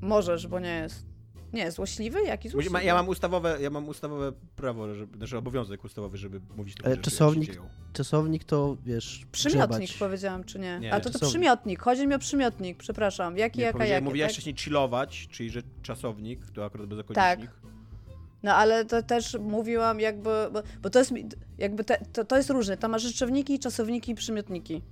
możesz, 0.00 0.46
bo 0.46 0.60
nie 0.60 0.76
jest. 0.76 1.14
Nie, 1.52 1.70
złośliwy? 1.70 2.22
Jaki 2.22 2.48
złośliwy? 2.48 2.84
Ja 2.84 2.94
mam 2.94 3.08
ustawowe, 3.08 3.58
ja 3.60 3.70
mam 3.70 3.88
ustawowe 3.88 4.32
prawo, 4.56 4.94
żeby, 4.94 5.16
znaczy 5.18 5.38
obowiązek 5.38 5.84
ustawowy, 5.84 6.18
żeby 6.18 6.40
mówić 6.56 6.74
takie 6.74 6.86
Ale 6.86 6.96
czasownik, 6.96 7.60
czasownik 7.92 8.44
to, 8.44 8.76
wiesz, 8.84 9.26
Przymiotnik 9.32 9.68
grzebać. 9.68 9.96
powiedziałam, 9.98 10.44
czy 10.44 10.58
nie? 10.58 10.78
nie 10.80 10.94
A 10.94 11.00
to 11.00 11.10
to 11.10 11.26
przymiotnik. 11.26 11.82
Chodzi 11.82 12.06
mi 12.06 12.14
o 12.14 12.18
przymiotnik, 12.18 12.78
przepraszam. 12.78 13.36
Jaki, 13.36 13.58
nie, 13.58 13.64
jaka, 13.64 13.86
jaki? 13.86 14.04
Mówiłaś 14.04 14.28
tak? 14.28 14.32
wcześniej 14.32 14.56
chillować, 14.56 15.28
czyli 15.30 15.50
że 15.50 15.62
czasownik, 15.82 16.50
to 16.50 16.64
akurat 16.64 16.86
bezokolicznik. 16.86 17.50
Tak. 17.50 17.74
No 18.42 18.54
ale 18.54 18.84
to 18.84 19.02
też 19.02 19.38
mówiłam 19.40 20.00
jakby, 20.00 20.30
bo, 20.52 20.62
bo 20.82 20.90
to 20.90 20.98
jest 20.98 21.12
jakby 21.58 21.84
te, 21.84 21.98
to, 22.12 22.24
to 22.24 22.36
jest 22.36 22.50
różne. 22.50 22.76
Tam 22.76 22.90
masz 22.90 23.02
rzeczowniki, 23.02 23.58
czasowniki 23.58 24.12
i 24.12 24.14
przymiotniki 24.14 24.82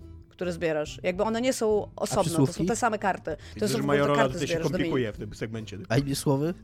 które 0.43 0.53
zbierasz. 0.53 1.01
Jakby 1.03 1.23
one 1.23 1.41
nie 1.41 1.53
są 1.53 1.89
osobne, 1.97 2.37
to 2.37 2.53
są 2.53 2.67
te 2.67 2.77
same 2.77 2.99
karty. 2.99 3.37
To 3.61 3.69
są 3.69 3.83
Majorola, 3.83 4.23
karty 4.23 4.39
to 4.39 4.47
się 4.47 4.59
komplikuje 4.59 5.13
w 5.13 5.17
tym 5.17 5.35
segmencie. 5.35 5.79
A 5.89 5.99
inne 5.99 6.15
słowy? 6.15 6.55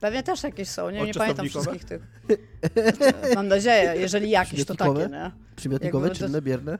Pewnie 0.00 0.22
też 0.22 0.42
jakieś 0.42 0.68
są, 0.68 0.90
nie, 0.90 1.02
nie 1.02 1.14
pamiętam 1.14 1.48
wszystkich 1.48 1.84
tych. 1.84 2.02
Mam 3.34 3.48
nadzieję, 3.48 3.94
jeżeli 3.96 4.30
jakieś, 4.30 4.64
to 4.64 4.74
takie, 4.74 5.08
nie? 5.10 5.30
Przymiotnikowe, 5.56 6.08
Jakby 6.08 6.18
czynne, 6.18 6.42
bierne? 6.42 6.78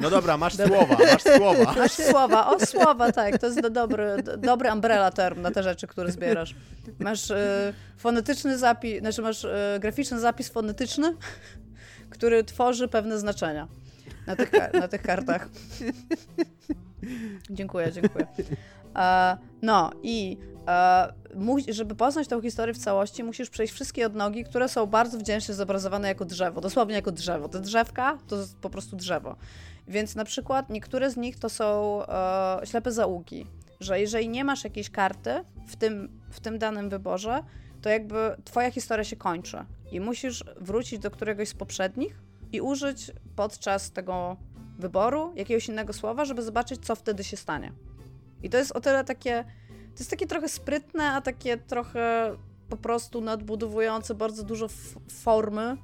No 0.00 0.10
dobra, 0.10 0.36
masz 0.36 0.54
słowa, 0.56 0.96
masz 1.12 1.22
słowa. 1.22 1.74
Masz 1.82 1.92
słowa, 1.92 2.46
o 2.46 2.66
słowa, 2.66 3.12
tak, 3.12 3.38
to 3.38 3.46
jest 3.46 3.60
do 3.60 3.70
dobry, 3.70 4.22
do, 4.22 4.36
dobry 4.36 4.72
umbrella 4.72 5.10
term 5.10 5.42
na 5.42 5.50
te 5.50 5.62
rzeczy, 5.62 5.86
które 5.86 6.12
zbierasz. 6.12 6.54
Masz 6.98 7.30
y, 7.30 7.36
fonetyczny 7.96 8.58
zapis, 8.58 9.00
znaczy 9.00 9.22
masz 9.22 9.44
y, 9.44 9.48
graficzny 9.80 10.20
zapis 10.20 10.48
fonetyczny, 10.48 11.16
który 12.10 12.44
tworzy 12.44 12.88
pewne 12.88 13.18
znaczenia 13.18 13.68
na 14.26 14.36
tych, 14.36 14.52
na 14.72 14.88
tych 14.88 15.02
kartach. 15.02 15.48
dziękuję, 17.50 17.92
dziękuję. 17.92 18.26
E, 18.96 19.38
no 19.62 19.90
i 20.02 20.38
e, 20.68 21.12
żeby 21.68 21.94
poznać 21.94 22.28
tę 22.28 22.42
historię 22.42 22.74
w 22.74 22.78
całości, 22.78 23.24
musisz 23.24 23.50
przejść 23.50 23.72
wszystkie 23.72 24.06
odnogi, 24.06 24.44
które 24.44 24.68
są 24.68 24.86
bardzo 24.86 25.18
wdzięcznie 25.18 25.54
zobrazowane 25.54 26.08
jako 26.08 26.24
drzewo, 26.24 26.60
dosłownie 26.60 26.94
jako 26.94 27.12
drzewo. 27.12 27.48
Te 27.48 27.60
drzewka 27.60 28.18
to 28.28 28.36
jest 28.36 28.58
po 28.58 28.70
prostu 28.70 28.96
drzewo. 28.96 29.36
Więc 29.88 30.14
na 30.14 30.24
przykład 30.24 30.70
niektóre 30.70 31.10
z 31.10 31.16
nich 31.16 31.38
to 31.38 31.48
są 31.48 32.00
e, 32.06 32.60
ślepe 32.64 32.92
zaułki, 32.92 33.46
że 33.80 34.00
jeżeli 34.00 34.28
nie 34.28 34.44
masz 34.44 34.64
jakiejś 34.64 34.90
karty 34.90 35.44
w 35.66 35.76
tym, 35.76 36.20
w 36.30 36.40
tym 36.40 36.58
danym 36.58 36.88
wyborze, 36.88 37.42
to 37.82 37.88
jakby 37.88 38.36
twoja 38.44 38.70
historia 38.70 39.04
się 39.04 39.16
kończy 39.16 39.64
i 39.92 40.00
musisz 40.00 40.44
wrócić 40.60 40.98
do 40.98 41.10
któregoś 41.10 41.48
z 41.48 41.54
poprzednich 41.54 42.29
i 42.52 42.60
użyć 42.60 43.12
podczas 43.36 43.92
tego 43.92 44.36
wyboru 44.78 45.32
jakiegoś 45.36 45.68
innego 45.68 45.92
słowa, 45.92 46.24
żeby 46.24 46.42
zobaczyć, 46.42 46.86
co 46.86 46.96
wtedy 46.96 47.24
się 47.24 47.36
stanie. 47.36 47.72
I 48.42 48.50
to 48.50 48.58
jest 48.58 48.72
o 48.72 48.80
tyle 48.80 49.04
takie, 49.04 49.44
to 49.68 49.98
jest 49.98 50.10
takie 50.10 50.26
trochę 50.26 50.48
sprytne, 50.48 51.12
a 51.12 51.20
takie 51.20 51.56
trochę 51.56 52.36
po 52.68 52.76
prostu 52.76 53.20
nadbudowujące 53.20 54.14
bardzo 54.14 54.42
dużo 54.42 54.68
formy 55.10 55.76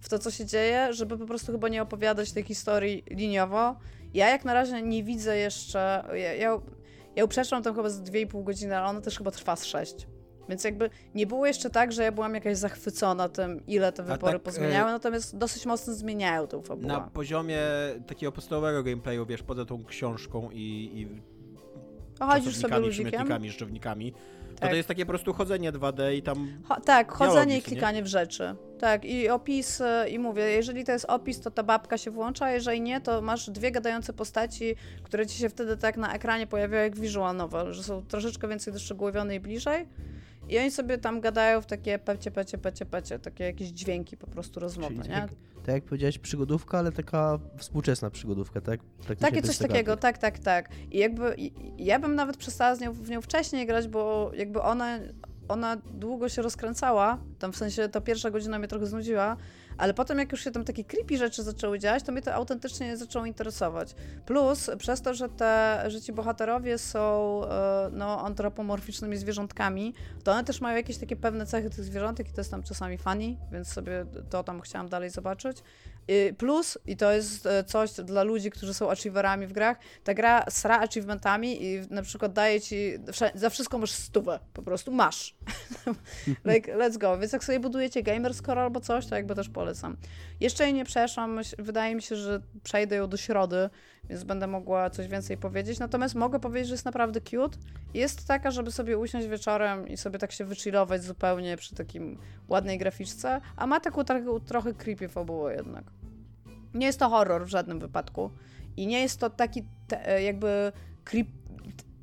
w 0.00 0.08
to, 0.08 0.18
co 0.18 0.30
się 0.30 0.46
dzieje, 0.46 0.92
żeby 0.92 1.18
po 1.18 1.26
prostu 1.26 1.52
chyba 1.52 1.68
nie 1.68 1.82
opowiadać 1.82 2.32
tej 2.32 2.42
historii 2.42 3.04
liniowo. 3.10 3.76
Ja 4.14 4.28
jak 4.28 4.44
na 4.44 4.54
razie 4.54 4.82
nie 4.82 5.04
widzę 5.04 5.36
jeszcze, 5.36 6.04
ja, 6.08 6.34
ja, 6.34 6.34
ja 6.34 6.60
ją 7.16 7.28
przeszłam 7.28 7.62
tam 7.62 7.74
chyba 7.74 7.90
z 7.90 8.02
2,5 8.02 8.44
godziny, 8.44 8.76
ale 8.76 8.86
ona 8.86 9.00
też 9.00 9.18
chyba 9.18 9.30
trwa 9.30 9.56
z 9.56 9.64
6. 9.64 10.06
Więc 10.48 10.64
jakby 10.64 10.90
nie 11.14 11.26
było 11.26 11.46
jeszcze 11.46 11.70
tak, 11.70 11.92
że 11.92 12.02
ja 12.02 12.12
byłam 12.12 12.34
jakaś 12.34 12.56
zachwycona 12.56 13.28
tym, 13.28 13.66
ile 13.66 13.92
te 13.92 14.02
wybory 14.02 14.32
tak, 14.32 14.42
pozmieniały, 14.42 14.88
e, 14.88 14.92
natomiast 14.92 15.36
dosyć 15.36 15.66
mocno 15.66 15.94
zmieniają 15.94 16.46
tą 16.46 16.62
fabułę. 16.62 16.88
Na 16.88 17.00
poziomie 17.00 17.60
takiego 18.06 18.32
podstawowego 18.32 18.82
gameplayu, 18.82 19.26
wiesz, 19.26 19.42
poza 19.42 19.64
tą 19.64 19.84
książką 19.84 20.50
i, 20.50 20.90
i 20.94 21.08
chodzisz 22.24 22.56
sobie 22.56 22.78
ludzikiem. 22.78 23.44
rzeczownikami, 23.50 24.12
tak. 24.12 24.60
to 24.60 24.68
to 24.68 24.74
jest 24.74 24.88
takie 24.88 25.06
po 25.06 25.08
prostu 25.08 25.32
chodzenie 25.32 25.72
2D 25.72 26.14
i 26.14 26.22
tam... 26.22 26.62
Cho 26.68 26.80
tak, 26.80 27.12
chodzenie 27.12 27.58
i 27.58 27.62
klikanie 27.62 27.98
nie? 27.98 28.04
w 28.04 28.06
rzeczy. 28.06 28.54
Tak, 28.78 29.04
i 29.04 29.28
opis, 29.28 29.82
i 30.10 30.18
mówię, 30.18 30.42
jeżeli 30.42 30.84
to 30.84 30.92
jest 30.92 31.04
opis, 31.04 31.40
to 31.40 31.50
ta 31.50 31.62
babka 31.62 31.98
się 31.98 32.10
włącza, 32.10 32.44
a 32.44 32.50
jeżeli 32.50 32.80
nie, 32.80 33.00
to 33.00 33.22
masz 33.22 33.50
dwie 33.50 33.70
gadające 33.70 34.12
postaci, 34.12 34.74
które 35.02 35.26
ci 35.26 35.38
się 35.38 35.48
wtedy 35.48 35.76
tak 35.76 35.96
na 35.96 36.14
ekranie 36.14 36.46
pojawiają 36.46 36.84
jak 36.84 36.96
visual 36.96 37.36
novel, 37.36 37.72
że 37.72 37.82
są 37.82 38.02
troszeczkę 38.06 38.48
więcej 38.48 38.72
doszczegółowione 38.72 39.34
i 39.34 39.40
bliżej. 39.40 39.86
I 40.48 40.58
oni 40.58 40.70
sobie 40.70 40.98
tam 40.98 41.20
gadają 41.20 41.60
w 41.60 41.66
takie 41.66 41.98
pecie, 41.98 42.30
pecie, 42.30 42.58
pecie, 42.58 42.86
pecie, 42.86 43.18
takie 43.18 43.44
jakieś 43.44 43.68
dźwięki 43.68 44.16
po 44.16 44.26
prostu 44.26 44.60
rozmowy, 44.60 44.94
Czyli 44.94 45.08
nie? 45.08 45.14
Tak, 45.14 45.30
tak 45.66 45.74
jak 45.74 45.84
powiedziałeś, 45.84 46.18
przygodówka, 46.18 46.78
ale 46.78 46.92
taka 46.92 47.38
współczesna 47.56 48.10
przygodówka, 48.10 48.60
tak? 48.60 48.80
tak 49.08 49.18
takie 49.18 49.42
coś 49.42 49.58
takiego, 49.58 49.96
tak, 49.96 50.18
tak, 50.18 50.38
tak. 50.38 50.68
I 50.90 50.98
jakby 50.98 51.36
ja 51.78 51.98
bym 51.98 52.14
nawet 52.14 52.36
przestała 52.36 52.74
z 52.74 52.80
nią, 52.80 52.92
w 52.92 53.10
nią 53.10 53.20
wcześniej 53.20 53.66
grać, 53.66 53.88
bo 53.88 54.30
jakby 54.34 54.62
ona, 54.62 54.98
ona 55.48 55.76
długo 55.76 56.28
się 56.28 56.42
rozkręcała, 56.42 57.18
tam 57.38 57.52
w 57.52 57.56
sensie 57.56 57.88
ta 57.88 58.00
pierwsza 58.00 58.30
godzina 58.30 58.58
mnie 58.58 58.68
trochę 58.68 58.86
znudziła, 58.86 59.36
ale 59.78 59.94
potem 59.94 60.18
jak 60.18 60.32
już 60.32 60.44
się 60.44 60.50
tam 60.50 60.64
takie 60.64 60.84
creepy 60.84 61.18
rzeczy 61.18 61.42
zaczęły 61.42 61.78
dziać, 61.78 62.02
to 62.02 62.12
mnie 62.12 62.22
to 62.22 62.34
autentycznie 62.34 62.96
zaczęło 62.96 63.26
interesować. 63.26 63.94
Plus, 64.26 64.70
przez 64.78 65.02
to, 65.02 65.14
że, 65.14 65.28
te, 65.28 65.84
że 65.86 66.00
ci 66.00 66.12
bohaterowie 66.12 66.78
są 66.78 67.40
e, 67.44 67.90
no, 67.92 68.20
antropomorficznymi 68.20 69.16
zwierzątkami, 69.16 69.94
to 70.24 70.32
one 70.32 70.44
też 70.44 70.60
mają 70.60 70.76
jakieś 70.76 70.98
takie 70.98 71.16
pewne 71.16 71.46
cechy 71.46 71.70
tych 71.70 71.84
zwierzątek 71.84 72.28
i 72.28 72.32
to 72.32 72.40
jest 72.40 72.50
tam 72.50 72.62
czasami 72.62 72.98
funny, 72.98 73.36
więc 73.52 73.68
sobie 73.68 74.06
to 74.30 74.44
tam 74.44 74.60
chciałam 74.60 74.88
dalej 74.88 75.10
zobaczyć. 75.10 75.62
Y, 76.10 76.34
Plus, 76.38 76.78
i 76.86 76.96
to 76.96 77.12
jest 77.12 77.46
e, 77.46 77.64
coś 77.64 77.90
dla 77.92 78.22
ludzi, 78.22 78.50
którzy 78.50 78.74
są 78.74 78.90
achieverami 78.90 79.46
w 79.46 79.52
grach, 79.52 79.78
ta 80.04 80.14
gra 80.14 80.44
sra 80.50 80.80
achievementami 80.80 81.64
i 81.64 81.80
na 81.90 82.02
przykład 82.02 82.32
daje 82.32 82.60
ci, 82.60 82.92
za 83.34 83.50
wszystko 83.50 83.78
masz 83.78 83.90
stówę, 83.90 84.40
po 84.52 84.62
prostu 84.62 84.92
masz. 84.92 85.36
like, 86.44 86.76
let's 86.76 86.98
go. 86.98 87.18
Więc 87.18 87.32
jak 87.32 87.44
sobie 87.44 87.60
budujecie 87.60 88.02
gamer 88.02 88.34
score 88.34 88.58
albo 88.58 88.80
coś, 88.80 89.06
to 89.06 89.14
jakby 89.14 89.34
też 89.34 89.48
polecam. 89.48 89.96
Jeszcze 90.40 90.64
jej 90.64 90.74
nie 90.74 90.84
przeszłam, 90.84 91.40
wydaje 91.58 91.94
mi 91.94 92.02
się, 92.02 92.16
że 92.16 92.40
przejdę 92.62 92.96
ją 92.96 93.08
do 93.08 93.16
środy, 93.16 93.70
więc 94.04 94.24
będę 94.24 94.46
mogła 94.46 94.90
coś 94.90 95.08
więcej 95.08 95.36
powiedzieć. 95.36 95.78
Natomiast 95.78 96.14
mogę 96.14 96.40
powiedzieć, 96.40 96.68
że 96.68 96.74
jest 96.74 96.84
naprawdę 96.84 97.20
cute. 97.20 97.58
Jest 97.94 98.28
taka, 98.28 98.50
żeby 98.50 98.72
sobie 98.72 98.98
usiąść 98.98 99.26
wieczorem 99.26 99.88
i 99.88 99.96
sobie 99.96 100.18
tak 100.18 100.32
się 100.32 100.44
wychillować 100.44 101.04
zupełnie 101.04 101.56
przy 101.56 101.74
takim 101.74 102.18
ładnej 102.48 102.78
graficzce, 102.78 103.40
a 103.56 103.66
ma 103.66 103.80
taką 103.80 104.04
trochę 104.46 104.74
creepy 104.74 105.08
fabułę 105.08 105.54
jednak. 105.54 105.97
Nie 106.74 106.86
jest 106.86 106.98
to 106.98 107.08
horror 107.08 107.46
w 107.46 107.48
żadnym 107.48 107.78
wypadku 107.78 108.30
i 108.76 108.86
nie 108.86 109.00
jest 109.00 109.20
to 109.20 109.30
taki 109.30 109.64
te, 109.88 110.08
e, 110.08 110.22
jakby 110.22 110.72
creep 111.04 111.26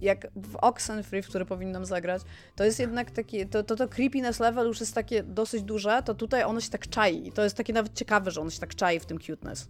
jak 0.02 0.28
w 0.36 0.56
Oxenfree, 0.56 1.22
w 1.22 1.28
który 1.28 1.46
powinnam 1.46 1.86
zagrać, 1.86 2.22
to 2.56 2.64
jest 2.64 2.80
jednak 2.80 3.12
taki, 3.12 3.48
to, 3.48 3.64
to, 3.64 3.76
to 3.76 3.88
creepiness 3.88 4.40
level 4.40 4.68
już 4.68 4.80
jest 4.80 4.94
takie 4.94 5.24
dosyć 5.24 5.64
duże, 5.64 6.04
to 6.06 6.16
tutaj 6.16 6.44
ono 6.44 6.62
się 6.62 6.70
tak 6.70 6.88
czai 6.88 7.28
i 7.28 7.32
to 7.32 7.44
jest 7.44 7.58
takie 7.58 7.74
nawet 7.74 7.94
ciekawe, 7.94 8.32
że 8.32 8.42
ono 8.42 8.50
się 8.50 8.60
tak 8.60 8.76
czai 8.76 9.00
w 9.00 9.06
tym 9.06 9.20
cuteness. 9.20 9.68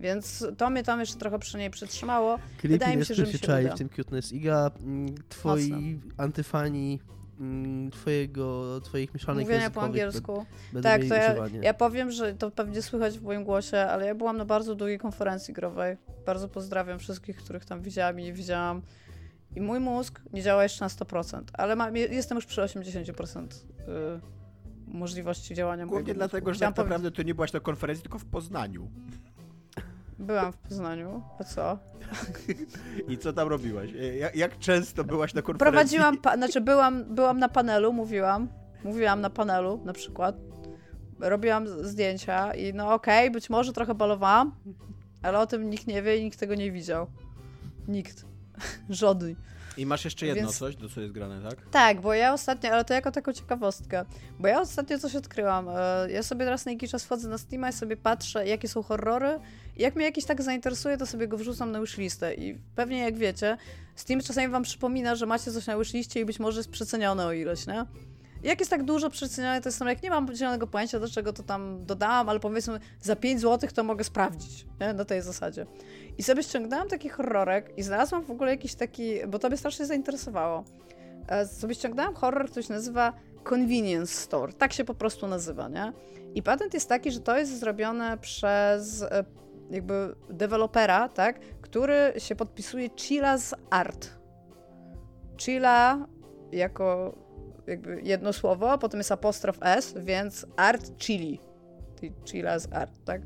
Więc 0.00 0.46
to 0.56 0.70
mnie 0.70 0.82
tam 0.82 1.00
jeszcze 1.00 1.16
trochę 1.16 1.38
przy 1.38 1.58
niej 1.58 1.70
przytrzymało. 1.70 2.38
Wydaje 2.64 2.96
mi 2.96 3.04
się, 3.04 3.14
że 3.14 3.22
mi 3.22 3.32
się 3.32 3.38
się 3.38 3.46
czai 3.46 3.64
uda. 3.64 3.74
w 3.74 3.78
tym 3.78 3.88
cuteness. 3.88 4.32
Iga, 4.32 4.70
mm, 4.80 5.14
twoi 5.28 6.00
antyfani 6.16 7.00
mm, 7.02 7.25
twojego, 7.92 8.80
twoich 8.80 9.14
mieszanek 9.14 9.44
Mówienia 9.44 9.70
po 9.70 9.82
angielsku. 9.82 10.46
Tak, 10.82 11.04
to 11.08 11.14
ja, 11.14 11.34
ja 11.62 11.74
powiem, 11.74 12.10
że 12.10 12.34
to 12.34 12.50
pewnie 12.50 12.82
słychać 12.82 13.18
w 13.18 13.22
moim 13.22 13.44
głosie, 13.44 13.78
ale 13.78 14.06
ja 14.06 14.14
byłam 14.14 14.36
na 14.36 14.44
bardzo 14.44 14.74
długiej 14.74 14.98
konferencji 14.98 15.54
growej. 15.54 15.96
Bardzo 16.26 16.48
pozdrawiam 16.48 16.98
wszystkich, 16.98 17.36
których 17.36 17.64
tam 17.64 17.82
widziałam 17.82 18.20
i 18.20 18.22
nie 18.22 18.32
widziałam. 18.32 18.82
I 19.56 19.60
mój 19.60 19.80
mózg 19.80 20.20
nie 20.32 20.42
działa 20.42 20.62
jeszcze 20.62 20.84
na 20.84 20.88
100%, 20.88 21.42
ale 21.52 21.76
mam, 21.76 21.96
jestem 21.96 22.36
już 22.36 22.46
przy 22.46 22.60
80% 22.60 23.44
y, 23.44 24.36
możliwości 24.86 25.54
działania 25.54 25.86
Głównie 25.86 26.02
mojego 26.02 26.18
dlatego, 26.18 26.50
mózgu. 26.50 26.54
że 26.54 26.60
tak 26.66 26.76
naprawdę 26.76 27.10
to 27.10 27.22
nie 27.22 27.34
byłaś 27.34 27.52
na 27.52 27.60
konferencji, 27.60 28.02
tylko 28.02 28.18
w 28.18 28.24
Poznaniu. 28.24 28.90
Byłam 30.18 30.52
w 30.52 30.56
Poznaniu, 30.56 31.22
a 31.40 31.44
co? 31.44 31.78
I 33.08 33.18
co 33.18 33.32
tam 33.32 33.48
robiłaś? 33.48 33.90
E, 34.00 34.16
Jak, 34.16 34.36
jak 34.36 34.58
często 34.58 35.04
byłaś 35.04 35.34
na 35.34 35.42
konferencji? 35.42 35.72
Prowadziłam, 35.72 36.18
pa- 36.22 36.36
znaczy 36.36 36.60
byłam, 36.60 37.04
byłam 37.14 37.38
na 37.38 37.48
panelu, 37.48 37.92
mówiłam. 37.92 38.48
Mówiłam 38.84 39.20
na 39.20 39.30
panelu 39.30 39.80
na 39.84 39.92
przykład. 39.92 40.36
Robiłam 41.20 41.68
zdjęcia 41.86 42.54
i 42.54 42.74
no 42.74 42.94
okej, 42.94 43.30
być 43.30 43.50
może 43.50 43.72
trochę 43.72 43.94
balowałam, 43.94 44.54
ale 45.22 45.38
o 45.38 45.46
tym 45.46 45.70
nikt 45.70 45.86
nie 45.86 46.02
wie 46.02 46.16
i 46.18 46.24
nikt 46.24 46.38
tego 46.38 46.54
nie 46.54 46.72
widział. 46.72 47.06
Nikt. 47.88 48.24
Żaden. 48.90 49.34
I 49.76 49.86
masz 49.86 50.04
jeszcze 50.04 50.26
jedno 50.26 50.42
Więc- 50.42 50.58
coś, 50.58 50.76
do 50.76 50.88
co 50.88 51.00
jest 51.00 51.12
grane, 51.12 51.50
tak? 51.50 51.58
Tak, 51.70 52.00
bo 52.00 52.14
ja 52.14 52.32
ostatnio, 52.32 52.70
ale 52.70 52.84
to 52.84 52.94
jako 52.94 53.10
taką 53.10 53.32
ciekawostkę, 53.32 54.04
bo 54.38 54.48
ja 54.48 54.60
ostatnio 54.60 54.98
coś 54.98 55.16
odkryłam. 55.16 55.68
E, 55.68 56.06
Ja 56.10 56.22
sobie 56.22 56.44
raz 56.50 56.66
na 56.66 56.72
jakiś 56.72 56.90
czas 56.90 57.04
wchodzę 57.04 57.28
na 57.28 57.38
Steama 57.38 57.68
i 57.68 57.72
sobie 57.72 57.96
patrzę, 57.96 58.46
jakie 58.46 58.68
są 58.68 58.82
horrory. 58.82 59.38
Jak 59.76 59.96
mnie 59.96 60.04
jakiś 60.04 60.24
tak 60.24 60.42
zainteresuje, 60.42 60.96
to 60.96 61.06
sobie 61.06 61.28
go 61.28 61.36
wrzucam 61.36 61.72
na 61.72 61.80
wishlistę. 61.80 62.34
I 62.34 62.58
pewnie 62.74 62.98
jak 62.98 63.16
wiecie, 63.16 63.56
Steam 63.94 64.20
czasami 64.20 64.48
wam 64.48 64.62
przypomina, 64.62 65.14
że 65.14 65.26
macie 65.26 65.52
coś 65.52 65.66
na 65.66 65.78
wishliście 65.78 66.20
i 66.20 66.24
być 66.24 66.40
może 66.40 66.60
jest 66.60 66.70
przecenione 66.70 67.26
o 67.26 67.32
ilość, 67.32 67.66
nie? 67.66 67.84
Jak 68.42 68.58
jest 68.58 68.70
tak 68.70 68.84
dużo 68.84 69.10
przecenione, 69.10 69.60
to 69.60 69.68
jest 69.68 69.78
tam, 69.78 69.88
jak 69.88 70.02
nie 70.02 70.10
mam 70.10 70.34
zielonego 70.34 70.66
pojęcia, 70.66 71.00
do 71.00 71.08
czego 71.08 71.32
to 71.32 71.42
tam 71.42 71.86
dodałam, 71.86 72.28
ale 72.28 72.40
powiedzmy 72.40 72.80
za 73.02 73.16
5 73.16 73.40
zł 73.40 73.70
to 73.74 73.84
mogę 73.84 74.04
sprawdzić, 74.04 74.66
nie? 74.80 74.92
Na 74.92 75.04
tej 75.04 75.22
zasadzie. 75.22 75.66
I 76.18 76.22
sobie 76.22 76.42
ściągnęłam 76.42 76.88
taki 76.88 77.08
horrorek 77.08 77.72
i 77.76 77.82
znalazłam 77.82 78.24
w 78.24 78.30
ogóle 78.30 78.50
jakiś 78.50 78.74
taki, 78.74 79.26
bo 79.28 79.38
to 79.38 79.48
mnie 79.48 79.56
strasznie 79.56 79.86
zainteresowało. 79.86 80.64
E, 81.28 81.46
sobie 81.46 81.74
ściągnęłam 81.74 82.14
horror, 82.14 82.50
który 82.50 82.62
się 82.62 82.72
nazywa 82.72 83.12
Convenience 83.50 84.14
Store. 84.14 84.52
Tak 84.52 84.72
się 84.72 84.84
po 84.84 84.94
prostu 84.94 85.26
nazywa, 85.26 85.68
nie? 85.68 85.92
I 86.34 86.42
patent 86.42 86.74
jest 86.74 86.88
taki, 86.88 87.10
że 87.10 87.20
to 87.20 87.38
jest 87.38 87.60
zrobione 87.60 88.18
przez 88.18 89.02
e, 89.02 89.24
jakby 89.70 90.14
dewelopera, 90.30 91.08
tak? 91.08 91.40
Który 91.40 92.12
się 92.18 92.36
podpisuje 92.36 92.88
Chilla's 92.88 93.54
Art. 93.70 94.10
Chilla 95.38 96.06
jako 96.52 97.14
jakby 97.66 98.00
jedno 98.02 98.32
słowo, 98.32 98.70
a 98.70 98.78
potem 98.78 99.00
jest 99.00 99.12
apostrof 99.12 99.58
S, 99.60 99.94
więc 99.98 100.46
Art 100.56 100.98
Chili. 100.98 101.40
Chilla's 102.24 102.68
Art, 102.72 102.92
tak? 103.04 103.22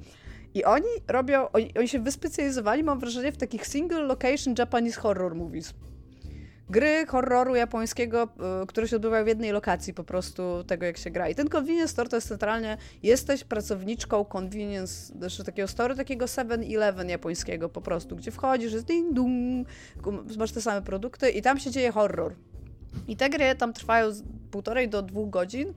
I 0.54 0.64
oni 0.64 0.88
robią, 1.08 1.48
oni, 1.52 1.74
oni 1.78 1.88
się 1.88 1.98
wyspecjalizowali, 1.98 2.84
mam 2.84 2.98
wrażenie, 2.98 3.32
w 3.32 3.36
takich 3.36 3.66
single 3.66 4.00
location 4.00 4.54
Japanese 4.58 5.00
horror 5.00 5.34
movies. 5.34 5.74
Gry 6.70 7.06
horroru 7.06 7.54
japońskiego, 7.54 8.28
y, 8.62 8.66
które 8.66 8.88
się 8.88 8.96
odbywają 8.96 9.24
w 9.24 9.28
jednej 9.28 9.52
lokacji 9.52 9.94
po 9.94 10.04
prostu 10.04 10.64
tego, 10.64 10.86
jak 10.86 10.96
się 10.96 11.10
gra. 11.10 11.28
I 11.28 11.34
ten 11.34 11.48
convenience 11.48 11.92
store 11.92 12.08
to 12.08 12.16
jest 12.16 12.28
centralnie, 12.28 12.76
jesteś 13.02 13.44
pracowniczką 13.44 14.24
convenience, 14.24 15.12
znaczy 15.18 15.44
takiego 15.44 15.68
store, 15.68 15.96
takiego 15.96 16.24
7-Eleven 16.24 17.08
japońskiego 17.08 17.68
po 17.68 17.80
prostu, 17.80 18.16
gdzie 18.16 18.30
wchodzisz, 18.30 18.72
jest 18.72 18.86
ding 18.86 19.12
dung, 19.14 19.68
masz 20.38 20.52
te 20.52 20.60
same 20.60 20.82
produkty 20.82 21.30
i 21.30 21.42
tam 21.42 21.58
się 21.58 21.70
dzieje 21.70 21.92
horror. 21.92 22.34
I 23.08 23.16
te 23.16 23.30
gry 23.30 23.54
tam 23.54 23.72
trwają 23.72 24.10
z 24.12 24.22
półtorej 24.50 24.88
do 24.88 25.02
dwóch 25.02 25.30
godzin 25.30 25.74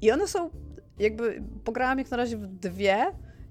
i 0.00 0.12
one 0.12 0.28
są 0.28 0.50
jakby, 0.98 1.42
pograłam 1.64 1.98
jak 1.98 2.10
na 2.10 2.16
razie 2.16 2.36
w 2.36 2.46
dwie 2.46 3.06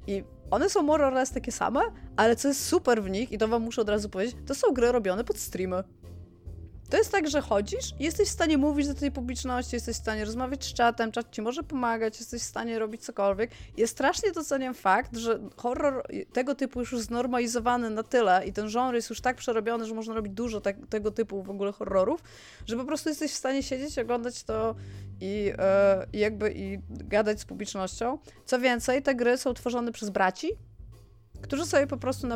i 0.08 0.24
one 0.52 0.70
są 0.70 0.84
more 0.84 1.06
or 1.06 1.14
less 1.14 1.32
takie 1.32 1.52
same, 1.52 1.82
ale 2.16 2.36
co 2.36 2.48
jest 2.48 2.66
super 2.66 3.04
w 3.04 3.10
nich, 3.10 3.32
i 3.32 3.38
to 3.38 3.48
wam 3.48 3.62
muszę 3.62 3.82
od 3.82 3.90
razu 3.90 4.10
powiedzieć, 4.10 4.36
to 4.46 4.56
są 4.56 4.74
gry 4.74 4.92
robione 4.92 5.24
pod 5.24 5.38
streamy. 5.38 5.84
To 6.92 6.98
jest 6.98 7.12
tak, 7.12 7.30
że 7.30 7.42
chodzisz 7.42 7.86
jesteś 8.00 8.28
w 8.28 8.32
stanie 8.32 8.58
mówić 8.58 8.88
do 8.88 8.94
tej 8.94 9.12
publiczności, 9.12 9.76
jesteś 9.76 9.96
w 9.96 10.00
stanie 10.00 10.26
rozmawiać 10.26 10.66
z 10.66 10.74
czatem, 10.74 11.12
czat 11.12 11.32
ci 11.32 11.42
może 11.42 11.64
pomagać, 11.64 12.20
jesteś 12.20 12.42
w 12.42 12.46
stanie 12.46 12.80
robić 12.80 13.02
cokolwiek. 13.02 13.52
Ja 13.78 13.88
strasznie 13.88 14.32
doceniam 14.32 14.74
fakt, 14.74 15.18
że 15.18 15.40
horror 15.58 16.04
tego 16.34 16.56
typu 16.56 16.80
już 16.80 16.92
jest 16.92 17.06
znormalizowany 17.06 17.90
na 17.90 18.04
tyle 18.04 18.48
i 18.48 18.54
ten 18.54 18.68
genre 18.68 18.96
jest 18.96 19.10
już 19.10 19.22
tak 19.22 19.38
przerobiony, 19.38 19.86
że 19.86 19.94
można 19.94 20.14
robić 20.14 20.34
dużo 20.34 20.62
tak, 20.62 20.76
tego 20.90 21.12
typu 21.12 21.44
w 21.44 21.50
ogóle 21.50 21.72
horrorów, 21.72 22.24
że 22.66 22.78
po 22.78 22.86
prostu 22.86 23.10
jesteś 23.10 23.32
w 23.32 23.36
stanie 23.36 23.64
siedzieć, 23.64 24.00
oglądać 24.00 24.44
to 24.44 24.76
i, 25.22 25.54
e, 25.58 26.06
jakby 26.14 26.54
i 26.56 26.80
gadać 26.90 27.42
z 27.42 27.46
publicznością. 27.46 28.18
Co 28.46 28.60
więcej, 28.60 29.02
te 29.02 29.16
gry 29.16 29.38
są 29.38 29.54
tworzone 29.54 29.92
przez 29.92 30.10
braci, 30.10 30.48
którzy 31.42 31.66
sobie 31.66 31.88
po 31.88 31.98
prostu 31.98 32.28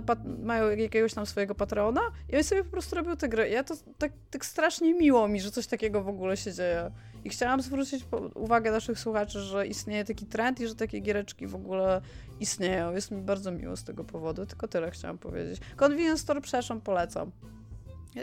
mają 0.44 0.70
jakiegoś 0.70 1.14
tam 1.14 1.26
swojego 1.26 1.56
patrona 1.56 2.02
i 2.30 2.36
oni 2.36 2.44
sobie 2.44 2.64
po 2.64 2.72
prostu 2.72 2.96
robią 2.96 3.18
te 3.18 3.30
gry. 3.30 3.50
Ja 3.50 3.64
to 3.64 3.76
tak, 3.98 4.12
tak 4.32 4.46
strasznie 4.46 4.94
miło 4.94 5.28
mi, 5.28 5.42
że 5.42 5.52
coś 5.52 5.68
takiego 5.68 6.04
w 6.04 6.08
ogóle 6.08 6.38
się 6.38 6.54
dzieje. 6.54 6.92
I 7.24 7.30
chciałam 7.30 7.62
zwrócić 7.62 8.06
uwagę 8.34 8.72
naszych 8.72 9.00
słuchaczy, 9.00 9.40
że 9.40 9.68
istnieje 9.68 10.06
taki 10.06 10.26
trend 10.26 10.60
i 10.60 10.68
że 10.68 10.76
takie 10.76 11.00
giereczki 11.00 11.48
w 11.48 11.56
ogóle 11.56 12.02
istnieją. 12.40 12.94
Jest 12.94 13.12
mi 13.12 13.22
bardzo 13.22 13.52
miło 13.52 13.76
z 13.76 13.84
tego 13.84 14.04
powodu. 14.04 14.46
Tylko 14.46 14.68
tyle 14.68 14.92
chciałam 14.92 15.18
powiedzieć. 15.18 15.60
Convenience 15.76 16.24
Store, 16.24 16.42
przepraszam, 16.42 16.82
polecam. 16.82 17.32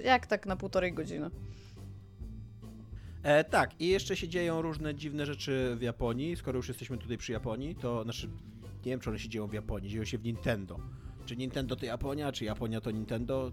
Jak 0.05 0.27
tak 0.27 0.47
na 0.47 0.57
półtorej 0.57 0.93
godziny. 0.93 1.31
E, 3.23 3.45
tak, 3.45 3.81
i 3.81 3.89
jeszcze 3.89 4.17
się 4.17 4.29
dzieją 4.29 4.63
różne 4.63 4.95
dziwne 4.95 5.27
rzeczy 5.27 5.77
w 5.77 5.83
Japonii. 5.83 6.37
Skoro 6.37 6.57
już 6.57 6.69
jesteśmy 6.69 6.99
tutaj 6.99 7.19
przy 7.19 7.33
Japonii, 7.33 7.75
to 7.75 8.03
znaczy, 8.03 8.29
nie 8.87 8.93
wiem, 8.93 9.01
czy 9.01 9.11
one 9.11 9.19
się 9.19 9.29
dzieją 9.29 9.47
w 9.47 9.53
Japonii, 9.53 9.91
dzieją 9.91 10.05
się 10.05 10.19
w 10.19 10.25
Nintendo. 10.25 10.79
Czy 11.27 11.37
Nintendo 11.37 11.77
to 11.77 11.87
Japonia, 11.87 12.33
czy 12.33 12.45
Japonia 12.45 12.81
to 12.81 12.91
Nintendo? 12.91 13.53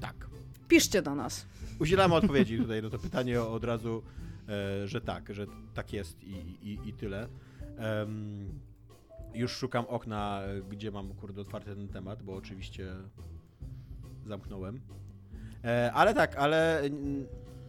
Tak. 0.00 0.26
Piszcie 0.68 1.02
do 1.02 1.14
nas. 1.14 1.46
Udzielamy 1.80 2.14
odpowiedzi 2.20 2.58
tutaj 2.58 2.82
na 2.82 2.90
to 2.90 2.98
pytanie 2.98 3.42
od 3.42 3.64
razu, 3.64 4.02
e, 4.48 4.88
że 4.88 5.00
tak, 5.00 5.34
że 5.34 5.46
tak 5.74 5.92
jest 5.92 6.22
i, 6.22 6.34
i, 6.62 6.88
i 6.88 6.92
tyle. 6.92 7.28
Em, 7.76 8.60
już 9.34 9.52
szukam 9.52 9.86
okna, 9.86 10.42
gdzie 10.70 10.90
mam, 10.90 11.14
kurde, 11.14 11.40
otwarty 11.40 11.74
ten 11.74 11.88
temat, 11.88 12.22
bo 12.22 12.34
oczywiście 12.34 12.94
zamknąłem. 14.26 14.80
E, 15.64 15.92
ale 15.92 16.14
tak, 16.14 16.36
ale 16.36 16.82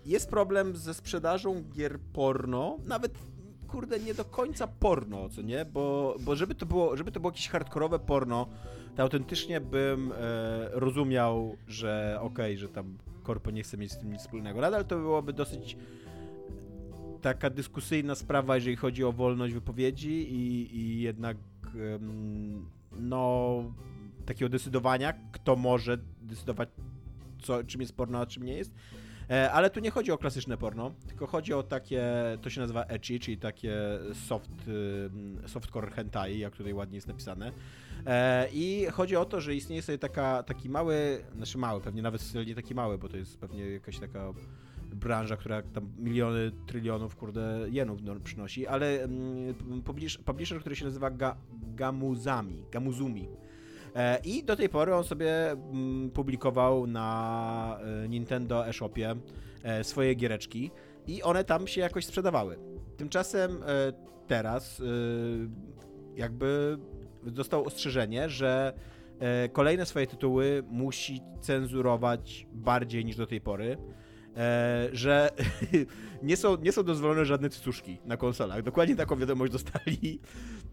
jest 0.05 0.29
problem 0.29 0.75
ze 0.75 0.93
sprzedażą 0.93 1.63
gier 1.63 1.99
porno, 1.99 2.77
nawet 2.85 3.13
kurde, 3.73 3.99
nie 3.99 4.13
do 4.13 4.25
końca 4.25 4.67
porno, 4.67 5.29
co 5.29 5.41
nie? 5.41 5.65
Bo, 5.65 6.15
bo 6.19 6.35
żeby, 6.35 6.55
to 6.55 6.65
było, 6.65 6.97
żeby 6.97 7.11
to 7.11 7.19
było 7.19 7.31
jakieś 7.31 7.49
hardkorowe 7.49 7.99
porno, 7.99 8.47
to 8.95 9.03
autentycznie 9.03 9.61
bym 9.61 10.11
e, 10.11 10.15
rozumiał, 10.71 11.57
że 11.67 12.17
okej, 12.21 12.57
że 12.57 12.69
tam 12.69 12.97
korpo 13.23 13.51
nie 13.51 13.63
chce 13.63 13.77
mieć 13.77 13.91
z 13.91 13.99
tym 13.99 14.11
nic 14.11 14.21
wspólnego. 14.21 14.61
Nadal 14.61 14.85
to 14.85 14.97
byłoby 14.97 15.33
dosyć 15.33 15.77
taka 17.21 17.49
dyskusyjna 17.49 18.15
sprawa, 18.15 18.55
jeżeli 18.55 18.75
chodzi 18.75 19.03
o 19.03 19.11
wolność 19.11 19.53
wypowiedzi 19.53 20.33
i, 20.33 20.77
i 20.77 21.01
jednak 21.01 21.37
no 22.91 23.63
takiego 24.25 24.49
decydowania, 24.49 25.13
kto 25.31 25.55
może 25.55 25.97
decydować, 26.21 26.69
co, 27.41 27.63
czym 27.63 27.81
jest 27.81 27.95
porno, 27.95 28.19
a 28.19 28.25
czym 28.25 28.43
nie 28.43 28.53
jest. 28.53 28.73
E, 29.33 29.51
ale 29.51 29.69
tu 29.69 29.79
nie 29.79 29.91
chodzi 29.91 30.11
o 30.11 30.17
klasyczne 30.17 30.57
porno, 30.57 30.91
tylko 31.07 31.27
chodzi 31.27 31.53
o 31.53 31.63
takie, 31.63 32.03
to 32.41 32.49
się 32.49 32.61
nazywa 32.61 32.83
ecchi, 32.85 33.19
czyli 33.19 33.37
takie 33.37 33.73
soft, 34.27 34.67
y, 35.45 35.49
softcore 35.49 35.91
hentai, 35.91 36.39
jak 36.39 36.55
tutaj 36.55 36.73
ładnie 36.73 36.95
jest 36.95 37.07
napisane. 37.07 37.51
E, 38.05 38.47
I 38.53 38.87
chodzi 38.91 39.15
o 39.15 39.25
to, 39.25 39.41
że 39.41 39.55
istnieje 39.55 39.81
sobie 39.81 39.97
taka, 39.97 40.43
taki 40.43 40.69
mały, 40.69 41.23
znaczy 41.35 41.57
mały, 41.57 41.81
pewnie 41.81 42.01
nawet 42.01 42.33
nie 42.47 42.55
taki 42.55 42.75
mały, 42.75 42.97
bo 42.97 43.09
to 43.09 43.17
jest 43.17 43.39
pewnie 43.39 43.69
jakaś 43.69 43.99
taka 43.99 44.33
branża, 44.91 45.37
która 45.37 45.61
tam 45.61 45.91
miliony, 45.97 46.51
trylionów, 46.65 47.15
kurde, 47.15 47.65
jenów 47.69 48.01
no, 48.01 48.15
przynosi, 48.23 48.67
ale 48.67 49.03
mm, 49.03 49.81
publisher, 49.85 50.23
publisher, 50.23 50.59
który 50.59 50.75
się 50.75 50.85
nazywa 50.85 51.09
Ga, 51.09 51.37
Gamuzami, 51.75 52.63
Gamuzumi. 52.71 53.27
E, 53.95 54.19
I 54.23 54.43
do 54.43 54.55
tej 54.55 54.69
pory 54.69 54.95
on 54.95 55.03
sobie 55.03 55.51
mm, 55.51 56.11
publikował 56.11 56.87
na 56.87 57.79
e, 58.03 58.09
Nintendo 58.09 58.67
eShopie 58.67 59.15
e, 59.63 59.83
swoje 59.83 60.15
giereczki 60.15 60.71
i 61.07 61.23
one 61.23 61.43
tam 61.43 61.67
się 61.67 61.81
jakoś 61.81 62.05
sprzedawały. 62.05 62.57
Tymczasem 62.97 63.63
teraz 64.27 64.81
jakby 66.15 66.77
dostał 67.23 67.65
ostrzeżenie, 67.65 68.29
że 68.29 68.73
kolejne 69.53 69.85
swoje 69.85 70.07
tytuły 70.07 70.63
musi 70.67 71.21
cenzurować 71.41 72.47
bardziej 72.53 73.05
niż 73.05 73.15
do 73.15 73.27
tej 73.27 73.41
pory. 73.41 73.77
E, 74.37 74.89
że 74.91 75.29
nie 76.23 76.37
są, 76.37 76.57
nie 76.57 76.71
są 76.71 76.83
dozwolone 76.83 77.25
żadne 77.25 77.49
cycuszki 77.49 77.97
na 78.05 78.17
konsolach. 78.17 78.61
Dokładnie 78.63 78.95
taką 78.95 79.15
wiadomość 79.15 79.51
dostali 79.57 80.19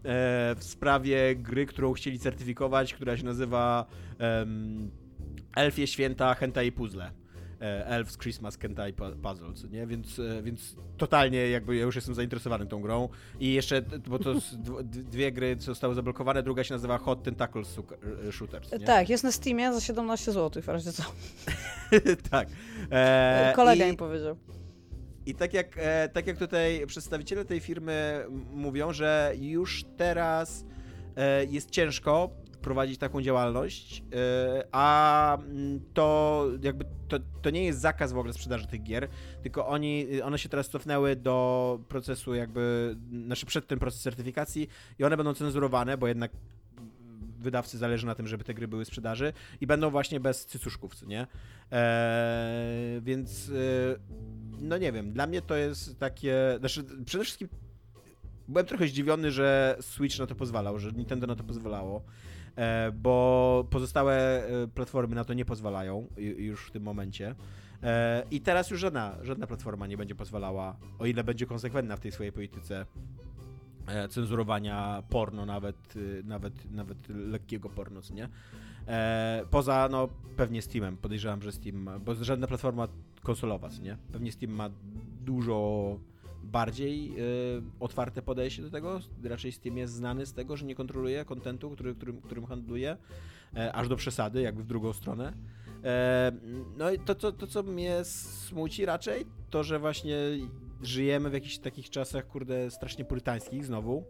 e, 0.03 0.55
w 0.55 0.63
sprawie 0.63 1.35
gry, 1.35 1.65
którą 1.65 1.93
chcieli 1.93 2.19
certyfikować, 2.19 2.93
która 2.93 3.17
się 3.17 3.25
nazywa 3.25 3.85
Elfie 5.55 5.87
Święta 5.87 6.33
Hentai 6.33 6.71
Puzzle. 6.71 7.20
E, 7.61 7.85
Elf's 8.03 8.17
Christmas 8.21 8.57
Hentai 8.57 8.93
Pu- 8.93 9.15
Puzzle, 9.15 9.53
co 9.53 9.67
nie? 9.67 9.87
Więc, 9.87 10.19
e, 10.19 10.43
więc 10.43 10.75
totalnie 10.97 11.49
jakby 11.49 11.75
ja 11.75 11.83
już 11.83 11.95
jestem 11.95 12.15
zainteresowany 12.15 12.65
tą 12.65 12.81
grą. 12.81 13.09
I 13.39 13.53
jeszcze, 13.53 13.81
bo 13.81 14.19
to 14.19 14.33
dwie 14.83 15.31
gry 15.31 15.55
zostały 15.59 15.95
zablokowane, 15.95 16.43
druga 16.43 16.63
się 16.63 16.73
nazywa 16.73 16.97
Hot 16.97 17.23
Tentacle 17.23 17.61
e, 18.27 18.31
Shooters, 18.31 18.71
nie? 18.71 18.79
Tak, 18.79 19.09
jest 19.09 19.23
na 19.23 19.31
Steamie 19.31 19.73
za 19.73 19.81
17 19.81 20.31
zł, 20.31 20.63
w 20.63 20.67
razie 20.67 20.91
co. 20.93 21.03
tak. 22.31 22.47
E, 22.91 23.53
Kolega 23.55 23.85
i- 23.87 23.91
mi 23.91 23.97
powiedział. 23.97 24.35
I 25.25 25.35
tak 25.35 25.53
jak, 25.53 25.75
e, 25.77 26.09
tak 26.09 26.27
jak 26.27 26.37
tutaj 26.37 26.83
przedstawiciele 26.87 27.45
tej 27.45 27.59
firmy 27.59 28.25
mówią, 28.53 28.93
że 28.93 29.33
już 29.39 29.83
teraz 29.97 30.65
e, 31.15 31.45
jest 31.45 31.69
ciężko 31.69 32.29
prowadzić 32.61 32.97
taką 32.97 33.21
działalność, 33.21 34.03
e, 34.13 34.63
a 34.71 35.37
mm, 35.37 35.81
to 35.93 36.47
jakby 36.61 36.85
to, 37.07 37.17
to 37.41 37.49
nie 37.49 37.65
jest 37.65 37.79
zakaz 37.79 38.11
w 38.11 38.17
ogóle 38.17 38.33
sprzedaży 38.33 38.67
tych 38.67 38.83
gier, 38.83 39.07
tylko 39.43 39.67
oni, 39.67 40.21
one 40.21 40.39
się 40.39 40.49
teraz 40.49 40.69
cofnęły 40.69 41.15
do 41.15 41.79
procesu 41.87 42.33
jakby, 42.33 42.95
znaczy 43.25 43.45
przed 43.45 43.67
ten 43.67 43.79
proces 43.79 44.01
certyfikacji 44.01 44.67
i 44.99 45.03
one 45.03 45.17
będą 45.17 45.33
cenzurowane, 45.33 45.97
bo 45.97 46.07
jednak 46.07 46.31
wydawcy 47.39 47.77
zależy 47.77 48.05
na 48.05 48.15
tym, 48.15 48.27
żeby 48.27 48.43
te 48.43 48.53
gry 48.53 48.67
były 48.67 48.85
sprzedaży 48.85 49.33
i 49.61 49.67
będą 49.67 49.89
właśnie 49.89 50.19
bez 50.19 50.45
cycuszków, 50.45 50.95
co 50.95 51.05
nie? 51.05 51.27
Eee, 51.71 53.01
więc 53.01 53.49
e, 53.49 53.53
no 54.61 54.77
nie 54.77 54.91
wiem, 54.91 55.13
dla 55.13 55.27
mnie 55.27 55.41
to 55.41 55.55
jest 55.55 55.99
takie, 55.99 56.55
znaczy 56.59 56.83
przede 57.05 57.23
wszystkim 57.23 57.49
byłem 58.47 58.65
trochę 58.65 58.87
zdziwiony, 58.87 59.31
że 59.31 59.77
Switch 59.81 60.19
na 60.19 60.27
to 60.27 60.35
pozwalał, 60.35 60.79
że 60.79 60.91
Nintendo 60.91 61.27
na 61.27 61.35
to 61.35 61.43
pozwalało, 61.43 61.97
e, 61.97 62.30
bo 62.93 63.67
pozostałe 63.69 64.13
e, 64.47 64.67
platformy 64.67 65.15
na 65.15 65.23
to 65.23 65.33
nie 65.33 65.45
pozwalają 65.45 66.07
ju- 66.17 66.37
już 66.39 66.65
w 66.67 66.71
tym 66.71 66.83
momencie. 66.83 67.35
E, 67.83 68.23
I 68.31 68.41
teraz 68.41 68.69
już 68.71 68.79
żadna, 68.79 69.15
żadna 69.21 69.47
platforma 69.47 69.87
nie 69.87 69.97
będzie 69.97 70.15
pozwalała, 70.15 70.75
o 70.99 71.05
ile 71.05 71.23
będzie 71.23 71.45
konsekwentna 71.45 71.95
w 71.95 71.99
tej 71.99 72.11
swojej 72.11 72.31
polityce 72.31 72.85
e, 73.87 74.07
cenzurowania 74.07 75.03
porno, 75.09 75.45
nawet, 75.45 75.95
y, 75.95 76.23
nawet, 76.25 76.71
nawet 76.71 76.97
lekkiego 77.09 77.69
porno, 77.69 78.01
nie? 78.13 78.29
E, 78.87 79.43
poza, 79.51 79.87
no, 79.91 80.07
pewnie 80.37 80.61
Steamem. 80.61 80.97
Podejrzewam, 80.97 81.41
że 81.41 81.51
Steam 81.51 81.89
bo 82.05 82.15
żadna 82.15 82.47
platforma 82.47 82.87
konsolowa, 83.23 83.69
nie? 83.81 83.97
Pewnie 84.11 84.31
Steam 84.31 84.51
ma 84.53 84.69
dużo 85.25 85.97
bardziej 86.43 87.19
y, 87.19 87.61
otwarte 87.79 88.21
podejście 88.21 88.61
do 88.61 88.69
tego. 88.69 88.99
Raczej 89.23 89.51
Steam 89.51 89.77
jest 89.77 89.93
znany 89.93 90.25
z 90.25 90.33
tego, 90.33 90.57
że 90.57 90.65
nie 90.65 90.75
kontroluje 90.75 91.25
kontentu, 91.25 91.69
który, 91.69 91.95
którym, 91.95 92.21
którym 92.21 92.45
handluje, 92.45 92.97
e, 93.55 93.73
aż 93.73 93.87
do 93.87 93.95
przesady, 93.95 94.41
jakby 94.41 94.63
w 94.63 94.67
drugą 94.67 94.93
stronę. 94.93 95.33
E, 95.83 96.31
no 96.77 96.91
i 96.91 96.99
to, 96.99 97.15
to, 97.15 97.31
to, 97.31 97.47
co 97.47 97.63
mnie 97.63 98.03
smuci 98.03 98.85
raczej, 98.85 99.25
to, 99.49 99.63
że 99.63 99.79
właśnie 99.79 100.17
żyjemy 100.81 101.29
w 101.29 101.33
jakichś 101.33 101.57
takich 101.57 101.89
czasach, 101.89 102.27
kurde, 102.27 102.71
strasznie 102.71 103.05
purytańskich 103.05 103.65
znowu. 103.65 104.03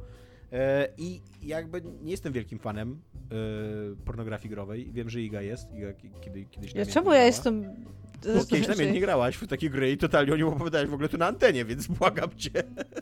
E, 0.51 0.87
I 0.97 1.21
jakby 1.41 1.81
nie 1.81 2.11
jestem 2.11 2.33
wielkim 2.33 2.59
fanem 2.59 3.01
e, 3.15 4.05
pornografii 4.05 4.49
growej. 4.49 4.91
Wiem, 4.91 5.09
że 5.09 5.21
Iga 5.21 5.41
jest. 5.41 5.73
Iga 5.73 5.93
ki- 5.93 6.11
kiedy, 6.21 6.45
kiedyś 6.45 6.73
Ja, 6.73 6.85
czemu 6.85 7.13
ja 7.13 7.25
jestem... 7.25 7.65
Bo 8.35 8.45
kiedyś 8.45 8.67
namiętnie 8.67 8.99
grałaś 8.99 9.35
w 9.35 9.47
takie 9.47 9.69
gry 9.69 9.91
i 9.91 9.97
totalnie 9.97 10.33
o 10.33 10.35
nim 10.35 10.47
opowiadałeś 10.47 10.89
w 10.89 10.93
ogóle 10.93 11.09
tu 11.09 11.17
na 11.17 11.27
antenie, 11.27 11.65
więc 11.65 11.87
błagam 11.87 12.29
cię. 12.37 12.51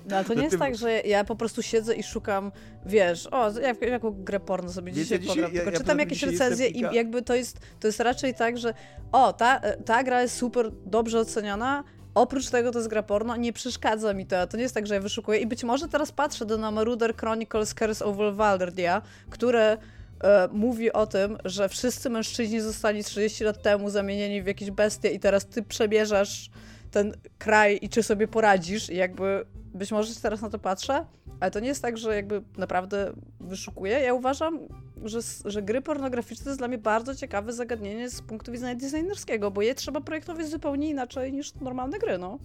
No, 0.10 0.16
ale 0.16 0.26
to 0.26 0.34
nie 0.36 0.42
jest 0.42 0.52
ty- 0.54 0.60
tak, 0.60 0.76
że 0.78 0.92
ja 1.02 1.24
po 1.24 1.36
prostu 1.36 1.62
siedzę 1.62 1.96
i 1.96 2.04
szukam, 2.04 2.52
wiesz, 2.86 3.28
o, 3.32 3.60
jak, 3.60 3.82
jaką 3.82 4.12
grę 4.24 4.40
porno 4.40 4.72
sobie 4.72 4.92
dzisiaj 4.92 5.20
dzisiaj- 5.20 5.36
pogram, 5.36 5.52
ja- 5.54 5.58
tylko 5.60 5.72
ja 5.72 5.78
czytam 5.78 5.98
tym 5.98 6.00
jakieś 6.00 6.24
recenzje 6.24 6.68
i 6.68 6.80
jakby 6.80 7.22
to 7.22 7.36
jest, 7.36 7.60
to 7.80 7.88
jest 7.88 8.00
raczej 8.00 8.34
tak, 8.36 8.58
że 8.58 8.74
o, 9.12 9.34
ta, 9.34 9.62
ta 9.86 10.04
gra 10.04 10.22
jest 10.22 10.38
super 10.38 10.72
dobrze 10.86 11.20
oceniana, 11.20 11.84
oprócz 12.16 12.50
tego 12.50 12.72
to 12.72 12.80
jest 12.80 12.90
gra 12.90 13.04
porno, 13.04 13.36
nie 13.36 13.54
przeszkadza 13.54 14.14
mi 14.14 14.26
to, 14.26 14.48
to 14.48 14.58
nie 14.58 14.64
jest 14.64 14.76
tak, 14.76 14.88
że 14.88 14.94
ja 14.94 15.02
wyszukuję 15.02 15.40
i 15.40 15.48
być 15.48 15.64
może 15.64 15.88
teraz 15.88 16.12
patrzę 16.12 16.46
do 16.46 16.58
na 16.58 16.72
Marauder 16.72 17.16
Chronicles 17.16 17.74
Curse 17.74 18.06
of 18.06 18.18
Valdardia, 18.36 19.02
które 19.30 19.78
e, 20.24 20.48
mówi 20.52 20.94
o 20.94 21.08
tym, 21.08 21.38
że 21.46 21.70
wszyscy 21.70 22.10
mężczyźni 22.10 22.62
zostali 22.62 23.04
30 23.04 23.44
lat 23.44 23.62
temu 23.62 23.90
zamienieni 23.90 24.42
w 24.42 24.48
jakieś 24.48 24.72
bestie 24.72 25.10
i 25.10 25.20
teraz 25.20 25.46
ty 25.46 25.64
przebierzesz 25.64 26.50
ten 26.92 27.14
kraj 27.38 27.80
i 27.82 27.90
czy 27.90 28.04
sobie 28.04 28.28
poradzisz 28.28 28.90
i 28.90 28.96
jakby 28.96 29.46
być 29.74 29.92
może 29.92 30.16
teraz 30.16 30.42
na 30.42 30.50
to 30.50 30.60
patrzę, 30.60 31.06
ale 31.40 31.52
to 31.52 31.60
nie 31.60 31.68
jest 31.68 31.82
tak, 31.82 31.98
że 31.98 32.16
jakby 32.16 32.42
naprawdę 32.58 33.14
wyszukuję. 33.40 34.00
Ja 34.00 34.14
uważam, 34.14 34.60
że, 35.04 35.20
że 35.46 35.62
gry 35.62 35.82
pornograficzne 35.82 36.44
to 36.44 36.50
jest 36.50 36.60
dla 36.60 36.68
mnie 36.68 36.78
bardzo 36.78 37.16
ciekawe 37.16 37.54
zagadnienie 37.54 38.10
z 38.10 38.22
punktu 38.22 38.52
widzenia 38.52 38.76
designerskiego, 38.76 39.52
bo 39.52 39.62
je 39.62 39.76
trzeba 39.76 40.02
projektować 40.02 40.48
zupełnie 40.48 40.90
inaczej 40.90 41.34
niż 41.34 41.56
normalne 41.56 42.00
gry, 42.00 42.18
no. 42.18 42.40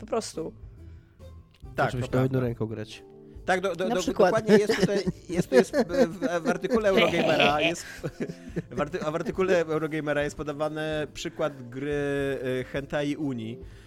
Po 0.00 0.06
prostu. 0.06 0.52
Tak, 1.74 1.90
Żebyś 1.90 2.08
to 2.08 2.16
miał 2.16 2.24
jedną 2.24 2.40
ręką 2.40 2.66
grać. 2.66 3.04
Tak, 3.44 3.60
do, 3.60 3.74
do, 3.76 3.88
do, 3.88 4.02
dokładnie 4.02 4.56
jest 4.56 4.80
tutaj, 4.80 5.04
jest, 5.28 5.52
jest 5.52 5.76
w, 5.76 6.06
w, 6.08 6.42
w 6.42 6.48
artykule 6.48 6.88
Eurogamera, 6.88 7.60
jest, 7.70 7.86
w, 8.70 8.80
arty, 8.80 8.98
w 8.98 9.14
artykule 9.14 9.60
Eurogamera 9.60 10.22
jest 10.22 10.36
podawany 10.36 11.06
przykład 11.14 11.68
gry 11.68 11.92
e, 12.60 12.64
Hentai 12.64 13.16
Uni, 13.16 13.58
e, 13.60 13.83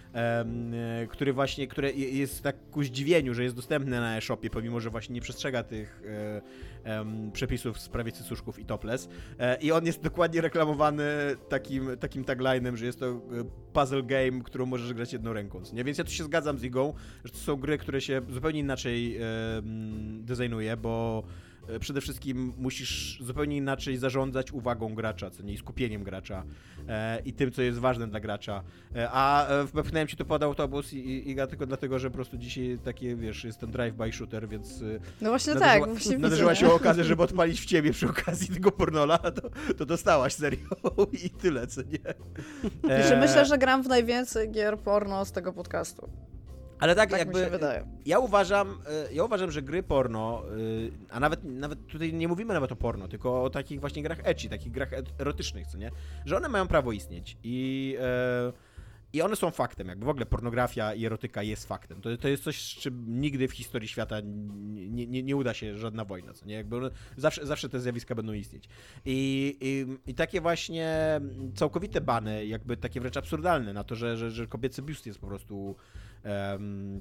który 1.08 1.32
właśnie, 1.32 1.66
które 1.66 1.92
je- 1.92 2.10
jest 2.10 2.42
tak 2.42 2.56
ku 2.70 2.82
zdziwieniu, 2.82 3.34
że 3.34 3.42
jest 3.42 3.56
dostępny 3.56 3.90
na 4.00 4.16
e-shopie, 4.16 4.50
pomimo, 4.50 4.80
że 4.80 4.90
właśnie 4.90 5.14
nie 5.14 5.20
przestrzega 5.20 5.62
tych 5.62 6.02
e, 6.84 7.04
przepisów 7.32 7.76
w 7.76 7.80
sprawie 7.80 8.12
cycuszków 8.12 8.58
i 8.58 8.64
topless. 8.64 9.08
E, 9.38 9.56
I 9.60 9.72
on 9.72 9.86
jest 9.86 10.02
dokładnie 10.02 10.40
reklamowany 10.40 11.04
takim, 11.48 11.88
takim 12.00 12.24
taglinem, 12.24 12.76
że 12.76 12.86
jest 12.86 13.00
to 13.00 13.06
e, 13.06 13.20
puzzle 13.72 14.02
game, 14.02 14.42
którą 14.44 14.66
możesz 14.66 14.92
grać 14.94 15.12
jedną 15.12 15.32
ręką. 15.32 15.62
Nie? 15.72 15.84
Więc 15.84 15.98
ja 15.98 16.04
tu 16.04 16.10
się 16.10 16.24
zgadzam 16.24 16.58
z 16.58 16.64
Igą, 16.64 16.94
że 17.24 17.32
to 17.32 17.38
są 17.38 17.56
gry, 17.56 17.78
które 17.78 18.00
się 18.00 18.22
zupełnie 18.30 18.60
inaczej 18.60 19.18
designuje, 20.20 20.76
bo 20.76 21.22
e, 21.26 21.47
przede 21.80 22.00
wszystkim 22.00 22.52
musisz 22.56 23.18
zupełnie 23.20 23.56
inaczej 23.56 23.96
zarządzać 23.96 24.52
uwagą 24.52 24.94
gracza, 24.94 25.30
co 25.30 25.42
nie, 25.42 25.52
i 25.52 25.58
skupieniem 25.58 26.02
gracza 26.02 26.44
e, 26.88 27.20
i 27.24 27.32
tym, 27.32 27.52
co 27.52 27.62
jest 27.62 27.78
ważne 27.78 28.08
dla 28.08 28.20
gracza. 28.20 28.62
E, 28.96 29.08
a 29.12 29.48
e, 29.48 29.64
wepchnąłem 29.64 30.08
ci 30.08 30.16
to 30.16 30.24
pod 30.24 30.42
autobus 30.42 30.92
i, 30.92 31.30
i, 31.30 31.36
tylko 31.36 31.66
dlatego, 31.66 31.98
że 31.98 32.10
po 32.10 32.14
prostu 32.14 32.36
dzisiaj 32.38 32.78
takie, 32.84 33.16
wiesz, 33.16 33.44
jest 33.44 33.58
ten 33.60 33.70
drive-by 33.70 34.12
shooter, 34.12 34.48
więc 34.48 34.82
e, 34.82 34.84
No 35.20 35.30
właśnie 35.30 35.54
nadarzyła- 35.54 35.60
tak, 35.60 35.86
właśnie 35.94 36.18
nadarzyła 36.18 36.50
widzę. 36.52 36.66
się 36.66 36.72
okazja, 36.72 37.04
żeby 37.04 37.22
odpalić 37.22 37.60
w 37.60 37.64
ciebie 37.66 37.92
przy 37.92 38.08
okazji 38.08 38.48
tego 38.54 38.72
pornola, 38.72 39.18
to, 39.18 39.50
to 39.74 39.86
dostałaś 39.86 40.34
serio 40.34 40.68
i 41.24 41.30
tyle, 41.30 41.66
co 41.66 41.82
nie? 41.82 42.14
E, 42.90 43.20
myślę, 43.20 43.46
że 43.46 43.58
gram 43.58 43.82
w 43.82 43.88
najwięcej 43.88 44.50
gier 44.50 44.78
porno 44.78 45.24
z 45.24 45.32
tego 45.32 45.52
podcastu. 45.52 46.08
Ale 46.80 46.94
tak, 46.94 47.10
Tak 47.10 47.18
jakby 47.18 47.50
wydaje. 47.50 47.86
ja 48.06 48.18
uważam, 48.18 48.82
e, 49.08 49.12
ja 49.12 49.24
uważam, 49.24 49.50
że 49.50 49.62
gry 49.62 49.82
porno, 49.82 50.42
e, 51.08 51.12
a 51.14 51.20
nawet, 51.20 51.44
nawet 51.44 51.86
tutaj 51.86 52.12
nie 52.12 52.28
mówimy 52.28 52.54
nawet 52.54 52.72
o 52.72 52.76
porno, 52.76 53.08
tylko 53.08 53.42
o 53.42 53.50
takich 53.50 53.80
właśnie 53.80 54.02
grach 54.02 54.18
ecchi, 54.22 54.48
takich 54.48 54.72
grach 54.72 54.88
erotycznych, 55.18 55.66
co 55.66 55.78
nie? 55.78 55.90
Że 56.24 56.36
one 56.36 56.48
mają 56.48 56.68
prawo 56.68 56.92
istnieć 56.92 57.36
i, 57.44 57.96
I 59.12 59.22
one 59.22 59.36
są 59.36 59.50
faktem, 59.50 59.88
jakby 59.88 60.06
w 60.06 60.08
ogóle 60.08 60.26
pornografia 60.26 60.94
i 60.94 61.06
erotyka 61.06 61.42
jest 61.42 61.66
faktem. 61.66 62.00
To, 62.00 62.16
to 62.16 62.28
jest 62.28 62.42
coś, 62.44 62.62
z 62.62 62.76
czym 62.80 63.20
nigdy 63.20 63.48
w 63.48 63.52
historii 63.52 63.88
świata 63.88 64.16
nie, 64.20 65.06
nie, 65.06 65.22
nie 65.22 65.36
uda 65.36 65.54
się 65.54 65.76
żadna 65.78 66.04
wojna, 66.04 66.32
co 66.32 66.46
nie? 66.46 66.54
Jakby 66.54 66.76
one, 66.76 66.90
zawsze, 67.16 67.46
zawsze 67.46 67.68
te 67.68 67.80
zjawiska 67.80 68.14
będą 68.14 68.32
istnieć. 68.32 68.68
I, 69.04 69.56
i, 69.60 70.10
I 70.10 70.14
takie 70.14 70.40
właśnie 70.40 71.20
całkowite 71.54 72.00
bany, 72.00 72.46
jakby 72.46 72.76
takie 72.76 73.00
wręcz 73.00 73.16
absurdalne 73.16 73.72
na 73.72 73.84
to, 73.84 73.94
że, 73.94 74.16
że, 74.16 74.30
że 74.30 74.46
kobiecy 74.46 74.82
biust 74.82 75.06
jest 75.06 75.18
po 75.18 75.26
prostu 75.26 75.76
um, 76.24 77.00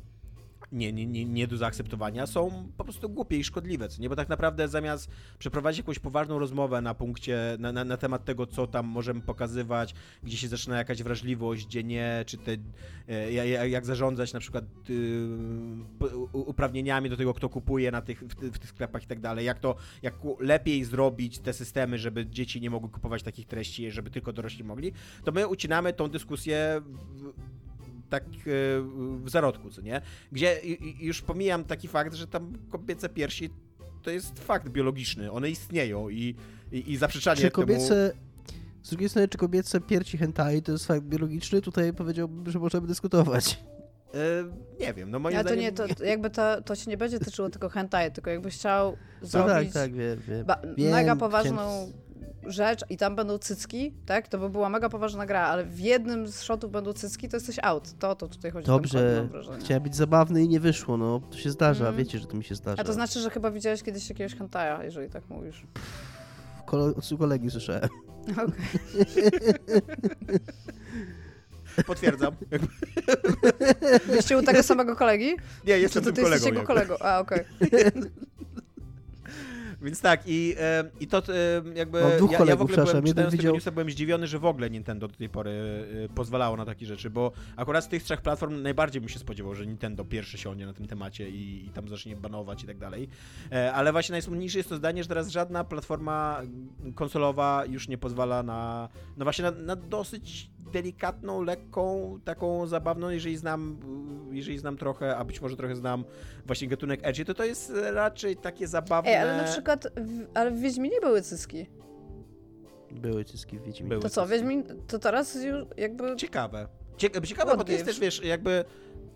nie, 0.72 0.94
nie, 0.94 1.06
nie, 1.06 1.26
nie 1.26 1.48
do 1.48 1.58
zaakceptowania, 1.58 2.28
są 2.28 2.72
po 2.78 2.84
prostu 2.84 3.10
głupie 3.10 3.38
i 3.38 3.44
szkodliwe, 3.44 3.90
co 3.90 4.02
nie? 4.02 4.10
Bo 4.10 4.16
tak 4.16 4.30
naprawdę 4.30 4.68
zamiast 4.68 5.10
przeprowadzić 5.40 5.78
jakąś 5.78 6.00
poważną 6.00 6.40
rozmowę 6.40 6.82
na 6.82 6.94
punkcie, 6.94 7.58
na, 7.60 7.72
na, 7.72 7.84
na 7.84 7.98
temat 7.98 8.26
tego, 8.26 8.48
co 8.48 8.68
tam 8.68 8.86
możemy 8.86 9.22
pokazywać, 9.22 9.96
gdzie 10.24 10.38
się 10.38 10.48
zaczyna 10.48 10.78
jakaś 10.78 11.04
wrażliwość, 11.04 11.66
gdzie 11.66 11.84
nie, 11.84 12.24
czy 12.26 12.38
te, 12.38 12.58
e, 13.08 13.32
jak, 13.32 13.72
jak 13.72 13.86
zarządzać 13.86 14.34
na 14.34 14.40
przykład 14.40 14.66
y, 14.90 15.28
uprawnieniami 16.34 17.10
do 17.10 17.18
tego, 17.18 17.34
kto 17.34 17.50
kupuje 17.50 17.92
na 17.92 18.02
tych, 18.02 18.20
w, 18.20 18.36
w, 18.36 18.60
tych 18.60 18.70
sklepach 18.70 19.04
i 19.04 19.08
tak 19.08 19.20
dalej, 19.20 19.46
jak 19.46 19.60
to, 19.60 19.76
jak 20.02 20.14
lepiej 20.40 20.84
zrobić 20.84 21.40
te 21.40 21.54
systemy, 21.54 21.98
żeby 21.98 22.26
dzieci 22.26 22.62
nie 22.62 22.70
mogły 22.70 22.90
kupować 22.90 23.24
takich 23.24 23.48
treści, 23.48 23.92
żeby 23.92 24.10
tylko 24.10 24.34
dorośli 24.34 24.64
mogli, 24.64 24.94
to 25.24 25.32
my 25.32 25.48
ucinamy 25.48 25.94
tą 25.94 26.08
dyskusję 26.08 26.82
tak 28.10 28.24
e, 28.24 28.30
w 29.24 29.30
zarodku, 29.30 29.70
co 29.70 29.82
nie? 29.82 30.02
Gdzie 30.32 30.62
już 31.00 31.22
pomijam 31.22 31.64
taki 31.64 31.88
fakt, 31.88 32.14
że 32.14 32.28
tam 32.28 32.54
kobiece 32.70 33.10
piersi 33.10 33.50
to 34.02 34.12
jest 34.12 34.40
fakt 34.40 34.70
biologiczny, 34.70 35.32
one 35.32 35.50
istnieją 35.50 36.10
i, 36.10 36.36
i, 36.72 36.92
i 36.92 36.98
zaprzeczanie 36.98 37.42
czy 37.42 37.52
kobiece, 37.52 38.10
temu... 38.10 38.28
Z 38.84 38.90
drugiej 38.90 39.10
strony, 39.10 39.28
czy 39.28 39.38
kobiece 39.38 39.82
piersi 39.82 40.18
hentai 40.18 40.62
to 40.62 40.72
jest 40.72 40.86
fakt 40.86 41.02
biologiczny? 41.04 41.62
Tutaj 41.62 41.94
powiedziałbym, 41.94 42.52
że 42.52 42.60
możemy 42.60 42.88
dyskutować. 42.88 43.60
E, 44.14 44.80
nie 44.80 44.94
wiem, 44.94 45.12
no 45.12 45.20
moim 45.20 45.38
Ale 45.38 45.44
zdaniem... 45.44 45.76
to 45.76 45.88
nie, 45.88 45.96
to 45.96 46.04
jakby 46.04 46.30
to, 46.30 46.62
to 46.62 46.76
się 46.76 46.92
nie 46.92 46.98
będzie 46.98 47.20
tyczyło 47.20 47.50
tylko 47.50 47.70
hentai, 47.70 48.12
tylko 48.12 48.30
jakbyś 48.30 48.56
chciał 48.56 48.98
no 49.22 49.28
zrobić 49.28 49.74
tak, 49.74 49.84
tak, 49.84 49.94
wiem, 49.94 50.20
wiem. 50.28 50.46
Ba- 50.46 50.62
mega 50.78 51.16
poważną 51.16 51.92
rzecz 52.48 52.82
i 52.90 52.98
tam 52.98 53.16
będą 53.16 53.38
cycki, 53.38 53.94
tak? 54.06 54.28
To 54.28 54.38
by 54.38 54.50
była 54.50 54.70
mega 54.70 54.90
poważna 54.90 55.26
gra, 55.26 55.42
ale 55.42 55.66
w 55.66 55.80
jednym 55.80 56.28
z 56.28 56.42
shotów 56.42 56.72
będą 56.72 56.94
cycki, 56.94 57.30
to 57.30 57.38
jesteś 57.38 57.60
out. 57.64 58.00
To 58.00 58.16
to 58.16 58.28
tutaj 58.28 58.52
chodzi. 58.52 58.68
Dobrze, 58.68 59.30
chciałem 59.60 59.84
być 59.84 59.96
zabawny 59.96 60.44
i 60.44 60.48
nie 60.48 60.60
wyszło, 60.60 60.98
no. 60.98 61.22
To 61.32 61.38
się 61.38 61.52
zdarza, 61.52 61.86
mm. 61.86 61.98
wiecie, 61.98 62.20
że 62.20 62.28
to 62.28 62.38
mi 62.38 62.44
się 62.44 62.56
zdarza. 62.56 62.82
A 62.82 62.86
to 62.86 62.94
znaczy, 62.94 63.20
że 63.20 63.30
chyba 63.30 63.52
widziałeś 63.52 63.84
kiedyś 63.84 64.10
jakiegoś 64.10 64.36
hentaja, 64.36 64.84
jeżeli 64.84 65.10
tak 65.10 65.30
mówisz. 65.30 65.64
Kole 66.66 66.84
od 66.84 67.10
kolegi 67.20 67.52
słyszałem. 67.52 67.84
Okej. 68.32 68.46
Okay. 71.78 71.84
Potwierdzam. 71.88 72.36
Byście 74.08 74.38
u 74.38 74.42
tego 74.42 74.64
samego 74.64 74.96
kolegi? 74.96 75.36
Nie, 75.68 75.80
jestem 75.80 76.04
Czy 76.04 76.14
tym 76.14 76.24
kolegą. 76.24 76.46
jego 76.46 76.64
kolegą. 76.64 76.96
A, 77.00 77.20
okej. 77.20 77.46
Okay. 77.62 77.92
Więc 79.82 80.02
tak, 80.02 80.22
i, 80.26 80.56
i 81.00 81.08
to 81.08 81.24
jakby. 81.76 82.02
Mam 82.02 82.18
dwóch 82.18 82.32
ja, 82.32 82.38
kolegów, 82.38 82.70
ja 82.70 82.76
w 82.76 82.80
ogóle 82.80 82.92
byłem, 82.92 83.08
jeden 83.08 83.30
widział... 83.30 83.54
newsa, 83.54 83.72
byłem 83.72 83.92
zdziwiony, 83.92 84.28
że 84.28 84.40
w 84.40 84.46
ogóle 84.46 84.70
Nintendo 84.70 85.08
do 85.08 85.16
tej 85.16 85.30
pory 85.30 85.52
y, 85.52 86.10
pozwalało 86.16 86.58
na 86.58 86.66
takie 86.66 86.86
rzeczy, 86.86 87.10
bo 87.10 87.32
akurat 87.56 87.84
z 87.84 87.88
tych 87.88 88.04
trzech 88.04 88.22
platform 88.22 88.62
najbardziej 88.62 89.02
bym 89.02 89.10
się 89.10 89.20
spodziewał, 89.20 89.56
że 89.56 89.66
Nintendo 89.66 90.06
pierwszy 90.06 90.38
siądzie 90.38 90.66
na 90.66 90.74
tym 90.74 90.88
temacie 90.88 91.30
i, 91.30 91.66
i 91.66 91.70
tam 91.70 91.88
zacznie 91.88 92.16
banować 92.16 92.64
i 92.64 92.68
tak 92.68 92.78
dalej. 92.78 93.10
E, 93.52 93.74
ale 93.74 93.92
właśnie 93.92 94.14
najsmutniejsze 94.14 94.58
jest 94.58 94.70
to 94.70 94.76
zdanie, 94.76 95.04
że 95.04 95.10
teraz 95.10 95.30
żadna 95.30 95.64
platforma 95.64 96.42
konsolowa 96.96 97.64
już 97.66 97.88
nie 97.88 97.98
pozwala 97.98 98.44
na. 98.44 98.90
No 99.18 99.26
właśnie 99.26 99.44
na, 99.44 99.52
na 99.52 99.76
dosyć 99.76 100.50
delikatną, 100.72 101.42
lekką, 101.42 102.20
taką 102.26 102.68
zabawną, 102.68 103.10
jeżeli 103.10 103.38
znam, 103.38 103.80
jeżeli 104.32 104.58
znam 104.58 104.78
trochę, 104.78 105.18
a 105.18 105.26
być 105.26 105.42
może 105.42 105.58
trochę 105.58 105.76
znam 105.76 106.04
właśnie 106.46 106.68
gatunek 106.68 107.00
Edge, 107.04 107.26
to 107.26 107.34
to 107.34 107.46
jest 107.46 107.74
raczej 107.94 108.38
takie 108.38 108.68
zabawne. 108.68 109.12
Ej, 109.12 109.18
ale 109.18 109.38
na 109.38 109.44
przykład, 109.44 109.88
w, 109.96 110.26
ale 110.34 110.52
w 110.52 110.60
Wiedźminie 110.60 111.02
były 111.02 111.22
cyski. 111.22 111.66
Były 112.92 113.26
cyski 113.26 113.60
w 113.60 113.64
Wiedźminie. 113.64 113.90
Były 113.90 114.02
to 114.02 114.10
co, 114.10 114.28
Wiedźmin, 114.28 114.64
to 114.88 115.00
teraz 115.00 115.36
już 115.36 115.66
jakby... 115.78 116.16
Ciekawe. 116.16 116.68
Ciekawe, 116.98 117.28
ciekawe 117.28 117.58
bo 117.58 117.64
to 117.64 117.72
jest 117.72 117.86
też, 117.86 118.00
wiesz, 118.00 118.24
jakby 118.24 118.66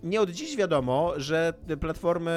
nie 0.04 0.22
od 0.22 0.30
dziś 0.30 0.58
wiadomo, 0.58 1.14
że 1.18 1.54
te 1.68 1.78
platformy 1.78 2.32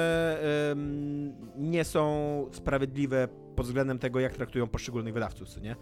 ym, 0.71 1.33
nie 1.57 1.83
są 1.83 2.45
sprawiedliwe 2.51 3.27
pod 3.55 3.65
względem 3.65 3.99
tego, 3.99 4.19
jak 4.19 4.33
traktują 4.33 4.67
poszczególnych 4.67 5.13
wydawców, 5.13 5.49
co 5.49 5.59
nie? 5.59 5.75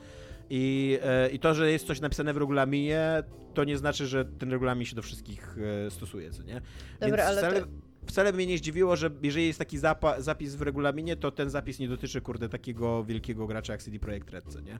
I, 0.49 0.97
e, 1.03 1.29
I 1.29 1.39
to, 1.39 1.53
że 1.53 1.71
jest 1.71 1.87
coś 1.87 2.01
napisane 2.01 2.33
w 2.33 2.37
regulaminie, 2.37 3.23
to 3.53 3.63
nie 3.63 3.77
znaczy, 3.77 4.07
że 4.07 4.25
ten 4.25 4.51
regulamin 4.51 4.85
się 4.85 4.95
do 4.95 5.01
wszystkich 5.01 5.57
e, 5.87 5.91
stosuje, 5.91 6.31
co 6.31 6.43
nie? 6.43 6.61
Dobra, 6.99 7.17
Więc 7.17 7.21
ale 7.21 7.37
wcale, 7.37 7.61
to... 7.61 7.67
wcale 8.07 8.33
mnie 8.33 8.47
nie 8.47 8.57
zdziwiło, 8.57 8.95
że 8.95 9.09
jeżeli 9.21 9.47
jest 9.47 9.59
taki 9.59 9.77
zapis 10.17 10.55
w 10.55 10.61
regulaminie, 10.61 11.15
to 11.15 11.31
ten 11.31 11.49
zapis 11.49 11.79
nie 11.79 11.87
dotyczy, 11.87 12.21
kurde, 12.21 12.49
takiego 12.49 13.03
wielkiego 13.03 13.47
gracza 13.47 13.73
jak 13.73 13.83
CD 13.83 13.99
Projekt 13.99 14.29
Red, 14.29 14.45
co 14.47 14.59
nie? 14.59 14.79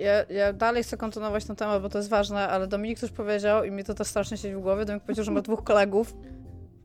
Ja, 0.00 0.24
ja 0.30 0.52
dalej 0.52 0.82
chcę 0.82 0.96
kontynuować 0.96 1.44
ten 1.44 1.56
temat, 1.56 1.82
bo 1.82 1.88
to 1.88 1.98
jest 1.98 2.10
ważne, 2.10 2.48
ale 2.48 2.66
Dominik 2.66 2.98
coś 2.98 3.10
powiedział 3.10 3.64
i 3.64 3.70
mi 3.70 3.84
to 3.84 3.94
też 3.94 4.06
strasznie 4.06 4.36
siedzi 4.36 4.54
w 4.54 4.60
głowie. 4.60 4.84
Dominik 4.84 5.04
powiedział, 5.04 5.24
że 5.24 5.30
ma 5.30 5.40
dwóch 5.40 5.64
kolegów. 5.64 6.14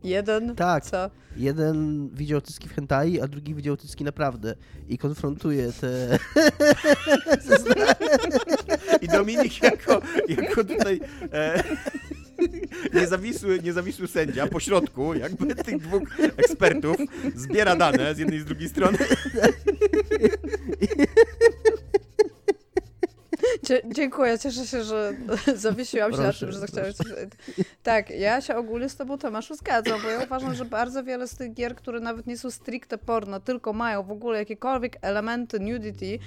Jeden? 0.03 0.55
Tak. 0.55 0.85
Co? 0.85 1.09
Jeden 1.37 2.09
widział 2.13 2.41
cycki 2.41 2.69
w 2.69 2.73
hentai, 2.73 3.21
a 3.21 3.27
drugi 3.27 3.55
widział 3.55 3.77
cycki 3.77 4.03
naprawdę. 4.03 4.55
I 4.89 4.97
konfrontuje 4.97 5.71
te... 5.71 6.19
I 9.01 9.07
Dominik 9.07 9.63
jako, 9.63 10.01
jako 10.27 10.63
tutaj 10.63 10.99
e, 11.33 11.63
niezawisły, 12.99 13.59
niezawisły 13.59 14.07
sędzia 14.07 14.47
po 14.47 14.59
środku 14.59 15.13
jakby 15.13 15.55
tych 15.55 15.77
dwóch 15.77 16.19
ekspertów 16.37 16.97
zbiera 17.35 17.75
dane 17.75 18.15
z 18.15 18.17
jednej 18.17 18.37
i 18.37 18.41
z 18.41 18.45
drugiej 18.45 18.69
strony. 18.69 18.97
dziękuję, 23.85 24.39
cieszę 24.39 24.65
się, 24.65 24.83
że 24.83 25.13
zawiesiłam 25.55 26.11
się 26.11 26.17
proszę, 26.17 26.27
na 26.27 26.39
tym, 26.39 26.51
że 26.51 26.59
zachciałeś 26.59 26.95
coś... 26.95 27.07
Tak, 27.83 28.09
ja 28.09 28.41
się 28.41 28.55
ogólnie 28.55 28.89
z 28.89 28.95
tobą, 28.95 29.17
Tomaszu, 29.17 29.55
zgadzam, 29.55 30.01
bo 30.01 30.09
ja 30.09 30.23
uważam, 30.23 30.55
że 30.55 30.65
bardzo 30.65 31.03
wiele 31.03 31.27
z 31.27 31.35
tych 31.35 31.53
gier, 31.53 31.75
które 31.75 31.99
nawet 31.99 32.27
nie 32.27 32.37
są 32.37 32.51
stricte 32.51 32.97
porno, 32.97 33.39
tylko 33.39 33.73
mają 33.73 34.03
w 34.03 34.11
ogóle 34.11 34.39
jakiekolwiek 34.39 34.97
elementy 35.01 35.59
nudity, 35.59 36.19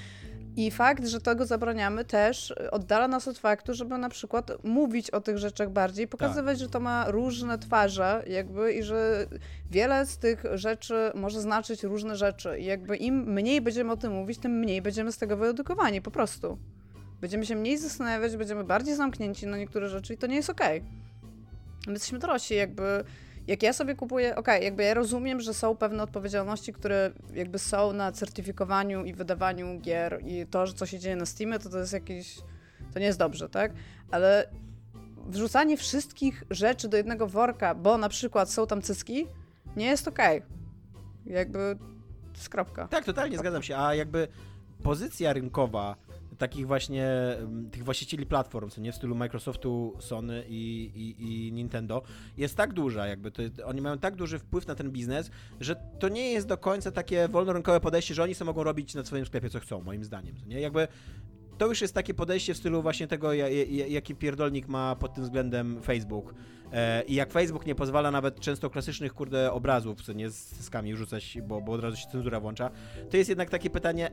i 0.57 0.71
fakt, 0.71 1.07
że 1.07 1.21
tego 1.21 1.47
zabraniamy 1.47 2.05
też 2.05 2.55
oddala 2.71 3.09
nas 3.09 3.29
od 3.29 3.39
faktu, 3.39 3.75
żeby 3.75 3.99
na 3.99 4.09
przykład 4.09 4.65
mówić 4.65 5.11
o 5.11 5.21
tych 5.21 5.39
rzeczach 5.39 5.71
bardziej, 5.71 6.09
pokazywać, 6.09 6.59
tak. 6.59 6.67
że 6.67 6.69
to 6.69 6.81
ma 6.81 7.11
różne 7.11 7.59
twarze 7.59 8.23
jakby 8.27 8.73
i 8.73 8.83
że 8.83 9.27
wiele 9.71 10.07
z 10.07 10.19
tych 10.19 10.45
rzeczy 10.55 11.13
może 11.15 11.41
znaczyć 11.41 11.83
różne 11.83 12.17
rzeczy 12.17 12.59
i 12.59 12.65
jakby 12.65 12.97
im 12.97 13.33
mniej 13.33 13.61
będziemy 13.61 13.93
o 13.93 13.97
tym 13.97 14.13
mówić, 14.13 14.39
tym 14.39 14.53
mniej 14.53 14.83
będziemy 14.83 15.13
z 15.13 15.19
tego 15.19 15.37
wyedukowani 15.37 16.03
po 16.03 16.11
prostu. 16.11 16.59
Będziemy 17.21 17.47
się 17.47 17.57
mniej 17.57 17.79
zastanawiać, 17.79 18.37
będziemy 18.37 18.65
bardziej 18.65 18.97
zamknięci 18.97 19.47
na 19.47 19.57
niektóre 19.57 19.89
rzeczy 19.89 20.15
i 20.15 20.19
to 20.19 20.27
nie 20.27 20.37
jest 20.37 20.51
okej. 20.51 20.79
Okay. 20.79 20.91
My 21.87 21.93
jesteśmy 21.93 22.19
dorośli, 22.19 22.57
jakby 22.57 23.05
jak 23.47 23.63
ja 23.63 23.73
sobie 23.73 23.95
kupuję, 23.95 24.37
okej, 24.37 24.55
okay, 24.55 24.65
jakby 24.65 24.83
ja 24.83 24.95
rozumiem, 24.95 25.41
że 25.41 25.55
są 25.55 25.77
pewne 25.77 26.03
odpowiedzialności, 26.03 26.73
które 26.73 27.11
jakby 27.35 27.59
są 27.59 27.93
na 27.93 28.13
certyfikowaniu 28.13 29.05
i 29.05 29.15
wydawaniu 29.15 29.81
gier 29.81 30.21
i 30.25 30.47
to, 30.47 30.67
że 30.67 30.73
co 30.73 30.87
się 30.87 30.99
dzieje 30.99 31.17
na 31.17 31.27
Steamie, 31.27 31.59
to 31.59 31.71
to 31.71 31.79
jest 31.79 31.93
jakiś, 31.93 32.39
to 32.93 32.99
nie 32.99 33.07
jest 33.07 33.19
dobrze, 33.19 33.49
tak? 33.49 33.73
Ale 34.11 34.49
wrzucanie 35.27 35.77
wszystkich 35.77 36.45
rzeczy 36.51 36.89
do 36.89 36.97
jednego 36.97 37.27
worka, 37.27 37.75
bo 37.75 37.99
na 37.99 38.09
przykład 38.09 38.51
są 38.51 38.67
tam 38.67 38.83
cyski, 38.83 39.27
nie 39.77 39.87
jest 39.87 40.09
okej. 40.09 40.39
Okay. 40.39 40.51
Jakby 41.27 41.79
skropka. 42.35 42.89
Tak, 42.89 43.05
totalnie 43.05 43.39
zgadzam 43.39 43.63
się, 43.63 43.77
a 43.77 43.95
jakby 43.95 44.29
pozycja 44.83 45.33
rynkowa 45.33 45.97
takich 46.39 46.67
właśnie 46.67 47.07
tych 47.73 47.85
właścicieli 47.85 48.27
platform, 48.27 48.71
co 48.71 48.81
nie 48.81 48.93
w 48.93 48.95
stylu 48.95 49.15
Microsoftu, 49.15 49.97
Sony 50.01 50.45
i, 50.49 50.91
i, 50.95 51.47
i 51.47 51.53
Nintendo, 51.53 52.03
jest 52.37 52.57
tak 52.57 52.73
duża, 52.73 53.07
jakby 53.07 53.31
to, 53.31 53.43
oni 53.65 53.81
mają 53.81 53.99
tak 53.99 54.17
duży 54.17 54.39
wpływ 54.39 54.67
na 54.67 54.75
ten 54.75 54.91
biznes, 54.91 55.31
że 55.61 55.77
to 55.99 56.09
nie 56.09 56.33
jest 56.33 56.47
do 56.47 56.59
końca 56.59 56.91
takie 56.91 57.29
wolnorynkowe 57.29 57.81
podejście, 57.81 58.15
że 58.15 58.23
oni 58.23 58.35
sobie 58.35 58.47
mogą 58.47 58.65
robić 58.65 58.95
na 58.95 59.05
swoim 59.05 59.27
sklepie 59.27 59.51
co 59.51 59.61
chcą, 59.61 59.83
moim 59.83 60.05
zdaniem, 60.05 60.35
nie? 60.47 60.61
Jakby 60.61 60.89
to 61.59 61.67
już 61.67 61.81
jest 61.81 61.95
takie 61.95 62.15
podejście 62.15 62.55
w 62.55 62.57
stylu 62.57 62.83
właśnie 62.83 63.07
tego, 63.07 63.33
jaki 63.89 64.15
pierdolnik 64.15 64.69
ma 64.69 64.97
pod 64.97 65.15
tym 65.15 65.25
względem 65.25 65.83
Facebook. 65.83 66.35
E, 66.73 67.03
I 67.03 67.15
jak 67.15 67.33
Facebook 67.33 67.67
nie 67.67 67.75
pozwala 67.75 68.11
nawet 68.11 68.41
często 68.41 68.71
klasycznych, 68.71 69.15
kurde, 69.15 69.53
obrazów, 69.53 70.03
co 70.03 70.13
nie 70.13 70.31
z 70.31 70.65
skami 70.65 70.97
rzucać, 70.97 71.39
bo, 71.43 71.61
bo 71.61 71.73
od 71.73 71.81
razu 71.81 71.97
się 71.97 72.07
cenzura 72.09 72.41
włącza, 72.41 72.71
to 73.11 73.17
jest 73.17 73.29
jednak 73.29 73.51
takie 73.51 73.71
pytanie, 73.71 74.11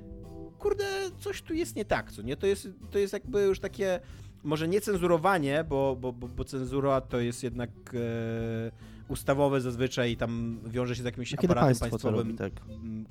kurde, 0.64 0.86
coś 1.20 1.42
tu 1.42 1.54
jest 1.54 1.76
nie 1.76 1.86
tak, 1.86 2.12
co 2.12 2.22
nie? 2.22 2.38
To 2.38 2.48
jest, 2.48 2.68
to 2.92 3.00
jest 3.00 3.14
jakby 3.14 3.42
już 3.42 3.60
takie 3.60 4.00
może 4.44 4.68
nie 4.68 4.82
cenzurowanie, 4.82 5.64
bo, 5.70 5.96
bo, 5.96 6.14
bo, 6.14 6.28
bo 6.28 6.44
cenzura 6.44 7.02
to 7.02 7.20
jest 7.20 7.44
jednak 7.44 7.70
e, 7.94 8.72
ustawowe 9.08 9.62
zazwyczaj 9.62 10.12
i 10.12 10.18
tam 10.18 10.60
wiąże 10.66 10.96
się 10.96 11.02
z 11.02 11.06
jakimś 11.06 11.30
Kiedy 11.30 11.46
aparatem 11.46 11.80
państwowym, 11.80 12.20
robi, 12.20 12.34
tak. 12.34 12.54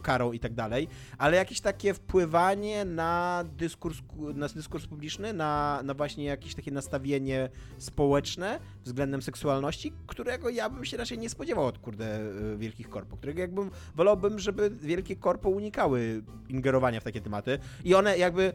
karą 0.02 0.32
i 0.32 0.38
tak 0.38 0.54
dalej, 0.54 0.88
ale 1.18 1.36
jakieś 1.36 1.60
takie 1.60 1.94
wpływanie 1.94 2.84
na 2.84 3.44
dyskurs, 3.56 3.98
na 4.34 4.48
dyskurs 4.48 4.86
publiczny, 4.86 5.32
na, 5.32 5.80
na 5.84 5.94
właśnie 5.94 6.24
jakieś 6.24 6.54
takie 6.54 6.70
nastawienie 6.70 7.48
społeczne 7.78 8.60
względem 8.84 9.22
seksualności, 9.22 9.92
którego 10.06 10.48
ja 10.48 10.70
bym 10.70 10.84
się 10.84 10.96
raczej 10.96 11.18
nie 11.18 11.28
spodziewał 11.28 11.66
od 11.66 11.78
kurde 11.78 12.16
e, 12.16 12.56
wielkich 12.56 12.88
korpo, 12.88 13.16
którego 13.16 13.40
jakbym 13.40 13.70
wolałbym, 13.94 14.38
żeby 14.38 14.70
wielkie 14.70 15.16
korpo 15.16 15.48
unikały 15.48 16.22
ingerowania 16.48 17.00
w 17.00 17.04
takie 17.04 17.20
tematy 17.20 17.58
i 17.84 17.94
one 17.94 18.18
jakby 18.18 18.52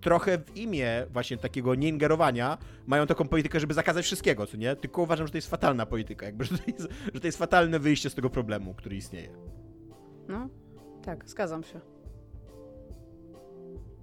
trochę 0.00 0.38
w 0.38 0.56
imię 0.56 1.06
właśnie 1.10 1.36
takiego 1.36 1.74
nieingerowania 1.74 2.58
mają 2.86 3.06
taką 3.06 3.28
politykę, 3.28 3.60
żeby 3.60 3.74
zakazać 3.74 4.04
wszystkiego, 4.04 4.46
co 4.46 4.56
nie? 4.56 4.76
Tylko 4.76 5.02
uważam, 5.02 5.26
że 5.26 5.30
to 5.30 5.38
jest 5.38 5.50
fatalna 5.50 5.86
polityka, 5.86 6.26
jakby, 6.26 6.44
że 6.50 6.58
to 6.58 6.64
jest, 6.66 6.88
że 7.14 7.20
to 7.20 7.26
jest 7.26 7.38
fatalne 7.38 7.78
wyjście 7.78 8.10
z 8.10 8.14
tego 8.14 8.30
problemu, 8.30 8.74
który 8.74 8.96
istnieje. 8.96 9.28
No, 10.28 10.48
tak, 11.02 11.28
zgadzam 11.28 11.64
się. 11.64 11.80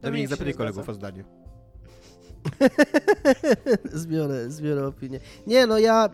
Dominik, 0.02 0.30
się 0.30 0.36
zapytaj 0.36 0.54
kolegów 0.54 0.84
zgadza. 0.84 0.92
o 0.92 0.96
zdanie. 0.96 1.24
zbiorę, 4.04 4.52
zbiorę 4.52 4.88
opinię. 4.88 5.20
Nie, 5.48 5.68
no 5.68 5.80
ja, 5.80 6.10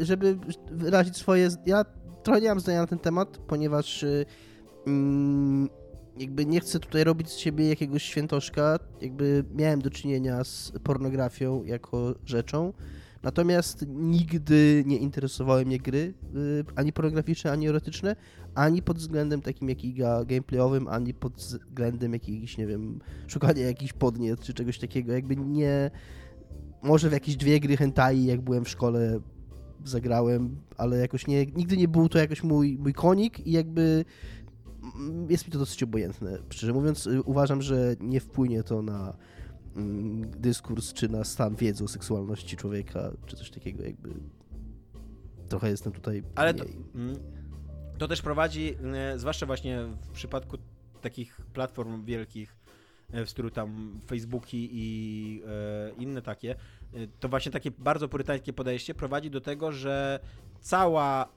y, 0.00 0.04
żeby 0.04 0.38
wyrazić 0.70 1.16
swoje... 1.16 1.48
Ja 1.66 1.84
trochę 2.22 2.40
nie 2.40 2.48
mam 2.48 2.60
zdania 2.60 2.80
na 2.80 2.86
ten 2.86 2.98
temat, 2.98 3.38
ponieważ 3.38 4.02
y, 4.02 4.26
mm, 4.86 5.68
jakby 6.18 6.46
nie 6.46 6.60
chcę 6.60 6.80
tutaj 6.80 7.04
robić 7.04 7.28
z 7.30 7.36
siebie 7.36 7.68
jakiegoś 7.68 8.02
świętoszka. 8.02 8.78
Jakby 9.00 9.44
miałem 9.54 9.82
do 9.82 9.90
czynienia 9.90 10.44
z 10.44 10.72
pornografią 10.82 11.64
jako 11.64 12.14
rzeczą. 12.24 12.72
Natomiast 13.22 13.84
nigdy 13.88 14.82
nie 14.86 14.96
interesowały 14.96 15.64
mnie 15.64 15.78
gry, 15.78 16.14
y, 16.36 16.64
ani 16.76 16.92
pornograficzne, 16.92 17.52
ani 17.52 17.68
erotyczne, 17.68 18.16
ani 18.54 18.82
pod 18.82 18.98
względem 18.98 19.42
takim 19.42 19.68
jakiego 19.68 20.24
gameplayowym, 20.26 20.88
ani 20.88 21.14
pod 21.14 21.34
względem 21.34 22.12
jakichś, 22.12 22.56
nie 22.56 22.66
wiem, 22.66 22.98
szukania 23.26 23.66
jakichś 23.66 23.92
podniet 23.92 24.40
czy 24.40 24.54
czegoś 24.54 24.78
takiego. 24.78 25.12
Jakby 25.12 25.36
nie. 25.36 25.90
Może 26.82 27.08
w 27.08 27.12
jakieś 27.12 27.36
dwie 27.36 27.60
gry 27.60 27.76
hentai, 27.76 28.24
jak 28.24 28.40
byłem 28.40 28.64
w 28.64 28.68
szkole, 28.68 29.20
zagrałem, 29.84 30.56
ale 30.76 30.98
jakoś 30.98 31.26
nie. 31.26 31.46
Nigdy 31.46 31.76
nie 31.76 31.88
był 31.88 32.08
to 32.08 32.18
jakoś 32.18 32.42
mój, 32.42 32.78
mój 32.78 32.92
konik 32.92 33.46
i 33.46 33.52
jakby. 33.52 34.04
Jest 35.28 35.46
mi 35.46 35.52
to 35.52 35.58
dosyć 35.58 35.82
obojętne. 35.82 36.38
Szczerze 36.50 36.72
mówiąc, 36.72 37.06
y, 37.06 37.22
uważam, 37.22 37.62
że 37.62 37.96
nie 38.00 38.20
wpłynie 38.20 38.62
to 38.62 38.82
na 38.82 39.16
mm, 39.76 40.30
dyskurs, 40.30 40.92
czy 40.92 41.08
na 41.08 41.24
stan 41.24 41.54
wiedzy 41.54 41.84
o 41.84 41.88
seksualności 41.88 42.56
człowieka, 42.56 43.10
czy 43.26 43.36
coś 43.36 43.50
takiego, 43.50 43.84
jakby. 43.84 44.10
Trochę 45.48 45.70
jestem 45.70 45.92
tutaj. 45.92 46.22
Ale 46.34 46.54
to, 46.54 46.64
mm, 46.94 47.16
to 47.98 48.08
też 48.08 48.22
prowadzi, 48.22 48.74
e, 48.94 49.18
zwłaszcza 49.18 49.46
właśnie 49.46 49.86
w 50.02 50.10
przypadku 50.10 50.58
takich 51.00 51.40
platform 51.52 52.04
wielkich, 52.04 52.56
e, 53.12 53.24
w 53.24 53.30
stylu 53.30 53.50
tam 53.50 54.00
Facebooki 54.06 54.68
i 54.72 55.42
inne 55.98 56.22
takie, 56.22 56.54
to 57.20 57.28
właśnie 57.28 57.52
takie 57.52 57.70
bardzo 57.70 58.08
purytańskie 58.08 58.52
podejście 58.52 58.94
prowadzi 58.94 59.30
do 59.30 59.40
tego, 59.40 59.72
że 59.72 60.20
cała, 60.62 61.28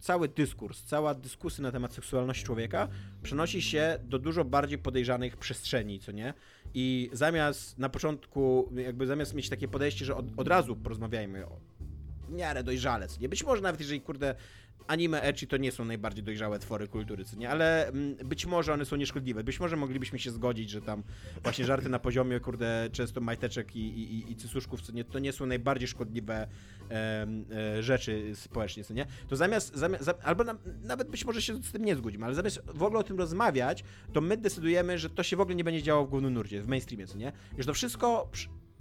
cały 0.00 0.28
dyskurs, 0.28 0.82
cała 0.82 1.14
dyskusja 1.14 1.62
na 1.62 1.72
temat 1.72 1.94
seksualności 1.94 2.44
człowieka 2.44 2.88
przenosi 3.22 3.62
się 3.62 3.98
do 4.04 4.18
dużo 4.18 4.44
bardziej 4.44 4.78
podejrzanych 4.78 5.36
przestrzeni, 5.36 6.00
co 6.00 6.12
nie? 6.12 6.34
I 6.74 7.10
zamiast 7.12 7.78
na 7.78 7.88
początku, 7.88 8.68
jakby 8.76 9.06
zamiast 9.06 9.34
mieć 9.34 9.48
takie 9.48 9.68
podejście, 9.68 10.04
że 10.04 10.16
od, 10.16 10.26
od 10.36 10.48
razu 10.48 10.76
porozmawiajmy 10.76 11.46
o 11.46 11.60
w 12.28 12.32
miarę 12.32 12.64
dojrzale, 12.64 13.08
co 13.08 13.20
nie? 13.20 13.28
Być 13.28 13.44
może 13.44 13.62
nawet 13.62 13.80
jeżeli, 13.80 14.00
kurde, 14.00 14.34
anime 14.86 15.22
ecchi 15.22 15.46
to 15.46 15.56
nie 15.56 15.72
są 15.72 15.84
najbardziej 15.84 16.24
dojrzałe 16.24 16.58
twory 16.58 16.88
kultury, 16.88 17.24
co 17.24 17.36
nie? 17.36 17.50
Ale 17.50 17.88
mm, 17.88 18.14
być 18.16 18.46
może 18.46 18.72
one 18.72 18.84
są 18.84 18.96
nieszkodliwe. 18.96 19.44
Być 19.44 19.60
może 19.60 19.76
moglibyśmy 19.76 20.18
się 20.18 20.30
zgodzić, 20.30 20.70
że 20.70 20.82
tam 20.82 21.02
właśnie 21.42 21.64
żarty 21.64 21.88
na 21.88 21.98
poziomie, 21.98 22.40
kurde, 22.40 22.88
często 22.92 23.20
majteczek 23.20 23.76
i, 23.76 23.80
i, 23.80 24.32
i- 24.32 24.36
cycuszków, 24.36 24.82
co 24.82 24.92
nie? 24.92 25.04
To 25.04 25.18
nie 25.18 25.32
są 25.32 25.46
najbardziej 25.46 25.88
szkodliwe 25.88 26.46
e, 26.90 27.26
rzeczy 27.82 28.32
społecznie, 28.34 28.84
co 28.84 28.94
nie? 28.94 29.06
To 29.28 29.36
zamiast, 29.36 29.76
zamiast 29.76 30.04
za, 30.04 30.14
albo 30.22 30.44
na, 30.44 30.54
nawet 30.82 31.08
być 31.08 31.24
może 31.24 31.42
się 31.42 31.62
z 31.62 31.72
tym 31.72 31.84
nie 31.84 31.96
zgodzimy, 31.96 32.24
ale 32.26 32.34
zamiast 32.34 32.60
w 32.74 32.82
ogóle 32.82 33.00
o 33.00 33.04
tym 33.04 33.18
rozmawiać, 33.18 33.84
to 34.12 34.20
my 34.20 34.36
decydujemy, 34.36 34.98
że 34.98 35.10
to 35.10 35.22
się 35.22 35.36
w 35.36 35.40
ogóle 35.40 35.54
nie 35.56 35.64
będzie 35.64 35.82
działo 35.82 36.06
w 36.06 36.10
głównym 36.10 36.34
nurcie, 36.34 36.62
w 36.62 36.68
mainstreamie, 36.68 37.06
co 37.06 37.18
nie? 37.18 37.32
Że 37.58 37.64
to 37.64 37.74
wszystko 37.74 38.30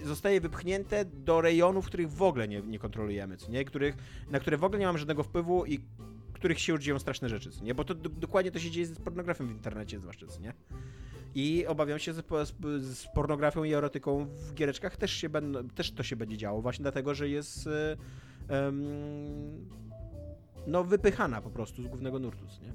zostaje 0.03 0.41
wypchnięte 0.41 1.05
do 1.05 1.41
rejonów, 1.41 1.85
których 1.85 2.11
w 2.11 2.21
ogóle 2.21 2.47
nie, 2.47 2.61
nie 2.61 2.79
kontrolujemy, 2.79 3.37
co 3.37 3.51
nie? 3.51 3.65
Których, 3.65 3.95
na 4.29 4.39
które 4.39 4.57
w 4.57 4.63
ogóle 4.63 4.79
nie 4.79 4.85
mamy 4.85 4.99
żadnego 4.99 5.23
wpływu 5.23 5.65
i 5.65 5.79
których 6.33 6.59
się 6.59 6.79
dzieją 6.79 6.99
straszne 6.99 7.29
rzeczy, 7.29 7.51
co 7.51 7.63
nie? 7.63 7.75
Bo 7.75 7.83
to 7.83 7.95
do, 7.95 8.09
dokładnie 8.09 8.51
to 8.51 8.59
się 8.59 8.71
dzieje 8.71 8.85
z 8.85 8.99
pornografią 8.99 9.47
w 9.47 9.51
internecie 9.51 9.99
zwłaszcza, 9.99 10.27
co 10.27 10.39
nie? 10.39 10.53
I 11.35 11.65
obawiam 11.67 11.99
się, 11.99 12.13
że 12.13 12.23
po- 12.23 12.45
z, 12.45 12.53
z 12.81 13.07
pornografią 13.15 13.63
i 13.63 13.73
erotyką 13.73 14.25
w 14.25 14.53
giereczkach 14.53 14.97
też, 14.97 15.11
się 15.11 15.29
będą, 15.29 15.67
też 15.67 15.91
to 15.91 16.03
się 16.03 16.15
będzie 16.15 16.37
działo, 16.37 16.61
właśnie 16.61 16.83
dlatego, 16.83 17.13
że 17.15 17.29
jest 17.29 17.69
em, 18.47 18.85
no 20.67 20.83
wypychana 20.83 21.41
po 21.41 21.49
prostu 21.49 21.83
z 21.83 21.87
głównego 21.87 22.19
nurtu, 22.19 22.45
nie? 22.61 22.73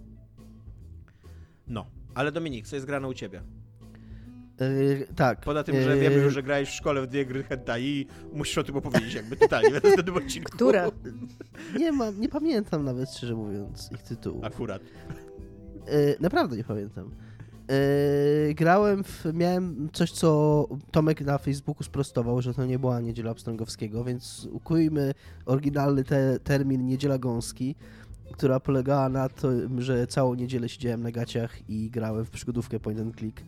No, 1.66 1.86
ale 2.14 2.32
Dominik, 2.32 2.66
co 2.66 2.76
jest 2.76 2.86
grane 2.86 3.08
u 3.08 3.14
ciebie? 3.14 3.42
Yy, 4.60 5.06
tak. 5.16 5.40
Poza 5.40 5.64
tym, 5.64 5.82
że 5.82 5.96
yy, 5.96 6.02
wiemy 6.02 6.16
już, 6.16 6.34
że 6.34 6.42
grałeś 6.42 6.68
w 6.68 6.72
szkole 6.72 7.02
w 7.02 7.06
dwie 7.06 7.26
gry 7.26 7.42
hentai 7.44 7.84
i 7.84 8.06
musisz 8.32 8.58
o 8.58 8.64
tym 8.64 8.76
opowiedzieć 8.76 9.14
jakby 9.14 9.36
totalnie 9.36 9.70
w 9.70 9.84
następnym 9.84 10.16
odcinku. 10.16 10.52
Które? 10.52 10.90
Nie 11.78 11.92
mam, 11.92 12.20
nie 12.20 12.28
pamiętam 12.28 12.84
nawet, 12.84 13.10
szczerze 13.10 13.34
mówiąc, 13.34 13.90
ich 13.92 14.02
tytułów. 14.02 14.44
Akurat. 14.44 14.82
Yy, 14.82 16.16
naprawdę 16.20 16.56
nie 16.56 16.64
pamiętam. 16.64 17.10
Yy, 17.68 18.54
grałem 18.54 19.04
w, 19.04 19.24
miałem 19.34 19.88
coś, 19.92 20.12
co 20.12 20.68
Tomek 20.90 21.20
na 21.20 21.38
Facebooku 21.38 21.82
sprostował, 21.82 22.42
że 22.42 22.54
to 22.54 22.66
nie 22.66 22.78
była 22.78 23.00
Niedziela 23.00 23.34
Pstrągowskiego, 23.34 24.04
więc 24.04 24.48
ukujmy 24.52 25.14
oryginalny 25.46 26.04
te, 26.04 26.38
termin 26.40 26.86
Niedziela 26.86 27.18
Gąski, 27.18 27.74
która 28.32 28.60
polegała 28.60 29.08
na 29.08 29.28
tym, 29.28 29.80
że 29.80 30.06
całą 30.06 30.34
niedzielę 30.34 30.68
siedziałem 30.68 31.02
na 31.02 31.10
gaciach 31.10 31.70
i 31.70 31.90
grałem 31.90 32.24
w 32.24 32.30
przygodówkę 32.30 32.80
point 32.80 33.00
and 33.00 33.16
click. 33.16 33.42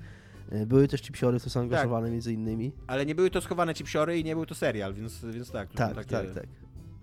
Yy, 0.53 0.67
Były 0.67 0.89
też 0.89 1.03
chipsiory, 1.03 1.41
to 1.41 1.51
są 1.51 1.61
angażowane 1.61 2.11
między 2.11 2.33
innymi. 2.33 2.73
Ale 2.87 3.07
nie 3.07 3.15
były 3.15 3.31
to 3.31 3.41
schowane 3.41 3.75
cipsiory 3.75 4.19
i 4.19 4.25
nie 4.25 4.35
był 4.35 4.47
to 4.47 4.55
serial, 4.55 4.95
więc, 4.95 5.25
więc 5.25 5.51
tak, 5.51 5.69
są 5.69 5.75
Tak, 5.75 5.95
takie 5.95 6.11
tak, 6.11 6.35
tak. 6.35 6.47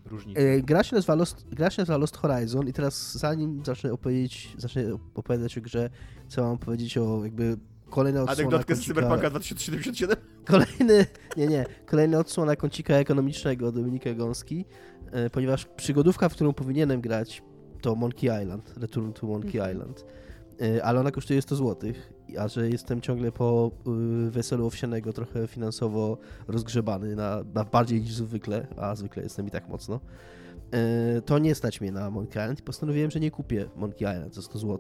różnice. 0.06 0.42
E, 0.42 0.62
Gra 0.62 0.84
się, 0.84 0.96
nazywa 0.96 1.16
Lost, 1.16 1.46
gra 1.52 1.70
się 1.70 1.82
nazywa 1.82 1.98
Lost 1.98 2.18
Horizon 2.18 2.68
i 2.68 2.74
teraz 2.74 3.18
zanim 3.18 3.66
zacznę 3.66 3.94
opowiedzieć, 3.94 4.54
zacznę 4.58 4.84
opowiadać 5.16 5.58
o 5.58 5.62
grze, 5.62 5.90
chcę 6.30 6.42
wam 6.42 6.58
powiedzieć 6.58 6.98
o 6.98 7.22
jakby 7.24 7.58
kolejna 7.90 8.22
odsłona 8.22 8.40
Anegdotkę 8.42 8.76
z 8.76 8.86
Cyberpunka 8.86 9.30
2077? 9.30 10.18
kolejny, 10.46 11.06
nie, 11.38 11.48
nie, 11.48 11.66
kolejna 11.86 12.20
odsłona 12.20 12.56
kącika 12.56 12.94
ekonomicznego 12.94 13.72
Dominika 13.72 14.14
Gąski, 14.14 14.66
e, 15.12 15.30
ponieważ 15.30 15.66
przygodówka, 15.66 16.30
w 16.30 16.34
którą 16.34 16.54
powinienem 16.54 17.02
grać 17.02 17.44
to 17.82 17.96
Monkey 17.96 18.42
Island, 18.44 18.74
Return 18.78 19.14
to 19.14 19.28
Monkey 19.28 19.60
Mhm. 19.60 19.72
Island, 19.78 20.06
E, 20.62 20.86
ale 20.86 21.00
ona 21.00 21.12
kosztuje 21.12 21.42
100 21.42 21.56
zł, 21.56 21.94
a 22.38 22.48
że 22.48 22.70
jestem 22.70 23.02
ciągle 23.02 23.32
po 23.32 23.72
y, 24.28 24.32
weselu 24.32 24.66
owsianego 24.68 25.14
trochę 25.14 25.48
finansowo 25.48 26.18
rozgrzebany 26.48 27.16
na, 27.16 27.44
na 27.54 27.64
bardziej 27.64 28.02
niż 28.02 28.14
zwykle, 28.14 28.68
a 28.78 28.96
zwykle 28.96 29.24
jestem 29.24 29.48
i 29.48 29.52
tak 29.52 29.68
mocno, 29.68 30.00
e, 30.72 31.22
to 31.22 31.40
nie 31.40 31.56
stać 31.56 31.82
mnie 31.82 31.92
na 31.92 32.10
Monkey 32.10 32.44
Island 32.44 32.60
i 32.60 32.64
postanowiłem, 32.64 33.12
że 33.12 33.20
nie 33.20 33.32
kupię 33.32 33.70
Monkey 33.76 34.14
Island 34.14 34.36
za 34.36 34.42
100 34.42 34.60
zł, 34.60 34.80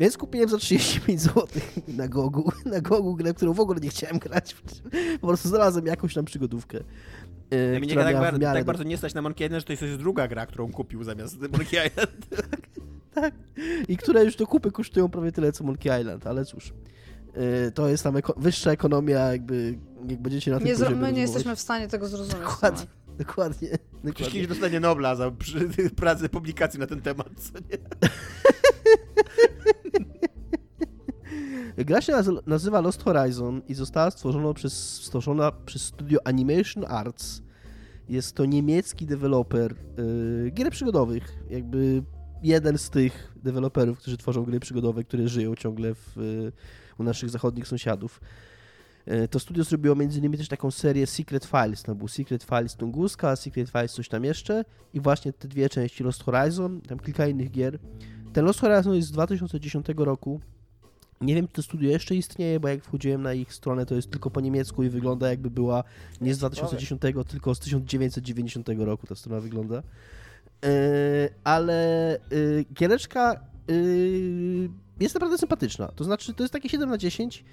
więc 0.00 0.16
kupiłem 0.16 0.48
za 0.48 0.58
35 0.58 1.20
zł 1.20 1.46
na 1.88 2.08
Gogu, 2.08 2.52
na 2.72 2.80
Gogu 2.80 3.14
grę, 3.14 3.34
którą 3.34 3.52
w 3.52 3.60
ogóle 3.60 3.80
nie 3.80 3.88
chciałem 3.88 4.18
grać, 4.18 4.56
po 5.20 5.26
prostu 5.26 5.48
znalazłem 5.48 5.86
jakąś 5.86 6.14
tam 6.14 6.24
przygodówkę. 6.24 6.80
E, 7.50 7.80
Mnie 7.80 7.94
tak, 7.94 8.16
bar- 8.16 8.38
tak 8.40 8.58
do- 8.58 8.64
bardzo 8.66 8.84
nie 8.84 8.96
stać 8.96 9.14
na 9.14 9.22
Monkey 9.22 9.46
Island, 9.46 9.64
że 9.68 9.76
to 9.76 9.84
jest 9.84 9.98
druga 9.98 10.28
gra, 10.28 10.46
którą 10.46 10.72
kupił 10.72 11.04
zamiast 11.04 11.40
Monkey 11.40 11.86
Island. 11.88 12.26
i 13.88 13.96
które 13.96 14.24
już 14.24 14.36
do 14.36 14.46
kupy 14.46 14.70
kosztują 14.70 15.08
prawie 15.08 15.32
tyle 15.32 15.52
co 15.52 15.64
Monkey 15.64 16.00
Island, 16.00 16.26
ale 16.26 16.44
cóż. 16.44 16.72
e, 17.66 17.70
To 17.70 17.88
jest 17.88 18.04
tam 18.04 18.14
eko- 18.14 18.34
wyższa 18.40 18.70
ekonomia, 18.72 19.18
jakby 19.32 19.78
jak 20.08 20.20
będziecie 20.22 20.50
na 20.50 20.58
tym 20.58 20.66
Nie 20.66 20.76
zro- 20.76 20.96
my 20.96 21.12
nie 21.12 21.20
jesteśmy 21.20 21.56
w 21.56 21.60
stanie 21.60 21.88
tego 21.88 22.08
zrozumieć. 22.08 22.42
Dokładnie. 22.44 22.78
Tomek. 22.86 22.98
Dokładnie. 23.18 23.68
Ktoś 23.68 23.78
dokładnie. 24.04 24.32
kiedyś 24.32 24.46
dostanie 24.48 24.80
Nobla 24.80 25.16
za 25.16 25.30
pracę, 25.96 26.28
publikacji 26.28 26.80
na 26.80 26.86
ten 26.86 27.00
temat, 27.00 27.28
co 27.36 27.52
nie? 27.58 27.78
Gra 31.84 32.00
się 32.00 32.12
naz- 32.12 32.42
nazywa 32.46 32.80
Lost 32.80 33.02
Horizon 33.02 33.62
i 33.68 33.74
została 33.74 34.10
stworzona 34.10 34.54
przez, 34.54 34.94
stworzona 35.02 35.52
przez 35.52 35.82
studio 35.82 36.18
Animation 36.24 36.84
Arts. 36.88 37.42
Jest 38.08 38.34
to 38.36 38.44
niemiecki 38.44 39.06
deweloper 39.06 39.74
yy, 40.44 40.50
gier 40.50 40.70
przygodowych. 40.70 41.38
Jakby 41.50 42.02
jeden 42.42 42.78
z 42.78 42.90
tych 42.90 43.32
deweloperów, 43.42 43.98
którzy 43.98 44.16
tworzą 44.16 44.44
gry 44.44 44.60
przygodowe, 44.60 45.04
które 45.04 45.28
żyją 45.28 45.54
ciągle 45.54 45.94
w, 45.94 46.18
y, 46.18 46.52
u 46.98 47.02
naszych 47.02 47.30
zachodnich 47.30 47.68
sąsiadów. 47.68 48.20
E, 49.06 49.28
To 49.28 49.38
studio 49.38 49.64
zrobiło 49.64 49.94
między 49.96 50.18
innymi 50.18 50.38
też 50.38 50.48
taką 50.48 50.70
serię 50.70 51.06
Secret 51.06 51.44
Files. 51.44 51.82
Tam 51.82 51.96
był 51.96 52.08
Secret 52.08 52.44
Files 52.44 52.76
Tunguska, 52.76 53.36
Secret 53.36 53.70
Files 53.70 53.92
coś 53.92 54.08
tam 54.08 54.24
jeszcze 54.24 54.64
i 54.94 55.00
właśnie 55.00 55.32
te 55.32 55.48
dwie 55.48 55.68
części 55.68 56.04
Lost 56.04 56.22
Horizon, 56.24 56.80
tam 56.80 56.98
kilka 56.98 57.26
innych 57.26 57.50
gier. 57.50 57.78
Ten 58.32 58.44
Lost 58.44 58.60
Horizon 58.60 58.94
jest 58.94 59.08
z 59.08 59.12
2010 59.12 59.86
roku. 59.96 60.40
Nie 61.20 61.34
wiem, 61.34 61.48
czy 61.48 61.54
to 61.54 61.62
studio 61.62 61.90
jeszcze 61.90 62.14
istnieje, 62.14 62.60
bo 62.60 62.68
jak 62.68 62.84
wchodziłem 62.84 63.22
na 63.22 63.32
ich 63.32 63.54
stronę, 63.54 63.86
to 63.86 63.94
jest 63.94 64.10
tylko 64.10 64.30
po 64.30 64.40
niemiecku 64.40 64.82
i 64.82 64.88
wygląda 64.88 65.30
jakby 65.30 65.50
była 65.50 65.84
nie 66.20 66.34
z 66.34 66.38
2010, 66.38 67.02
tylko 67.28 67.54
z 67.54 67.58
1990 67.58 68.68
roku 68.78 69.06
ta 69.06 69.14
strona 69.14 69.40
wygląda. 69.40 69.82
Yy, 70.62 70.70
ale 71.44 72.18
yy, 72.30 72.64
giereczka 72.74 73.40
yy, 73.68 74.70
jest 75.00 75.14
naprawdę 75.14 75.38
sympatyczna. 75.38 75.88
To 75.88 76.04
znaczy, 76.04 76.34
to 76.34 76.42
jest 76.42 76.52
takie 76.52 76.68
7 76.68 76.90
na 76.90 76.98
10. 76.98 77.44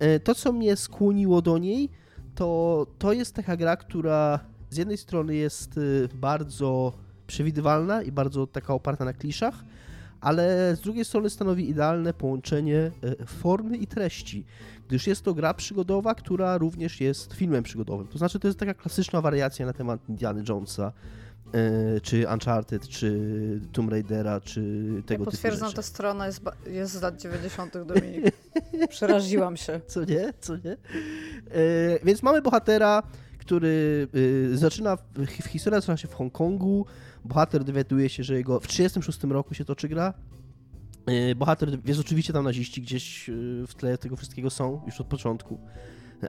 Yy, 0.00 0.20
to, 0.20 0.34
co 0.34 0.52
mnie 0.52 0.76
skłoniło 0.76 1.42
do 1.42 1.58
niej, 1.58 1.88
to, 2.34 2.86
to 2.98 3.12
jest 3.12 3.34
taka 3.34 3.56
gra, 3.56 3.76
która 3.76 4.40
z 4.70 4.76
jednej 4.76 4.96
strony 4.96 5.34
jest 5.34 5.76
yy, 5.76 6.08
bardzo 6.14 6.92
przewidywalna 7.26 8.02
i 8.02 8.12
bardzo 8.12 8.46
taka 8.46 8.74
oparta 8.74 9.04
na 9.04 9.12
kliszach, 9.12 9.64
ale 10.24 10.76
z 10.76 10.80
drugiej 10.80 11.04
strony 11.04 11.30
stanowi 11.30 11.70
idealne 11.70 12.14
połączenie 12.14 12.90
yy, 13.02 13.26
formy 13.26 13.76
i 13.76 13.86
treści, 13.86 14.44
gdyż 14.88 15.06
jest 15.06 15.22
to 15.22 15.34
gra 15.34 15.54
przygodowa, 15.54 16.14
która 16.14 16.58
również 16.58 17.00
jest 17.00 17.32
filmem 17.32 17.62
przygodowym. 17.62 18.06
To 18.06 18.18
znaczy, 18.18 18.38
to 18.38 18.48
jest 18.48 18.58
taka 18.58 18.74
klasyczna 18.74 19.20
wariacja 19.20 19.66
na 19.66 19.72
temat 19.72 20.08
Indiana 20.08 20.42
Jonesa, 20.48 20.92
yy, 21.52 22.00
czy 22.00 22.26
Uncharted, 22.32 22.88
czy 22.88 23.20
Tomb 23.72 23.90
Raidera, 23.90 24.40
czy 24.40 24.60
tego 24.90 24.94
ja 24.96 25.02
typu 25.02 25.24
potwierdzam, 25.24 25.68
rzeczy. 25.68 25.76
ta 25.76 25.82
strona 25.82 26.26
jest, 26.26 26.40
jest 26.66 26.92
z 26.92 27.02
lat 27.02 27.20
90. 27.20 27.74
Dominik. 27.86 28.24
Przeraziłam 28.88 29.56
się. 29.56 29.80
Co 29.86 30.04
nie? 30.04 30.32
Co 30.40 30.56
nie? 30.56 30.72
E, 30.72 30.76
więc 32.04 32.22
mamy 32.22 32.42
bohatera, 32.42 33.02
który 33.38 34.08
e, 34.52 34.56
zaczyna, 34.56 34.96
w, 34.96 35.02
w 35.42 35.46
historia 35.46 35.80
zaczyna 35.80 35.96
się 35.96 36.08
w 36.08 36.14
Hongkongu. 36.14 36.86
Bohater 37.24 37.64
dowiaduje 37.64 38.08
się, 38.08 38.24
że 38.24 38.34
jego 38.34 38.60
w 38.60 38.66
36 38.66 39.24
roku 39.24 39.54
się 39.54 39.64
toczy 39.64 39.88
gra. 39.88 40.14
E, 41.06 41.34
bohater, 41.34 41.78
jest 41.84 42.00
oczywiście 42.00 42.32
tam 42.32 42.44
naziści 42.44 42.82
gdzieś 42.82 43.28
e, 43.28 43.32
w 43.66 43.74
tle 43.74 43.98
tego 43.98 44.16
wszystkiego 44.16 44.50
są 44.50 44.82
już 44.86 45.00
od 45.00 45.06
początku, 45.06 45.58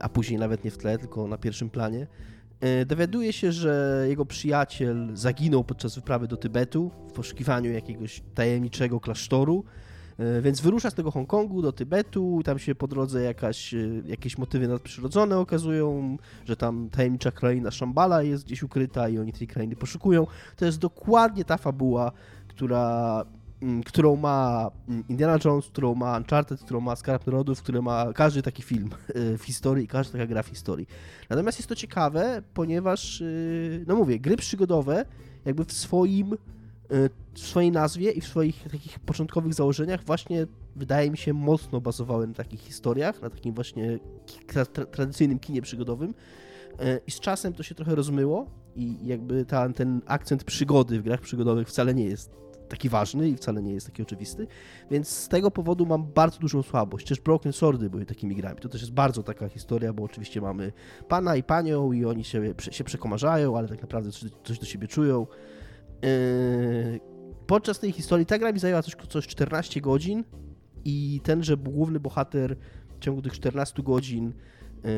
a 0.00 0.08
później 0.08 0.38
nawet 0.38 0.64
nie 0.64 0.70
w 0.70 0.78
tle, 0.78 0.98
tylko 0.98 1.28
na 1.28 1.38
pierwszym 1.38 1.70
planie. 1.70 2.06
E, 2.60 2.86
Dowiaduje 2.86 3.32
się, 3.32 3.52
że 3.52 4.04
jego 4.08 4.26
przyjaciel 4.26 5.10
zaginął 5.14 5.64
podczas 5.64 5.94
wyprawy 5.94 6.28
do 6.28 6.36
Tybetu 6.36 6.90
w 7.08 7.12
poszukiwaniu 7.12 7.72
jakiegoś 7.72 8.22
tajemniczego 8.34 9.00
klasztoru. 9.00 9.64
E, 10.18 10.42
Więc 10.42 10.60
wyrusza 10.60 10.90
z 10.90 10.94
tego 10.94 11.10
Hongkongu 11.10 11.62
do 11.62 11.72
Tybetu, 11.72 12.40
tam 12.44 12.58
się 12.58 12.74
po 12.74 12.86
drodze 12.86 13.22
jakaś, 13.22 13.74
e, 13.74 13.78
jakieś 14.06 14.38
motywy 14.38 14.68
nadprzyrodzone 14.68 15.38
okazują, 15.38 16.16
że 16.44 16.56
tam 16.56 16.88
tajemnicza 16.90 17.30
kraina 17.30 17.70
Shambhala 17.70 18.22
jest 18.22 18.44
gdzieś 18.44 18.62
ukryta 18.62 19.08
i 19.08 19.18
oni 19.18 19.32
tej 19.32 19.46
krainy 19.46 19.76
poszukują. 19.76 20.26
To 20.56 20.64
jest 20.64 20.78
dokładnie 20.78 21.44
ta 21.44 21.56
fabuła, 21.56 22.12
która, 22.48 23.24
mm, 23.62 23.82
którą 23.82 24.16
ma 24.16 24.70
mm, 24.88 25.04
Indiana 25.08 25.38
Jones, 25.44 25.66
którą 25.66 25.94
ma 25.94 26.16
Uncharted, 26.16 26.60
którą 26.60 26.80
ma 26.80 26.96
Skarb 26.96 27.26
Narodów, 27.26 27.62
który 27.62 27.82
ma 27.82 28.12
każdy 28.12 28.42
taki 28.42 28.62
film 28.62 28.90
e, 29.14 29.38
w 29.38 29.44
historii 29.44 29.88
każda 29.88 30.12
taka 30.12 30.26
gra 30.26 30.42
w 30.42 30.48
historii. 30.48 30.86
Natomiast 31.30 31.58
jest 31.58 31.68
to 31.68 31.74
ciekawe, 31.74 32.42
ponieważ, 32.54 33.22
no 33.86 33.96
mówię, 33.96 34.18
gry 34.20 34.36
przygodowe 34.36 35.04
jakby 35.44 35.64
w 35.64 35.72
swoim 35.72 36.36
w 37.34 37.38
swojej 37.38 37.72
nazwie 37.72 38.10
i 38.10 38.20
w 38.20 38.26
swoich 38.26 38.62
takich 38.62 38.98
początkowych 38.98 39.54
założeniach 39.54 40.04
właśnie 40.04 40.46
wydaje 40.76 41.10
mi 41.10 41.18
się 41.18 41.32
mocno 41.32 41.80
bazowały 41.80 42.26
na 42.26 42.34
takich 42.34 42.60
historiach, 42.60 43.22
na 43.22 43.30
takim 43.30 43.54
właśnie 43.54 43.98
tra 44.46 44.66
tradycyjnym 44.66 45.38
kinie 45.38 45.62
przygodowym 45.62 46.14
E, 46.78 47.00
i 47.06 47.10
z 47.10 47.20
czasem 47.20 47.52
to 47.52 47.62
się 47.62 47.74
trochę 47.74 47.94
rozmyło 47.94 48.46
i 48.76 49.06
jakby 49.06 49.44
ta, 49.44 49.68
ten 49.68 50.02
akcent 50.06 50.44
przygody 50.44 51.00
w 51.00 51.02
grach 51.02 51.20
przygodowych 51.20 51.68
wcale 51.68 51.94
nie 51.94 52.04
jest 52.04 52.36
taki 52.68 52.88
ważny 52.88 53.28
i 53.28 53.36
wcale 53.36 53.62
nie 53.62 53.72
jest 53.72 53.86
taki 53.86 54.02
oczywisty, 54.02 54.46
więc 54.90 55.08
z 55.08 55.28
tego 55.28 55.50
powodu 55.50 55.86
mam 55.86 56.06
bardzo 56.06 56.38
dużą 56.38 56.62
słabość. 56.62 57.06
Też 57.06 57.20
Broken 57.20 57.52
Swordy 57.52 57.90
były 57.90 58.06
takimi 58.06 58.36
grami. 58.36 58.60
To 58.60 58.68
też 58.68 58.80
jest 58.80 58.92
bardzo 58.92 59.22
taka 59.22 59.48
historia, 59.48 59.92
bo 59.92 60.02
oczywiście 60.02 60.40
mamy 60.40 60.72
pana 61.08 61.36
i 61.36 61.42
panią 61.42 61.92
i 61.92 62.04
oni 62.04 62.24
się, 62.24 62.54
się 62.70 62.84
przekomarzają, 62.84 63.58
ale 63.58 63.68
tak 63.68 63.82
naprawdę 63.82 64.10
coś, 64.10 64.30
coś 64.44 64.58
do 64.58 64.66
siebie 64.66 64.88
czują. 64.88 65.26
Yy, 66.02 67.00
podczas 67.46 67.78
tej 67.78 67.92
historii 67.92 68.26
ta 68.26 68.38
gra 68.38 68.52
mi 68.52 68.58
zajęła 68.58 68.82
coś, 68.82 68.96
coś 69.08 69.26
14 69.26 69.80
godzin 69.80 70.24
i 70.84 71.20
tenże 71.22 71.56
główny 71.56 72.00
bohater 72.00 72.56
w 72.96 72.98
ciągu 72.98 73.22
tych 73.22 73.32
14 73.32 73.82
godzin 73.82 74.32
yy, 74.84 74.90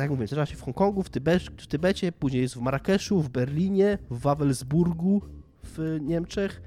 jak 0.00 0.10
mówię, 0.10 0.26
zaczyna 0.26 0.46
się 0.46 0.56
w 0.56 0.62
Hongkongu, 0.62 1.02
w, 1.02 1.10
Tybe 1.10 1.38
w 1.38 1.66
Tybecie, 1.66 2.12
później 2.12 2.42
jest 2.42 2.54
w 2.54 2.60
Marrakeszu, 2.60 3.22
w 3.22 3.28
Berlinie, 3.28 3.98
w 4.10 4.20
Wawelsburgu 4.20 5.22
w 5.62 5.98
Niemczech 6.00 6.62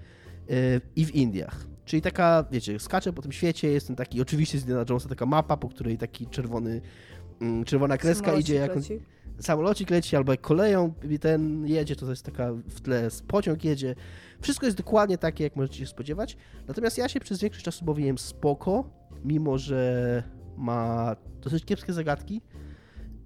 yy, 0.48 0.82
i 0.96 1.06
w 1.06 1.16
Indiach. 1.16 1.68
Czyli 1.86 2.02
taka, 2.02 2.46
wiecie, 2.52 2.80
skacze 2.80 3.14
po 3.14 3.22
tym 3.22 3.32
świecie, 3.32 3.68
jest 3.68 3.88
ten 3.88 3.96
taki, 3.96 4.22
oczywiście 4.22 4.58
z 4.58 4.62
Indiana 4.62 4.86
Jonesa 4.90 5.10
taka 5.10 5.26
mapa, 5.26 5.58
po 5.58 5.70
której 5.70 5.98
taki 5.98 6.28
czerwony, 6.28 6.82
mm, 7.42 7.66
czerwona 7.66 7.98
kreska 7.98 8.34
idzie 8.34 8.56
jak 8.56 8.76
leci. 8.76 9.00
Samolocik 9.40 9.90
leci 9.90 10.16
albo 10.16 10.32
jak 10.32 10.42
koleją 10.42 10.94
ten 11.22 11.68
jedzie, 11.68 11.96
to 11.96 12.10
jest 12.10 12.26
taka 12.26 12.54
w 12.54 12.82
tle 12.82 13.10
pociąg 13.28 13.64
jedzie. 13.64 13.96
Wszystko 14.42 14.66
jest 14.66 14.78
dokładnie 14.78 15.18
takie, 15.18 15.44
jak 15.44 15.56
możecie 15.56 15.80
się 15.80 15.86
spodziewać. 15.86 16.38
Natomiast 16.68 16.98
ja 16.98 17.10
się 17.10 17.20
przez 17.20 17.42
większość 17.42 17.66
czasu 17.66 17.86
bawiłem 17.86 18.18
spoko, 18.18 18.90
mimo 19.26 19.58
że 19.58 20.24
ma 20.58 21.16
dosyć 21.42 21.66
kiepskie 21.66 21.94
zagadki. 21.94 22.42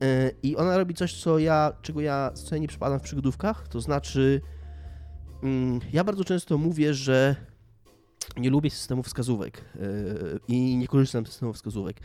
Yy, 0.02 0.35
I 0.44 0.56
ona 0.56 0.77
robi 0.77 0.94
coś, 0.94 1.22
co 1.22 1.40
ja, 1.40 1.73
czego 1.81 2.02
ja, 2.02 2.31
co 2.34 2.57
nie 2.57 2.68
przypadam 2.68 2.99
w 2.99 3.03
przygodówkach, 3.03 3.68
to 3.68 3.81
znaczy 3.81 4.41
mm, 5.44 5.80
ja 5.94 6.03
bardzo 6.03 6.23
często 6.23 6.57
mówię, 6.57 6.94
że 6.94 7.35
nie 8.38 8.49
lubię 8.49 8.69
systemów 8.69 9.06
wskazówek 9.06 9.61
yy, 9.76 10.40
i 10.48 10.77
nie 10.77 10.88
korzystam 10.88 11.26
z 11.26 11.30
systemów 11.30 11.56
wskazówek. 11.56 12.02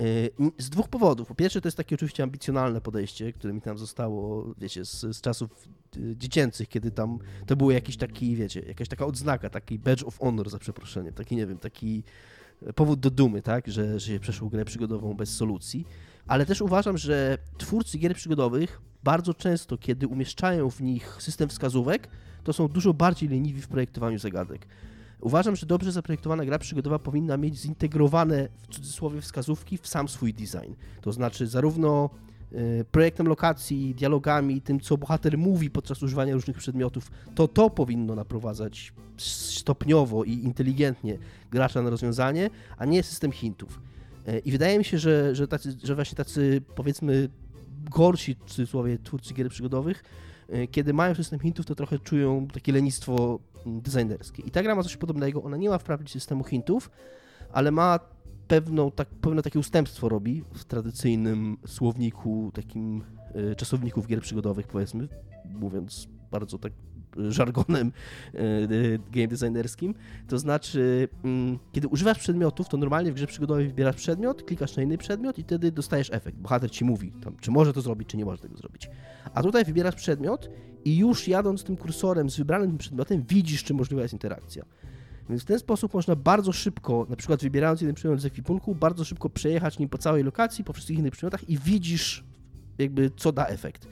Yy, 0.00 0.50
Z 0.58 0.70
dwóch 0.70 0.88
powodów. 0.88 1.28
Po 1.28 1.34
pierwsze, 1.34 1.60
to 1.60 1.68
jest 1.68 1.76
takie 1.76 1.94
oczywiście 1.94 2.22
ambicjonalne 2.22 2.80
podejście, 2.80 3.32
które 3.32 3.52
mi 3.52 3.60
tam 3.60 3.78
zostało, 3.78 4.46
wiecie, 4.58 4.84
z, 4.84 5.00
z 5.00 5.20
czasów 5.20 5.68
y, 5.96 6.16
dziecięcych, 6.16 6.68
kiedy 6.68 6.90
tam 6.90 7.18
to 7.46 7.56
był 7.56 7.70
jakiś 7.70 7.96
taki, 7.96 8.36
wiecie, 8.36 8.60
jakaś 8.60 8.88
taka 8.88 9.06
odznaka, 9.06 9.50
taki 9.50 9.78
badge 9.78 10.04
of 10.04 10.18
honor 10.18 10.50
za 10.50 10.58
przeproszeniem, 10.58 11.14
taki, 11.14 11.36
nie 11.36 11.46
wiem, 11.46 11.58
taki 11.58 12.02
powód 12.74 13.00
do 13.00 13.10
dumy, 13.10 13.42
tak, 13.42 13.68
że, 13.68 14.00
że 14.00 14.06
się 14.06 14.20
przeszło 14.20 14.48
grę 14.48 14.64
przygodową 14.64 15.14
bez 15.14 15.36
solucji. 15.36 15.86
Ale 16.26 16.46
też 16.46 16.60
uważam, 16.60 16.98
że 16.98 17.38
twórcy 17.58 17.98
gier 17.98 18.14
przygodowych 18.14 18.80
bardzo 19.04 19.34
często, 19.34 19.78
kiedy 19.78 20.06
umieszczają 20.06 20.70
w 20.70 20.80
nich 20.80 21.16
system 21.22 21.48
wskazówek, 21.48 22.08
to 22.44 22.52
są 22.52 22.68
dużo 22.68 22.94
bardziej 22.94 23.28
leniwi 23.28 23.62
w 23.62 23.68
projektowaniu 23.68 24.18
zagadek. 24.18 24.66
Uważam, 25.20 25.56
że 25.56 25.66
dobrze 25.66 25.92
zaprojektowana 25.92 26.44
gra 26.44 26.58
przygodowa 26.58 26.98
powinna 26.98 27.36
mieć 27.36 27.58
zintegrowane 27.58 28.48
w 28.62 28.66
cudzysłowie 28.66 29.20
wskazówki 29.20 29.78
w 29.78 29.86
sam 29.86 30.08
swój 30.08 30.34
design. 30.34 30.72
To 31.00 31.12
znaczy 31.12 31.46
zarówno 31.46 32.10
y, 32.52 32.84
projektem 32.92 33.28
lokacji, 33.28 33.94
dialogami, 33.94 34.60
tym 34.60 34.80
co 34.80 34.96
bohater 34.96 35.38
mówi 35.38 35.70
podczas 35.70 36.02
używania 36.02 36.34
różnych 36.34 36.56
przedmiotów, 36.56 37.10
to 37.34 37.48
to 37.48 37.70
powinno 37.70 38.14
naprowadzać 38.14 38.92
stopniowo 39.16 40.24
i 40.24 40.32
inteligentnie 40.32 41.18
gracza 41.50 41.82
na 41.82 41.90
rozwiązanie, 41.90 42.50
a 42.78 42.84
nie 42.84 43.02
system 43.02 43.32
hintów. 43.32 43.80
Y, 44.28 44.38
I 44.38 44.50
wydaje 44.50 44.78
mi 44.78 44.84
się, 44.84 44.98
że, 44.98 45.34
że, 45.34 45.48
tacy, 45.48 45.76
że 45.84 45.94
właśnie 45.94 46.16
tacy 46.16 46.62
powiedzmy 46.74 47.28
gorsi 47.90 48.34
w 48.34 48.50
cudzysłowie 48.50 48.98
twórcy 48.98 49.34
gier 49.34 49.48
przygodowych, 49.48 50.04
y, 50.54 50.68
kiedy 50.70 50.92
mają 50.92 51.14
system 51.14 51.40
hintów, 51.40 51.66
to 51.66 51.74
trochę 51.74 51.98
czują 51.98 52.46
takie 52.46 52.72
lenistwo 52.72 53.38
designerskie. 53.66 54.42
I 54.42 54.50
ta 54.50 54.62
gra 54.62 54.74
ma 54.74 54.82
coś 54.82 54.96
podobnego. 54.96 55.42
Ona 55.42 55.56
nie 55.56 55.68
ma 55.68 55.78
wprawdzie 55.78 56.12
systemu 56.12 56.44
hintów, 56.44 56.90
ale 57.52 57.70
ma 57.70 57.98
pewną, 58.50 58.90
tak, 58.90 59.08
pewne 59.08 59.42
takie 59.42 59.58
ustępstwo 59.58 60.08
robi 60.08 60.44
w 60.52 60.64
tradycyjnym 60.64 61.56
słowniku, 61.66 62.50
takim 62.54 63.04
y, 63.52 63.56
czasowników 63.56 64.06
gier 64.06 64.20
przygodowych, 64.20 64.66
powiedzmy, 64.66 65.08
mówiąc 65.44 66.08
bardzo 66.30 66.58
tak 66.58 66.72
y, 67.18 67.32
żargonem 67.32 67.92
y, 68.34 68.98
game 69.10 69.28
designerskim. 69.28 69.94
To 70.28 70.38
znaczy, 70.38 71.08
mm, 71.24 71.58
kiedy 71.72 71.88
używasz 71.88 72.18
przedmiotów, 72.18 72.68
to 72.68 72.76
normalnie 72.76 73.12
w 73.12 73.14
grze 73.14 73.26
przygodowej 73.26 73.66
wybierasz 73.66 73.96
przedmiot, 73.96 74.42
klikasz 74.42 74.76
na 74.76 74.82
inny 74.82 74.98
przedmiot 74.98 75.38
i 75.38 75.42
wtedy 75.42 75.72
dostajesz 75.72 76.10
efekt. 76.12 76.38
Bohater 76.38 76.70
ci 76.70 76.84
mówi, 76.84 77.12
tam, 77.24 77.36
czy 77.40 77.50
może 77.50 77.72
to 77.72 77.80
zrobić, 77.80 78.08
czy 78.08 78.16
nie 78.16 78.24
może 78.24 78.42
tego 78.42 78.56
zrobić. 78.56 78.90
A 79.34 79.42
tutaj 79.42 79.64
wybierasz 79.64 79.94
przedmiot 79.94 80.50
i 80.84 80.96
już 80.96 81.28
jadąc 81.28 81.64
tym 81.64 81.76
kursorem 81.76 82.30
z 82.30 82.36
wybranym 82.36 82.78
przedmiotem, 82.78 83.24
widzisz, 83.28 83.64
czy 83.64 83.74
możliwa 83.74 84.02
jest 84.02 84.12
interakcja. 84.12 84.64
Więc 85.28 85.42
w 85.42 85.44
ten 85.44 85.58
sposób 85.58 85.94
można 85.94 86.16
bardzo 86.16 86.52
szybko, 86.52 87.06
na 87.08 87.16
przykład 87.16 87.42
wybierając 87.42 87.80
jeden 87.80 87.94
przedmiot 87.94 88.20
z 88.20 88.24
ekwipunku, 88.24 88.74
bardzo 88.74 89.04
szybko 89.04 89.30
przejechać 89.30 89.78
nim 89.78 89.88
po 89.88 89.98
całej 89.98 90.24
lokacji, 90.24 90.64
po 90.64 90.72
wszystkich 90.72 90.98
innych 90.98 91.12
przedmiotach 91.12 91.48
i 91.50 91.58
widzisz 91.58 92.24
jakby 92.78 93.10
co 93.16 93.32
da 93.32 93.46
efekt. 93.46 93.88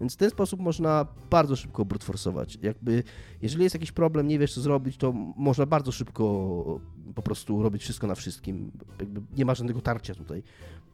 Więc 0.00 0.14
w 0.14 0.16
ten 0.16 0.30
sposób 0.30 0.60
można 0.60 1.06
bardzo 1.30 1.56
szybko 1.56 1.84
brute 1.84 2.04
forsować. 2.04 2.58
Jakby, 2.62 3.02
jeżeli 3.42 3.62
jest 3.62 3.74
jakiś 3.74 3.92
problem, 3.92 4.28
nie 4.28 4.38
wiesz 4.38 4.54
co 4.54 4.60
zrobić, 4.60 4.96
to 4.96 5.12
można 5.36 5.66
bardzo 5.66 5.92
szybko 5.92 6.80
po 7.14 7.22
prostu 7.22 7.62
robić 7.62 7.82
wszystko 7.82 8.06
na 8.06 8.14
wszystkim. 8.14 8.70
Jakby 8.98 9.20
nie 9.36 9.44
ma 9.44 9.54
żadnego 9.54 9.80
tarcia 9.80 10.14
tutaj. 10.14 10.42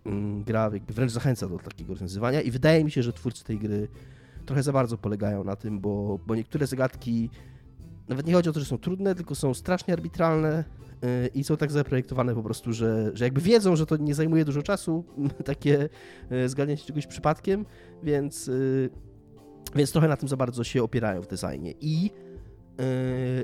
Mm, 0.06 0.44
Gra 0.44 0.70
jakby 0.72 0.94
wręcz 0.94 1.12
zachęca 1.12 1.48
do 1.48 1.58
takiego 1.58 1.92
rozwiązywania 1.92 2.40
i 2.40 2.50
wydaje 2.50 2.84
mi 2.84 2.90
się, 2.90 3.02
że 3.02 3.12
twórcy 3.12 3.44
tej 3.44 3.58
gry 3.58 3.88
trochę 4.48 4.62
za 4.62 4.72
bardzo 4.72 4.98
polegają 4.98 5.44
na 5.44 5.56
tym, 5.56 5.80
bo, 5.80 6.18
bo 6.26 6.34
niektóre 6.34 6.66
zagadki 6.66 7.30
nawet 8.08 8.26
nie 8.26 8.34
chodzi 8.34 8.50
o 8.50 8.52
to, 8.52 8.60
że 8.60 8.66
są 8.66 8.78
trudne, 8.78 9.14
tylko 9.14 9.34
są 9.34 9.54
strasznie 9.54 9.94
arbitralne 9.94 10.64
yy, 11.02 11.26
i 11.34 11.44
są 11.44 11.56
tak 11.56 11.72
zaprojektowane 11.72 12.34
po 12.34 12.42
prostu, 12.42 12.72
że, 12.72 13.10
że 13.14 13.24
jakby 13.24 13.40
wiedzą, 13.40 13.76
że 13.76 13.86
to 13.86 13.96
nie 13.96 14.14
zajmuje 14.14 14.44
dużo 14.44 14.62
czasu, 14.62 15.04
takie 15.44 15.88
yy, 16.30 16.48
zgadnięcie 16.48 16.84
czegoś 16.84 17.06
przypadkiem, 17.06 17.66
więc, 18.02 18.46
yy, 18.46 18.90
więc 19.76 19.92
trochę 19.92 20.08
na 20.08 20.16
tym 20.16 20.28
za 20.28 20.36
bardzo 20.36 20.64
się 20.64 20.82
opierają 20.82 21.22
w 21.22 21.26
designie. 21.26 21.74
I 21.80 22.10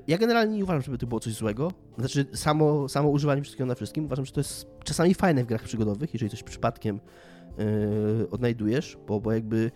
ja 0.07 0.19
generalnie 0.19 0.57
nie 0.57 0.65
uważam, 0.65 0.83
żeby 0.83 0.99
to 0.99 1.07
było 1.07 1.21
coś 1.21 1.35
złego. 1.35 1.73
Znaczy, 1.99 2.27
samo, 2.35 2.89
samo 2.89 3.09
używanie 3.09 3.43
wszystkiego 3.43 3.67
na 3.67 3.75
wszystkim. 3.75 4.05
Uważam, 4.05 4.25
że 4.25 4.33
to 4.33 4.41
jest 4.41 4.67
czasami 4.85 5.15
fajne 5.15 5.45
w 5.45 5.47
grach 5.47 5.63
przygodowych, 5.63 6.15
jeżeli 6.15 6.31
coś 6.31 6.43
przypadkiem 6.43 7.01
odnajdujesz, 8.31 8.99
bo, 9.07 9.21
bo 9.21 9.33
jakby 9.33 9.71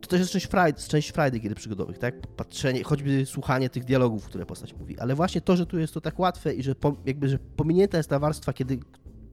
to 0.00 0.08
też 0.08 0.20
jest 0.20 0.32
część 0.32 0.46
frajdy, 0.46 0.80
część 0.88 1.10
frajdy 1.10 1.38
gier 1.38 1.54
przygodowych, 1.54 1.98
tak? 1.98 2.26
Patrzenie, 2.26 2.84
choćby 2.84 3.26
słuchanie 3.26 3.70
tych 3.70 3.84
dialogów, 3.84 4.24
które 4.24 4.46
postać 4.46 4.74
mówi. 4.74 4.98
Ale 4.98 5.14
właśnie 5.14 5.40
to, 5.40 5.56
że 5.56 5.66
tu 5.66 5.78
jest 5.78 5.94
to 5.94 6.00
tak 6.00 6.18
łatwe 6.18 6.54
i 6.54 6.62
że 6.62 6.74
po, 6.74 6.96
jakby, 7.06 7.28
że 7.28 7.38
pominięta 7.38 7.96
jest 7.96 8.10
ta 8.10 8.18
warstwa, 8.18 8.52
kiedy 8.52 8.78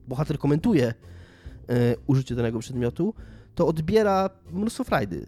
bohater 0.08 0.38
komentuje 0.38 0.86
e, 0.86 0.94
użycie 2.06 2.34
danego 2.34 2.58
przedmiotu, 2.58 3.14
to 3.54 3.66
odbiera 3.66 4.30
mnóstwo 4.52 4.84
frajdy 4.84 5.16
e, 5.16 5.26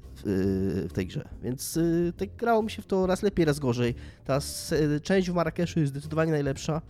w 0.88 0.92
tej 0.92 1.06
grze. 1.06 1.28
Więc 1.42 1.76
e, 1.76 2.12
tak 2.12 2.36
grało 2.36 2.62
mi 2.62 2.70
się 2.70 2.82
w 2.82 2.86
to 2.86 3.06
raz 3.06 3.22
lepiej, 3.22 3.44
raz 3.44 3.58
gorzej. 3.58 3.94
Ta 4.24 4.38
część 5.02 5.30
w 5.30 5.34
Marrakeszu 5.34 5.80
jest 5.80 5.92
zdecydowanie 5.92 6.32
najlepsza, 6.32 6.82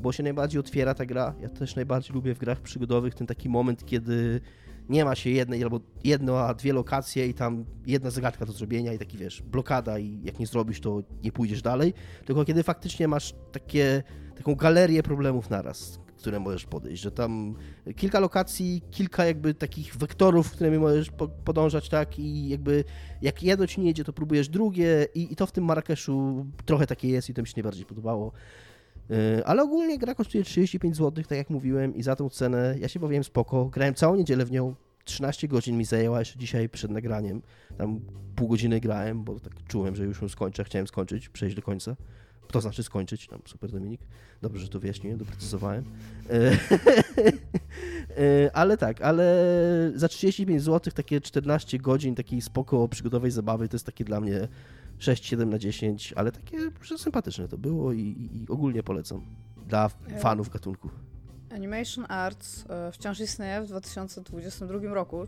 bo 0.00 0.12
się 0.12 0.22
najbardziej 0.22 0.60
otwiera 0.60 0.94
ta 0.94 1.06
gra. 1.06 1.34
Ja 1.40 1.48
też 1.48 1.76
najbardziej 1.76 2.14
lubię 2.14 2.34
w 2.34 2.38
grach 2.38 2.60
przygodowych 2.60 3.14
ten 3.14 3.26
taki 3.26 3.48
moment, 3.48 3.86
kiedy 3.86 4.40
nie 4.88 5.04
ma 5.04 5.14
się 5.14 5.30
jednej 5.30 5.62
albo 5.62 5.80
jedno, 6.04 6.40
a 6.40 6.54
dwie 6.54 6.72
lokacje 6.72 7.26
i 7.26 7.34
tam 7.34 7.64
jedna 7.86 8.10
zagadka 8.10 8.46
do 8.46 8.52
zrobienia 8.52 8.92
i 8.92 8.98
taki 8.98 9.18
wiesz, 9.18 9.42
blokada 9.42 9.98
i 9.98 10.20
jak 10.24 10.38
nie 10.38 10.46
zrobisz, 10.46 10.80
to 10.80 11.02
nie 11.22 11.32
pójdziesz 11.32 11.62
dalej. 11.62 11.94
Tylko 12.24 12.44
kiedy 12.44 12.62
faktycznie 12.62 13.08
masz 13.08 13.34
takie, 13.52 14.02
taką 14.36 14.54
galerię 14.54 15.02
problemów 15.02 15.50
naraz, 15.50 16.00
które 16.16 16.40
możesz 16.40 16.64
podejść, 16.64 17.02
że 17.02 17.10
tam 17.10 17.54
kilka 17.96 18.20
lokacji, 18.20 18.82
kilka 18.90 19.24
jakby 19.24 19.54
takich 19.54 19.96
wektorów, 19.96 20.50
którymi 20.50 20.78
możesz 20.78 21.10
po, 21.10 21.28
podążać, 21.28 21.88
tak, 21.88 22.18
i 22.18 22.48
jakby 22.48 22.84
jak 23.22 23.42
jedno 23.42 23.66
ci 23.66 23.80
nie 23.80 23.86
jedzie, 23.86 24.04
to 24.04 24.12
próbujesz 24.12 24.48
drugie 24.48 25.06
i, 25.14 25.32
i 25.32 25.36
to 25.36 25.46
w 25.46 25.52
tym 25.52 25.64
Marrakeszu 25.64 26.46
trochę 26.64 26.86
takie 26.86 27.08
jest 27.08 27.30
i 27.30 27.34
to 27.34 27.42
mi 27.42 27.48
się 27.48 27.54
najbardziej 27.56 27.84
podobało. 27.84 28.32
Yy, 29.10 29.44
Ale 29.44 29.62
ogólnie 29.62 29.98
gra 29.98 30.14
kosztuje 30.14 30.44
35 30.44 30.96
zł, 30.96 31.24
tak 31.28 31.38
jak 31.38 31.50
mówiłem, 31.50 31.94
i 31.94 32.02
za 32.02 32.16
tą 32.16 32.30
cenę 32.30 32.76
ja 32.80 32.88
się 32.88 33.00
bawiłem 33.00 33.24
spoko. 33.24 33.64
Grałem 33.64 33.94
całą 33.94 34.16
niedzielę 34.16 34.44
w 34.44 34.50
nią, 34.50 34.74
13 35.04 35.48
godzin 35.48 35.78
mi 35.78 35.84
zajęła 35.84 36.18
jeszcze 36.18 36.38
dzisiaj 36.38 36.68
przed 36.68 36.90
nagraniem. 36.90 37.42
Tam 37.78 38.00
pół 38.36 38.48
godziny 38.48 38.80
grałem, 38.80 39.24
bo 39.24 39.40
tak 39.40 39.52
czułem, 39.68 39.96
że 39.96 40.04
już 40.04 40.22
ją 40.22 40.28
skończę, 40.28 40.64
chciałem 40.64 40.86
skończyć, 40.86 41.28
przejść 41.28 41.56
do 41.56 41.62
końca. 41.62 41.96
To 42.48 42.60
znaczy 42.60 42.82
skończyć, 42.82 43.26
tam 43.26 43.40
super 43.46 43.70
Dominik. 43.70 44.00
Dobrze, 44.42 44.62
że 44.62 44.68
to 44.68 44.80
wyjaśniłem, 44.80 45.18
doprecyzowałem. 45.18 45.84
Yy, 46.30 46.58
yy, 48.16 48.50
Ale 48.60 48.76
tak, 48.76 49.02
ale 49.02 49.24
za 49.94 50.08
35 50.08 50.62
zł 50.62 50.92
takie 50.96 51.20
14 51.20 51.78
godzin 51.78 52.14
takiej 52.14 52.40
spoko 52.40 52.88
przygodowej 52.88 53.30
zabawy 53.30 53.68
to 53.68 53.74
jest 53.74 53.86
takie 53.86 54.04
dla 54.04 54.20
mnie 54.20 54.48
6-7 54.98 55.46
na 55.46 55.58
10, 55.58 56.12
ale 56.16 56.32
takie 56.32 56.58
sympatyczne 56.96 57.48
to 57.48 57.58
było 57.58 57.92
i, 57.92 58.00
i, 58.00 58.46
ogólnie 58.48 58.82
polecam 58.82 59.22
dla 59.66 59.90
Ja- 60.08 60.18
fanów 60.18 60.48
gatunku. 60.48 60.90
Animation 61.52 62.04
Arts 62.08 62.64
e, 62.68 62.92
wciąż 62.92 63.20
istnieje 63.20 63.62
w 63.62 63.66
2022 63.66 64.94
roku, 64.94 65.26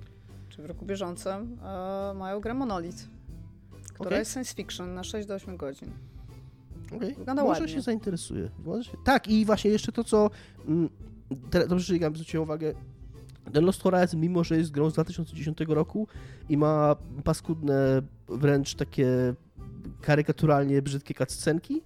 czy 0.49 0.63
w 0.63 0.67
roku 0.67 0.87
bieżącym, 0.87 1.59
e, 1.63 2.15
mają 2.15 2.41
grę 2.41 2.55
Monolith, 2.55 3.09
która 3.95 4.09
Okej. 4.09 4.19
jest 4.19 4.33
science 4.33 4.55
fiction 4.55 4.95
na 4.95 5.05
6 5.05 5.29
do 5.29 5.35
8 5.35 5.57
godzin. 5.57 5.91
Okay. 6.87 7.15
Wygląda 7.15 7.43
Może 7.43 7.61
ładnie. 7.61 7.75
się 7.75 7.81
zainteresuje. 7.81 8.51
Może 8.65 8.85
się... 8.85 8.97
Tak, 9.05 9.29
i 9.29 9.45
właśnie 9.45 9.71
jeszcze 9.71 9.93
to, 9.93 10.05
co. 10.05 10.31
mm, 10.69 10.89
dobrze, 11.69 11.85
że 11.85 11.97
ja 11.97 12.11
zwróciłem 12.11 12.43
uwagę. 12.43 12.75
The 13.53 13.61
Lost 13.61 13.83
Horizon, 13.83 14.21
mimo 14.21 14.45
że 14.45 14.57
jest 14.59 14.71
grą 14.71 14.91
z 14.91 14.93
2010 14.93 15.59
roku 15.69 16.09
i 16.49 16.57
ma 16.57 16.97
paskudne, 17.25 18.03
wręcz 18.29 18.75
takie 18.75 19.35
karykaturalnie 20.01 20.83
brzydkie 20.83 21.15
cutscenki, 21.15 21.83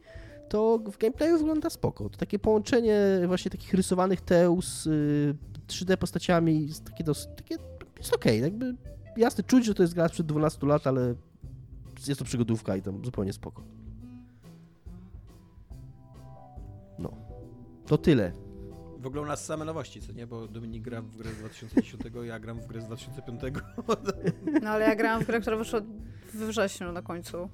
to 0.48 0.78
w 0.92 0.98
gameplayu 0.98 1.38
wygląda 1.38 1.70
spoko. 1.70 2.08
To 2.08 2.18
takie 2.18 2.38
połączenie 2.38 3.00
właśnie 3.26 3.50
takich 3.50 3.74
rysowanych 3.74 4.20
teł 4.20 4.62
z 4.62 4.86
y, 4.86 5.34
3D 5.68 5.96
postaciami 5.96 6.66
jest 6.66 6.84
takie, 6.84 7.04
dos, 7.04 7.28
takie 7.36 7.56
jest 7.98 8.14
okej. 8.14 8.40
Jakby 8.40 8.74
jasne, 9.16 9.44
czuć, 9.44 9.64
że 9.64 9.74
to 9.74 9.82
jest 9.82 9.94
gra 9.94 10.08
sprzed 10.08 10.26
12 10.26 10.66
lat, 10.66 10.86
ale 10.86 11.14
jest 12.06 12.18
to 12.18 12.24
przygodówka 12.24 12.76
i 12.76 12.82
tam 12.82 13.04
zupełnie 13.04 13.32
spoko. 13.32 13.62
To 17.90 17.98
tyle. 17.98 18.32
W 18.98 19.06
ogóle 19.06 19.22
u 19.22 19.26
nas 19.26 19.44
same 19.44 19.64
nowości, 19.64 20.00
co 20.00 20.12
nie? 20.12 20.26
Bo 20.26 20.48
Dominik 20.48 20.82
gra 20.82 21.02
w 21.02 21.16
grę 21.16 21.30
z 21.30 21.36
2010, 21.36 22.02
ja 22.24 22.40
gram 22.40 22.60
w 22.60 22.66
grę 22.66 22.80
z 22.80 22.84
2005. 22.84 23.40
No 24.62 24.70
ale 24.70 24.84
ja 24.84 24.96
grałam 24.96 25.22
w 25.22 25.26
grę, 25.26 25.40
która 25.40 25.56
wyszła 25.56 25.80
we 26.34 26.46
wrześniu 26.46 26.92
na 26.92 27.02
końcu. 27.02 27.48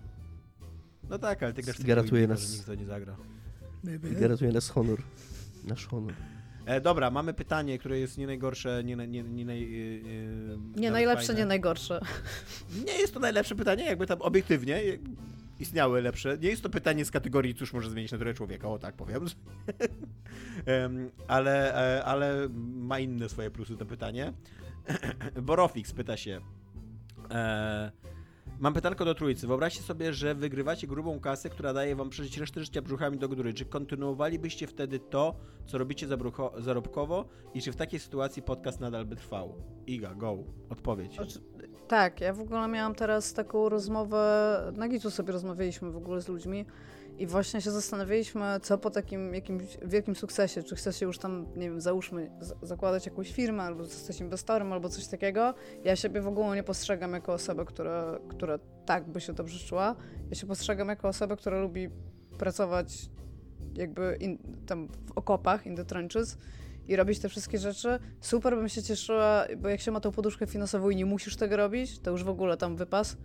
No 1.11 1.19
tak, 1.19 1.43
ale 1.43 1.53
ty 1.53 1.63
grasz 1.63 1.81
indie, 1.81 2.27
nas. 2.27 2.41
że 2.41 2.53
nikt 2.53 2.67
to 2.67 2.75
nie 2.75 2.85
zagra. 2.85 3.17
Gratuluję 3.85 4.53
nas 4.53 4.69
honor. 4.69 5.03
Nasz 5.65 5.87
honor. 5.87 6.13
E, 6.67 6.81
dobra, 6.81 7.11
mamy 7.11 7.35
pytanie, 7.35 7.79
które 7.79 7.99
jest 7.99 8.19
nie 8.19 8.27
najgorsze, 8.27 8.85
nie, 8.85 8.97
nie, 8.97 9.07
nie, 9.07 9.23
nie, 9.23 9.45
naj, 9.45 9.61
yy, 9.61 9.69
yy, 9.69 10.59
Nie 10.77 10.91
najlepsze, 10.91 11.27
fajne. 11.27 11.41
nie 11.41 11.47
najgorsze. 11.47 12.01
Nie 12.87 12.93
jest 12.93 13.15
to 13.15 13.21
najlepsze 13.21 13.55
pytanie, 13.55 13.85
jakby 13.85 14.07
tam 14.07 14.23
obiektywnie 14.23 14.83
istniały 15.61 16.03
lepsze. 16.03 16.39
Nie 16.39 16.49
jest 16.49 16.62
to 16.62 16.70
pytanie 16.70 17.05
z 17.05 17.11
kategorii, 17.11 17.55
cóż 17.55 17.73
może 17.73 17.91
zmienić 17.91 18.12
naturę 18.12 18.35
człowieka, 18.35 18.69
o 18.69 18.78
tak 18.78 18.95
powiem. 18.95 19.24
Em, 20.66 21.11
ale, 21.28 21.74
e, 21.99 22.05
ale 22.05 22.49
ma 22.74 22.99
inne 22.99 23.28
swoje 23.28 23.51
plusy 23.51 23.77
to 23.77 23.87
pytanie. 23.87 24.33
Borofix 25.43 25.93
pyta 25.93 26.16
się. 26.16 26.41
E, 27.31 27.93
mam 28.59 28.74
pytanko 28.74 29.05
do 29.05 29.15
trójcy. 29.15 29.47
Wyobraźcie 29.47 29.83
sobie, 29.83 30.12
że 30.12 30.35
wygrywacie 30.35 30.87
grubą 30.87 31.20
kasę, 31.20 31.51
która 31.51 31.73
daje 31.73 31.97
wam 31.97 32.11
przeżyć 32.11 32.39
resztę 32.39 32.61
życia 32.61 32.83
brzuchami 32.83 33.19
do 33.19 33.28
góry. 33.28 33.55
Czy 33.55 33.65
kontynuowalibyście 33.65 34.66
wtedy 34.66 34.99
to, 34.99 35.37
co 35.66 35.78
robicie 35.78 36.07
zarobkowo 36.59 37.28
i 37.55 37.62
czy 37.62 37.73
w 37.73 37.77
takiej 37.77 38.01
sytuacji 38.01 38.43
podcast 38.43 38.81
nadal 38.81 39.05
by 39.05 39.16
trwał? 39.16 39.55
Iga, 39.87 40.15
go. 40.15 40.39
Odpowiedź. 40.70 41.16
Tak, 41.89 42.21
ja 42.21 42.33
w 42.33 42.41
ogóle 42.41 42.69
miałam 42.69 42.95
teraz 42.95 43.33
taką 43.33 43.69
rozmowę, 43.69 44.73
na 44.77 44.89
Gitu 44.89 45.11
sobie 45.11 45.33
rozmawialiśmy 45.33 45.91
w 45.91 45.97
ogóle 45.97 46.21
z 46.21 46.29
ludźmi 46.29 46.67
i 47.19 47.27
właśnie 47.27 47.61
się 47.61 47.71
zastanawialiśmy, 47.71 48.45
co 48.63 48.79
po 48.79 48.91
takim 48.91 49.35
jakimś 49.35 49.63
wielkim 49.83 50.17
sukcesie, 50.17 50.63
czy 50.63 50.77
chce 50.77 50.93
się 50.93 51.07
już 51.07 51.19
tam, 51.19 51.47
nie 51.57 51.71
wiem, 51.71 51.81
załóżmy, 51.81 52.31
zakładać 52.63 53.07
jakąś 53.07 53.33
firmę, 53.33 53.63
albo 53.63 53.85
zostać 53.85 54.21
inwestorem, 54.21 54.73
albo 54.73 54.89
coś 54.89 55.07
takiego. 55.07 55.55
Ja 55.85 55.97
siebie 55.97 56.21
w 56.21 56.29
ogóle 56.29 56.57
nie 56.57 56.63
postrzegam 56.63 57.13
jako 57.13 57.33
osobę, 57.33 57.65
która, 57.65 58.19
która 58.29 58.59
tak 58.87 59.09
by 59.09 59.21
się 59.21 59.33
dobrze 59.33 59.59
czuła. 59.59 59.97
Ja 60.31 60.37
się 60.37 60.47
postrzegam 60.47 60.89
jako 60.89 61.09
osobę, 61.09 61.37
która 61.37 61.61
lubi 61.61 61.89
pracować 62.39 63.11
jakby 63.75 64.17
in, 64.21 64.39
tam 64.67 64.89
w 64.89 65.13
okopach, 65.19 65.67
in 65.67 65.77
the 65.77 65.85
trenches 65.85 66.39
i 66.89 66.97
robić 66.97 67.19
te 67.19 67.29
wszystkie 67.29 67.59
rzeczy. 67.59 67.99
Super 68.21 68.57
bym 68.57 68.69
się 68.69 68.83
cieszyła, 68.83 69.45
bo 69.57 69.69
jak 69.69 69.81
się 69.81 69.91
ma 69.91 70.01
tą 70.01 70.13
poduszkę 70.13 70.47
finansową 70.47 70.91
i 70.91 70.97
nie 70.97 71.07
musisz 71.07 71.37
tego 71.37 71.57
robić, 71.57 71.99
to 71.99 72.11
już 72.11 72.25
w 72.25 72.29
ogóle 72.29 72.57
tam 72.57 72.77
wypas, 72.77 73.17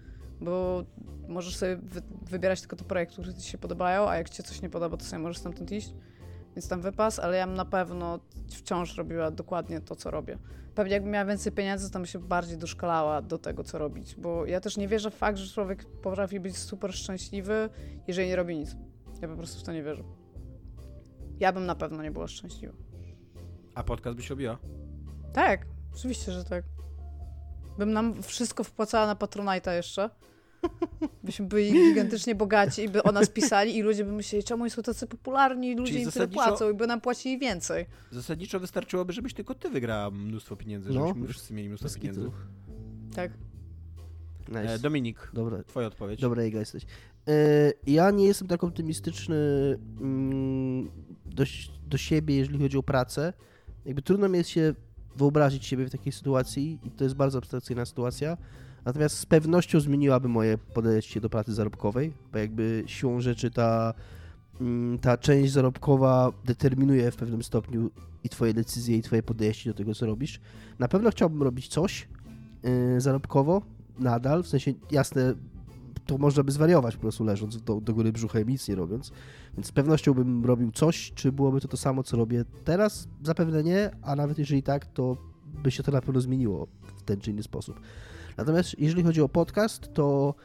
bo 0.42 0.84
możesz 1.28 1.56
sobie 1.56 1.76
wy, 1.76 2.02
wybierać 2.22 2.60
tylko 2.60 2.76
te 2.76 2.84
projekty, 2.84 3.14
które 3.14 3.34
ci 3.34 3.50
się 3.50 3.58
podobają, 3.58 4.10
a 4.10 4.18
jak 4.18 4.30
ci 4.30 4.38
się 4.38 4.44
coś 4.44 4.62
nie 4.62 4.70
podoba, 4.70 4.98
to 4.98 5.06
sobie 5.06 5.22
możesz 5.22 5.38
stamtąd 5.38 5.72
iść. 5.72 5.94
Więc 6.56 6.68
tam 6.68 6.82
wypas, 6.82 7.20
ale 7.20 7.38
ja 7.38 7.48
bym 7.48 7.56
na 7.56 7.66
pewno 7.66 8.20
wciąż 8.50 8.98
robiła 8.98 9.32
dokładnie 9.32 9.82
to, 9.82 9.96
co 9.96 10.12
robię. 10.12 10.38
Pewnie 10.76 10.94
jakbym 10.94 11.12
miała 11.12 11.26
więcej 11.26 11.52
pieniędzy, 11.52 11.92
to 11.92 12.00
bym 12.00 12.06
się 12.06 12.20
bardziej 12.20 12.58
doszkalała 12.58 13.22
do 13.22 13.38
tego, 13.38 13.64
co 13.64 13.78
robić, 13.78 14.16
bo 14.16 14.46
ja 14.46 14.60
też 14.60 14.78
nie 14.78 14.88
wierzę 14.88 15.12
w 15.12 15.16
fakt, 15.16 15.38
że 15.38 15.54
człowiek 15.54 15.86
potrafi 15.86 16.40
być 16.40 16.58
super 16.58 16.94
szczęśliwy, 16.94 17.70
jeżeli 18.08 18.28
nie 18.28 18.36
robi 18.36 18.58
nic. 18.58 18.76
Ja 19.22 19.28
po 19.28 19.36
prostu 19.36 19.60
w 19.60 19.64
to 19.64 19.74
nie 19.74 19.84
wierzę. 19.84 20.04
Ja 21.40 21.54
bym 21.54 21.66
na 21.66 21.76
pewno 21.76 22.04
nie 22.04 22.12
była 22.12 22.28
szczęśliwa. 22.28 22.91
A 23.76 23.84
podcast 23.84 24.18
byś 24.18 24.30
robiła? 24.30 24.58
Tak, 25.34 25.66
oczywiście, 25.96 26.32
że 26.32 26.44
tak. 26.44 26.64
Bym 27.78 27.94
nam 27.94 28.24
wszystko 28.24 28.64
wpłacała 28.64 29.08
na 29.08 29.16
Patronite'a 29.16 29.72
jeszcze. 29.72 30.10
Byśmy 31.24 31.46
byli 31.46 31.74
gigantycznie 31.90 32.36
bogaci 32.36 32.84
i 32.84 32.90
by 32.90 33.04
o 33.04 33.12
nas 33.12 33.30
pisali 33.30 33.78
i 33.78 33.82
ludzie 33.82 34.06
by 34.06 34.12
myśleli, 34.12 34.44
czemu 34.44 34.64
oni 34.64 34.72
są 34.72 34.82
tacy 34.82 35.08
popularni 35.08 35.72
i 35.72 35.76
ludzie 35.76 35.92
Czyli 35.92 36.04
im 36.04 36.12
tyle 36.12 36.28
płacą 36.28 36.72
i 36.72 36.74
by 36.74 36.88
nam 36.88 37.02
płacili 37.02 37.40
więcej. 37.40 37.86
Zasadniczo 38.12 38.60
wystarczyłoby, 38.60 39.14
żebyś 39.14 39.34
tylko 39.34 39.56
ty 39.56 39.70
wygrała 39.70 40.12
mnóstwo 40.12 40.56
pieniędzy, 40.56 40.90
No, 40.90 41.08
żebyśmy 41.08 41.28
wszyscy 41.28 41.54
mieli 41.54 41.70
mnóstwo 41.70 42.00
pieniędzy. 42.00 42.32
Tak. 43.16 43.32
Nice. 44.48 44.74
E, 44.74 44.80
Dominik, 44.80 45.32
Dobra, 45.34 45.64
twoja 45.64 45.88
odpowiedź. 45.88 46.22
dobra 46.22 46.46
Iga 46.46 46.60
jesteś. 46.60 46.86
E, 47.28 47.72
ja 47.88 48.12
nie 48.12 48.26
jestem 48.26 48.48
tak 48.48 48.64
optymistyczny 48.64 49.38
mm, 50.02 50.92
do, 51.26 51.44
do 51.88 51.98
siebie, 51.98 52.36
jeżeli 52.36 52.60
chodzi 52.60 52.78
o 52.78 52.84
pracę. 52.84 53.34
Jakby 53.86 54.02
trudno 54.02 54.30
mi 54.30 54.38
jest 54.38 54.50
się 54.50 54.74
wyobrazić 55.16 55.66
siebie 55.66 55.86
w 55.86 55.90
takiej 55.90 56.14
sytuacji 56.14 56.80
i 56.84 56.92
to 56.92 57.04
jest 57.04 57.16
bardzo 57.16 57.38
abstrakcyjna 57.38 57.86
sytuacja. 57.86 58.38
Natomiast 58.86 59.18
z 59.18 59.26
pewnością 59.26 59.80
zmieniłaby 59.80 60.28
moje 60.28 60.58
podejście 60.58 61.22
do 61.22 61.30
pracy 61.30 61.54
zarobkowej, 61.54 62.14
bo 62.32 62.38
jakby 62.38 62.84
siłą 62.86 63.22
rzeczy 63.22 63.52
ta, 63.52 63.94
mm, 64.62 65.00
ta 65.00 65.18
część 65.18 65.52
zarobkowa 65.52 66.32
determinuje 66.46 67.12
w 67.12 67.16
pewnym 67.16 67.44
stopniu 67.44 67.90
i 68.24 68.30
twoje 68.30 68.54
decyzje, 68.54 68.98
i 68.98 69.02
twoje 69.02 69.24
podejście 69.24 69.70
do 69.70 69.78
tego, 69.78 69.96
co 69.96 70.06
robisz. 70.06 70.40
Na 70.80 70.88
pewno 70.88 71.12
chciałbym 71.12 71.44
robić 71.44 71.68
coś 71.68 72.08
yy, 72.64 73.02
zarobkowo, 73.02 73.62
nadal, 74.00 74.44
w 74.44 74.48
sensie 74.48 74.74
jasne, 74.92 75.34
to 76.06 76.18
można 76.18 76.44
by 76.44 76.52
zwariować 76.52 76.96
po 76.96 77.02
prostu 77.02 77.24
leżąc 77.24 77.62
do, 77.62 77.82
do 77.82 77.94
góry 77.94 78.12
brzuchem 78.12 78.50
nic 78.50 78.68
nie 78.68 78.76
robiąc, 78.76 79.12
więc 79.54 79.68
z 79.68 79.72
pewnością 79.72 80.14
bym 80.14 80.46
robił 80.46 80.72
coś, 80.72 81.12
czy 81.16 81.32
byłoby 81.32 81.62
to 81.62 81.68
to 81.68 81.78
samo, 81.78 82.04
co 82.04 82.18
robię 82.18 82.46
teraz? 82.64 83.08
Zapewne 83.24 83.64
nie, 83.64 83.92
a 84.02 84.16
nawet 84.16 84.40
jeżeli 84.40 84.64
tak, 84.64 84.86
to 84.86 85.18
by 85.64 85.72
się 85.72 85.84
to 85.84 85.92
na 85.92 86.02
pewno 86.02 86.22
zmieniło 86.22 86.68
w 86.84 87.04
ten 87.04 87.20
czy 87.20 87.32
inny 87.32 87.44
sposób. 87.44 87.80
Natomiast 88.38 88.80
jeżeli 88.80 89.04
chodzi 89.04 89.22
o 89.22 89.30
podcast, 89.30 89.94
to 89.94 90.36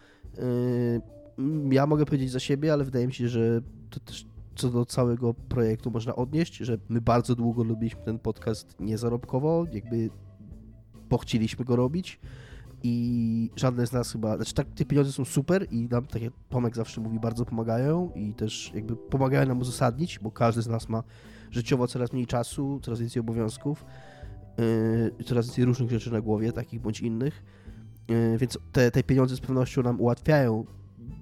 yy, 1.38 1.74
ja 1.74 1.86
mogę 1.86 2.06
powiedzieć 2.06 2.30
za 2.30 2.40
siebie, 2.40 2.72
ale 2.72 2.84
wydaje 2.84 3.06
mi 3.06 3.14
się, 3.14 3.28
że 3.28 3.60
to 3.90 4.00
też 4.00 4.26
co 4.56 4.70
do 4.70 4.86
całego 4.86 5.34
projektu 5.34 5.90
można 5.90 6.16
odnieść, 6.16 6.56
że 6.56 6.78
my 6.88 7.00
bardzo 7.00 7.34
długo 7.34 7.64
lubiliśmy 7.64 8.02
ten 8.02 8.18
podcast 8.18 8.80
niezarobkowo, 8.80 9.64
jakby 9.72 10.10
bo 11.10 11.18
chcieliśmy 11.18 11.64
go 11.64 11.76
robić 11.76 12.20
i 12.82 13.50
żadne 13.56 13.86
z 13.86 13.92
nas 13.92 14.12
chyba, 14.12 14.36
znaczy 14.36 14.54
tak, 14.54 14.66
te 14.74 14.84
pieniądze 14.84 15.12
są 15.12 15.24
super 15.24 15.66
i 15.70 15.88
nam, 15.90 16.06
tak 16.06 16.22
jak 16.22 16.32
Tomek 16.48 16.76
zawsze 16.76 17.00
mówi, 17.00 17.20
bardzo 17.20 17.44
pomagają 17.44 18.10
i 18.14 18.34
też 18.34 18.72
jakby 18.74 18.96
pomagają 18.96 19.48
nam 19.48 19.60
uzasadnić, 19.60 20.18
bo 20.18 20.30
każdy 20.30 20.62
z 20.62 20.66
nas 20.66 20.88
ma 20.88 21.02
życiowo 21.50 21.86
coraz 21.86 22.12
mniej 22.12 22.26
czasu, 22.26 22.80
coraz 22.82 23.00
więcej 23.00 23.20
obowiązków, 23.20 23.84
yy, 25.18 25.24
coraz 25.24 25.46
więcej 25.46 25.64
różnych 25.64 25.90
rzeczy 25.90 26.12
na 26.12 26.20
głowie, 26.20 26.52
takich 26.52 26.80
bądź 26.80 27.00
innych, 27.00 27.42
yy, 28.08 28.38
więc 28.38 28.58
te, 28.72 28.90
te 28.90 29.02
pieniądze 29.02 29.36
z 29.36 29.40
pewnością 29.40 29.82
nam 29.82 30.00
ułatwiają 30.00 30.64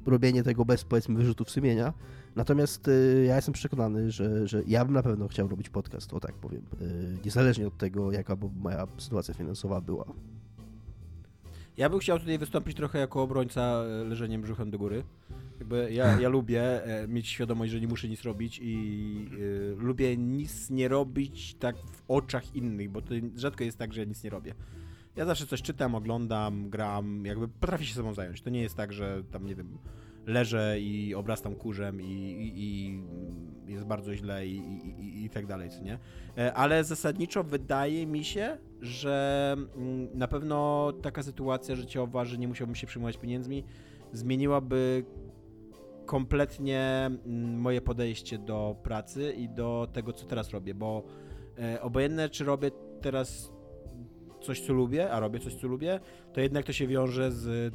robienie 0.06 0.42
tego 0.42 0.64
bez, 0.64 0.84
powiedzmy, 0.84 1.14
wyrzutów 1.14 1.50
sumienia, 1.50 1.92
natomiast 2.36 2.86
yy, 2.86 3.24
ja 3.24 3.36
jestem 3.36 3.54
przekonany, 3.54 4.10
że, 4.10 4.48
że 4.48 4.62
ja 4.66 4.84
bym 4.84 4.94
na 4.94 5.02
pewno 5.02 5.28
chciał 5.28 5.48
robić 5.48 5.68
podcast, 5.68 6.14
o 6.14 6.20
tak 6.20 6.34
powiem, 6.34 6.62
yy, 6.80 7.18
niezależnie 7.24 7.66
od 7.66 7.78
tego, 7.78 8.12
jaka 8.12 8.36
by 8.36 8.46
moja 8.56 8.86
sytuacja 8.98 9.34
finansowa 9.34 9.80
była. 9.80 10.04
Ja 11.76 11.88
bym 11.88 11.98
chciał 11.98 12.18
tutaj 12.18 12.38
wystąpić 12.38 12.76
trochę 12.76 12.98
jako 12.98 13.22
obrońca 13.22 13.60
e, 13.60 14.04
leżeniem 14.04 14.42
brzuchem 14.42 14.70
do 14.70 14.78
góry. 14.78 15.04
Jakby 15.58 15.88
ja, 15.92 16.20
ja 16.20 16.28
lubię 16.38 16.84
e, 16.84 17.08
mieć 17.08 17.28
świadomość, 17.28 17.72
że 17.72 17.80
nie 17.80 17.88
muszę 17.88 18.08
nic 18.08 18.22
robić 18.22 18.60
i 18.62 19.28
y, 19.32 19.76
lubię 19.78 20.16
nic 20.16 20.70
nie 20.70 20.88
robić 20.88 21.54
tak 21.54 21.76
w 21.76 22.02
oczach 22.08 22.56
innych, 22.56 22.90
bo 22.90 23.02
to 23.02 23.14
rzadko 23.36 23.64
jest 23.64 23.78
tak, 23.78 23.92
że 23.92 24.00
ja 24.00 24.06
nic 24.06 24.24
nie 24.24 24.30
robię. 24.30 24.54
Ja 25.16 25.24
zawsze 25.24 25.46
coś 25.46 25.62
czytam, 25.62 25.94
oglądam, 25.94 26.70
gram, 26.70 27.24
jakby 27.24 27.48
potrafię 27.48 27.84
się 27.84 27.94
sobą 27.94 28.14
zająć. 28.14 28.42
To 28.42 28.50
nie 28.50 28.62
jest 28.62 28.76
tak, 28.76 28.92
że 28.92 29.22
tam, 29.30 29.46
nie 29.46 29.54
wiem, 29.54 29.78
leżę 30.26 30.80
i 30.80 31.14
obrastam 31.14 31.54
kurzem 31.54 32.02
i, 32.02 32.04
i, 32.04 32.64
i 32.64 33.72
jest 33.72 33.84
bardzo 33.84 34.16
źle 34.16 34.46
i, 34.46 34.56
i, 34.56 35.24
i, 35.24 35.30
tak 35.30 35.46
dalej, 35.46 35.70
co 35.70 35.82
nie? 35.82 35.98
E, 36.38 36.54
ale 36.54 36.84
zasadniczo 36.84 37.44
wydaje 37.44 38.06
mi 38.06 38.24
się, 38.24 38.58
że 38.84 39.56
mm, 39.76 40.08
na 40.14 40.28
pewno 40.28 40.92
taka 41.02 41.22
sytuacja 41.22 41.76
życiowa, 41.76 42.24
że 42.24 42.38
nie 42.38 42.48
musiałbym 42.48 42.74
się 42.74 42.86
przyjmować 42.86 43.16
pieniędzmi, 43.16 43.64
zmieniłaby 44.12 45.04
kompletnie 46.06 46.80
mm, 47.06 47.60
moje 47.60 47.80
podejście 47.80 48.38
do 48.38 48.76
pracy 48.82 49.32
i 49.32 49.48
do 49.48 49.88
tego, 49.92 50.12
co 50.12 50.26
teraz 50.26 50.50
robię, 50.50 50.74
bo 50.74 51.02
e, 51.58 51.80
obojętne, 51.82 52.28
czy 52.28 52.44
robię 52.44 52.70
teraz 53.00 53.52
coś, 54.40 54.60
co 54.60 54.72
lubię, 54.72 55.10
a 55.10 55.20
robię 55.20 55.40
coś, 55.40 55.54
co 55.54 55.68
lubię, 55.68 56.00
to 56.32 56.40
jednak 56.40 56.64
to 56.64 56.72
się 56.72 56.86
wiąże 56.86 57.32
z 57.32 57.74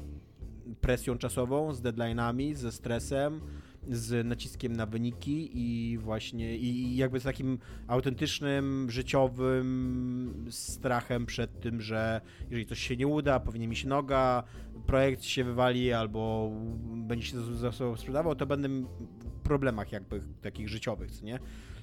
presją 0.81 1.17
czasową, 1.17 1.73
z 1.73 1.81
deadline'ami, 1.81 2.55
ze 2.55 2.71
stresem, 2.71 3.41
z 3.87 4.27
naciskiem 4.27 4.75
na 4.75 4.85
wyniki 4.85 5.49
i 5.53 5.97
właśnie 5.97 6.57
i 6.57 6.95
jakby 6.95 7.19
z 7.19 7.23
takim 7.23 7.59
autentycznym, 7.87 8.87
życiowym 8.89 10.45
strachem 10.49 11.25
przed 11.25 11.59
tym, 11.59 11.81
że 11.81 12.21
jeżeli 12.43 12.65
coś 12.65 12.79
się 12.79 12.97
nie 12.97 13.07
uda, 13.07 13.39
powinien 13.39 13.69
mi 13.69 13.75
się 13.75 13.87
noga, 13.87 14.43
projekt 14.85 15.23
się 15.23 15.43
wywali 15.43 15.93
albo 15.93 16.51
będzie 16.95 17.27
się 17.27 17.55
za 17.55 17.71
sobą 17.71 17.97
sprzedawał, 17.97 18.35
to 18.35 18.45
będę 18.45 18.69
w 18.69 19.39
problemach 19.43 19.91
jakby 19.91 20.21
takich 20.41 20.69
życiowych, 20.69 21.11
co 21.11 21.25
nie? 21.25 21.39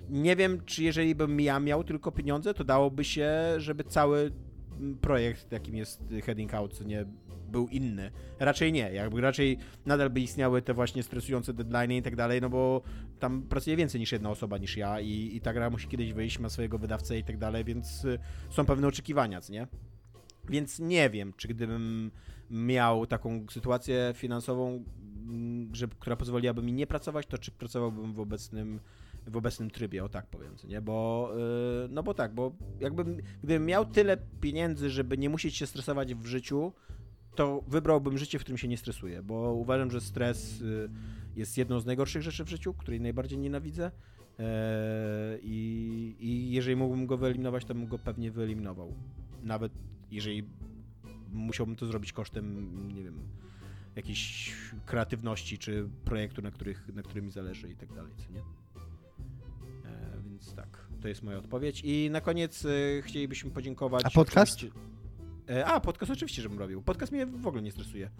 Nie 0.09 0.37
wiem, 0.37 0.61
czy 0.65 0.85
jeżeli 0.85 1.15
bym 1.15 1.41
ja 1.41 1.61
miał 1.61 1.85
tylko 1.85 2.13
pieniądze, 2.13 2.55
to 2.55 2.65
dałoby 2.65 3.05
się, 3.05 3.31
żeby 3.57 3.85
cały 3.85 4.33
projekt, 5.01 5.53
jakim 5.53 5.77
jest 5.77 6.03
Heading 6.25 6.55
Out, 6.55 6.75
co 6.75 6.85
nie 6.85 7.05
był 7.57 7.69
inny. 7.69 8.11
Raczej 8.39 8.73
nie, 8.73 8.93
jakby 8.93 9.21
raczej 9.21 9.59
nadal 9.87 10.11
by 10.11 10.21
istniały 10.21 10.63
te 10.63 10.75
właśnie 10.75 11.03
stresujące 11.03 11.55
deadline 11.55 11.93
i 11.93 12.03
tak 12.03 12.17
dalej, 12.17 12.41
no 12.41 12.51
bo 12.51 12.83
tam 13.19 13.43
pracuje 13.43 13.77
więcej 13.77 14.01
niż 14.01 14.13
jedna 14.13 14.31
osoba 14.31 14.59
niż 14.59 14.77
ja 14.77 15.01
i, 15.01 15.37
i 15.37 15.41
ta 15.41 15.53
gra 15.53 15.71
musi 15.71 15.89
kiedyś 15.89 16.13
wyjść, 16.13 16.39
ma 16.39 16.49
swojego 16.49 16.79
wydawcę 16.79 17.19
i 17.19 17.25
tak 17.25 17.39
dalej, 17.39 17.65
więc 17.65 18.05
y, 18.05 18.19
są 18.51 18.65
pewne 18.65 18.89
oczekiwania, 18.89 19.41
co 19.41 19.53
nie? 19.53 19.67
Więc 20.49 20.79
nie 20.79 21.11
wiem, 21.11 21.33
czy 21.37 21.49
gdybym 21.49 22.11
miał 22.51 23.07
taką 23.07 23.47
sytuację 23.51 24.13
finansową, 24.15 24.85
mm, 25.29 25.75
że, 25.75 25.89
która 25.89 26.17
pozwoliłaby 26.17 26.63
mi 26.63 26.73
nie 26.73 26.87
pracować, 26.87 27.27
to 27.27 27.39
czy 27.39 27.51
pracowałbym 27.51 28.13
w 28.13 28.21
obecnym 28.21 28.81
w 29.27 29.37
obecnym 29.37 29.71
trybie, 29.71 30.05
o 30.05 30.09
tak 30.09 30.27
powiem, 30.27 30.57
nie? 30.69 30.81
Bo, 30.81 31.31
yy, 31.83 31.89
no 31.91 32.03
bo 32.03 32.15
tak, 32.15 32.35
bo 32.35 32.53
jakbym, 32.81 33.17
gdybym 33.43 33.67
miał 33.67 33.87
tyle 33.87 34.17
pieniędzy, 34.41 34.91
żeby 34.91 35.19
nie 35.19 35.31
musieć 35.31 35.57
się 35.57 35.67
stresować 35.67 36.15
w 36.15 36.27
życiu, 36.27 36.73
to 37.37 37.63
wybrałbym 37.69 38.19
życie, 38.19 38.39
w 38.39 38.43
którym 38.43 38.59
się 38.59 38.69
nie 38.69 38.77
stresuję, 38.77 39.23
bo 39.23 39.53
uważam, 39.53 39.91
że 39.91 40.01
stres 40.01 40.61
y, 40.61 40.89
jest 41.37 41.59
jedną 41.59 41.81
z 41.81 41.87
najgorszych 41.87 42.23
rzeczy 42.23 42.45
w 42.45 42.49
życiu, 42.49 42.75
której 42.75 43.01
najbardziej 43.01 43.39
nienawidzę. 43.39 43.91
E, 44.39 45.39
I, 45.43 46.17
I 46.21 46.51
jeżeli 46.51 46.77
mógłbym 46.77 47.07
go 47.07 47.17
wyeliminować, 47.17 47.65
to 47.65 47.75
bym 47.75 47.87
go 47.87 47.99
pewnie 47.99 48.31
wyeliminował. 48.31 48.95
Nawet 49.43 49.73
jeżeli 50.11 50.45
musiałbym 51.33 51.77
to 51.77 51.87
zrobić 51.87 52.13
kosztem, 52.13 52.71
nie 52.95 53.05
wiem, 53.05 53.19
jakiejś 53.97 54.53
kreatywności 54.87 55.59
czy 55.59 55.89
projektu, 56.05 56.43
na, 56.43 56.51
których, 56.51 56.89
na 56.95 57.03
którym 57.03 57.25
mi 57.25 57.31
zależy 57.31 57.71
i 57.71 57.77
tak 57.77 57.93
dalej, 57.95 58.13
co 58.17 58.33
nie? 58.33 58.41
E, 58.41 60.23
więc 60.25 60.55
tak, 60.55 60.87
to 61.01 61.09
jest 61.09 61.23
moja 61.23 61.39
odpowiedź. 61.39 61.83
I 61.85 62.09
na 62.11 62.21
koniec 62.21 62.65
e, 62.65 63.03
chcielibyśmy 63.03 63.51
podziękować. 63.51 64.05
A 64.05 64.11
podcast? 64.11 64.57
oczywiście- 64.57 64.96
E, 65.51 65.67
A, 65.67 65.81
podcast 65.81 66.13
oczywiście, 66.13 66.43
żebym 66.43 66.59
robił. 66.59 66.83
Podcast 66.83 67.13
mnie 67.13 67.27
w 67.27 67.47
ogóle 67.47 67.63
nie 67.63 67.73
stresuje. 67.73 68.11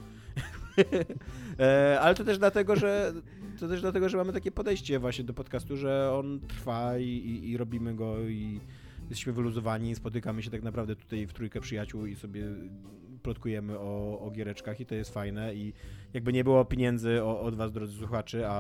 E, 1.59 2.01
Ale 2.01 2.15
to 2.15 2.25
też 2.25 2.39
dlatego, 2.39 2.77
że 2.77 3.13
to 3.61 3.69
też 3.69 3.81
dlatego, 3.81 4.09
że 4.09 4.17
mamy 4.17 4.33
takie 4.33 4.53
podejście 4.53 4.99
właśnie 4.99 5.25
do 5.25 5.35
podcastu, 5.35 5.77
że 5.77 6.13
on 6.13 6.41
trwa 6.41 6.99
i, 6.99 7.05
i, 7.05 7.51
i 7.51 7.57
robimy 7.57 7.95
go 7.95 8.21
i 8.21 8.61
jesteśmy 9.09 9.33
wyluzowani, 9.33 9.95
spotykamy 9.95 10.43
się 10.43 10.51
tak 10.51 10.63
naprawdę 10.63 10.97
tutaj 10.97 11.27
w 11.27 11.33
trójkę 11.33 11.61
przyjaciół 11.61 12.07
i 12.07 12.17
sobie 12.17 12.45
plotkujemy 13.27 13.79
o, 13.79 14.21
o 14.21 14.31
giereczkach 14.31 14.81
i 14.81 14.87
to 14.87 14.95
jest 14.95 15.15
fajne 15.15 15.55
i 15.55 15.73
jakby 16.15 16.33
nie 16.33 16.45
było 16.45 16.65
pieniędzy 16.65 17.25
od 17.25 17.55
was, 17.55 17.73
drodzy 17.73 17.99
słuchacze, 17.99 18.49
a, 18.49 18.53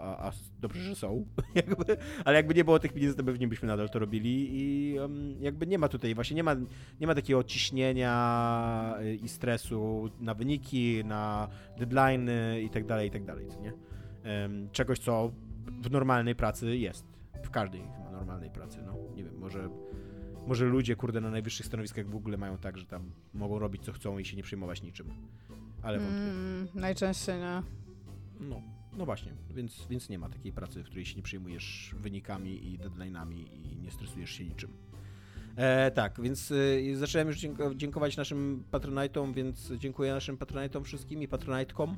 a, 0.00 0.28
a, 0.28 0.32
dobrze, 0.58 0.82
że 0.82 0.94
są, 0.94 1.26
jakby, 1.54 1.96
ale 2.24 2.36
jakby 2.36 2.54
nie 2.54 2.64
było 2.64 2.78
tych 2.78 2.92
pieniędzy, 2.92 3.16
to 3.16 3.24
pewnie 3.24 3.48
byśmy 3.48 3.68
nadal 3.68 3.90
to 3.90 3.98
robili 3.98 4.48
i 4.50 4.98
um, 4.98 5.42
jakby 5.42 5.66
nie 5.66 5.78
ma 5.78 5.88
tutaj, 5.88 6.14
właśnie 6.14 6.36
nie 6.36 6.42
ma, 6.42 6.56
nie 7.00 7.06
ma 7.06 7.14
takiego 7.14 7.44
ciśnienia 7.44 8.94
y, 9.02 9.14
i 9.14 9.28
stresu 9.28 10.10
na 10.20 10.34
wyniki, 10.34 11.04
na 11.04 11.48
deadline'y 11.78 12.62
i 12.62 12.70
tak 12.70 12.86
dalej, 12.86 13.08
i 13.08 13.10
tak 13.10 13.24
dalej, 13.24 13.46
nie? 13.62 13.72
Em, 14.22 14.68
czegoś, 14.72 14.98
co 14.98 15.32
w 15.82 15.90
normalnej 15.90 16.34
pracy 16.34 16.76
jest. 16.76 17.06
W 17.42 17.50
każdej 17.50 17.80
chyba 17.80 18.10
normalnej 18.10 18.50
pracy, 18.50 18.78
no. 18.86 18.96
Nie 19.16 19.24
wiem, 19.24 19.38
może, 19.38 19.68
może 20.46 20.64
ludzie, 20.64 20.96
kurde, 20.96 21.20
na 21.20 21.30
najwyższych 21.30 21.66
stanowiskach 21.66 22.06
w 22.06 22.16
ogóle 22.16 22.36
mają 22.36 22.58
tak, 22.58 22.78
że 22.78 22.86
tam 22.86 23.10
mogą 23.34 23.58
robić 23.58 23.82
co 23.84 23.92
chcą 23.92 24.18
i 24.18 24.24
się 24.24 24.36
nie 24.36 24.42
przejmować 24.42 24.82
niczym. 24.82 25.06
Ale 25.82 25.98
wątpię. 25.98 26.16
Mm, 26.16 26.68
najczęściej 26.74 27.38
nie. 27.38 27.62
No, 28.40 28.62
no 28.96 29.04
właśnie, 29.04 29.32
więc, 29.50 29.86
więc 29.90 30.08
nie 30.08 30.18
ma 30.18 30.28
takiej 30.28 30.52
pracy, 30.52 30.82
w 30.82 30.86
której 30.86 31.04
się 31.04 31.16
nie 31.16 31.22
przejmujesz 31.22 31.94
wynikami 32.00 32.72
i 32.72 32.78
deadline'ami 32.78 33.46
i 33.52 33.76
nie 33.76 33.90
stresujesz 33.90 34.30
się 34.30 34.44
niczym. 34.44 34.70
E, 35.56 35.90
tak, 35.90 36.20
więc 36.20 36.50
y, 36.50 36.96
zacząłem 36.96 37.28
już 37.28 37.38
dzięko- 37.38 37.74
dziękować 37.74 38.16
naszym 38.16 38.64
patronajtom, 38.70 39.32
więc 39.32 39.72
dziękuję 39.78 40.12
naszym 40.12 40.36
patronajtom 40.36 40.84
wszystkim 40.84 41.22
i 41.22 41.28
patronajtkom. 41.28 41.96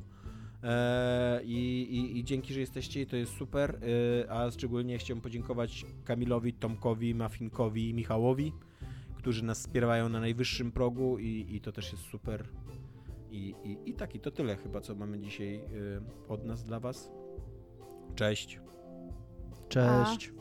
E, 0.63 1.41
i, 1.43 1.81
i, 1.81 2.19
I 2.19 2.23
dzięki, 2.23 2.53
że 2.53 2.59
jesteście, 2.59 3.01
i 3.01 3.07
to 3.07 3.15
jest 3.15 3.37
super. 3.37 3.79
E, 4.25 4.31
a 4.31 4.51
szczególnie 4.51 4.97
chciałem 4.97 5.21
podziękować 5.21 5.85
Kamilowi, 6.03 6.53
Tomkowi, 6.53 7.15
Mafinkowi 7.15 7.89
i 7.89 7.93
Michałowi, 7.93 8.53
którzy 9.15 9.43
nas 9.43 9.59
wspierają 9.59 10.09
na 10.09 10.19
najwyższym 10.19 10.71
progu 10.71 11.19
i, 11.19 11.45
i 11.49 11.61
to 11.61 11.71
też 11.71 11.91
jest 11.91 12.03
super. 12.03 12.47
I, 13.31 13.55
i, 13.63 13.89
I 13.89 13.93
tak, 13.93 14.15
i 14.15 14.19
to 14.19 14.31
tyle 14.31 14.55
chyba, 14.55 14.81
co 14.81 14.95
mamy 14.95 15.19
dzisiaj 15.19 15.55
y, 15.55 15.61
od 16.27 16.45
nas 16.45 16.63
dla 16.63 16.79
was. 16.79 17.11
Cześć. 18.15 18.59
Cześć. 19.69 20.31